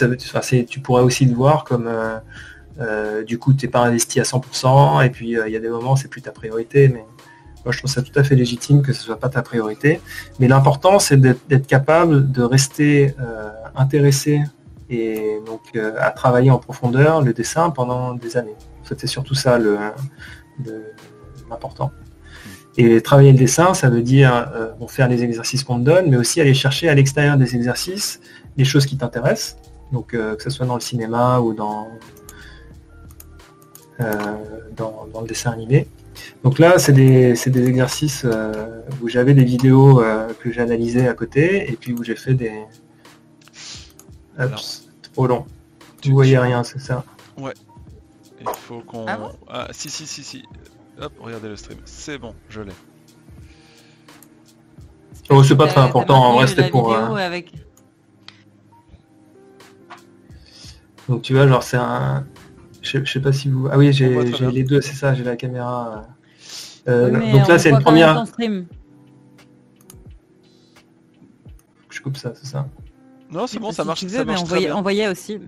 tu 0.69 0.81
pourrais 0.81 1.03
aussi 1.03 1.25
le 1.25 1.35
voir 1.35 1.65
comme 1.65 1.91
du 3.27 3.39
coup, 3.39 3.55
tu 3.55 3.65
n'es 3.65 3.71
pas 3.71 3.81
investi 3.81 4.21
à 4.21 4.25
100%, 4.25 5.05
et 5.05 5.11
puis 5.11 5.31
il 5.31 5.53
y 5.53 5.57
a 5.57 5.61
des 5.61 5.71
moments, 5.71 5.97
c'est 5.97 6.09
plus 6.09 6.21
ta 6.21 6.33
priorité, 6.33 6.89
moi, 7.65 7.73
je 7.73 7.79
trouve 7.79 7.91
ça 7.91 8.03
tout 8.03 8.13
à 8.17 8.23
fait 8.25 8.35
légitime 8.35 8.83
que 8.83 8.93
ce 8.93 9.03
soit 9.03 9.19
pas 9.19 9.29
ta 9.29 9.43
priorité. 9.43 10.01
Mais 10.39 10.49
l'important, 10.49 10.99
c'est 10.99 11.21
d'être 11.21 11.67
capable 11.67 12.31
de 12.31 12.43
rester 12.43 13.15
intéressé 13.77 14.43
et 14.89 15.39
donc 15.45 15.61
à 15.99 16.11
travailler 16.11 16.51
en 16.51 16.59
profondeur 16.59 17.21
le 17.21 17.33
dessin 17.33 17.71
pendant 17.71 18.15
des 18.15 18.37
années. 18.37 18.57
C'est 18.85 19.07
surtout 19.07 19.35
ça 19.35 19.59
l'important. 21.51 21.91
Et 22.81 23.01
travailler 23.01 23.33
le 23.33 23.39
dessin, 23.39 23.75
ça 23.75 23.91
veut 23.91 24.03
dire 24.03 24.53
euh, 24.55 24.71
faire 24.87 25.09
les 25.09 25.25
exercices 25.25 25.65
qu'on 25.65 25.81
te 25.81 25.85
donne, 25.85 26.11
mais 26.11 26.17
aussi 26.17 26.41
aller 26.41 26.55
chercher 26.55 26.89
à 26.89 26.95
l'extérieur 26.95 27.37
des 27.37 27.57
exercices 27.57 28.21
les 28.57 28.65
choses 28.65 28.87
qui 28.87 28.97
t'intéressent. 28.97 29.57
Donc 29.91 30.15
euh, 30.15 30.37
que 30.37 30.45
ce 30.45 30.51
soit 30.51 30.65
dans 30.65 30.77
le 30.77 30.81
cinéma 30.81 31.41
ou 31.41 31.55
dans, 31.55 31.89
euh, 34.01 34.15
dans, 34.77 35.09
le 35.21 35.27
dessin 35.27 35.51
animé. 35.51 35.89
Donc 36.45 36.59
là, 36.59 36.79
c'est 36.79 36.93
des, 36.93 37.69
exercices 37.69 38.27
où 39.03 39.09
j'avais 39.09 39.35
des 39.35 39.45
vidéos 39.45 40.03
que 40.41 40.53
j'ai 40.53 40.61
analysées 40.61 41.09
à 41.09 41.15
côté 41.15 41.71
et 41.71 41.77
puis 41.77 41.93
où 41.93 42.05
j'ai 42.05 42.17
fait 42.17 42.35
des... 42.35 42.65
Hop, 44.39 44.53
trop 45.15 45.27
long. 45.27 45.47
Tu 46.01 46.13
voyais 46.13 46.39
rien, 46.39 46.63
c'est 46.63 46.81
ça 46.81 47.05
Ouais. 47.37 47.55
Il 48.41 48.47
faut 48.49 48.81
qu'on... 48.81 49.07
Ah, 49.07 49.33
ah, 49.49 49.69
si, 49.73 49.91
si, 49.91 50.07
si, 50.07 50.23
si. 50.23 50.45
Hop, 51.01 51.13
regardez 51.21 51.49
le 51.49 51.57
stream. 51.57 51.79
C'est 51.85 52.19
bon, 52.19 52.35
je 52.49 52.61
l'ai. 52.61 52.73
Oh, 55.31 55.43
c'est 55.43 55.57
pas 55.57 55.67
très 55.67 55.81
important, 55.81 56.17
en 56.17 56.35
vrai 56.35 56.47
c'était 56.47 56.71
pour... 56.71 56.93
Euh, 56.93 57.41
donc 61.09 61.23
tu 61.23 61.35
vois, 61.35 61.47
genre 61.47 61.63
c'est 61.63 61.77
un... 61.77 62.27
Je, 62.89 63.05
sais 63.05 63.21
pas 63.21 63.33
si 63.33 63.49
vous... 63.49 63.69
Ah 63.71 63.79
oui, 63.79 63.93
j'ai 63.93 64.09
les 64.51 64.65
deux, 64.65 64.81
c'est 64.81 64.95
ça, 64.95 65.15
j'ai 65.15 65.25
la 65.25 65.37
caméra... 65.37 66.07
Euh, 66.89 67.11
donc 67.11 67.49
là 67.49 67.59
c'est 67.59 67.71
une 67.71 67.81
première... 67.81 68.25
Je 71.91 72.01
coupe 72.01 72.17
ça, 72.17 72.33
c'est 72.35 72.47
ça. 72.47 72.69
Non, 73.31 73.47
c'est 73.47 73.59
bon, 73.59 73.73
ça 73.73 73.85
marche, 73.85 74.07
ça 74.07 74.25
marche 74.25 74.45
très 74.45 74.71
on 74.71 74.83
voyait 74.83 75.09
aussi. 75.09 75.39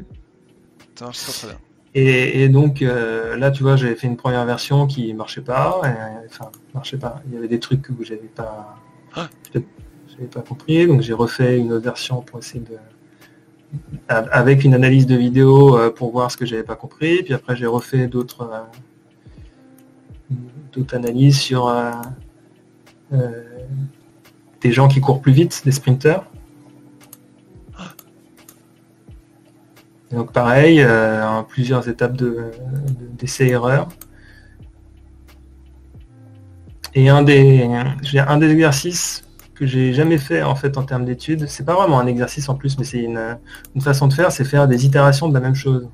Ça 0.97 1.07
marche 1.07 1.19
très 1.21 1.33
très 1.33 1.49
bien. 1.49 1.59
Et, 1.95 2.49
donc 2.49 2.83
euh, 2.83 3.37
là, 3.37 3.51
tu 3.51 3.63
vois, 3.63 3.77
j'avais 3.77 3.95
fait 3.95 4.07
une 4.07 4.17
première 4.17 4.45
version 4.45 4.87
qui 4.87 5.13
marchait 5.15 5.41
pas. 5.41 5.81
enfin, 6.27 6.51
marchait 6.75 6.99
pas. 6.99 7.23
Il 7.29 7.35
y 7.35 7.39
avait 7.39 7.49
des 7.49 7.61
trucs 7.61 7.83
que 7.83 7.93
j'avais 8.03 8.21
pas, 8.21 8.77
ah. 9.15 9.29
pas 10.33 10.43
compris. 10.43 10.87
Donc 10.87 11.01
j'ai 11.01 11.15
refait 11.15 11.59
une 11.59 11.73
autre 11.73 11.85
version 11.85 12.21
pour 12.21 12.39
essayer 12.39 12.61
de, 12.61 12.77
avec 14.09 14.65
une 14.65 14.75
analyse 14.75 15.07
de 15.07 15.15
vidéo 15.15 15.79
euh, 15.79 15.91
pour 15.91 16.11
voir 16.11 16.31
ce 16.31 16.37
que 16.37 16.45
j'avais 16.45 16.63
pas 16.65 16.77
compris. 16.77 17.23
Puis 17.23 17.35
après, 17.35 17.55
j'ai 17.57 17.67
refait 17.67 18.09
d'autres, 18.09 18.51
euh, 20.77 20.85
analyses 20.93 21.39
sur 21.39 21.73
des 24.61 24.73
gens 24.73 24.89
qui 24.89 25.01
courent 25.01 25.21
plus 25.21 25.33
vite, 25.33 25.63
des 25.65 25.73
sprinters. 25.73 26.25
donc 30.11 30.33
pareil, 30.33 30.81
euh, 30.81 31.43
plusieurs 31.43 31.89
étapes 31.89 32.17
d'essai-erreur. 33.19 33.89
Et 36.95 37.09
un 37.09 37.23
des, 37.23 37.69
un 38.17 38.39
des 38.39 38.51
exercices 38.51 39.25
que 39.61 39.67
j'ai 39.67 39.93
jamais 39.93 40.17
fait 40.17 40.43
en 40.43 40.55
fait 40.55 40.79
en 40.79 40.85
termes 40.85 41.05
d'études, 41.05 41.47
c'est 41.47 41.67
pas 41.67 41.75
vraiment 41.75 42.01
un 42.01 42.07
exercice 42.07 42.49
en 42.49 42.55
plus, 42.55 42.79
mais 42.79 42.85
c'est 42.85 43.03
une, 43.03 43.39
façon 43.81 44.09
de 44.09 44.15
faire, 44.15 44.33
c'est 44.33 44.45
faire 44.45 44.67
des 44.67 44.87
itérations 44.87 45.29
de 45.29 45.35
la 45.35 45.41
même 45.41 45.55
chose. 45.55 45.87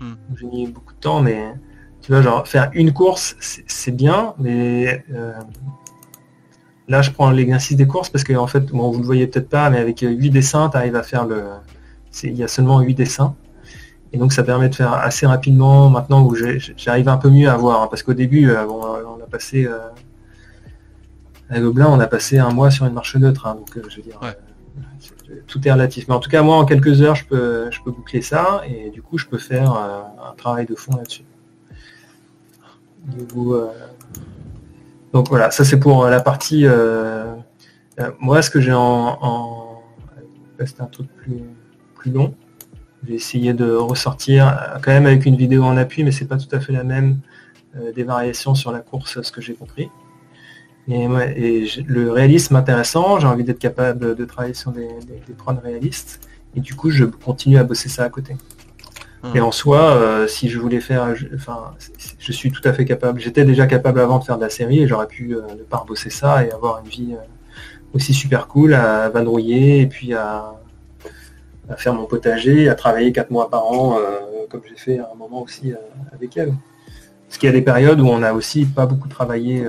Hmm. 0.00 0.14
J'ai 0.34 0.46
mis 0.46 0.66
beaucoup 0.66 0.94
de 0.94 0.98
temps, 0.98 1.20
mais 1.20 1.52
tu 2.00 2.12
vois, 2.12 2.22
genre 2.22 2.48
faire 2.48 2.70
une 2.72 2.94
course, 2.94 3.36
c'est 3.66 3.94
bien, 3.94 4.32
mais 4.38 5.04
euh, 5.14 5.34
là 6.88 7.02
je 7.02 7.10
prends 7.10 7.30
l'exercice 7.30 7.76
des 7.76 7.86
courses 7.86 8.08
parce 8.08 8.24
que 8.24 8.32
en 8.32 8.46
fait, 8.46 8.64
bon, 8.72 8.90
vous 8.90 9.00
le 9.00 9.06
voyez 9.06 9.26
peut-être 9.26 9.50
pas, 9.50 9.68
mais 9.68 9.78
avec 9.78 10.00
8 10.00 10.30
dessins, 10.30 10.70
tu 10.70 10.78
arrives 10.78 10.96
à 10.96 11.02
faire 11.02 11.26
le, 11.26 11.42
il 12.22 12.36
y 12.36 12.42
a 12.42 12.48
seulement 12.48 12.80
8 12.80 12.94
dessins. 12.94 13.36
Et 14.14 14.18
donc 14.18 14.32
ça 14.32 14.42
permet 14.42 14.70
de 14.70 14.74
faire 14.74 14.94
assez 14.94 15.26
rapidement, 15.26 15.90
maintenant 15.90 16.24
où 16.24 16.34
j'arrive 16.34 17.08
un 17.10 17.18
peu 17.18 17.28
mieux 17.28 17.50
à 17.50 17.56
voir, 17.58 17.82
hein, 17.82 17.88
parce 17.90 18.02
qu'au 18.02 18.14
début, 18.14 18.48
euh, 18.48 18.66
on 18.66 19.22
a 19.22 19.26
passé, 19.30 19.66
euh, 19.66 19.78
à 21.48 21.60
Gobelin, 21.60 21.86
on 21.88 22.00
a 22.00 22.06
passé 22.06 22.38
un 22.38 22.50
mois 22.50 22.70
sur 22.70 22.86
une 22.86 22.92
marche 22.92 23.16
neutre, 23.16 23.46
hein, 23.46 23.54
donc 23.54 23.76
euh, 23.76 23.82
je 23.88 23.96
veux 23.96 24.02
dire, 24.02 24.20
tout 25.46 25.66
est 25.66 25.72
relatif. 25.72 26.08
Mais 26.08 26.14
en 26.14 26.20
tout 26.20 26.30
cas, 26.30 26.42
moi, 26.42 26.56
en 26.56 26.64
quelques 26.64 27.02
heures, 27.02 27.14
je 27.14 27.24
peux, 27.24 27.70
je 27.70 27.80
peux 27.82 27.90
boucler 27.90 28.22
ça, 28.22 28.62
et 28.66 28.90
du 28.90 29.02
coup, 29.02 29.18
je 29.18 29.26
peux 29.26 29.38
faire 29.38 29.72
un 29.72 30.34
travail 30.36 30.66
de 30.66 30.74
fond 30.74 30.96
là-dessus. 30.96 31.24
donc 35.12 35.28
voilà, 35.28 35.50
ça 35.50 35.64
c'est 35.64 35.78
pour 35.78 36.06
la 36.06 36.20
partie... 36.20 36.66
moi, 38.18 38.42
ce 38.42 38.50
que 38.50 38.60
j'ai 38.60 38.72
en... 38.72 39.18
en... 39.20 39.82
C'est 40.58 40.80
un 40.80 40.86
truc 40.86 41.08
plus 41.94 42.10
long. 42.10 42.34
J'ai 43.06 43.14
essayé 43.14 43.54
de 43.54 43.70
ressortir 43.70 44.48
euh, 44.48 44.78
quand 44.82 44.90
même 44.90 45.06
avec 45.06 45.26
une 45.26 45.36
vidéo 45.36 45.62
en 45.62 45.76
appui, 45.76 46.02
mais 46.02 46.10
c'est 46.10 46.26
pas 46.26 46.38
tout 46.38 46.54
à 46.54 46.60
fait 46.60 46.72
la 46.72 46.82
même 46.82 47.18
euh, 47.76 47.92
des 47.92 48.02
variations 48.02 48.54
sur 48.54 48.72
la 48.72 48.80
course, 48.80 49.20
ce 49.22 49.30
que 49.30 49.40
j'ai 49.40 49.54
compris. 49.54 49.88
Et, 50.88 51.66
le 51.86 52.12
réalisme 52.12 52.56
intéressant, 52.56 53.18
j'ai 53.18 53.26
envie 53.26 53.44
d'être 53.44 53.58
capable 53.58 54.14
de 54.14 54.24
travailler 54.24 54.54
sur 54.54 54.70
des, 54.70 54.88
des, 55.06 55.60
réalistes. 55.62 56.20
Et 56.54 56.60
du 56.60 56.74
coup, 56.74 56.90
je 56.90 57.04
continue 57.04 57.58
à 57.58 57.64
bosser 57.64 57.88
ça 57.88 58.04
à 58.04 58.08
côté. 58.08 58.36
Ah. 59.22 59.28
Et 59.34 59.40
en 59.40 59.50
soi, 59.50 59.80
euh, 59.80 60.26
si 60.26 60.48
je 60.48 60.58
voulais 60.58 60.80
faire, 60.80 61.14
je, 61.16 61.26
enfin, 61.34 61.74
je 62.18 62.32
suis 62.32 62.52
tout 62.52 62.66
à 62.68 62.72
fait 62.72 62.84
capable. 62.84 63.20
J'étais 63.20 63.44
déjà 63.44 63.66
capable 63.66 64.00
avant 64.00 64.18
de 64.18 64.24
faire 64.24 64.36
de 64.36 64.42
la 64.42 64.50
série 64.50 64.80
et 64.80 64.86
j'aurais 64.86 65.08
pu 65.08 65.30
ne 65.30 65.62
pas 65.64 65.78
rebosser 65.78 66.10
ça 66.10 66.44
et 66.44 66.52
avoir 66.52 66.80
une 66.84 66.88
vie 66.88 67.16
aussi 67.92 68.14
super 68.14 68.46
cool 68.46 68.74
à 68.74 69.08
vadrouiller 69.08 69.80
et 69.80 69.86
puis 69.86 70.14
à, 70.14 70.54
à 71.68 71.76
faire 71.76 71.94
mon 71.94 72.06
potager, 72.06 72.68
à 72.68 72.74
travailler 72.74 73.12
quatre 73.12 73.30
mois 73.30 73.50
par 73.50 73.66
an, 73.66 73.98
euh, 73.98 74.46
comme 74.48 74.62
j'ai 74.68 74.76
fait 74.76 74.98
à 74.98 75.10
un 75.12 75.16
moment 75.16 75.42
aussi 75.42 75.72
euh, 75.72 75.76
avec 76.12 76.36
elle. 76.36 76.54
Parce 77.26 77.38
qu'il 77.38 77.48
y 77.48 77.50
a 77.50 77.52
des 77.52 77.62
périodes 77.62 78.00
où 78.00 78.06
on 78.06 78.22
a 78.22 78.32
aussi 78.32 78.64
pas 78.64 78.86
beaucoup 78.86 79.08
travaillé. 79.08 79.66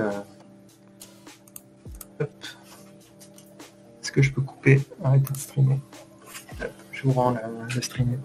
Est-ce 4.08 4.14
que 4.14 4.22
je 4.22 4.32
peux 4.32 4.40
couper 4.40 4.80
Arrêtez 5.04 5.30
de 5.34 5.36
streamer. 5.36 5.76
je 6.92 7.02
vous 7.02 7.12
rends 7.12 7.36
le 7.74 7.82
streamer. 7.82 8.16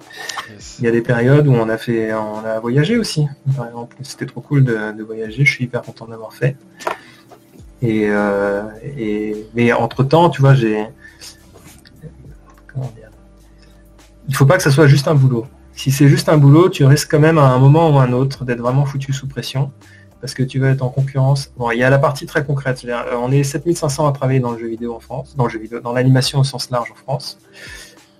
Il 0.80 0.86
y 0.86 0.88
a 0.88 0.92
des 0.92 1.02
périodes 1.02 1.46
où 1.46 1.52
on 1.52 1.68
a 1.68 1.78
fait, 1.78 2.14
on 2.14 2.38
a 2.46 2.58
voyagé 2.62 2.96
aussi. 2.96 3.28
Par 3.54 3.68
exemple, 3.68 3.98
c'était 4.04 4.26
trop 4.26 4.40
cool 4.40 4.64
de, 4.64 5.04
voyager. 5.04 5.44
Je 5.44 5.52
suis 5.52 5.66
hyper 5.66 5.82
content 5.82 6.08
d'avoir 6.08 6.32
fait. 6.32 6.56
Et, 7.82 8.10
et, 8.98 9.46
mais 9.54 9.74
entre 9.74 10.06
temps, 10.06 10.30
tu 10.30 10.40
vois, 10.40 10.54
j'ai 10.54 10.88
comment 12.74 12.90
dire? 12.96 13.10
Il 14.30 14.36
faut 14.38 14.46
pas 14.46 14.56
que 14.56 14.64
ça 14.64 14.72
soit 14.72 14.88
juste 14.88 15.10
un 15.10 15.16
boulot. 15.16 15.48
Si 15.74 15.92
c'est 15.92 16.08
juste 16.08 16.30
un 16.30 16.38
boulot, 16.38 16.70
tu 16.70 16.86
risques 16.86 17.12
quand 17.12 17.20
même 17.20 17.38
à 17.38 17.48
un 17.48 17.60
moment 17.60 17.94
ou 17.94 18.00
à 18.00 18.04
un 18.04 18.14
autre 18.14 18.46
d'être 18.46 18.62
vraiment 18.62 18.86
foutu 18.86 19.12
sous 19.12 19.28
pression 19.28 19.74
parce 20.24 20.36
que 20.36 20.44
tu 20.44 20.58
vas 20.58 20.70
être 20.70 20.82
en 20.84 20.88
concurrence. 20.88 21.52
Bon, 21.58 21.70
il 21.72 21.80
y 21.80 21.84
a 21.84 21.90
la 21.90 22.00
partie 22.00 22.26
très 22.26 22.46
concrète. 22.46 22.86
Euh, 22.86 23.14
on 23.18 23.30
est 23.30 23.44
7500 23.44 24.08
à 24.08 24.14
travailler 24.14 24.40
dans 24.40 24.52
le 24.52 24.58
jeu 24.58 24.68
vidéo 24.68 24.96
en 24.96 25.02
France, 25.02 25.36
dans 25.36 25.44
le 25.44 25.50
jeu 25.50 25.60
vidéo, 25.60 25.82
dans 25.82 25.92
l'animation 25.92 26.40
au 26.40 26.46
sens 26.46 26.70
large 26.70 26.90
en 26.92 26.96
France. 26.96 27.38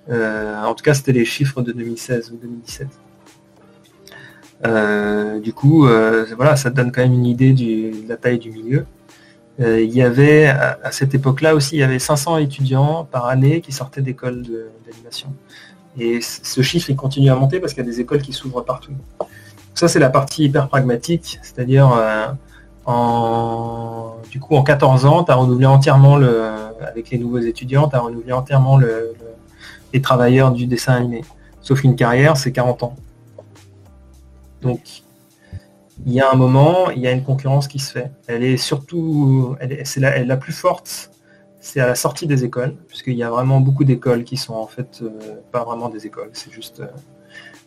Euh, 0.10 0.62
en 0.62 0.74
tout 0.76 0.84
cas, 0.84 0.94
c'était 0.94 1.14
les 1.14 1.24
chiffres 1.24 1.62
de 1.62 1.72
2016 1.72 2.32
ou 2.32 2.36
2017. 2.42 2.88
Euh, 4.66 5.40
du 5.40 5.54
coup, 5.54 5.88
voilà, 6.36 6.58
ça 6.58 6.72
te 6.72 6.76
donne 6.76 6.92
quand 6.92 7.04
même 7.04 7.14
une 7.14 7.26
idée 7.26 7.54
de 7.54 8.06
la 8.10 8.18
taille 8.18 8.40
du 8.40 8.52
milieu. 8.52 8.86
il 9.60 9.96
y 9.96 10.02
avait, 10.02 10.48
à, 10.48 10.92
cette 10.92 11.16
époque-là 11.16 11.56
aussi, 11.56 11.78
il 11.78 11.80
y 11.80 11.84
avait 11.84 12.00
500 12.00 12.40
étudiants 12.40 13.08
par 13.10 13.28
année 13.28 13.62
qui 13.62 13.72
sortaient 13.72 14.02
d'écoles 14.02 14.44
d'animation. 14.86 15.34
Et 15.98 16.20
ce 16.20 16.62
chiffre, 16.64 16.90
il 16.90 16.98
continue 16.98 17.30
à 17.30 17.36
monter 17.36 17.62
parce 17.62 17.74
qu'il 17.74 17.86
y 17.86 17.88
a 17.88 17.90
des 17.90 18.02
écoles 18.02 18.22
qui 18.22 18.34
s'ouvrent 18.34 18.66
partout. 18.66 18.92
Ça, 19.74 19.88
c'est 19.88 20.00
la 20.00 20.10
partie 20.10 20.46
hyper 20.46 20.68
pragmatique, 20.68 21.40
c'est-à-dire, 21.42 21.92
euh, 21.92 22.28
en, 22.86 24.16
du 24.32 24.40
coup, 24.40 24.56
en 24.56 24.64
14 24.64 25.06
ans, 25.06 25.24
tu 25.24 25.32
as 25.32 25.36
renouvelé 25.36 25.66
entièrement, 25.66 26.18
le, 26.18 26.52
avec 26.86 27.10
les 27.10 27.18
nouveaux 27.18 27.40
étudiants, 27.40 27.88
tu 27.88 27.96
as 27.96 28.00
renouvelé 28.00 28.34
entièrement 28.34 28.78
le, 28.78 29.14
les 29.94 30.02
travailleurs 30.02 30.52
du 30.52 30.68
dessin 30.68 30.94
animé. 30.94 31.24
Sauf 31.62 31.84
une 31.84 31.96
carrière, 31.96 32.38
c'est 32.38 32.52
40 32.52 32.84
ans. 32.84 32.96
Donc, 34.62 35.04
il 36.06 36.14
y 36.14 36.22
a 36.22 36.32
un 36.32 36.36
moment, 36.36 36.90
il 36.92 37.00
y 37.00 37.08
a 37.08 37.12
une 37.12 37.24
concurrence 37.24 37.68
qui 37.68 37.80
se 37.80 37.92
fait. 37.92 38.12
Elle 38.28 38.44
est 38.44 38.58
surtout, 38.58 39.56
c'est 39.84 40.00
la, 40.00 40.24
la 40.24 40.38
plus 40.38 40.54
forte 40.54 41.12
c'est 41.64 41.80
à 41.80 41.88
la 41.88 41.96
sortie 41.96 42.28
des 42.28 42.44
écoles, 42.44 42.76
puisqu'il 42.90 43.14
y 43.14 43.24
a 43.24 43.30
vraiment 43.30 43.62
beaucoup 43.62 43.86
d'écoles 43.86 44.26
qui 44.26 44.36
sont 44.36 44.54
en 44.54 44.68
fait 44.68 45.00
euh, 45.02 45.40
pas 45.50 45.64
vraiment 45.64 45.88
des 45.88 46.06
écoles, 46.06 46.30
c'est 46.34 46.52
juste 46.52 46.82
euh, 46.82 46.88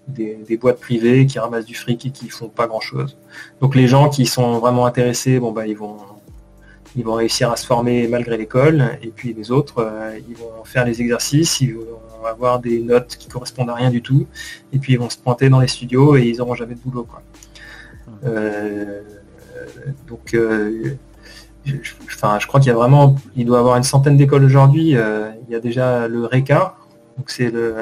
des, 0.09 0.57
boîtes 0.57 0.81
privées 0.81 1.27
qui 1.27 1.39
ramassent 1.39 1.65
du 1.65 1.75
fric 1.75 2.07
et 2.07 2.11
qui 2.11 2.29
font 2.29 2.49
pas 2.49 2.67
grand 2.67 2.81
chose. 2.81 3.17
Donc 3.61 3.75
les 3.75 3.89
gens 3.89 4.09
qui 4.09 4.27
sont 4.27 4.59
vraiment 4.59 4.87
intéressés, 4.87 5.39
bon 5.41 5.53
bah 5.53 5.67
ils 5.67 5.77
vont 5.77 5.99
ils 6.99 7.05
vont 7.05 7.15
réussir 7.15 7.51
à 7.51 7.57
se 7.57 7.67
former 7.67 8.09
malgré 8.09 8.39
l'école, 8.39 8.99
et 9.03 9.09
puis 9.09 9.35
les 9.35 9.51
autres, 9.51 9.81
euh, 9.81 10.19
ils 10.31 10.35
vont 10.35 10.65
faire 10.65 10.87
les 10.87 11.03
exercices, 11.03 11.61
ils 11.61 11.75
vont 11.75 12.25
avoir 12.27 12.59
des 12.59 12.81
notes 12.81 13.17
qui 13.19 13.29
correspondent 13.29 13.69
à 13.69 13.75
rien 13.75 13.91
du 13.91 14.01
tout, 14.01 14.27
et 14.73 14.79
puis 14.79 14.95
ils 14.95 14.99
vont 14.99 15.11
se 15.11 15.19
pointer 15.19 15.51
dans 15.51 15.61
les 15.61 15.69
studios 15.69 16.17
et 16.17 16.23
ils 16.23 16.39
n'auront 16.39 16.55
jamais 16.55 16.75
de 16.75 16.81
boulot. 16.81 17.05
Quoi. 17.05 17.23
donc 20.09 20.31
je, 20.33 20.95
enfin, 22.07 22.39
je 22.39 22.47
crois 22.47 22.61
qu'il 22.61 22.69
y 22.69 22.73
a 22.73 22.77
vraiment, 22.77 23.17
il 23.37 23.45
doit 23.45 23.59
avoir 23.59 23.77
une 23.77 23.83
centaine 23.83 24.17
d'écoles 24.17 24.45
aujourd'hui. 24.45 24.93
il 24.93 25.51
y 25.51 25.55
a 25.55 25.61
déjà 25.61 26.09
le 26.09 26.25
RECA, 26.25 26.77
donc 27.19 27.29
c'est 27.29 27.51
le, 27.51 27.75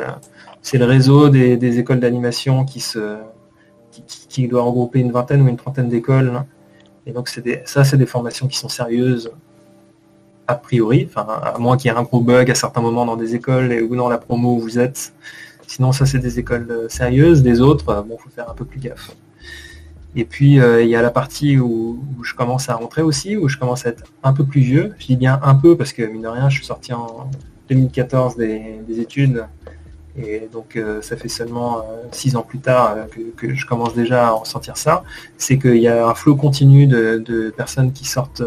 c'est 0.65 0.79
le 0.79 0.87
réseau 0.87 1.29
des, 1.29 1.79
écoles 1.79 2.01
d'animation 2.01 2.65
qui 2.65 4.49
doit 4.49 4.63
regrouper 4.63 4.99
une 4.99 5.13
vingtaine 5.13 5.43
ou 5.43 5.49
une 5.49 5.59
trentaine 5.59 5.91
d'écoles. 5.91 6.43
Et 7.07 7.13
donc 7.13 7.29
ça, 7.29 7.85
c'est 7.85 7.99
des 7.99 8.07
formations 8.07 8.49
qui 8.49 8.59
sont 8.59 8.71
sérieuses 8.71 9.31
a 10.49 10.55
priori, 10.55 11.09
à 11.17 11.57
moins 11.59 11.77
qu'il 11.77 11.91
y 11.91 11.95
ait 11.95 11.97
un 11.97 12.03
gros 12.03 12.21
bug 12.21 12.51
à 12.51 12.55
certains 12.55 12.81
moments 12.81 13.05
dans 13.05 13.17
des 13.17 13.35
écoles 13.35 13.73
et, 13.73 13.83
ou 13.83 13.95
dans 13.95 14.09
la 14.09 14.19
promo 14.19 14.57
où 14.57 14.59
vous 14.59 14.79
êtes. 14.79 15.13
Sinon, 15.67 15.93
ça, 15.93 16.07
c'est 16.07 16.19
des 16.19 16.39
écoles 16.39 16.67
euh, 16.71 16.89
sérieuses. 16.89 17.43
Des 17.43 17.63
autres, 17.63 17.89
euh, 17.89 18.03
bon, 18.03 18.19
faut 18.19 18.29
faire 18.29 18.51
un 18.51 18.55
peu 18.55 18.67
plus 18.67 18.79
gaffe. 18.79 19.13
Et 20.15 20.27
puis, 20.27 20.61
euh, 20.61 20.83
il 20.83 20.89
y 20.89 20.97
a 20.97 21.01
la 21.01 21.11
partie 21.11 21.59
où, 21.59 21.99
je 22.23 22.35
commence 22.35 22.69
à 22.69 22.75
rentrer 22.75 23.01
aussi, 23.01 23.39
où 23.39 23.49
je 23.49 23.57
commence 23.57 23.87
à 23.87 23.91
être 23.91 24.05
un 24.23 24.35
peu 24.35 24.45
plus 24.45 24.61
vieux. 24.61 24.95
Je 24.99 25.07
dis 25.07 25.17
bien 25.17 25.41
un 25.43 25.55
peu 25.55 25.77
parce 25.77 25.95
que, 25.95 26.03
mine 26.03 26.23
de 26.23 26.29
rien, 26.29 26.51
je 26.51 26.57
suis 26.57 26.67
sorti 26.67 26.93
en 26.93 27.31
2014 27.71 28.37
des 28.37 29.01
études 29.01 29.47
et 30.17 30.49
donc 30.53 30.77
euh, 30.77 31.03
ça 31.03 31.17
fait 31.17 31.29
seulement 31.29 31.79
euh, 31.79 31.83
six 32.13 32.37
ans 32.37 32.43
plus 32.43 32.61
tard 32.61 32.95
euh, 32.97 33.05
que, 33.37 33.53
je 33.55 33.67
commence 33.67 33.95
déjà 33.95 34.29
à 34.29 34.31
ressentir 34.31 34.77
ça, 34.77 35.03
c'est 35.39 35.59
qu'il 35.59 35.79
y 35.79 35.89
a 35.89 36.07
un 36.07 36.15
flot 36.15 36.37
continu 36.37 36.87
de, 36.87 37.53
personnes 37.57 37.93
qui 37.93 38.05
sortent 38.05 38.43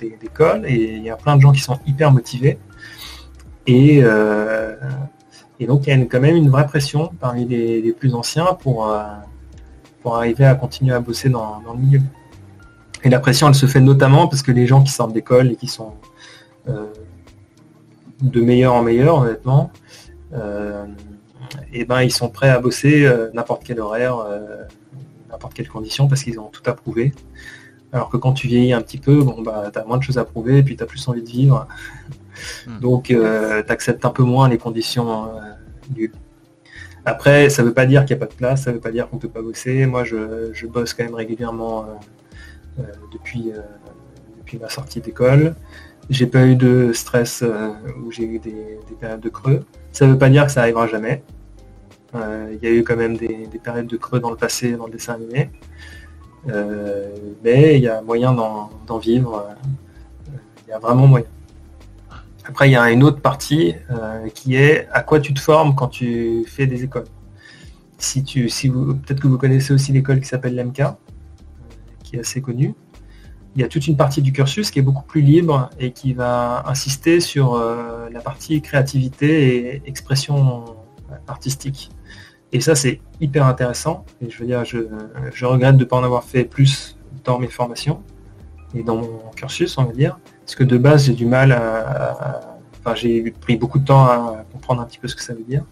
d'école 0.00 0.64
et 0.66 0.94
il 0.96 1.02
y 1.02 1.10
a 1.10 1.16
plein 1.16 1.36
de 1.36 1.42
gens 1.42 1.52
qui 1.52 1.60
sont 1.60 1.78
hyper 1.86 2.10
motivés. 2.12 2.58
Et, 3.66 3.98
et 5.60 5.66
donc 5.66 5.86
il 5.86 5.90
y 5.90 5.92
a 5.92 6.06
quand 6.06 6.20
même 6.20 6.36
une 6.36 6.48
vraie 6.48 6.66
pression 6.66 7.10
parmi 7.20 7.46
les, 7.46 7.92
plus 7.92 8.14
anciens 8.14 8.56
pour, 8.60 8.92
pour 10.02 10.16
arriver 10.16 10.44
à 10.44 10.54
continuer 10.54 10.94
à 10.94 11.00
bosser 11.00 11.28
dans, 11.28 11.62
le 11.72 11.78
milieu. 11.78 12.00
Et 13.04 13.10
la 13.10 13.20
pression, 13.20 13.48
elle 13.48 13.54
se 13.54 13.66
fait 13.66 13.80
notamment 13.80 14.26
parce 14.26 14.42
que 14.42 14.52
les 14.52 14.66
gens 14.66 14.82
qui 14.82 14.90
sortent 14.90 15.12
d'école 15.12 15.52
et 15.52 15.56
qui 15.56 15.66
sont 15.66 15.92
de 16.66 18.40
meilleur 18.40 18.74
en 18.74 18.82
meilleur, 18.82 19.18
honnêtement, 19.18 19.70
et 21.72 21.84
ben 21.84 22.02
ils 22.02 22.12
sont 22.12 22.28
prêts 22.28 22.48
à 22.48 22.58
bosser 22.58 23.04
euh, 23.04 23.30
n'importe 23.34 23.62
quel 23.64 23.80
horaire, 23.80 24.18
euh, 24.18 24.64
n'importe 25.30 25.54
quelle 25.54 25.68
condition 25.68 26.08
parce 26.08 26.22
qu'ils 26.22 26.40
ont 26.40 26.48
tout 26.48 26.62
approuvé. 26.66 27.12
Alors 27.92 28.08
que 28.08 28.16
quand 28.16 28.32
tu 28.32 28.46
vieillis 28.46 28.72
un 28.72 28.82
petit 28.82 28.98
peu, 28.98 29.22
bon 29.22 29.42
bah 29.42 29.70
as 29.74 29.84
moins 29.84 29.98
de 29.98 30.02
choses 30.02 30.18
à 30.18 30.24
prouver 30.24 30.58
et 30.58 30.62
puis 30.62 30.76
tu 30.76 30.82
as 30.82 30.86
plus 30.86 31.06
envie 31.08 31.22
de 31.22 31.28
vivre. 31.28 31.66
Hmm. 32.66 32.78
Donc 32.80 33.10
euh, 33.10 33.62
tu 33.64 33.72
acceptes 33.72 34.04
un 34.04 34.10
peu 34.10 34.22
moins 34.22 34.48
les 34.48 34.58
conditions 34.58 35.30
du 35.88 36.12
Après, 37.04 37.50
ça 37.50 37.62
ne 37.62 37.68
veut 37.68 37.74
pas 37.74 37.86
dire 37.86 38.04
qu'il 38.04 38.16
n'y 38.16 38.22
a 38.22 38.26
pas 38.26 38.32
de 38.32 38.36
place, 38.36 38.64
ça 38.64 38.70
ne 38.70 38.76
veut 38.76 38.80
pas 38.80 38.92
dire 38.92 39.08
qu'on 39.08 39.16
ne 39.16 39.20
peut 39.20 39.28
pas 39.28 39.42
bosser. 39.42 39.86
Moi, 39.86 40.04
je, 40.04 40.66
bosse 40.66 40.94
quand 40.94 41.04
même 41.04 41.14
régulièrement 41.14 41.86
depuis, 43.12 43.52
depuis 44.38 44.58
ma 44.58 44.68
sortie 44.68 45.00
d'école. 45.00 45.54
J'ai 46.08 46.26
pas 46.26 46.46
eu 46.46 46.56
de 46.56 46.92
stress 46.92 47.44
où 48.02 48.12
j'ai 48.12 48.24
eu 48.24 48.38
des, 48.38 48.78
périodes 49.00 49.20
de 49.20 49.28
creux. 49.28 49.64
Ça 49.90 50.06
ne 50.06 50.12
veut 50.12 50.18
pas 50.18 50.28
dire 50.28 50.46
que 50.46 50.52
ça 50.52 50.60
arrivera 50.60 50.86
jamais. 50.86 51.22
Euh, 52.14 52.56
il 52.60 52.68
y 52.68 52.70
a 52.70 52.74
eu 52.74 52.82
quand 52.82 52.96
même 52.96 53.16
des, 53.16 53.48
périodes 53.62 53.86
de 53.86 53.96
creux 53.96 54.20
dans 54.20 54.30
le 54.30 54.36
passé 54.36 54.72
dans 54.72 54.86
le 54.86 54.92
dessin 54.92 55.14
animé. 55.14 55.50
Euh, 56.48 57.14
mais 57.44 57.76
il 57.76 57.82
y 57.82 57.88
a 57.88 58.02
moyen 58.02 58.32
d'en 58.32 58.98
vivre. 58.98 59.46
Euh, 59.48 60.36
il 60.66 60.70
y 60.70 60.72
a 60.72 60.78
vraiment 60.78 61.06
moyen. 61.06 61.26
Après, 62.44 62.68
il 62.68 62.72
y 62.72 62.76
a 62.76 62.90
une 62.90 63.04
autre 63.04 63.20
partie 63.20 63.74
qui 64.34 64.56
est 64.56 64.88
à 64.92 65.02
quoi 65.02 65.20
tu 65.20 65.32
te 65.34 65.40
formes 65.40 65.74
quand 65.74 65.88
tu 65.88 66.44
fais 66.48 66.66
des 66.66 66.82
écoles. 66.82 67.04
Si 67.98 68.22
peut-être 68.22 69.20
que 69.20 69.28
vous 69.28 69.38
connaissez 69.38 69.72
aussi 69.72 69.92
l'école 69.92 70.20
qui 70.20 70.26
s'appelle 70.26 70.56
l'MK, 70.56 70.82
qui 72.02 72.16
est 72.16 72.20
assez 72.20 72.40
connue. 72.40 72.74
Il 73.54 73.60
y 73.60 73.64
a 73.64 73.68
toute 73.68 73.86
une 73.86 73.96
partie 73.96 74.22
du 74.22 74.32
cursus 74.32 74.70
qui 74.70 74.78
est 74.78 74.82
beaucoup 74.82 75.04
plus 75.04 75.20
libre 75.20 75.70
et 75.78 75.92
qui 75.92 76.12
va 76.12 76.64
insister 76.66 77.20
sur 77.20 77.62
la 78.10 78.20
partie 78.20 78.60
créativité 78.62 79.76
et 79.76 79.82
expression 79.86 80.64
artistique. 81.28 81.90
Et 82.52 82.60
ça, 82.60 82.74
c'est 82.74 83.00
hyper 83.20 83.46
intéressant. 83.46 84.04
Et 84.20 84.30
je 84.30 84.38
veux 84.38 84.46
dire, 84.46 84.64
je, 84.64 85.44
regrette 85.44 85.76
de 85.76 85.84
ne 85.84 85.88
pas 85.88 85.96
en 85.96 86.04
avoir 86.04 86.24
fait 86.24 86.44
plus 86.44 86.96
dans 87.24 87.38
mes 87.38 87.48
formations 87.48 88.02
et 88.74 88.82
dans 88.82 88.96
mon 88.96 89.20
cursus, 89.36 89.76
on 89.78 89.84
va 89.84 89.92
dire. 89.92 90.18
Parce 90.40 90.54
que 90.54 90.64
de 90.64 90.78
base, 90.78 91.06
j'ai 91.06 91.14
du 91.14 91.26
mal 91.26 91.52
à, 91.52 92.50
Enfin, 92.82 92.94
j'ai 92.94 93.30
pris 93.30 93.56
beaucoup 93.56 93.78
de 93.78 93.84
temps 93.84 94.04
à 94.06 94.44
comprendre 94.52 94.80
un 94.80 94.86
petit 94.86 94.98
peu 94.98 95.06
ce 95.06 95.14
que 95.14 95.22
ça 95.22 95.34
veut 95.34 95.42
dire. 95.42 95.64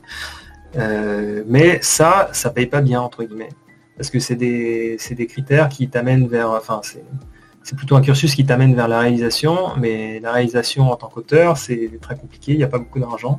Euh, 0.77 1.43
mais 1.47 1.79
ça, 1.81 2.29
ça 2.33 2.51
paye 2.51 2.67
pas 2.67 2.83
bien, 2.83 3.01
entre 3.01 3.25
guillemets. 3.25 3.49
Parce 3.97 4.11
que 4.11 4.19
c'est 4.19 4.37
des, 4.37 4.99
des, 5.11 5.27
critères 5.27 5.69
qui 5.71 5.89
t'amènent 5.89 6.29
vers... 6.29 6.51
Enfin, 6.51 6.83
c'est 6.83 7.77
plutôt 7.77 7.97
un 7.97 8.03
cursus 8.03 8.35
qui 8.35 8.45
t'amène 8.45 8.75
vers 8.75 8.89
la 8.89 9.01
réalisation, 9.01 9.75
mais 9.79 10.21
la 10.21 10.33
réalisation 10.33 10.91
en 10.91 10.97
tant 10.97 11.09
qu'auteur, 11.09 11.57
c'est 11.57 11.99
très 12.01 12.17
compliqué, 12.17 12.53
il 12.53 12.59
n'y 12.59 12.65
a 12.65 12.69
pas 12.69 12.79
beaucoup 12.79 13.01
d'argent. 13.01 13.39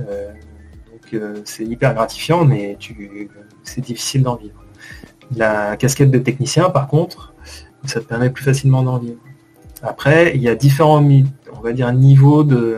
Euh, 0.00 0.32
c'est 1.44 1.64
hyper 1.64 1.94
gratifiant, 1.94 2.44
mais 2.44 2.78
c'est 3.62 3.80
difficile 3.80 4.22
d'en 4.22 4.36
vivre. 4.36 4.64
La 5.34 5.76
casquette 5.76 6.10
de 6.10 6.18
technicien, 6.18 6.70
par 6.70 6.88
contre, 6.88 7.34
ça 7.84 8.00
te 8.00 8.04
permet 8.06 8.30
plus 8.30 8.44
facilement 8.44 8.82
d'en 8.82 8.98
vivre. 8.98 9.20
Après, 9.82 10.34
il 10.34 10.42
y 10.42 10.48
a 10.48 10.54
différents, 10.54 11.02
on 11.02 11.60
va 11.60 11.72
dire, 11.72 11.92
niveaux 11.92 12.44
de 12.44 12.76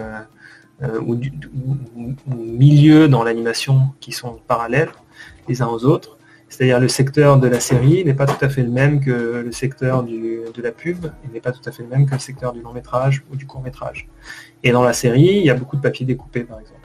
euh, 0.82 1.00
ou, 1.00 1.18
milieux 2.26 3.08
dans 3.08 3.24
l'animation 3.24 3.88
qui 3.98 4.12
sont 4.12 4.38
parallèles 4.46 4.90
les 5.48 5.60
uns 5.62 5.66
aux 5.66 5.84
autres. 5.84 6.18
C'est-à-dire 6.48 6.80
le 6.80 6.88
secteur 6.88 7.38
de 7.38 7.48
la 7.48 7.60
série 7.60 8.04
n'est 8.04 8.14
pas 8.14 8.26
tout 8.26 8.42
à 8.44 8.48
fait 8.48 8.62
le 8.62 8.70
même 8.70 9.00
que 9.00 9.42
le 9.44 9.52
secteur 9.52 10.02
de 10.02 10.62
la 10.62 10.72
pub, 10.72 11.06
il 11.24 11.32
n'est 11.32 11.40
pas 11.40 11.52
tout 11.52 11.66
à 11.66 11.72
fait 11.72 11.82
le 11.82 11.88
même 11.88 12.06
que 12.06 12.12
le 12.12 12.20
secteur 12.20 12.52
du 12.52 12.62
long 12.62 12.72
métrage 12.72 13.22
ou 13.30 13.36
du 13.36 13.44
court 13.44 13.60
métrage. 13.60 14.08
Et 14.62 14.72
dans 14.72 14.82
la 14.82 14.92
série, 14.92 15.38
il 15.38 15.44
y 15.44 15.50
a 15.50 15.54
beaucoup 15.54 15.76
de 15.76 15.82
papier 15.82 16.06
découpé, 16.06 16.44
par 16.44 16.60
exemple 16.60 16.77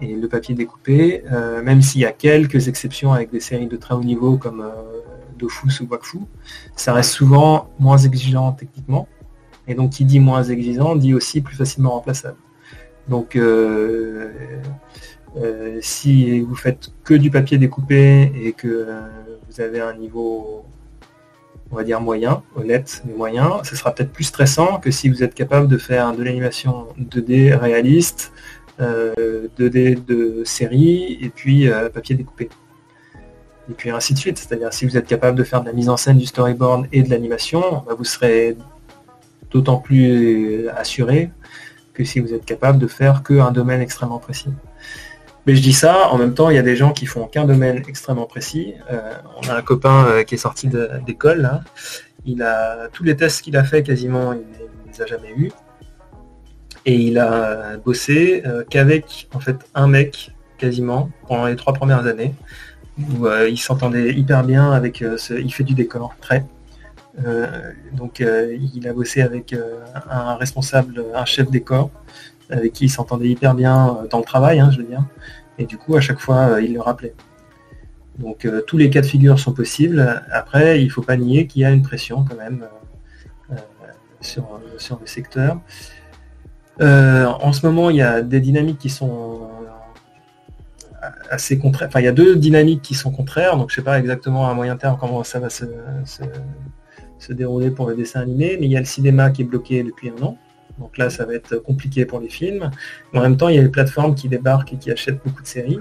et 0.00 0.14
le 0.14 0.28
papier 0.28 0.54
découpé, 0.54 1.24
euh, 1.32 1.62
même 1.62 1.82
s'il 1.82 2.00
y 2.00 2.04
a 2.04 2.12
quelques 2.12 2.68
exceptions 2.68 3.12
avec 3.12 3.30
des 3.30 3.40
séries 3.40 3.66
de 3.66 3.76
très 3.76 3.94
haut 3.94 4.04
niveau 4.04 4.36
comme 4.36 4.60
euh, 4.60 4.70
Dofus 5.38 5.82
ou 5.82 5.88
Wakfu, 5.90 6.18
ça 6.76 6.92
reste 6.92 7.10
souvent 7.10 7.70
moins 7.78 7.98
exigeant 7.98 8.52
techniquement. 8.52 9.08
Et 9.68 9.74
donc 9.74 9.90
qui 9.90 10.04
dit 10.04 10.20
moins 10.20 10.44
exigeant 10.44 10.96
dit 10.96 11.14
aussi 11.14 11.40
plus 11.40 11.56
facilement 11.56 11.90
remplaçable. 11.90 12.38
Donc 13.08 13.36
euh, 13.36 14.30
si 15.80 16.40
vous 16.40 16.54
faites 16.54 16.90
que 17.04 17.14
du 17.14 17.30
papier 17.30 17.58
découpé 17.58 18.32
et 18.42 18.52
que 18.52 18.86
vous 19.48 19.60
avez 19.60 19.80
un 19.80 19.94
niveau 19.94 20.64
on 21.70 21.76
va 21.76 21.84
dire 21.84 22.00
moyen, 22.00 22.42
honnête, 22.54 23.02
mais 23.06 23.14
moyen, 23.14 23.62
ce 23.64 23.74
sera 23.74 23.92
peut-être 23.92 24.12
plus 24.12 24.24
stressant 24.24 24.78
que 24.78 24.90
si 24.90 25.08
vous 25.08 25.22
êtes 25.22 25.34
capable 25.34 25.66
de 25.68 25.78
faire 25.78 26.14
de 26.14 26.22
l'animation 26.22 26.86
2D 26.98 27.56
réaliste, 27.56 28.32
2D 28.78 29.96
euh, 29.96 30.00
de 30.06 30.44
série 30.44 31.18
et 31.20 31.28
puis 31.28 31.68
euh, 31.68 31.88
papier 31.88 32.14
découpé. 32.14 32.48
Et 33.70 33.74
puis 33.74 33.90
ainsi 33.90 34.14
de 34.14 34.18
suite. 34.18 34.38
C'est-à-dire 34.38 34.72
si 34.72 34.86
vous 34.86 34.96
êtes 34.96 35.06
capable 35.06 35.36
de 35.36 35.44
faire 35.44 35.60
de 35.60 35.66
la 35.66 35.72
mise 35.72 35.88
en 35.88 35.96
scène, 35.96 36.18
du 36.18 36.26
storyboard 36.26 36.86
et 36.92 37.02
de 37.02 37.10
l'animation, 37.10 37.82
bah, 37.86 37.94
vous 37.96 38.04
serez 38.04 38.56
d'autant 39.50 39.78
plus 39.78 40.68
assuré 40.68 41.30
que 41.94 42.04
si 42.04 42.20
vous 42.20 42.34
êtes 42.34 42.44
capable 42.44 42.78
de 42.78 42.86
faire 42.86 43.22
qu'un 43.22 43.50
domaine 43.50 43.80
extrêmement 43.80 44.18
précis. 44.18 44.50
Mais 45.46 45.54
je 45.54 45.62
dis 45.62 45.72
ça, 45.72 46.08
en 46.10 46.18
même 46.18 46.34
temps, 46.34 46.50
il 46.50 46.56
y 46.56 46.58
a 46.58 46.62
des 46.62 46.76
gens 46.76 46.92
qui 46.92 47.06
font 47.06 47.26
qu'un 47.26 47.44
domaine 47.44 47.82
extrêmement 47.88 48.26
précis. 48.26 48.74
Euh, 48.90 49.12
on 49.36 49.48
a 49.48 49.54
un 49.54 49.62
copain 49.62 50.24
qui 50.26 50.34
est 50.34 50.38
sorti 50.38 50.68
d'école, 51.06 51.60
il 52.26 52.42
a 52.42 52.88
tous 52.92 53.04
les 53.04 53.16
tests 53.16 53.42
qu'il 53.42 53.56
a 53.56 53.62
fait 53.62 53.84
quasiment, 53.84 54.32
il 54.32 54.40
ne 54.40 54.92
les 54.92 55.02
a 55.02 55.06
jamais 55.06 55.32
eus 55.36 55.52
et 56.86 56.94
il 56.94 57.18
a 57.18 57.76
bossé 57.78 58.42
euh, 58.46 58.64
qu'avec 58.68 59.28
en 59.34 59.40
fait 59.40 59.56
un 59.74 59.88
mec 59.88 60.30
quasiment 60.56 61.10
pendant 61.26 61.46
les 61.46 61.56
trois 61.56 61.74
premières 61.74 62.06
années 62.06 62.32
où 62.98 63.26
euh, 63.26 63.48
il 63.48 63.58
s'entendait 63.58 64.14
hyper 64.14 64.44
bien 64.44 64.70
avec 64.70 65.02
euh, 65.02 65.18
ce, 65.18 65.34
il 65.34 65.52
fait 65.52 65.64
du 65.64 65.74
décor 65.74 66.14
très. 66.20 66.46
Donc 67.94 68.20
il 68.20 68.86
a 68.86 68.92
bossé 68.92 69.22
avec 69.22 69.56
un 70.10 70.34
responsable 70.34 71.02
un 71.14 71.24
chef 71.24 71.50
décor 71.50 71.90
avec 72.50 72.74
qui 72.74 72.84
il 72.84 72.88
s'entendait 72.90 73.28
hyper 73.28 73.54
bien 73.54 74.00
dans 74.10 74.18
le 74.18 74.24
travail 74.24 74.60
hein, 74.60 74.70
je 74.70 74.76
veux 74.76 74.84
dire. 74.84 75.02
Et 75.56 75.64
du 75.64 75.78
coup 75.78 75.96
à 75.96 76.02
chaque 76.02 76.18
fois 76.18 76.60
il 76.60 76.74
le 76.74 76.80
rappelait. 76.82 77.14
Donc 78.18 78.46
tous 78.66 78.76
les 78.76 78.90
cas 78.90 79.00
de 79.00 79.06
figure 79.06 79.38
sont 79.38 79.54
possibles. 79.54 80.22
Après 80.30 80.82
il 80.82 80.90
faut 80.90 81.00
pas 81.00 81.16
nier 81.16 81.46
qu'il 81.46 81.62
y 81.62 81.64
a 81.64 81.70
une 81.70 81.80
pression 81.80 82.22
quand 82.22 82.36
même 82.36 82.68
sur, 84.20 84.60
sur 84.76 84.98
le 85.00 85.06
secteur 85.06 85.58
euh, 86.80 87.26
en 87.26 87.52
ce 87.52 87.64
moment, 87.66 87.90
il 87.90 87.96
y 87.96 88.02
a 88.02 88.22
des 88.22 88.40
dynamiques 88.40 88.78
qui 88.78 88.90
sont 88.90 89.48
assez 91.30 91.58
contraires. 91.58 91.88
Enfin, 91.88 92.00
il 92.00 92.04
y 92.04 92.08
a 92.08 92.12
deux 92.12 92.36
dynamiques 92.36 92.82
qui 92.82 92.94
sont 92.94 93.10
contraires. 93.10 93.56
Donc, 93.56 93.70
je 93.70 93.76
sais 93.76 93.82
pas 93.82 93.98
exactement 93.98 94.48
à 94.48 94.54
moyen 94.54 94.76
terme 94.76 94.96
comment 94.98 95.24
ça 95.24 95.38
va 95.38 95.48
se, 95.50 95.64
dérouler 97.30 97.70
pour 97.70 97.88
le 97.88 97.96
dessin 97.96 98.20
animé. 98.20 98.56
Mais 98.60 98.66
il 98.66 98.72
y 98.72 98.76
a 98.76 98.80
le 98.80 98.86
cinéma 98.86 99.30
qui 99.30 99.42
est 99.42 99.46
bloqué 99.46 99.82
depuis 99.82 100.10
un 100.10 100.22
an. 100.22 100.36
Donc 100.78 100.98
là, 100.98 101.08
ça 101.08 101.24
va 101.24 101.32
être 101.32 101.56
compliqué 101.56 102.04
pour 102.04 102.20
les 102.20 102.28
films. 102.28 102.70
en 103.14 103.22
même 103.22 103.38
temps, 103.38 103.48
il 103.48 103.56
y 103.56 103.58
a 103.58 103.62
les 103.62 103.70
plateformes 103.70 104.14
qui 104.14 104.28
débarquent 104.28 104.74
et 104.74 104.76
qui 104.76 104.90
achètent 104.90 105.22
beaucoup 105.24 105.42
de 105.42 105.46
séries 105.46 105.80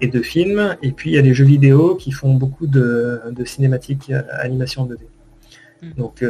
et 0.00 0.06
de 0.06 0.22
films. 0.22 0.76
Et 0.80 0.92
puis, 0.92 1.10
il 1.10 1.14
y 1.14 1.18
a 1.18 1.22
les 1.22 1.34
jeux 1.34 1.44
vidéo 1.44 1.96
qui 1.96 2.12
font 2.12 2.34
beaucoup 2.34 2.68
de, 2.68 3.20
cinématiques 3.44 4.12
animation 4.38 4.86
2D. 4.86 5.17
Mm. 5.82 5.92
Donc 5.96 6.24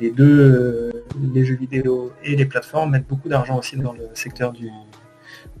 les 0.00 0.10
deux, 0.10 0.92
les 1.34 1.44
jeux 1.44 1.56
vidéo 1.56 2.12
et 2.22 2.36
les 2.36 2.46
plateformes 2.46 2.92
mettent 2.92 3.08
beaucoup 3.08 3.28
d'argent 3.28 3.58
aussi 3.58 3.76
dans 3.76 3.92
le 3.92 4.08
secteur 4.14 4.52
du, 4.52 4.70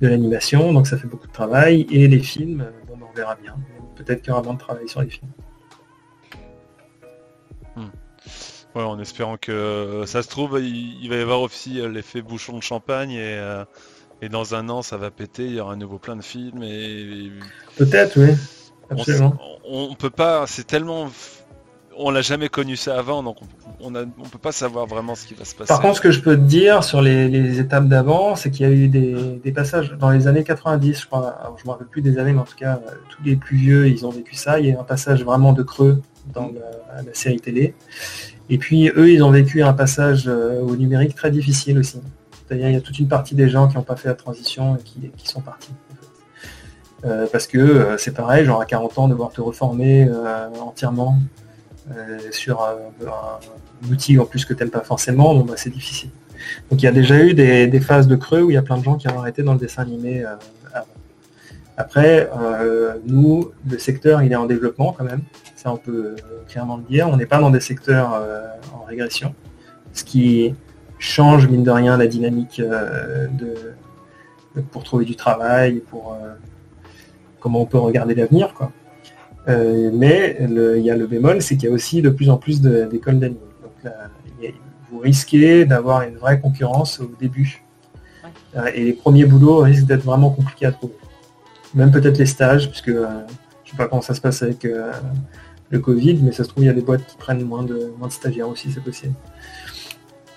de 0.00 0.08
l'animation, 0.08 0.72
donc 0.72 0.86
ça 0.86 0.96
fait 0.96 1.06
beaucoup 1.06 1.26
de 1.26 1.32
travail. 1.32 1.86
Et 1.90 2.08
les 2.08 2.20
films, 2.20 2.66
bon, 2.88 2.96
ben, 2.96 3.06
on 3.10 3.16
verra 3.16 3.36
bien. 3.36 3.54
Peut-être 3.96 4.22
qu'il 4.22 4.30
y 4.30 4.32
aura 4.32 4.42
moins 4.42 4.54
de 4.54 4.58
travail 4.58 4.88
sur 4.88 5.02
les 5.02 5.10
films. 5.10 5.30
Ouais, 8.74 8.82
en 8.82 8.98
espérant 8.98 9.36
que 9.36 9.52
euh, 9.52 10.06
ça 10.06 10.22
se 10.22 10.28
trouve, 10.28 10.60
il, 10.60 11.08
va 11.08 11.16
y 11.16 11.20
avoir 11.20 11.40
aussi 11.40 11.80
euh, 11.80 11.88
l'effet 11.88 12.22
bouchon 12.22 12.58
de 12.58 12.62
champagne 12.62 13.14
euh, 13.16 13.64
et, 14.20 14.28
dans 14.28 14.56
un 14.56 14.68
an 14.68 14.82
ça 14.82 14.96
va 14.96 15.12
péter, 15.12 15.44
il 15.44 15.54
y 15.54 15.60
aura 15.60 15.74
un 15.74 15.76
nouveau 15.76 15.98
plein 15.98 16.16
de 16.16 16.22
films 16.22 16.62
et. 16.64 17.30
Peut-être, 17.76 18.18
oui. 18.18 18.34
Absolument. 18.90 19.38
On, 19.64 19.94
peut 19.94 20.10
pas, 20.10 20.46
c'est 20.48 20.66
tellement. 20.66 21.08
On 21.96 22.10
l'a 22.10 22.22
jamais 22.22 22.48
connu 22.48 22.76
ça 22.76 22.98
avant, 22.98 23.22
donc 23.22 23.36
on, 23.80 23.94
on 23.94 24.28
peut 24.30 24.38
pas 24.40 24.52
savoir 24.52 24.86
vraiment 24.86 25.14
ce 25.14 25.26
qui 25.26 25.34
va 25.34 25.44
se 25.44 25.54
passer. 25.54 25.68
Par 25.68 25.80
contre, 25.80 25.96
ce 25.96 26.00
que 26.00 26.10
je 26.10 26.20
peux 26.20 26.36
te 26.36 26.42
dire 26.42 26.82
sur 26.82 27.00
les, 27.02 27.60
étapes 27.60 27.88
d'avant, 27.88 28.36
c'est 28.36 28.50
qu'il 28.50 28.66
y 28.66 28.68
a 28.68 28.72
eu 28.72 28.88
des, 28.88 29.52
passages 29.52 29.92
dans 29.92 30.10
les 30.10 30.26
années 30.26 30.44
90, 30.44 31.00
je 31.00 31.06
crois. 31.06 31.36
Alors, 31.40 31.56
je 31.58 31.64
me 31.66 31.70
rappelle 31.70 31.86
plus 31.86 32.02
des 32.02 32.18
années, 32.18 32.32
mais 32.32 32.40
en 32.40 32.44
tout 32.44 32.56
cas, 32.56 32.80
tous 33.10 33.22
les 33.22 33.36
plus 33.36 33.56
vieux, 33.56 33.88
ils 33.88 34.04
ont 34.06 34.10
vécu 34.10 34.34
ça. 34.34 34.58
Il 34.58 34.66
y 34.66 34.70
a 34.70 34.74
eu 34.74 34.78
un 34.78 34.84
passage 34.84 35.24
vraiment 35.24 35.52
de 35.52 35.62
creux 35.62 36.02
dans 36.32 36.50
la 36.96 37.14
série 37.14 37.40
télé. 37.40 37.74
Et 38.50 38.58
puis 38.58 38.88
eux, 38.88 39.10
ils 39.10 39.22
ont 39.22 39.30
vécu 39.30 39.62
un 39.62 39.72
passage 39.72 40.24
euh, 40.26 40.60
au 40.60 40.76
numérique 40.76 41.14
très 41.14 41.30
difficile 41.30 41.78
aussi. 41.78 42.00
C'est-à-dire 42.46 42.68
il 42.68 42.74
y 42.74 42.76
a 42.76 42.80
toute 42.80 42.98
une 42.98 43.08
partie 43.08 43.34
des 43.34 43.48
gens 43.48 43.68
qui 43.68 43.76
n'ont 43.76 43.82
pas 43.82 43.96
fait 43.96 44.08
la 44.08 44.14
transition 44.14 44.76
et 44.76 44.82
qui, 45.16 45.28
sont 45.28 45.40
partis. 45.40 45.72
Euh, 47.04 47.26
parce 47.32 47.46
que 47.46 47.58
euh, 47.58 47.96
c'est 47.96 48.12
pareil, 48.12 48.44
genre 48.44 48.60
à 48.60 48.66
40 48.66 48.98
ans, 48.98 49.08
devoir 49.08 49.30
te 49.30 49.40
reformer 49.40 50.10
entièrement 50.60 51.18
sur 52.30 52.62
un, 52.62 53.90
outil 53.90 54.18
en 54.18 54.24
plus 54.24 54.44
que 54.44 54.54
tu 54.54 54.62
n'aimes 54.62 54.70
pas 54.70 54.80
forcément, 54.80 55.34
bah, 55.40 55.54
c'est 55.56 55.70
difficile. 55.70 56.10
Donc 56.70 56.82
il 56.82 56.84
y 56.84 56.88
a 56.88 56.92
déjà 56.92 57.22
eu 57.22 57.34
des, 57.34 57.80
phases 57.80 58.08
de 58.08 58.16
creux 58.16 58.42
où 58.42 58.50
il 58.50 58.54
y 58.54 58.58
a 58.58 58.62
plein 58.62 58.78
de 58.78 58.84
gens 58.84 58.96
qui 58.96 59.08
ont 59.08 59.18
arrêté 59.18 59.42
dans 59.42 59.52
le 59.52 59.58
dessin 59.58 59.82
animé 59.82 60.24
après, 61.76 62.30
euh, 62.38 62.94
nous, 63.04 63.50
le 63.68 63.78
secteur, 63.78 64.22
il 64.22 64.30
est 64.30 64.36
en 64.36 64.46
développement 64.46 64.92
quand 64.92 65.04
même. 65.04 65.22
Ça, 65.56 65.72
on 65.72 65.76
peut 65.76 66.14
clairement 66.48 66.76
le 66.76 66.84
dire. 66.84 67.08
On 67.08 67.16
n'est 67.16 67.26
pas 67.26 67.40
dans 67.40 67.50
des 67.50 67.60
secteurs 67.60 68.14
euh, 68.14 68.46
en 68.72 68.84
régression, 68.84 69.34
ce 69.92 70.04
qui 70.04 70.54
change, 70.98 71.48
mine 71.48 71.64
de 71.64 71.70
rien, 71.70 71.96
la 71.96 72.06
dynamique 72.06 72.60
euh, 72.60 73.26
pour 74.70 74.84
trouver 74.84 75.04
du 75.04 75.16
travail, 75.16 75.80
pour 75.80 76.16
comment 77.40 77.62
on 77.62 77.66
peut 77.66 77.78
regarder 77.78 78.14
l'avenir. 78.14 78.54
Mais 79.46 80.36
il 80.40 80.82
y 80.84 80.90
a 80.90 80.96
le 80.96 81.06
bémol, 81.06 81.42
c'est 81.42 81.56
qu'il 81.56 81.68
y 81.68 81.72
a 81.72 81.74
aussi 81.74 82.02
de 82.02 82.10
plus 82.10 82.30
en 82.30 82.36
plus 82.36 82.60
d'écoles 82.60 83.18
d'anime. 83.18 83.38
Donc 83.62 83.92
vous 84.90 84.98
risquez 84.98 85.64
d'avoir 85.64 86.02
une 86.02 86.16
vraie 86.16 86.40
concurrence 86.40 87.00
au 87.00 87.10
début. 87.20 87.64
et 88.74 88.84
les 88.84 88.92
premiers 88.92 89.24
boulots 89.24 89.58
risquent 89.58 89.86
d'être 89.86 90.04
vraiment 90.04 90.30
compliqués 90.30 90.66
à 90.66 90.72
trouver 90.72 90.94
même 91.74 91.90
peut-être 91.90 92.18
les 92.18 92.26
stages, 92.26 92.70
puisque 92.70 92.88
euh, 92.88 93.22
je 93.64 93.70
sais 93.70 93.76
pas 93.76 93.88
comment 93.88 94.02
ça 94.02 94.14
se 94.14 94.20
passe 94.20 94.42
avec 94.42 94.64
euh, 94.64 94.92
le 95.70 95.80
Covid, 95.80 96.20
mais 96.22 96.32
ça 96.32 96.44
se 96.44 96.48
trouve 96.48 96.64
il 96.64 96.66
y 96.66 96.70
a 96.70 96.74
des 96.74 96.82
boîtes 96.82 97.04
qui 97.06 97.16
prennent 97.16 97.42
moins 97.42 97.62
de, 97.62 97.92
moins 97.98 98.08
de 98.08 98.12
stagiaires 98.12 98.48
aussi, 98.48 98.70
c'est 98.72 98.82
possible. 98.82 99.14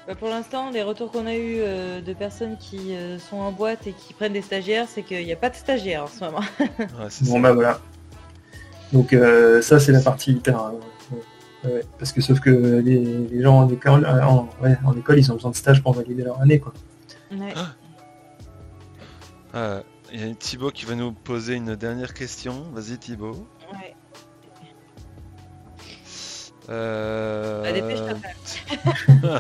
Bah, 0.08 0.16
pour 0.16 0.30
l'instant, 0.30 0.72
les 0.72 0.84
retours 0.84 1.12
qu'on 1.12 1.28
a 1.28 1.36
eu 1.36 1.58
euh, 1.60 2.02
de 2.02 2.14
personnes 2.14 2.58
qui 2.58 2.96
sont 3.30 3.38
en 3.38 3.52
boîte 3.52 3.88
et 3.88 3.94
qui 3.94 4.14
prennent 4.14 4.34
des 4.34 4.42
stagiaires, 4.42 4.88
c'est 4.88 5.04
qu'il 5.04 5.24
n'y 5.24 5.34
a 5.34 5.38
pas 5.38 5.50
de 5.50 5.56
stagiaires 5.56 6.04
en 6.04 6.08
ce 6.08 6.24
moment. 6.24 6.42
bon 7.22 7.40
bah 7.40 7.54
voilà. 7.54 7.80
Donc 8.94 9.16
ça 9.62 9.80
c'est 9.80 9.92
la 9.92 10.02
partie 10.02 10.32
hyper. 10.32 10.72
parce 12.00 12.12
que 12.12 12.22
sauf 12.22 12.40
que 12.40 12.50
les, 12.50 13.42
gens 13.42 13.60
en 13.60 13.70
école, 13.70 14.06
en, 14.06 14.50
en, 14.86 14.98
école, 14.98 15.20
ils 15.20 15.32
ont 15.32 15.36
besoin 15.36 15.52
de 15.52 15.56
stage 15.56 15.82
pour 15.84 15.94
valider 15.94 16.24
leur 16.24 16.42
année 16.42 16.60
quoi. 16.60 16.74
Ah. 19.54 19.82
Il 20.14 20.26
y 20.26 20.30
a 20.30 20.34
Thibaut 20.36 20.72
qui 20.72 20.86
va 20.86 20.96
nous 20.96 21.12
poser 21.12 21.56
une 21.56 21.76
dernière 21.76 22.14
question. 22.14 22.64
Vas-y 22.72 22.98
Thibaut. 22.98 23.46
Ouais. 23.74 23.94
Euh... 26.70 27.64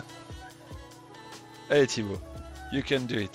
Allez 1.69 1.87
Thibaut, 1.87 2.19
you 2.71 2.81
can 2.87 3.01
do 3.01 3.15
it. 3.15 3.31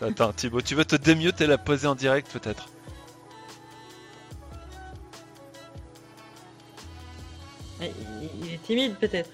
Attends 0.00 0.32
Thibaut, 0.32 0.60
tu 0.60 0.76
veux 0.76 0.84
te 0.84 0.94
démute 0.96 1.40
et 1.40 1.46
la 1.46 1.58
poser 1.58 1.88
en 1.88 1.96
direct 1.96 2.30
peut-être? 2.32 2.68
Il 8.42 8.54
est 8.54 8.62
timide 8.62 8.94
peut-être. 9.00 9.30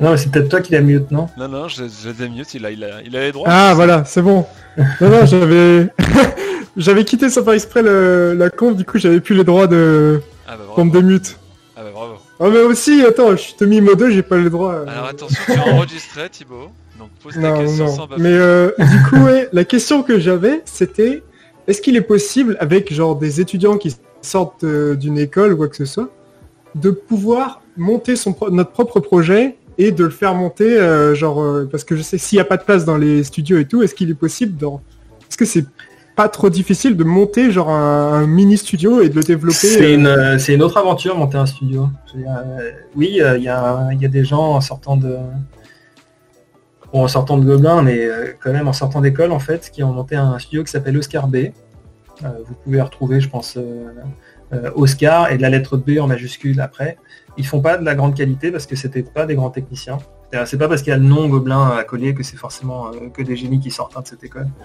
Non, 0.00 0.16
c'est 0.16 0.30
peut-être 0.30 0.48
toi 0.48 0.60
qui 0.60 0.72
la 0.72 0.80
mute, 0.80 1.10
non 1.10 1.28
Non, 1.36 1.48
non, 1.48 1.68
je, 1.68 1.84
je 1.84 2.56
il 2.56 2.66
a, 2.66 2.70
il, 2.70 2.84
a, 2.84 3.02
il 3.02 3.16
a 3.16 3.20
les 3.20 3.32
droits. 3.32 3.46
Ah, 3.48 3.72
voilà, 3.74 4.04
c'est 4.04 4.22
bon. 4.22 4.44
non, 4.76 5.08
non, 5.08 5.24
j'avais... 5.26 5.88
j'avais 6.76 7.04
quitté 7.04 7.30
sans 7.30 7.44
faire 7.44 7.52
exprès 7.52 7.82
le, 7.82 8.34
la 8.34 8.50
conf, 8.50 8.76
du 8.76 8.84
coup 8.84 8.98
j'avais 8.98 9.20
plus 9.20 9.34
les 9.34 9.44
droits 9.44 9.66
de... 9.66 10.20
Ah 10.46 10.56
bah 10.56 10.64
bravo. 10.66 10.90
démute. 10.90 11.38
Ah 11.76 11.82
bah 11.84 11.90
bravo. 11.92 12.14
Oh 12.40 12.50
mais 12.50 12.60
aussi, 12.60 13.02
attends, 13.02 13.30
je 13.32 13.42
suis 13.42 13.66
mis 13.66 13.80
mode 13.80 13.98
2, 13.98 14.10
j'ai 14.10 14.22
pas 14.22 14.36
les 14.36 14.50
droits. 14.50 14.74
Euh. 14.74 14.86
Alors 14.86 15.06
attention, 15.06 15.40
tu 15.46 15.52
es 15.52 15.58
enregistré 15.58 16.28
Thibaut, 16.28 16.70
donc 16.98 17.10
pose 17.22 17.34
ta 17.34 17.52
question 17.52 17.88
sans 17.88 18.08
Mais 18.18 18.32
euh, 18.32 18.70
du 18.78 19.02
coup, 19.08 19.24
ouais, 19.24 19.48
la 19.52 19.64
question 19.64 20.02
que 20.02 20.18
j'avais, 20.18 20.62
c'était, 20.64 21.22
est-ce 21.68 21.80
qu'il 21.80 21.96
est 21.96 22.02
possible, 22.02 22.56
avec 22.60 22.92
genre 22.92 23.16
des 23.16 23.40
étudiants 23.40 23.78
qui 23.78 23.96
sortent 24.20 24.64
euh, 24.64 24.96
d'une 24.96 25.18
école 25.18 25.52
ou 25.52 25.56
quoi 25.56 25.68
que 25.68 25.76
ce 25.76 25.84
soit, 25.84 26.10
de 26.74 26.90
pouvoir 26.90 27.62
monter 27.76 28.16
son 28.16 28.34
notre 28.50 28.70
propre 28.70 29.00
projet 29.00 29.56
et 29.78 29.92
de 29.92 30.04
le 30.04 30.10
faire 30.10 30.34
monter, 30.34 30.78
euh, 30.78 31.14
genre, 31.14 31.42
euh, 31.42 31.68
parce 31.70 31.84
que 31.84 31.96
je 31.96 32.02
sais 32.02 32.18
s'il 32.18 32.36
n'y 32.36 32.40
a 32.40 32.44
pas 32.44 32.56
de 32.56 32.62
place 32.62 32.84
dans 32.84 32.96
les 32.96 33.24
studios 33.24 33.58
et 33.58 33.64
tout, 33.64 33.82
est-ce 33.82 33.94
qu'il 33.94 34.10
est 34.10 34.14
possible 34.14 34.56
dans... 34.56 34.80
Est-ce 35.28 35.36
que 35.36 35.44
c'est 35.44 35.66
pas 36.14 36.28
trop 36.28 36.48
difficile 36.48 36.96
de 36.96 37.02
monter 37.02 37.50
genre 37.50 37.70
un, 37.70 38.24
mini 38.26 38.56
studio 38.56 39.02
et 39.02 39.08
de 39.08 39.16
le 39.16 39.24
développer 39.24 39.66
C'est 39.66 39.96
euh, 39.96 40.36
une, 40.38 40.54
une, 40.54 40.62
autre 40.62 40.76
aventure 40.76 41.16
monter 41.16 41.38
un 41.38 41.46
studio. 41.46 41.88
oui, 42.94 43.18
il 43.18 43.42
y, 43.42 43.48
a, 43.48 43.88
des 43.90 44.24
gens 44.24 44.52
en 44.52 44.60
sortant 44.60 44.96
de 44.96 45.16
en 46.92 47.08
sortant 47.08 47.36
de 47.38 47.44
Gobelin, 47.44 47.82
mais 47.82 48.08
quand 48.40 48.52
même 48.52 48.68
en 48.68 48.72
sortant 48.72 49.00
d'école 49.00 49.32
en 49.32 49.40
fait, 49.40 49.68
qui 49.72 49.82
ont 49.82 49.92
monté 49.92 50.14
un 50.14 50.38
studio 50.38 50.62
qui 50.62 50.70
s'appelle 50.70 50.96
Oscar 50.96 51.26
B. 51.26 51.46
vous 52.22 52.54
pouvez 52.62 52.80
retrouver, 52.80 53.18
je 53.18 53.28
pense, 53.28 53.58
Oscar 54.74 55.30
et 55.30 55.36
de 55.36 55.42
la 55.42 55.50
lettre 55.50 55.76
B 55.76 55.98
en 56.00 56.06
majuscule 56.06 56.60
après. 56.60 56.96
Ils 57.36 57.46
font 57.46 57.60
pas 57.60 57.76
de 57.76 57.84
la 57.84 57.94
grande 57.94 58.14
qualité 58.14 58.50
parce 58.50 58.66
que 58.66 58.76
c'était 58.76 59.02
pas 59.02 59.26
des 59.26 59.34
grands 59.34 59.50
techniciens. 59.50 59.98
C'est 60.46 60.58
pas 60.58 60.68
parce 60.68 60.82
qu'il 60.82 60.90
y 60.90 60.94
a 60.94 60.98
le 60.98 61.04
nom 61.04 61.28
Gobelin 61.28 61.68
à 61.68 61.84
coller 61.84 62.14
que 62.14 62.22
c'est 62.22 62.36
forcément 62.36 62.88
euh, 62.88 63.08
que 63.12 63.22
des 63.22 63.36
génies 63.36 63.60
qui 63.60 63.70
sortent 63.70 64.00
de 64.02 64.06
cette 64.06 64.24
école. 64.24 64.48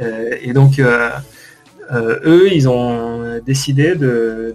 Euh, 0.00 0.36
et 0.42 0.52
donc 0.52 0.78
euh, 0.78 1.10
eux, 1.90 2.52
ils 2.52 2.68
ont 2.68 3.40
décidé 3.44 3.94
de, 3.94 4.54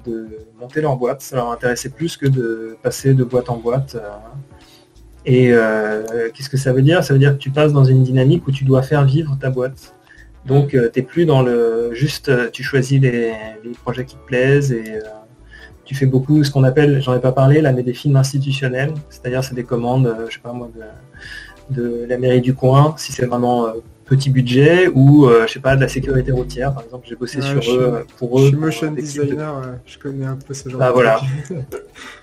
monter 0.59 0.81
leur 0.81 0.97
boîte. 0.97 1.21
Ça 1.21 1.37
leur 1.37 1.51
intéressait 1.51 1.89
plus 1.89 2.15
que 2.15 2.27
de 2.27 2.77
passer 2.83 3.15
de 3.15 3.23
boîte 3.23 3.49
en 3.49 3.57
boîte. 3.57 3.97
et 5.25 5.51
qu'est-ce 6.33 6.49
que 6.49 6.57
ça 6.57 6.73
veut 6.73 6.83
dire? 6.83 7.03
Ça 7.03 7.13
veut 7.13 7.19
dire 7.19 7.33
que 7.33 7.41
tu 7.41 7.49
passes 7.49 7.73
dans 7.73 7.85
une 7.85 8.03
dynamique 8.03 8.45
où 8.47 8.51
tu 8.51 8.65
dois 8.65 8.83
faire 8.83 9.03
vivre 9.03 9.35
ta 9.39 9.49
boîte. 9.49 9.95
Donc 10.45 10.69
tu 10.69 10.77
n'es 10.77 11.01
plus 11.03 11.25
dans 11.25 11.41
le 11.41 11.93
juste 11.93 12.31
tu 12.51 12.63
choisis 12.63 12.99
les, 12.99 13.33
les 13.63 13.71
projets 13.83 14.05
qui 14.05 14.15
te 14.15 14.25
plaisent 14.25 14.71
et 14.71 14.99
tu 15.91 15.97
fais 15.97 16.05
beaucoup 16.05 16.41
ce 16.43 16.51
qu'on 16.51 16.63
appelle, 16.63 17.01
j'en 17.01 17.15
ai 17.15 17.19
pas 17.19 17.33
parlé 17.33 17.59
là, 17.59 17.73
mais 17.73 17.83
des 17.83 17.93
films 17.93 18.15
institutionnels, 18.15 18.93
c'est-à-dire 19.09 19.43
c'est 19.43 19.55
des 19.55 19.65
commandes, 19.65 20.07
euh, 20.07 20.27
je 20.29 20.35
sais 20.35 20.39
pas 20.39 20.53
moi, 20.53 20.69
de, 21.69 22.05
la 22.07 22.17
mairie 22.17 22.39
du 22.39 22.53
coin, 22.53 22.93
si 22.97 23.11
c'est 23.11 23.25
vraiment 23.25 23.67
euh, 23.67 23.73
petit 24.05 24.29
budget, 24.29 24.87
ou 24.87 25.25
euh, 25.25 25.45
je 25.47 25.53
sais 25.53 25.59
pas, 25.59 25.75
de 25.75 25.81
la 25.81 25.89
sécurité 25.89 26.31
routière, 26.31 26.73
par 26.73 26.83
exemple, 26.83 27.07
j'ai 27.09 27.15
bossé 27.17 27.41
sur 27.41 27.59
eux, 27.73 28.05
pour 28.17 28.39
eux. 28.39 28.43
Je 28.43 28.47
suis 28.47 28.55
motion 28.55 28.91
designer, 28.91 29.63
je 29.85 29.97
connais 29.97 30.25
un 30.25 30.37
peu 30.37 30.53
ce 30.53 30.69
genre 30.69 30.81
ah, 30.81 30.91
voilà. 30.91 31.19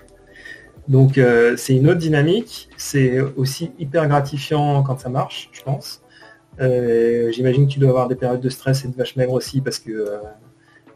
Donc 0.87 1.19
c'est 1.57 1.75
une 1.75 1.89
autre 1.89 1.99
dynamique, 1.99 2.69
c'est 2.75 3.19
aussi 3.37 3.71
hyper 3.77 4.07
gratifiant 4.07 4.81
quand 4.81 4.99
ça 4.99 5.09
marche, 5.09 5.49
je 5.51 5.61
pense. 5.61 6.01
J'imagine 6.59 7.67
que 7.67 7.73
tu 7.73 7.79
dois 7.79 7.89
avoir 7.89 8.07
des 8.07 8.15
périodes 8.15 8.41
de 8.41 8.49
stress 8.49 8.85
et 8.85 8.87
de 8.87 8.95
vache 8.95 9.15
maigre 9.15 9.33
aussi 9.33 9.61
parce 9.61 9.79
que 9.79 10.19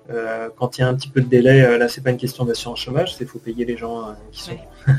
euh, 0.10 0.50
quand 0.58 0.78
il 0.78 0.82
y 0.82 0.84
a 0.84 0.88
un 0.88 0.96
petit 0.96 1.08
peu 1.08 1.22
de 1.22 1.28
délai, 1.28 1.64
euh, 1.64 1.78
là 1.78 1.88
c'est 1.88 2.02
pas 2.02 2.10
une 2.10 2.18
question 2.18 2.44
d'assurance 2.44 2.80
chômage, 2.80 3.16
c'est 3.16 3.26
faut 3.26 3.40
payer 3.40 3.64
les 3.64 3.78
gens 3.78 4.10
euh, 4.10 4.14
qui 4.32 4.42
sont 4.42 4.58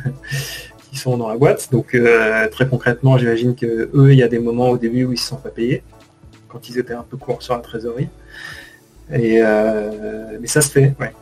qui 0.90 0.96
sont 0.96 1.18
dans 1.18 1.28
la 1.28 1.36
boîte. 1.36 1.68
Donc 1.70 1.96
très 2.50 2.68
concrètement, 2.68 3.18
j'imagine 3.18 3.54
que 3.54 3.90
eux, 3.94 4.12
il 4.12 4.18
y 4.18 4.22
a 4.22 4.28
des 4.28 4.38
moments 4.38 4.70
au 4.70 4.78
début 4.78 5.04
où 5.04 5.12
ils 5.12 5.18
se 5.18 5.28
sont 5.28 5.36
pas 5.36 5.50
payés, 5.50 5.82
quand 6.48 6.68
ils 6.68 6.78
étaient 6.78 6.94
un 6.94 7.02
peu 7.02 7.16
courts 7.16 7.42
sur 7.42 7.54
la 7.54 7.60
trésorerie. 7.60 8.08
Et 9.12 9.42
mais 10.40 10.46
ça 10.46 10.62
se 10.62 10.70
fait, 10.70 10.94
ouais. 11.00 11.12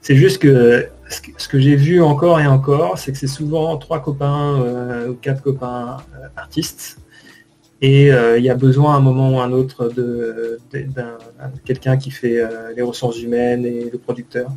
C'est 0.00 0.14
juste 0.14 0.40
que 0.40 0.86
ce 1.08 1.48
que, 1.48 1.58
j'ai 1.58 1.74
vu 1.74 2.00
encore 2.00 2.40
et 2.40 2.46
encore, 2.46 2.96
c'est 2.98 3.12
que 3.12 3.18
c'est 3.18 3.26
souvent 3.26 3.76
trois 3.76 4.00
copains 4.00 5.06
ou 5.08 5.14
quatre 5.14 5.42
copains 5.42 5.98
artistes 6.36 6.98
et 7.80 8.08
il 8.08 8.42
y 8.42 8.50
a 8.50 8.54
besoin 8.54 8.94
à 8.94 8.96
un 8.96 9.00
moment 9.00 9.30
ou 9.30 9.40
un 9.40 9.52
autre 9.52 9.88
de, 9.88 10.58
quelqu'un 11.64 11.96
qui 11.96 12.10
fait 12.10 12.42
les 12.74 12.82
ressources 12.82 13.20
humaines 13.20 13.64
et 13.64 13.88
le 13.90 13.98
producteur. 13.98 14.50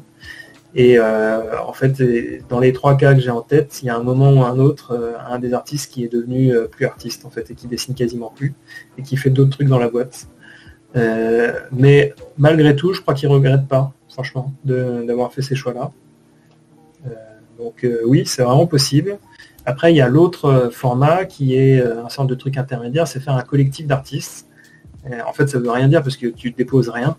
Et 0.73 0.99
en 0.99 1.73
fait, 1.73 2.01
dans 2.49 2.59
les 2.59 2.73
trois 2.73 2.97
cas 2.97 3.13
que 3.13 3.19
j'ai 3.19 3.29
en 3.29 3.41
tête, 3.41 3.79
il 3.83 3.85
y 3.85 3.89
a 3.89 3.95
un 3.95 4.03
moment 4.03 4.31
ou 4.31 4.43
un 4.43 4.57
autre, 4.57 5.15
un 5.29 5.37
des 5.37 5.53
artistes 5.53 5.91
qui 5.91 6.03
est 6.03 6.11
devenu 6.11 6.53
plus 6.71 6.85
artiste 6.85 7.25
en 7.25 7.29
fait 7.29 7.51
et 7.51 7.55
qui 7.55 7.67
dessine 7.67 7.93
quasiment 7.93 8.33
plus 8.35 8.53
et 8.97 9.03
qui 9.03 9.17
fait 9.17 9.29
d'autres 9.29 9.51
trucs 9.51 9.67
dans 9.67 9.79
la 9.79 9.89
boîte. 9.89 10.27
mais 11.71 12.15
malgré 12.37 12.75
tout, 12.75 12.93
je 12.93 13.01
crois 13.01 13.13
qu'il 13.13 13.29
regrette 13.29 13.67
pas, 13.67 13.93
franchement, 14.09 14.51
d'avoir 14.65 15.31
fait 15.31 15.43
ces 15.43 15.55
choix-là. 15.55 15.91
donc 17.59 17.85
oui, 18.05 18.23
c'est 18.25 18.41
vraiment 18.41 18.65
possible. 18.65 19.19
Après, 19.65 19.93
il 19.93 19.95
y 19.95 20.01
a 20.01 20.07
l'autre 20.07 20.45
euh, 20.45 20.69
format 20.69 21.25
qui 21.25 21.55
est 21.55 21.79
euh, 21.79 22.03
un 22.03 22.09
sorte 22.09 22.27
de 22.27 22.35
truc 22.35 22.57
intermédiaire, 22.57 23.07
c'est 23.07 23.19
faire 23.19 23.35
un 23.35 23.43
collectif 23.43 23.87
d'artistes. 23.87 24.47
En 25.27 25.33
fait, 25.33 25.47
ça 25.47 25.57
ne 25.57 25.63
veut 25.63 25.71
rien 25.71 25.87
dire 25.87 26.03
parce 26.03 26.15
que 26.15 26.27
tu 26.27 26.51
déposes 26.51 26.89
rien. 26.89 27.17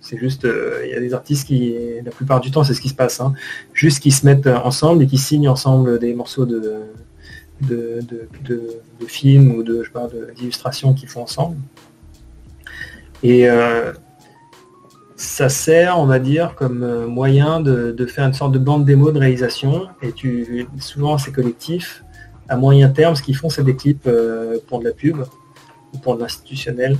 C'est 0.00 0.18
juste, 0.18 0.44
euh, 0.44 0.82
il 0.84 0.90
y 0.90 0.94
a 0.94 1.00
des 1.00 1.14
artistes 1.14 1.48
qui, 1.48 1.74
la 2.04 2.12
plupart 2.12 2.40
du 2.40 2.52
temps, 2.52 2.62
c'est 2.62 2.74
ce 2.74 2.80
qui 2.80 2.90
se 2.90 2.94
passe, 2.94 3.20
hein. 3.20 3.32
juste 3.72 4.00
qui 4.00 4.12
se 4.12 4.24
mettent 4.24 4.46
ensemble 4.46 5.02
et 5.02 5.06
qui 5.06 5.18
signent 5.18 5.48
ensemble 5.48 5.98
des 5.98 6.14
morceaux 6.14 6.46
de, 6.46 6.82
de, 7.62 8.06
films 9.08 9.52
ou 9.56 9.62
de, 9.64 9.84
d'illustrations 10.36 10.94
qu'ils 10.94 11.08
font 11.08 11.22
ensemble. 11.22 11.56
Ça 15.24 15.48
sert, 15.48 15.98
on 15.98 16.06
va 16.06 16.18
dire, 16.18 16.54
comme 16.54 16.82
euh, 16.82 17.06
moyen 17.06 17.60
de, 17.60 18.06
faire 18.06 18.26
une 18.26 18.34
sorte 18.34 18.52
de 18.52 18.58
bande 18.58 18.84
démo 18.84 19.10
de 19.10 19.18
réalisation. 19.18 19.88
Et 20.02 20.12
tu, 20.12 20.66
souvent, 20.78 21.18
ces 21.18 21.32
collectifs, 21.32 22.04
à 22.48 22.56
moyen 22.56 22.90
terme, 22.90 23.16
ce 23.16 23.22
qu'ils 23.22 23.36
font, 23.36 23.48
c'est 23.48 23.64
des 23.64 23.74
clips 23.74 24.06
euh, 24.06 24.58
pour 24.68 24.80
de 24.80 24.84
la 24.84 24.92
pub 24.92 25.18
ou 25.92 25.98
pour 25.98 26.16
de 26.16 26.20
l'institutionnel. 26.20 26.96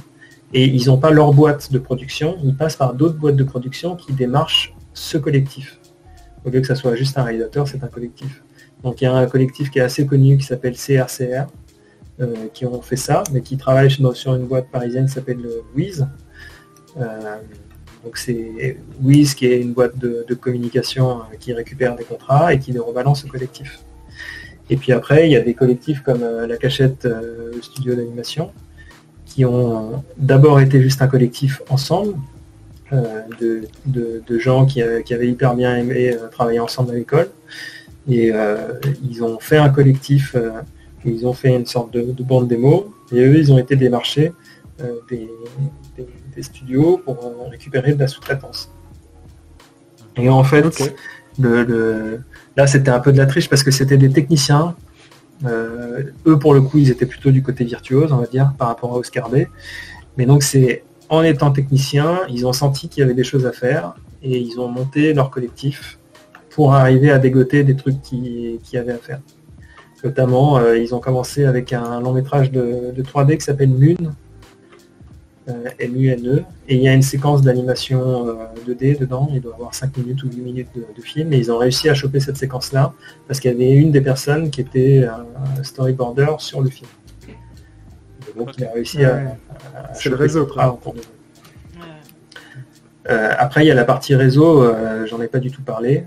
Et 0.52 0.64
ils 0.64 0.86
n'ont 0.86 0.98
pas 0.98 1.10
leur 1.10 1.32
boîte 1.32 1.72
de 1.72 1.78
production, 1.78 2.38
ils 2.44 2.56
passent 2.56 2.76
par 2.76 2.94
d'autres 2.94 3.16
boîtes 3.16 3.36
de 3.36 3.44
production 3.44 3.96
qui 3.96 4.12
démarchent 4.12 4.74
ce 4.94 5.18
collectif. 5.18 5.80
Au 6.44 6.50
lieu 6.50 6.60
que 6.60 6.66
ça 6.66 6.76
soit 6.76 6.94
juste 6.94 7.18
un 7.18 7.24
réalisateur, 7.24 7.66
c'est 7.66 7.82
un 7.82 7.88
collectif. 7.88 8.42
Donc 8.82 9.00
il 9.00 9.04
y 9.04 9.06
a 9.06 9.14
un 9.14 9.26
collectif 9.26 9.70
qui 9.70 9.80
est 9.80 9.82
assez 9.82 10.06
connu 10.06 10.36
qui 10.36 10.44
s'appelle 10.44 10.74
CRCR, 10.74 11.46
euh, 12.20 12.34
qui 12.52 12.66
ont 12.66 12.80
fait 12.82 12.96
ça, 12.96 13.24
mais 13.32 13.40
qui 13.40 13.56
travaille 13.56 13.90
sur 13.90 14.34
une 14.34 14.46
boîte 14.46 14.70
parisienne 14.70 15.06
qui 15.06 15.12
s'appelle 15.12 15.44
Wiz. 15.74 16.06
Donc 18.04 18.18
c'est 18.18 18.76
Wiz 19.02 19.34
qui 19.34 19.46
est 19.46 19.60
une 19.60 19.72
boîte 19.72 19.98
de, 19.98 20.34
communication 20.34 21.12
euh, 21.12 21.36
qui 21.40 21.52
récupère 21.52 21.96
des 21.96 22.04
contrats 22.04 22.52
et 22.52 22.58
qui 22.58 22.72
les 22.72 22.78
rebalance 22.78 23.24
au 23.24 23.28
collectif. 23.28 23.80
Et 24.68 24.76
puis 24.76 24.92
après, 24.92 25.26
il 25.26 25.32
y 25.32 25.36
a 25.36 25.40
des 25.40 25.54
collectifs 25.54 26.02
comme 26.02 26.22
euh, 26.22 26.46
La 26.46 26.56
Cachette 26.56 27.06
euh, 27.06 27.52
Studio 27.62 27.94
d'animation, 27.94 28.50
qui 29.24 29.44
ont 29.44 30.04
d'abord 30.18 30.60
été 30.60 30.82
juste 30.82 31.00
un 31.02 31.06
collectif 31.08 31.62
ensemble, 31.70 32.14
de, 33.40 34.38
gens 34.38 34.66
qui, 34.66 34.80
avaient 34.82 35.26
hyper 35.26 35.54
bien 35.54 35.76
aimé 35.76 36.16
travailler 36.30 36.60
ensemble 36.60 36.92
à 36.92 36.94
l'école. 36.94 37.28
Et 38.08 38.30
ils 39.10 39.24
ont 39.24 39.40
fait 39.40 39.56
un 39.56 39.68
collectif, 39.68 40.36
ils 41.04 41.26
ont 41.26 41.32
fait 41.32 41.56
une 41.56 41.66
sorte 41.66 41.92
de, 41.92 42.22
bande 42.22 42.46
démo, 42.46 42.94
et 43.10 43.20
eux, 43.20 43.36
ils 43.36 43.52
ont 43.52 43.58
été 43.58 43.74
démarchés 43.74 44.32
des, 45.08 45.28
des 45.96 46.06
studios 46.42 47.00
pour 47.04 47.24
euh, 47.24 47.48
récupérer 47.50 47.94
de 47.94 48.00
la 48.00 48.08
sous-traitance. 48.08 48.70
Et 50.16 50.28
en 50.28 50.44
fait, 50.44 50.94
le, 51.38 52.20
là 52.56 52.66
c'était 52.66 52.90
un 52.90 53.00
peu 53.00 53.12
de 53.12 53.18
la 53.18 53.26
triche 53.26 53.48
parce 53.48 53.62
que 53.62 53.70
c'était 53.70 53.96
des 53.96 54.10
techniciens. 54.10 54.76
Euh, 55.44 56.04
eux 56.26 56.38
pour 56.38 56.54
le 56.54 56.62
coup 56.62 56.78
ils 56.78 56.90
étaient 56.90 57.06
plutôt 57.06 57.32
du 57.32 57.42
côté 57.42 57.64
virtuose 57.64 58.12
on 58.12 58.18
va 58.18 58.26
dire 58.26 58.52
par 58.56 58.68
rapport 58.68 58.92
à 58.92 58.96
Oscar 58.96 59.28
B. 59.28 59.46
Mais 60.16 60.26
donc 60.26 60.42
c'est 60.42 60.84
en 61.08 61.22
étant 61.22 61.50
technicien, 61.50 62.20
ils 62.28 62.46
ont 62.46 62.52
senti 62.52 62.88
qu'il 62.88 63.00
y 63.00 63.04
avait 63.04 63.14
des 63.14 63.24
choses 63.24 63.46
à 63.46 63.52
faire 63.52 63.94
et 64.22 64.38
ils 64.38 64.58
ont 64.60 64.68
monté 64.68 65.12
leur 65.12 65.30
collectif 65.30 65.98
pour 66.50 66.74
arriver 66.74 67.10
à 67.10 67.18
dégoter 67.18 67.64
des 67.64 67.76
trucs 67.76 68.00
qui, 68.00 68.60
qui 68.62 68.78
avaient 68.78 68.92
à 68.92 68.98
faire. 68.98 69.20
Notamment, 70.04 70.58
euh, 70.58 70.78
ils 70.78 70.94
ont 70.94 71.00
commencé 71.00 71.46
avec 71.46 71.72
un 71.72 71.98
long 72.00 72.12
métrage 72.12 72.52
de, 72.52 72.92
de 72.94 73.02
3D 73.02 73.38
qui 73.38 73.44
s'appelle 73.44 73.74
Lune, 73.74 74.12
euh, 74.12 74.23
M-U-N-E, 75.46 76.42
et 76.68 76.74
il 76.74 76.82
y 76.82 76.88
a 76.88 76.94
une 76.94 77.02
séquence 77.02 77.42
d'animation 77.42 78.26
2D 78.66 78.94
euh, 78.94 78.98
dedans, 78.98 79.28
il 79.32 79.42
doit 79.42 79.54
avoir 79.54 79.74
5 79.74 79.96
minutes 79.98 80.22
ou 80.22 80.28
8 80.28 80.40
minutes 80.40 80.68
de, 80.74 81.02
film, 81.02 81.34
et 81.34 81.38
ils 81.38 81.52
ont 81.52 81.58
réussi 81.58 81.90
à 81.90 81.94
choper 81.94 82.18
cette 82.18 82.38
séquence-là, 82.38 82.94
parce 83.28 83.40
qu'il 83.40 83.50
y 83.50 83.54
avait 83.54 83.72
une 83.72 83.92
des 83.92 84.00
personnes 84.00 84.50
qui 84.50 84.62
était 84.62 85.04
un 85.04 85.62
storyboarder 85.62 86.36
sur 86.38 86.62
le 86.62 86.70
film. 86.70 86.88
donc 88.38 88.56
il 88.56 88.64
a 88.64 88.72
réussi 88.72 89.04
à, 89.04 89.36
C'est 89.92 90.08
le 90.08 90.16
réseau, 90.16 90.48
euh, 93.10 93.34
après, 93.36 93.64
il 93.66 93.68
y 93.68 93.70
a 93.70 93.74
la 93.74 93.84
partie 93.84 94.14
réseau, 94.14 94.66
j'en 95.04 95.20
ai 95.20 95.28
pas 95.28 95.40
du 95.40 95.50
tout 95.50 95.60
parlé. 95.60 96.06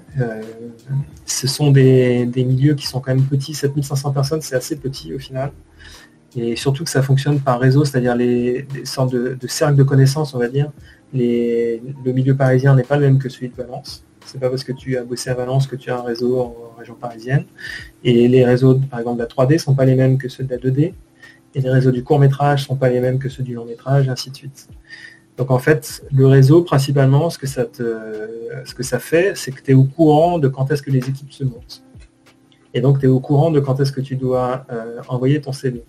ce 1.27 1.47
sont 1.47 1.69
des, 1.69 2.25
des, 2.25 2.43
milieux 2.43 2.73
qui 2.73 2.87
sont 2.87 3.01
quand 3.01 3.13
même 3.13 3.23
petits, 3.23 3.53
7500 3.53 4.13
personnes, 4.13 4.41
c'est 4.41 4.55
assez 4.55 4.77
petit 4.77 5.13
au 5.13 5.19
final 5.19 5.51
et 6.35 6.55
surtout 6.55 6.83
que 6.83 6.89
ça 6.89 7.01
fonctionne 7.01 7.39
par 7.39 7.59
réseau, 7.59 7.85
c'est-à-dire 7.85 8.15
les, 8.15 8.67
sortes 8.83 9.11
de, 9.11 9.37
cercles 9.47 9.75
de 9.75 9.83
connaissances, 9.83 10.33
on 10.33 10.39
va 10.39 10.49
dire. 10.49 10.71
le 11.13 12.11
milieu 12.11 12.35
parisien 12.35 12.75
n'est 12.75 12.83
pas 12.83 12.97
le 12.97 13.05
même 13.05 13.19
que 13.19 13.29
celui 13.29 13.49
de 13.49 13.55
Valence. 13.55 14.03
C'est 14.25 14.39
pas 14.39 14.49
parce 14.49 14.65
que 14.65 14.73
tu 14.73 14.97
as 14.97 15.03
bossé 15.03 15.29
à 15.29 15.35
Valence 15.35 15.67
que 15.67 15.77
tu 15.77 15.89
as 15.89 15.97
un 15.97 16.01
réseau 16.01 16.39
en 16.39 16.75
région 16.77 16.95
parisienne. 16.95 17.45
Et 18.03 18.27
les 18.27 18.43
réseaux, 18.43 18.75
par 18.75 18.99
exemple, 18.99 19.17
de 19.17 19.23
la 19.23 19.29
3D 19.29 19.57
sont 19.57 19.73
pas 19.73 19.85
les 19.85 19.95
mêmes 19.95 20.17
que 20.17 20.27
ceux 20.27 20.43
de 20.43 20.49
la 20.49 20.57
2D. 20.57 20.93
Et 21.55 21.61
les 21.61 21.69
réseaux 21.69 21.91
du 21.91 22.03
court 22.03 22.19
métrage 22.19 22.65
sont 22.65 22.75
pas 22.75 22.89
les 22.89 22.99
mêmes 22.99 23.19
que 23.19 23.29
ceux 23.29 23.43
du 23.43 23.53
long 23.53 23.65
métrage, 23.65 24.09
ainsi 24.09 24.29
de 24.29 24.35
suite. 24.35 24.67
Donc 25.37 25.49
en 25.49 25.59
fait, 25.59 26.03
le 26.11 26.27
réseau, 26.27 26.61
principalement, 26.63 27.29
ce 27.29 27.37
que 27.37 27.47
ça, 27.47 27.65
ce 27.73 28.73
que 28.75 28.83
ça 28.83 28.99
fait, 28.99 29.37
c'est 29.37 29.51
que 29.51 29.61
tu 29.61 29.71
es 29.71 29.73
au 29.75 29.85
courant 29.85 30.39
de 30.39 30.47
quand 30.47 30.71
est-ce 30.71 30.81
que 30.81 30.91
les 30.91 31.07
équipes 31.07 31.31
se 31.31 31.43
montent. 31.43 31.83
Et 32.73 32.81
donc 32.81 32.99
tu 32.99 33.05
es 33.05 33.09
au 33.09 33.19
courant 33.19 33.51
de 33.51 33.59
quand 33.59 33.79
est-ce 33.79 33.91
que 33.91 34.01
tu 34.01 34.15
dois 34.15 34.65
euh, 34.71 34.99
envoyer 35.07 35.39
ton 35.39 35.53
CV. 35.53 35.83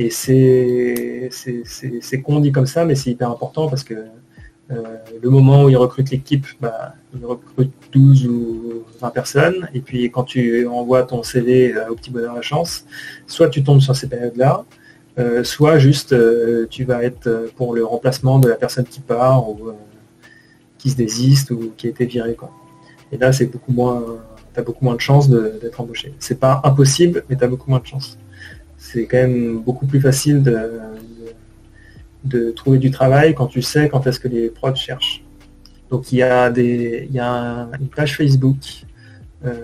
Et 0.00 0.08
c'est 0.08 1.28
con 2.22 2.40
dit 2.40 2.52
comme 2.52 2.64
ça, 2.64 2.86
mais 2.86 2.94
c'est 2.94 3.10
hyper 3.10 3.30
important 3.30 3.68
parce 3.68 3.84
que 3.84 3.94
euh, 4.70 4.96
le 5.22 5.28
moment 5.28 5.64
où 5.64 5.68
ils 5.68 5.76
recrutent 5.76 6.10
l'équipe, 6.10 6.46
bah, 6.58 6.94
ils 7.14 7.26
recrutent 7.26 7.74
12 7.92 8.26
ou 8.26 8.84
20 8.98 9.10
personnes. 9.10 9.68
Et 9.74 9.80
puis 9.80 10.10
quand 10.10 10.24
tu 10.24 10.66
envoies 10.66 11.02
ton 11.02 11.22
CV 11.22 11.74
euh, 11.74 11.90
au 11.90 11.96
petit 11.96 12.10
bonheur 12.10 12.34
la 12.34 12.40
chance, 12.40 12.86
soit 13.26 13.50
tu 13.50 13.62
tombes 13.62 13.82
sur 13.82 13.94
ces 13.94 14.08
périodes-là, 14.08 14.64
euh, 15.18 15.44
soit 15.44 15.78
juste 15.78 16.14
tu 16.70 16.84
vas 16.84 17.04
être 17.04 17.50
pour 17.56 17.74
le 17.74 17.84
remplacement 17.84 18.38
de 18.38 18.48
la 18.48 18.56
personne 18.56 18.86
qui 18.86 19.00
part 19.00 19.50
ou 19.50 19.70
qui 20.78 20.88
se 20.88 20.96
désiste 20.96 21.50
ou 21.50 21.72
qui 21.76 21.88
a 21.88 21.90
été 21.90 22.06
virée. 22.06 22.38
Et 23.12 23.18
là, 23.18 23.34
c'est 23.34 23.46
beaucoup 23.46 23.72
moins, 23.72 24.02
tu 24.54 24.60
as 24.60 24.62
beaucoup 24.62 24.86
moins 24.86 24.94
de 24.94 25.00
chances 25.02 25.28
d'être 25.28 25.78
embauché. 25.78 26.14
C'est 26.18 26.40
pas 26.40 26.62
impossible, 26.64 27.22
mais 27.28 27.36
tu 27.36 27.44
as 27.44 27.48
beaucoup 27.48 27.68
moins 27.68 27.80
de 27.80 27.86
chances 27.86 28.16
c'est 28.92 29.06
quand 29.06 29.18
même 29.18 29.60
beaucoup 29.60 29.86
plus 29.86 30.00
facile 30.00 30.42
de, 32.24 32.50
trouver 32.50 32.78
du 32.78 32.90
travail 32.90 33.34
quand 33.34 33.46
tu 33.46 33.62
sais 33.62 33.88
quand 33.88 34.06
est-ce 34.06 34.18
que 34.18 34.28
les 34.28 34.50
prods 34.50 34.74
cherchent. 34.74 35.24
Donc 35.90 36.12
il 36.12 36.18
y 36.18 36.22
a, 36.22 36.50
des, 36.50 37.06
il 37.08 37.14
y 37.14 37.20
a 37.20 37.68
une 37.80 37.88
page 37.88 38.16
Facebook. 38.16 38.84
Euh, 39.44 39.54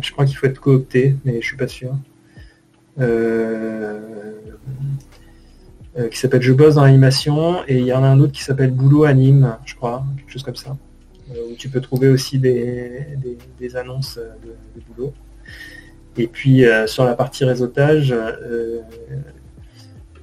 je 0.00 0.12
crois 0.12 0.24
qu'il 0.24 0.36
faut 0.36 0.46
être 0.46 0.60
coopté, 0.60 1.16
mais 1.24 1.40
je 1.40 1.46
suis 1.46 1.56
pas 1.56 1.68
sûr. 1.68 1.96
Euh, 3.00 4.00
euh, 5.98 6.08
qui 6.08 6.18
s'appelle 6.18 6.42
Je 6.42 6.52
bosse 6.52 6.76
dans 6.76 6.84
l'animation 6.84 7.62
et 7.66 7.78
il 7.78 7.84
y 7.84 7.92
en 7.92 8.02
a 8.02 8.08
un 8.08 8.20
autre 8.20 8.32
qui 8.32 8.42
s'appelle 8.42 8.70
Boulot 8.70 9.04
Anime, 9.04 9.56
je 9.64 9.74
crois, 9.74 10.04
quelque 10.16 10.32
chose 10.32 10.42
comme 10.42 10.56
ça. 10.56 10.76
où 11.30 11.54
tu 11.56 11.68
peux 11.68 11.80
trouver 11.80 12.08
aussi 12.08 12.38
des, 12.38 13.76
annonces 13.76 14.18
de 14.18 14.80
boulot. 14.88 15.12
Et 16.18 16.26
puis 16.26 16.64
euh, 16.64 16.86
sur 16.86 17.04
la 17.04 17.14
partie 17.14 17.44
réseautage, 17.44 18.12
euh, 18.12 18.80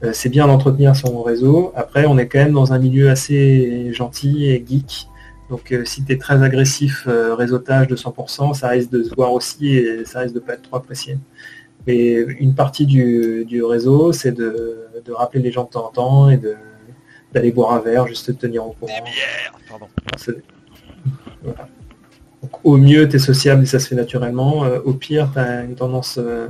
euh, 0.04 0.12
c'est 0.12 0.30
bien 0.30 0.46
d'entretenir 0.48 0.96
son 0.96 1.24
réseau. 1.24 1.72
Après, 1.74 2.06
on 2.06 2.18
est 2.18 2.28
quand 2.28 2.40
même 2.40 2.54
dans 2.54 2.74
un 2.74 2.80
milieu 2.80 3.10
assez 3.10 3.94
gentil 3.94 4.46
et 4.50 4.64
geek. 4.68 5.08
Donc 5.50 5.74
si 5.86 6.04
tu 6.04 6.12
es 6.12 6.18
très 6.18 6.42
agressif 6.42 7.08
réseautage 7.08 7.88
de 7.88 7.96
100%, 7.96 8.56
ça 8.56 8.70
risque 8.70 8.90
de 8.90 9.04
se 9.04 9.14
voir 9.16 9.32
aussi 9.32 9.76
et 9.76 10.04
ça 10.04 10.22
risque 10.22 10.34
de 10.34 10.40
pas 10.40 10.54
être 10.54 10.64
trop 10.64 10.78
apprécié. 10.78 11.18
Mais 11.86 12.14
une 12.14 12.56
partie 12.56 12.88
du, 12.88 13.64
réseau, 13.64 14.12
c'est 14.12 14.32
de, 14.32 14.88
rappeler 15.12 15.42
les 15.42 15.52
gens 15.52 15.66
de 15.66 15.70
temps 15.70 15.86
en 15.86 15.92
temps 15.92 16.30
et 16.32 16.42
d'aller 17.32 17.52
boire 17.52 17.74
un 17.74 17.80
verre, 17.80 18.08
juste 18.08 18.26
te 18.26 18.32
tenir 18.32 18.66
au 18.66 18.72
courant. 18.72 18.92
Des 18.92 19.12
bières, 19.12 19.54
pardon 19.70 19.88
au 22.64 22.78
mieux, 22.78 23.08
tu 23.08 23.16
es 23.16 23.20
sociable 23.20 23.64
et 23.64 23.66
ça 23.66 23.80
se 23.80 23.88
fait 23.88 23.96
naturellement. 23.96 24.66
Euh, 24.66 24.80
au 24.84 24.94
pire, 24.94 25.30
tu 25.32 25.40
as 25.40 25.64
une 25.64 25.76
tendance 25.76 26.18
euh, 26.22 26.48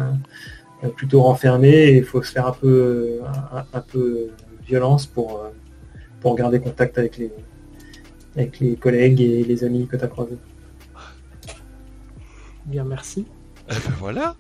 plutôt 0.96 1.22
renfermée 1.22 1.90
et 1.90 1.98
il 1.98 2.04
faut 2.04 2.22
se 2.24 2.32
faire 2.32 2.48
un 2.48 2.52
peu, 2.52 3.20
un, 3.74 3.82
peu 3.82 4.30
violence 4.68 5.06
pour, 5.06 5.40
euh, 5.40 5.50
pour 6.22 6.36
garder 6.36 6.60
contact 6.60 6.98
avec 6.98 7.18
les, 7.18 7.32
avec 8.36 8.60
les 8.60 8.76
collègues 8.76 9.22
et 9.22 9.44
les 9.44 9.64
amis 9.64 9.88
que 9.88 9.98
tu 9.98 10.04
as 10.04 10.08
croisés. 10.08 10.38
Bien, 12.66 12.84
merci. 12.84 13.26
Eh 13.70 13.74
ben 13.74 13.94
voilà. 14.00 14.36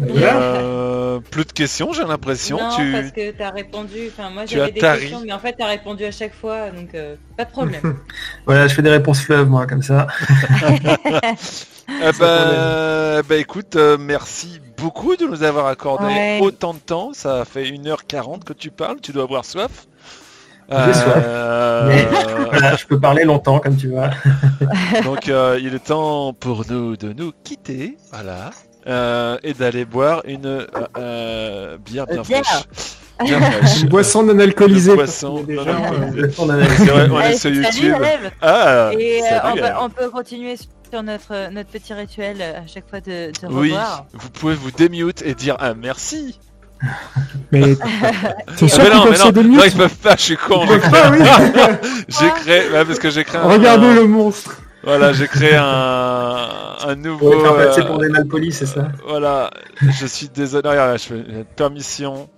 Euh, 0.00 1.20
plus 1.30 1.44
de 1.44 1.52
questions, 1.52 1.92
j'ai 1.92 2.04
l'impression. 2.04 2.58
Non, 2.58 2.76
tu... 2.76 2.92
parce 2.92 3.10
que 3.10 3.30
tu 3.30 3.42
as 3.42 3.50
répondu. 3.50 4.08
Enfin, 4.08 4.30
moi 4.30 4.46
j'avais 4.46 4.72
des 4.72 4.80
questions, 4.80 5.22
mais 5.24 5.32
en 5.32 5.38
fait 5.38 5.54
tu 5.56 5.62
as 5.62 5.66
répondu 5.66 6.04
à 6.04 6.10
chaque 6.10 6.34
fois, 6.34 6.70
donc 6.70 6.94
euh, 6.94 7.16
pas 7.36 7.44
de 7.44 7.50
problème. 7.50 7.98
voilà, 8.46 8.66
je 8.66 8.74
fais 8.74 8.82
des 8.82 8.90
réponses 8.90 9.20
fleuves, 9.20 9.48
moi, 9.48 9.66
comme 9.66 9.82
ça. 9.82 10.06
eh 10.60 12.12
ben, 12.18 13.22
bah, 13.28 13.36
écoute, 13.36 13.76
euh, 13.76 13.96
merci 13.98 14.60
beaucoup 14.76 15.16
de 15.16 15.26
nous 15.26 15.42
avoir 15.42 15.66
accordé 15.66 16.38
autant 16.40 16.74
de 16.74 16.78
temps. 16.78 17.12
Ça 17.12 17.44
fait 17.44 17.64
1h40 17.64 18.44
que 18.44 18.52
tu 18.52 18.70
parles, 18.70 19.00
tu 19.00 19.12
dois 19.12 19.24
avoir 19.24 19.44
soif. 19.44 19.86
J'ai 20.70 20.92
soif. 20.92 21.24
voilà, 22.50 22.76
je 22.76 22.86
peux 22.86 23.00
parler 23.00 23.24
longtemps, 23.24 23.58
comme 23.58 23.76
tu 23.76 23.88
vois. 23.88 24.10
Donc 25.02 25.26
il 25.26 25.74
est 25.74 25.84
temps 25.84 26.32
pour 26.34 26.64
nous 26.68 26.96
de 26.96 27.12
nous 27.12 27.32
quitter. 27.42 27.96
Voilà. 28.12 28.50
Euh, 28.88 29.36
et 29.42 29.52
d'aller 29.52 29.84
boire 29.84 30.22
une 30.24 30.46
euh, 30.46 30.66
euh, 30.96 31.76
bière 31.78 32.06
bien 32.10 32.24
fraîche. 32.24 33.82
Une 33.82 33.88
boisson 33.88 34.22
non 34.22 34.38
alcoolisée. 34.38 34.94
Boisson 34.94 35.44
non 35.46 35.66
alcoolisée. 35.66 37.10
on 37.10 37.20
est 37.20 37.36
sur 37.36 37.50
YouTube. 37.50 37.96
Ah, 38.40 38.90
et 38.98 39.20
on 39.78 39.90
peut, 39.90 40.08
continuer 40.08 40.56
sur 40.56 41.02
notre, 41.02 41.50
notre 41.50 41.68
petit 41.68 41.92
rituel 41.92 42.40
à 42.40 42.66
chaque 42.66 42.88
fois 42.88 43.00
de, 43.00 43.30
de 43.30 43.52
Oui, 43.52 43.74
vous 44.14 44.30
pouvez 44.30 44.54
vous 44.54 44.70
démute 44.70 45.20
et 45.22 45.34
dire 45.34 45.56
un 45.60 45.74
merci. 45.74 46.38
Mais 47.52 47.74
c'est 48.56 48.68
sûr 48.68 48.84
non, 48.84 49.10
mais 49.10 49.18
non, 49.18 49.56
non, 49.56 49.64
ils 49.64 49.72
peuvent 49.72 49.96
pas, 49.96 50.14
je 50.16 50.22
suis 50.22 50.36
con. 50.36 50.64
j'ai 52.08 52.30
créé, 52.30 52.62
parce 52.70 52.98
que 52.98 53.10
j'ai 53.10 53.24
créé. 53.24 53.40
Regardez 53.40 53.94
le 53.94 54.06
monstre. 54.06 54.60
Voilà, 54.88 55.12
j'ai 55.12 55.28
créé 55.28 55.54
un, 55.54 56.48
un 56.82 56.94
nouveau. 56.94 57.30
C'est 57.74 57.86
pour 57.86 57.98
des 57.98 58.08
malpolis, 58.08 58.52
c'est 58.52 58.64
ça 58.64 58.88
Voilà, 59.06 59.50
je 59.82 60.06
suis 60.06 60.30
désolé. 60.30 60.66
Regarde, 60.66 60.98
je 60.98 61.04
fais 61.04 61.44
permission, 61.56 62.30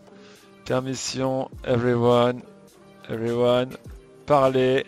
permission, 0.65 1.49
everyone, 1.65 2.41
everyone, 3.09 3.69
parlez. 4.27 4.85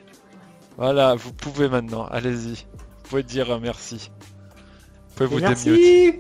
Voilà, 0.77 1.15
vous 1.15 1.33
pouvez 1.33 1.69
maintenant, 1.69 2.09
allez-y. 2.11 2.55
Vous 2.55 3.09
pouvez 3.11 3.23
dire 3.23 3.57
merci. 3.63 4.11
Vous 5.11 5.15
pouvez 5.15 5.29
vous 5.29 5.39
merci. 5.39 6.15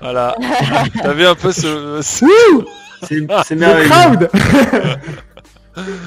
Voilà. 0.00 0.36
T'as 1.02 1.12
vu 1.14 1.26
un 1.26 1.34
peu 1.34 1.50
ce. 1.50 1.98
C'est 2.00 3.56
merveilleux. 3.56 4.28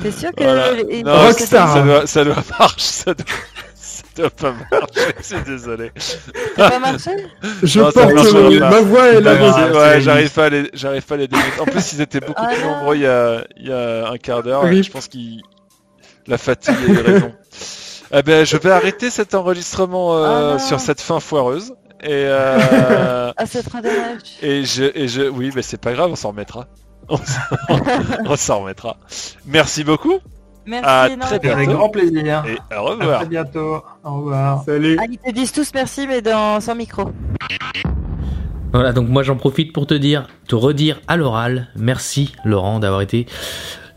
C'est 0.03 0.11
sûr 0.17 0.31
que. 0.31 1.01
Voilà. 1.03 1.33
ça, 1.33 1.81
doit, 1.81 2.07
ça 2.07 2.23
doit 2.23 2.43
marcher. 2.57 2.79
Ça 2.79 3.13
doit 3.13 3.25
ça 4.15 4.29
pas 4.29 4.51
marché, 4.51 5.01
c'est 5.21 5.43
désolé. 5.43 5.91
Ça 5.97 6.69
pas 6.69 6.79
marché 6.79 7.11
Je 7.63 7.79
non, 7.79 7.91
porte 7.91 8.13
ma 8.59 8.81
voix 8.81 9.07
est 9.07 9.21
là. 9.21 9.71
Ouais, 9.71 10.01
j'arrive 10.01 10.31
pas 10.31 10.45
à 10.45 10.49
les, 10.49 10.69
j'arrive 10.73 11.03
pas 11.03 11.15
à 11.15 11.17
les 11.17 11.27
démonter. 11.27 11.59
En 11.59 11.65
plus, 11.65 11.93
ils 11.93 12.01
étaient 12.01 12.19
beaucoup 12.19 12.43
ah 12.45 12.53
plus 12.53 12.63
nombreux 12.63 12.95
il 12.95 13.01
y 13.01 13.07
a, 13.07 13.43
il 13.57 13.67
y 13.67 13.71
a 13.71 14.09
un 14.09 14.17
quart 14.17 14.43
d'heure. 14.43 14.71
Je 14.71 14.89
pense 14.91 15.07
qu'il, 15.07 15.41
la 16.27 16.37
fatigue 16.37 16.75
a 16.75 17.01
raisons. 17.01 17.33
Eh 18.15 18.21
ben, 18.21 18.45
je 18.45 18.57
vais 18.57 18.69
arrêter 18.69 19.09
cet 19.09 19.33
enregistrement 19.33 20.15
euh, 20.15 20.55
ah 20.55 20.59
sur 20.59 20.79
cette 20.79 21.01
fin 21.01 21.19
foireuse. 21.19 21.73
Et 22.03 22.09
euh... 22.11 23.33
ah, 23.37 23.45
c'est 23.47 23.63
très 23.63 23.81
dommage. 23.81 24.21
Et 24.43 24.65
je, 24.65 24.83
et 24.93 25.07
je, 25.07 25.23
oui, 25.23 25.51
mais 25.55 25.63
c'est 25.63 25.79
pas 25.79 25.93
grave, 25.93 26.11
on 26.11 26.15
s'en 26.15 26.29
remettra. 26.29 26.67
on 27.09 28.35
s'en 28.35 28.59
remettra. 28.61 28.97
Merci 29.45 29.83
beaucoup. 29.83 30.19
Merci 30.65 30.87
à 30.87 31.17
très 31.19 31.39
bientôt. 31.39 31.57
Avec 31.57 31.69
grand 31.69 31.89
plaisir. 31.89 32.43
Et 32.47 32.75
au 32.75 32.83
revoir. 32.83 33.11
À 33.11 33.17
très 33.17 33.29
bientôt. 33.29 33.83
Au 34.03 34.15
revoir. 34.15 34.63
Salut. 34.63 34.97
Allez, 34.99 35.17
te 35.17 35.31
disent 35.31 35.51
tous 35.51 35.71
merci, 35.73 36.07
mais 36.07 36.21
dans 36.21 36.59
sans 36.59 36.75
micro. 36.75 37.11
Voilà, 38.73 38.91
donc 38.91 39.07
moi 39.07 39.21
j'en 39.21 39.35
profite 39.35 39.71
pour 39.71 39.85
te 39.85 39.93
dire, 39.93 40.27
te 40.47 40.55
redire 40.55 40.99
à 41.07 41.15
l'oral, 41.15 41.67
merci 41.75 42.33
Laurent 42.43 42.79
d'avoir 42.79 43.01
été 43.01 43.27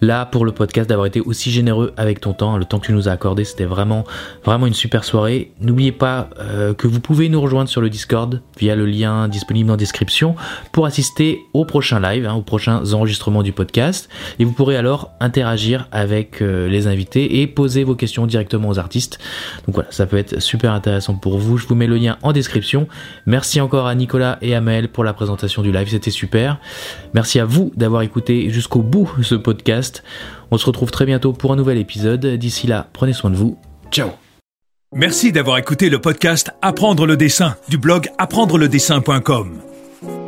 là 0.00 0.26
pour 0.26 0.44
le 0.44 0.52
podcast, 0.52 0.88
d'avoir 0.88 1.06
été 1.06 1.20
aussi 1.20 1.50
généreux 1.50 1.92
avec 1.96 2.20
ton 2.20 2.32
temps, 2.32 2.56
le 2.56 2.64
temps 2.64 2.78
que 2.78 2.86
tu 2.86 2.92
nous 2.92 3.08
as 3.08 3.12
accordé, 3.12 3.44
c'était 3.44 3.64
vraiment 3.64 4.04
vraiment 4.44 4.66
une 4.66 4.74
super 4.74 5.04
soirée. 5.04 5.52
N'oubliez 5.60 5.92
pas 5.92 6.28
euh, 6.38 6.74
que 6.74 6.86
vous 6.86 7.00
pouvez 7.00 7.28
nous 7.28 7.40
rejoindre 7.40 7.68
sur 7.68 7.80
le 7.80 7.90
Discord 7.90 8.40
via 8.58 8.74
le 8.74 8.86
lien 8.86 9.28
disponible 9.28 9.70
en 9.70 9.76
description 9.76 10.34
pour 10.72 10.86
assister 10.86 11.40
au 11.52 11.64
prochain 11.64 12.00
live, 12.00 12.26
hein, 12.26 12.34
aux 12.34 12.42
prochains 12.42 12.92
enregistrements 12.92 13.42
du 13.42 13.52
podcast, 13.52 14.08
et 14.38 14.44
vous 14.44 14.52
pourrez 14.52 14.76
alors 14.76 15.10
interagir 15.20 15.88
avec 15.92 16.42
euh, 16.42 16.68
les 16.68 16.86
invités 16.86 17.40
et 17.40 17.46
poser 17.46 17.84
vos 17.84 17.94
questions 17.94 18.26
directement 18.26 18.68
aux 18.68 18.78
artistes. 18.78 19.18
Donc 19.66 19.76
voilà, 19.76 19.90
ça 19.90 20.06
peut 20.06 20.18
être 20.18 20.40
super 20.40 20.72
intéressant 20.72 21.14
pour 21.14 21.38
vous. 21.38 21.56
Je 21.56 21.66
vous 21.66 21.74
mets 21.74 21.86
le 21.86 21.96
lien 21.96 22.18
en 22.22 22.32
description. 22.32 22.86
Merci 23.26 23.60
encore 23.60 23.86
à 23.86 23.94
Nicolas 23.94 24.38
et 24.42 24.54
à 24.54 24.60
Maël 24.60 24.88
pour 24.88 25.04
la 25.04 25.12
présentation 25.12 25.62
du 25.62 25.72
live, 25.72 25.88
c'était 25.88 26.10
super. 26.10 26.58
Merci 27.14 27.40
à 27.40 27.44
vous 27.44 27.72
d'avoir 27.76 28.02
écouté 28.02 28.50
jusqu'au 28.50 28.82
bout 28.82 29.10
ce 29.22 29.34
On 30.50 30.58
se 30.58 30.66
retrouve 30.66 30.90
très 30.90 31.06
bientôt 31.06 31.32
pour 31.32 31.52
un 31.52 31.56
nouvel 31.56 31.78
épisode. 31.78 32.26
D'ici 32.26 32.66
là, 32.66 32.88
prenez 32.92 33.12
soin 33.12 33.30
de 33.30 33.36
vous. 33.36 33.58
Ciao 33.90 34.10
Merci 34.94 35.32
d'avoir 35.32 35.58
écouté 35.58 35.90
le 35.90 36.00
podcast 36.00 36.50
Apprendre 36.62 37.06
le 37.06 37.16
dessin 37.16 37.56
du 37.68 37.76
blog 37.76 38.08
apprendreledessin.com. 38.18 39.60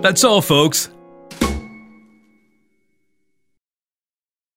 That's 0.02 0.24
all, 0.24 0.42
folks. 0.42 0.90